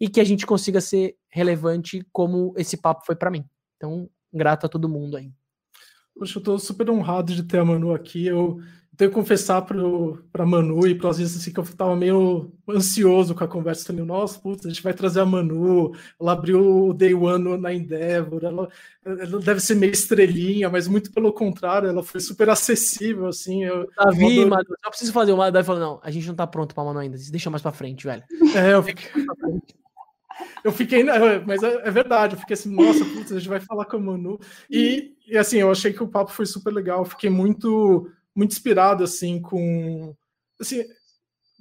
e 0.00 0.08
que 0.08 0.20
a 0.20 0.24
gente 0.24 0.46
consiga 0.46 0.80
ser 0.80 1.16
relevante 1.28 2.04
como 2.10 2.54
esse 2.56 2.78
papo 2.78 3.04
foi 3.04 3.14
para 3.14 3.30
mim. 3.30 3.44
Então, 3.76 4.08
grato 4.32 4.66
a 4.66 4.68
todo 4.68 4.88
mundo 4.88 5.16
aí. 5.16 5.30
Poxa, 6.16 6.38
eu 6.38 6.42
tô 6.42 6.58
super 6.58 6.90
honrado 6.90 7.34
de 7.34 7.42
ter 7.42 7.58
a 7.58 7.64
Manu 7.64 7.94
aqui. 7.94 8.26
Eu 8.26 8.60
tenho 8.96 9.10
que 9.10 9.14
confessar 9.14 9.62
para 9.62 10.44
Manu 10.44 10.86
e 10.86 10.94
para 10.94 11.08
as 11.08 11.18
vezes 11.18 11.40
assim, 11.40 11.50
que 11.52 11.58
eu 11.58 11.64
estava 11.64 11.96
meio 11.96 12.52
ansioso 12.68 13.34
com 13.34 13.42
a 13.42 13.48
conversa. 13.48 13.86
Falei, 13.86 14.04
nossa, 14.04 14.38
putz, 14.38 14.66
a 14.66 14.68
gente 14.68 14.82
vai 14.82 14.92
trazer 14.92 15.20
a 15.20 15.26
Manu. 15.26 15.92
Ela 16.20 16.32
abriu 16.32 16.88
o 16.88 16.92
Day 16.92 17.14
One 17.14 17.56
na 17.56 17.72
Endeavor. 17.72 18.44
Ela, 18.44 18.68
ela 19.04 19.40
deve 19.40 19.60
ser 19.60 19.74
meio 19.74 19.92
estrelinha, 19.92 20.68
mas 20.68 20.86
muito 20.86 21.10
pelo 21.10 21.32
contrário, 21.32 21.88
ela 21.88 22.02
foi 22.02 22.20
super 22.20 22.50
acessível. 22.50 23.26
Assim, 23.26 23.64
eu, 23.64 23.88
Davi, 23.96 24.36
eu 24.36 24.48
Manu, 24.48 24.64
só 24.84 24.90
preciso 24.90 25.12
fazer 25.12 25.32
uma. 25.32 25.50
Davi 25.50 25.66
falou, 25.66 25.80
não, 25.80 26.00
a 26.02 26.10
gente 26.10 26.28
não 26.28 26.34
tá 26.34 26.46
pronto 26.46 26.74
para 26.74 26.84
Manu 26.84 26.98
ainda. 26.98 27.16
Deixa 27.30 27.48
mais 27.48 27.62
para 27.62 27.72
frente, 27.72 28.04
velho. 28.04 28.22
É, 28.54 28.74
eu 28.74 28.82
fiquei. 28.82 29.10
Eu 30.64 30.72
fiquei, 30.72 31.02
mas 31.46 31.62
é, 31.62 31.86
é, 31.86 31.90
verdade, 31.90 32.34
eu 32.34 32.40
fiquei 32.40 32.54
assim, 32.54 32.74
nossa, 32.74 33.04
putz, 33.04 33.32
a 33.32 33.38
gente 33.38 33.48
vai 33.48 33.60
falar 33.60 33.84
com 33.84 33.96
a 33.96 34.00
Manu. 34.00 34.38
E, 34.70 35.14
e 35.26 35.36
assim, 35.36 35.58
eu 35.58 35.70
achei 35.70 35.92
que 35.92 36.02
o 36.02 36.08
papo 36.08 36.30
foi 36.30 36.46
super 36.46 36.72
legal, 36.72 37.04
fiquei 37.04 37.30
muito 37.30 38.10
muito 38.34 38.52
inspirado 38.52 39.04
assim 39.04 39.40
com 39.40 40.14
assim 40.58 40.84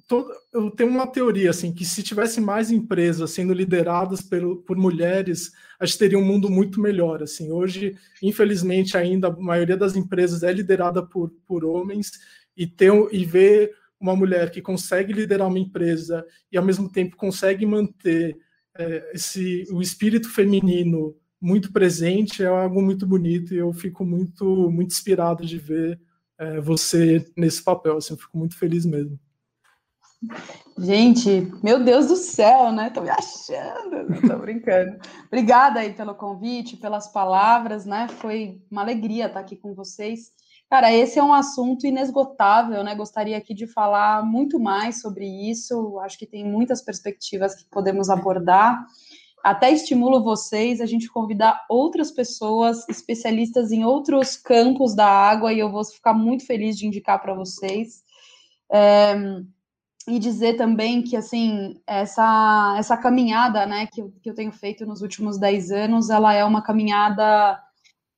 todo, 0.08 0.30
eu 0.54 0.72
tenho 0.72 0.90
uma 0.90 1.08
teoria 1.08 1.50
assim 1.50 1.74
que 1.74 1.86
se 1.86 2.02
tivesse 2.02 2.40
mais 2.40 2.72
empresas 2.72 3.32
sendo 3.32 3.54
lideradas 3.54 4.22
pelo, 4.22 4.58
por 4.58 4.78
mulheres 4.78 5.52
a 5.80 5.86
gente 5.86 5.98
teria 5.98 6.20
um 6.20 6.26
mundo 6.26 6.50
muito 6.50 6.80
melhor 6.80 7.22
assim 7.22 7.52
hoje 7.52 7.98
infelizmente 8.22 8.98
ainda 8.98 9.28
a 9.28 9.32
maioria 9.32 9.78
das 9.78 9.96
empresas 9.96 10.44
é 10.44 10.52
liderada 10.52 11.06
por, 11.06 11.30
por 11.46 11.66
homens 11.66 12.12
e 12.56 12.66
ter 12.66 12.92
e 13.12 13.26
ver 13.26 13.74
uma 14.00 14.16
mulher 14.16 14.50
que 14.50 14.62
consegue 14.62 15.14
liderar 15.14 15.48
uma 15.48 15.60
empresa 15.60 16.26
e 16.52 16.58
ao 16.58 16.66
mesmo 16.66 16.90
tempo 16.90 17.16
consegue 17.16 17.66
manter 17.66 18.38
é, 18.82 19.12
esse 19.14 19.66
o 19.72 19.82
espírito 19.82 20.30
feminino 20.30 21.16
muito 21.40 21.72
presente 21.72 22.44
é 22.44 22.48
algo 22.48 22.82
muito 22.82 23.06
bonito 23.06 23.54
e 23.54 23.58
eu 23.58 23.72
fico 23.74 24.06
muito 24.06 24.70
muito 24.72 24.92
inspirado 24.92 25.46
de 25.46 25.58
ver 25.58 26.00
é, 26.38 26.60
você 26.60 27.26
nesse 27.38 27.64
papel. 27.64 27.98
Assim, 27.98 28.14
eu 28.14 28.18
fico 28.18 28.38
muito 28.38 28.58
feliz 28.58 28.86
mesmo. 28.86 29.20
Gente, 30.78 31.52
meu 31.64 31.84
Deus 31.84 32.08
do 32.08 32.16
céu, 32.16 32.72
né? 32.72 32.92
Tô 32.92 33.02
me 33.02 33.10
achando, 33.10 34.10
não 34.10 34.22
tô 34.22 34.38
brincando. 34.38 35.00
Obrigada 35.28 35.80
aí 35.80 35.94
pelo 35.94 36.14
convite, 36.14 36.78
pelas 36.78 37.08
palavras, 37.12 37.86
né? 37.86 38.08
Foi 38.08 38.62
uma 38.70 38.82
alegria 38.82 39.28
estar 39.28 39.40
aqui 39.40 39.56
com 39.56 39.74
vocês. 39.74 40.32
Cara, 40.72 40.90
esse 40.90 41.20
é 41.20 41.24
um 41.24 41.34
assunto 41.34 41.86
inesgotável, 41.86 42.82
né? 42.82 42.96
Gostaria 42.96 43.38
aqui 43.38 43.54
de 43.54 43.68
falar 43.68 44.26
muito 44.26 44.58
mais 44.58 45.02
sobre 45.02 45.26
isso. 45.26 46.00
Acho 46.00 46.18
que 46.18 46.26
tem 46.26 46.50
muitas 46.50 46.82
perspectivas 46.82 47.54
que 47.54 47.66
podemos 47.66 48.10
abordar 48.10 48.86
até 49.44 49.70
estimulo 49.70 50.24
vocês 50.24 50.80
a 50.80 50.86
gente 50.86 51.10
convidar 51.10 51.66
outras 51.68 52.10
pessoas 52.10 52.88
especialistas 52.88 53.74
em 53.74 53.84
outros 53.84 54.38
campos 54.38 54.96
da 54.96 55.08
água 55.08 55.52
e 55.52 55.60
eu 55.60 55.70
vou 55.70 55.84
ficar 55.84 56.14
muito 56.14 56.46
feliz 56.46 56.78
de 56.78 56.88
indicar 56.88 57.22
para 57.22 57.34
vocês. 57.34 58.02
É, 58.72 59.14
e 60.08 60.18
dizer 60.20 60.56
também 60.56 61.02
que, 61.02 61.18
assim, 61.18 61.82
essa, 61.86 62.76
essa 62.78 62.96
caminhada, 62.96 63.66
né, 63.66 63.88
que 63.88 64.02
que 64.24 64.30
eu 64.30 64.34
tenho 64.34 64.54
feito 64.54 64.86
nos 64.86 65.02
últimos 65.02 65.38
10 65.38 65.70
anos, 65.72 66.10
ela 66.10 66.34
é 66.34 66.46
uma 66.46 66.62
caminhada 66.62 67.60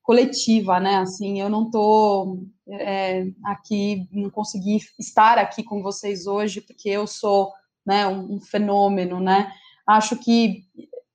coletiva, 0.04 0.78
né, 0.78 0.96
assim, 0.98 1.40
eu 1.40 1.48
não 1.48 1.64
estou 1.64 2.44
é, 2.68 3.26
aqui, 3.42 4.06
não 4.12 4.28
consegui 4.28 4.78
estar 4.98 5.38
aqui 5.38 5.62
com 5.64 5.82
vocês 5.82 6.26
hoje, 6.26 6.60
porque 6.60 6.90
eu 6.90 7.06
sou, 7.06 7.50
né, 7.84 8.06
um, 8.06 8.34
um 8.34 8.40
fenômeno, 8.40 9.18
né, 9.18 9.50
acho 9.86 10.16
que 10.16 10.66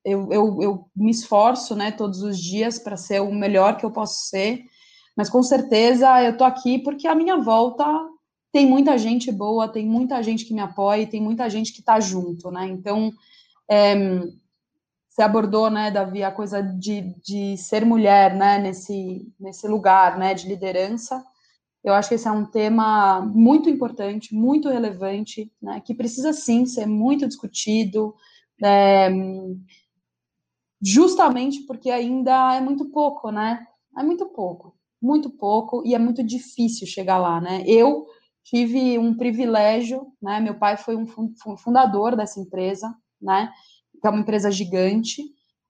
eu, 0.04 0.34
eu, 0.34 0.62
eu 0.62 0.86
me 0.96 1.12
esforço, 1.12 1.76
né, 1.76 1.92
todos 1.92 2.24
os 2.24 2.40
dias 2.40 2.80
para 2.80 2.98
ser 2.98 3.22
o 3.22 3.32
melhor 3.32 3.78
que 3.78 3.86
eu 3.86 3.92
posso 3.92 4.28
ser, 4.28 4.64
mas 5.16 5.30
com 5.30 5.44
certeza 5.44 6.24
eu 6.24 6.36
tô 6.36 6.44
aqui 6.44 6.80
porque 6.80 7.08
a 7.08 7.14
minha 7.14 7.38
volta 7.38 7.86
tem 8.52 8.66
muita 8.66 8.98
gente 8.98 9.32
boa, 9.32 9.68
tem 9.68 9.86
muita 9.86 10.24
gente 10.24 10.46
que 10.46 10.54
me 10.54 10.62
apoia, 10.62 11.06
tem 11.06 11.22
muita 11.22 11.48
gente 11.48 11.72
que 11.72 11.82
está 11.82 12.00
junto, 12.00 12.50
né? 12.50 12.66
Então, 12.66 13.12
é, 13.70 13.94
você 15.20 15.24
abordou, 15.24 15.70
né, 15.70 15.92
Davi, 15.92 16.24
a 16.24 16.32
coisa 16.32 16.64
de, 16.64 17.14
de 17.22 17.58
ser 17.58 17.86
mulher, 17.86 18.34
né, 18.38 18.58
nesse, 18.58 19.30
nesse 19.38 19.68
lugar, 19.68 20.18
né, 20.18 20.34
de 20.34 20.48
liderança. 20.48 21.22
Eu 21.84 21.94
acho 21.94 22.08
que 22.08 22.16
esse 22.16 22.26
é 22.26 22.32
um 22.32 22.46
tema 22.46 23.22
muito 23.22 23.70
importante, 23.70 24.34
muito 24.34 24.70
relevante, 24.70 25.52
né, 25.62 25.82
que 25.82 25.94
precisa 25.94 26.32
sim 26.32 26.66
ser 26.66 26.86
muito 26.86 27.28
discutido. 27.28 28.16
É, 28.64 29.10
justamente 30.82 31.66
porque 31.66 31.92
ainda 31.92 32.56
é 32.56 32.62
muito 32.62 32.86
pouco, 32.86 33.30
né? 33.30 33.66
É 33.98 34.04
muito 34.04 34.26
pouco, 34.28 34.74
muito 35.02 35.30
pouco, 35.30 35.84
e 35.86 35.94
é 35.94 36.00
muito 36.00 36.24
difícil 36.24 36.88
chegar 36.88 37.18
lá, 37.18 37.42
né? 37.42 37.62
Eu 37.68 38.06
tive 38.46 38.98
um 38.98 39.14
privilégio, 39.14 40.14
né? 40.22 40.40
Meu 40.40 40.58
pai 40.58 40.78
foi 40.78 40.96
um 40.96 41.06
fundador 41.58 42.16
dessa 42.16 42.40
empresa, 42.40 42.96
né? 43.22 43.52
Que 44.02 44.08
é 44.08 44.10
uma 44.10 44.22
empresa 44.22 44.52
gigante. 44.52 45.24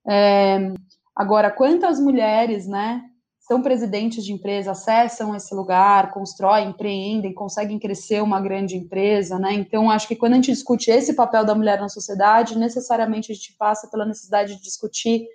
É... 0.08 0.72
Agora, 1.16 1.52
quantas 1.52 2.00
mulheres, 2.00 2.68
né? 2.68 3.04
são 3.50 3.64
presidentes 3.64 4.24
de 4.24 4.32
empresa, 4.32 4.72
acessam 4.72 5.36
esse 5.36 5.56
lugar, 5.56 6.12
constroem, 6.12 6.70
empreendem, 6.70 7.34
conseguem 7.34 7.80
crescer 7.80 8.22
uma 8.22 8.40
grande 8.40 8.78
empresa, 8.78 9.40
né? 9.40 9.54
Então, 9.54 9.90
acho 9.90 10.08
que 10.08 10.16
quando 10.16 10.34
a 10.34 10.36
gente 10.36 10.52
discute 10.52 10.92
esse 10.92 11.16
papel 11.16 11.44
da 11.44 11.56
mulher 11.56 11.80
na 11.80 11.90
sociedade, 11.90 12.56
necessariamente 12.56 13.32
a 13.32 13.36
gente 13.36 13.56
passa 13.58 13.88
pela 13.88 14.06
necessidade 14.06 14.56
de 14.56 14.62
discutir 14.62 15.26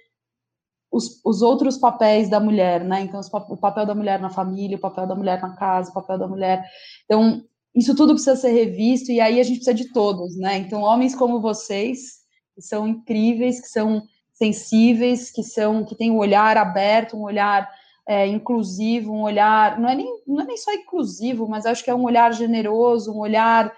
os, 0.92 1.20
os 1.24 1.42
outros 1.42 1.76
papéis 1.76 2.30
da 2.30 2.38
mulher, 2.38 2.84
né? 2.84 3.00
Então, 3.00 3.20
o 3.48 3.56
papel 3.56 3.84
da 3.84 3.96
mulher 3.96 4.20
na 4.20 4.30
família, 4.30 4.76
o 4.76 4.80
papel 4.80 5.08
da 5.08 5.16
mulher 5.16 5.42
na 5.42 5.56
casa, 5.56 5.90
o 5.90 5.94
papel 5.94 6.16
da 6.16 6.28
mulher. 6.28 6.64
Então, 7.06 7.42
isso 7.74 7.96
tudo 7.96 8.12
precisa 8.12 8.36
ser 8.36 8.52
revisto 8.52 9.10
e 9.10 9.20
aí 9.20 9.40
a 9.40 9.42
gente 9.42 9.56
precisa 9.56 9.74
de 9.74 9.92
todos, 9.92 10.36
né? 10.36 10.58
Então, 10.58 10.82
homens 10.82 11.16
como 11.16 11.40
vocês, 11.40 12.23
que 12.54 12.62
são 12.62 12.86
incríveis, 12.86 13.60
que 13.60 13.68
são 13.68 14.02
sensíveis, 14.32 15.30
que 15.30 15.42
são 15.42 15.84
que 15.84 15.94
têm 15.94 16.10
um 16.10 16.18
olhar 16.18 16.56
aberto, 16.56 17.16
um 17.16 17.22
olhar 17.22 17.68
é, 18.06 18.26
inclusivo, 18.26 19.12
um 19.12 19.22
olhar, 19.22 19.78
não 19.80 19.88
é, 19.88 19.94
nem, 19.94 20.22
não 20.26 20.40
é 20.40 20.44
nem 20.44 20.56
só 20.56 20.72
inclusivo, 20.72 21.48
mas 21.48 21.64
acho 21.64 21.82
que 21.82 21.90
é 21.90 21.94
um 21.94 22.04
olhar 22.04 22.32
generoso, 22.32 23.12
um 23.12 23.18
olhar 23.18 23.72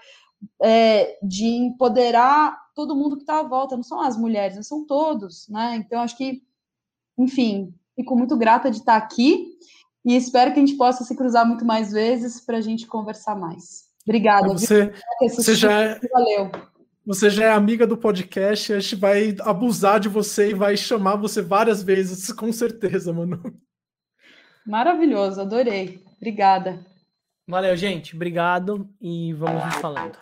é, 0.61 1.17
de 1.23 1.45
empoderar 1.45 2.57
todo 2.75 2.95
mundo 2.95 3.15
que 3.15 3.23
está 3.23 3.39
à 3.39 3.43
volta, 3.43 3.75
não 3.75 3.83
são 3.83 4.01
as 4.01 4.17
mulheres, 4.17 4.67
são 4.67 4.85
todos, 4.85 5.47
né? 5.49 5.75
Então, 5.77 6.01
acho 6.01 6.17
que, 6.17 6.43
enfim, 7.17 7.73
fico 7.95 8.15
muito 8.15 8.37
grata 8.37 8.69
de 8.69 8.77
estar 8.77 8.95
aqui 8.95 9.57
e 10.05 10.15
espero 10.15 10.53
que 10.53 10.59
a 10.59 10.65
gente 10.65 10.77
possa 10.77 11.03
se 11.03 11.15
cruzar 11.15 11.47
muito 11.47 11.65
mais 11.65 11.91
vezes 11.91 12.39
para 12.39 12.57
a 12.57 12.61
gente 12.61 12.85
conversar 12.85 13.35
mais. 13.35 13.87
Obrigada. 14.03 14.49
Você, 14.49 14.93
você 15.21 15.55
já 15.55 15.99
Valeu. 16.11 16.51
Você 17.07 17.29
já 17.29 17.45
é 17.45 17.51
amiga 17.53 17.87
do 17.87 17.95
podcast, 17.95 18.73
a 18.73 18.81
gente 18.81 18.97
vai 18.97 19.33
abusar 19.39 19.97
de 19.97 20.09
você 20.09 20.49
e 20.49 20.53
vai 20.53 20.75
chamar 20.75 21.15
você 21.15 21.41
várias 21.41 21.81
vezes, 21.81 22.29
com 22.35 22.51
certeza, 22.51 23.13
mano. 23.13 23.41
Maravilhoso, 24.65 25.39
adorei. 25.39 26.03
Obrigada. 26.17 26.85
Valeu, 27.47 27.77
gente. 27.77 28.13
Obrigado 28.13 28.89
e 28.99 29.31
vamos 29.31 29.63
nos 29.63 29.75
falando. 29.75 30.17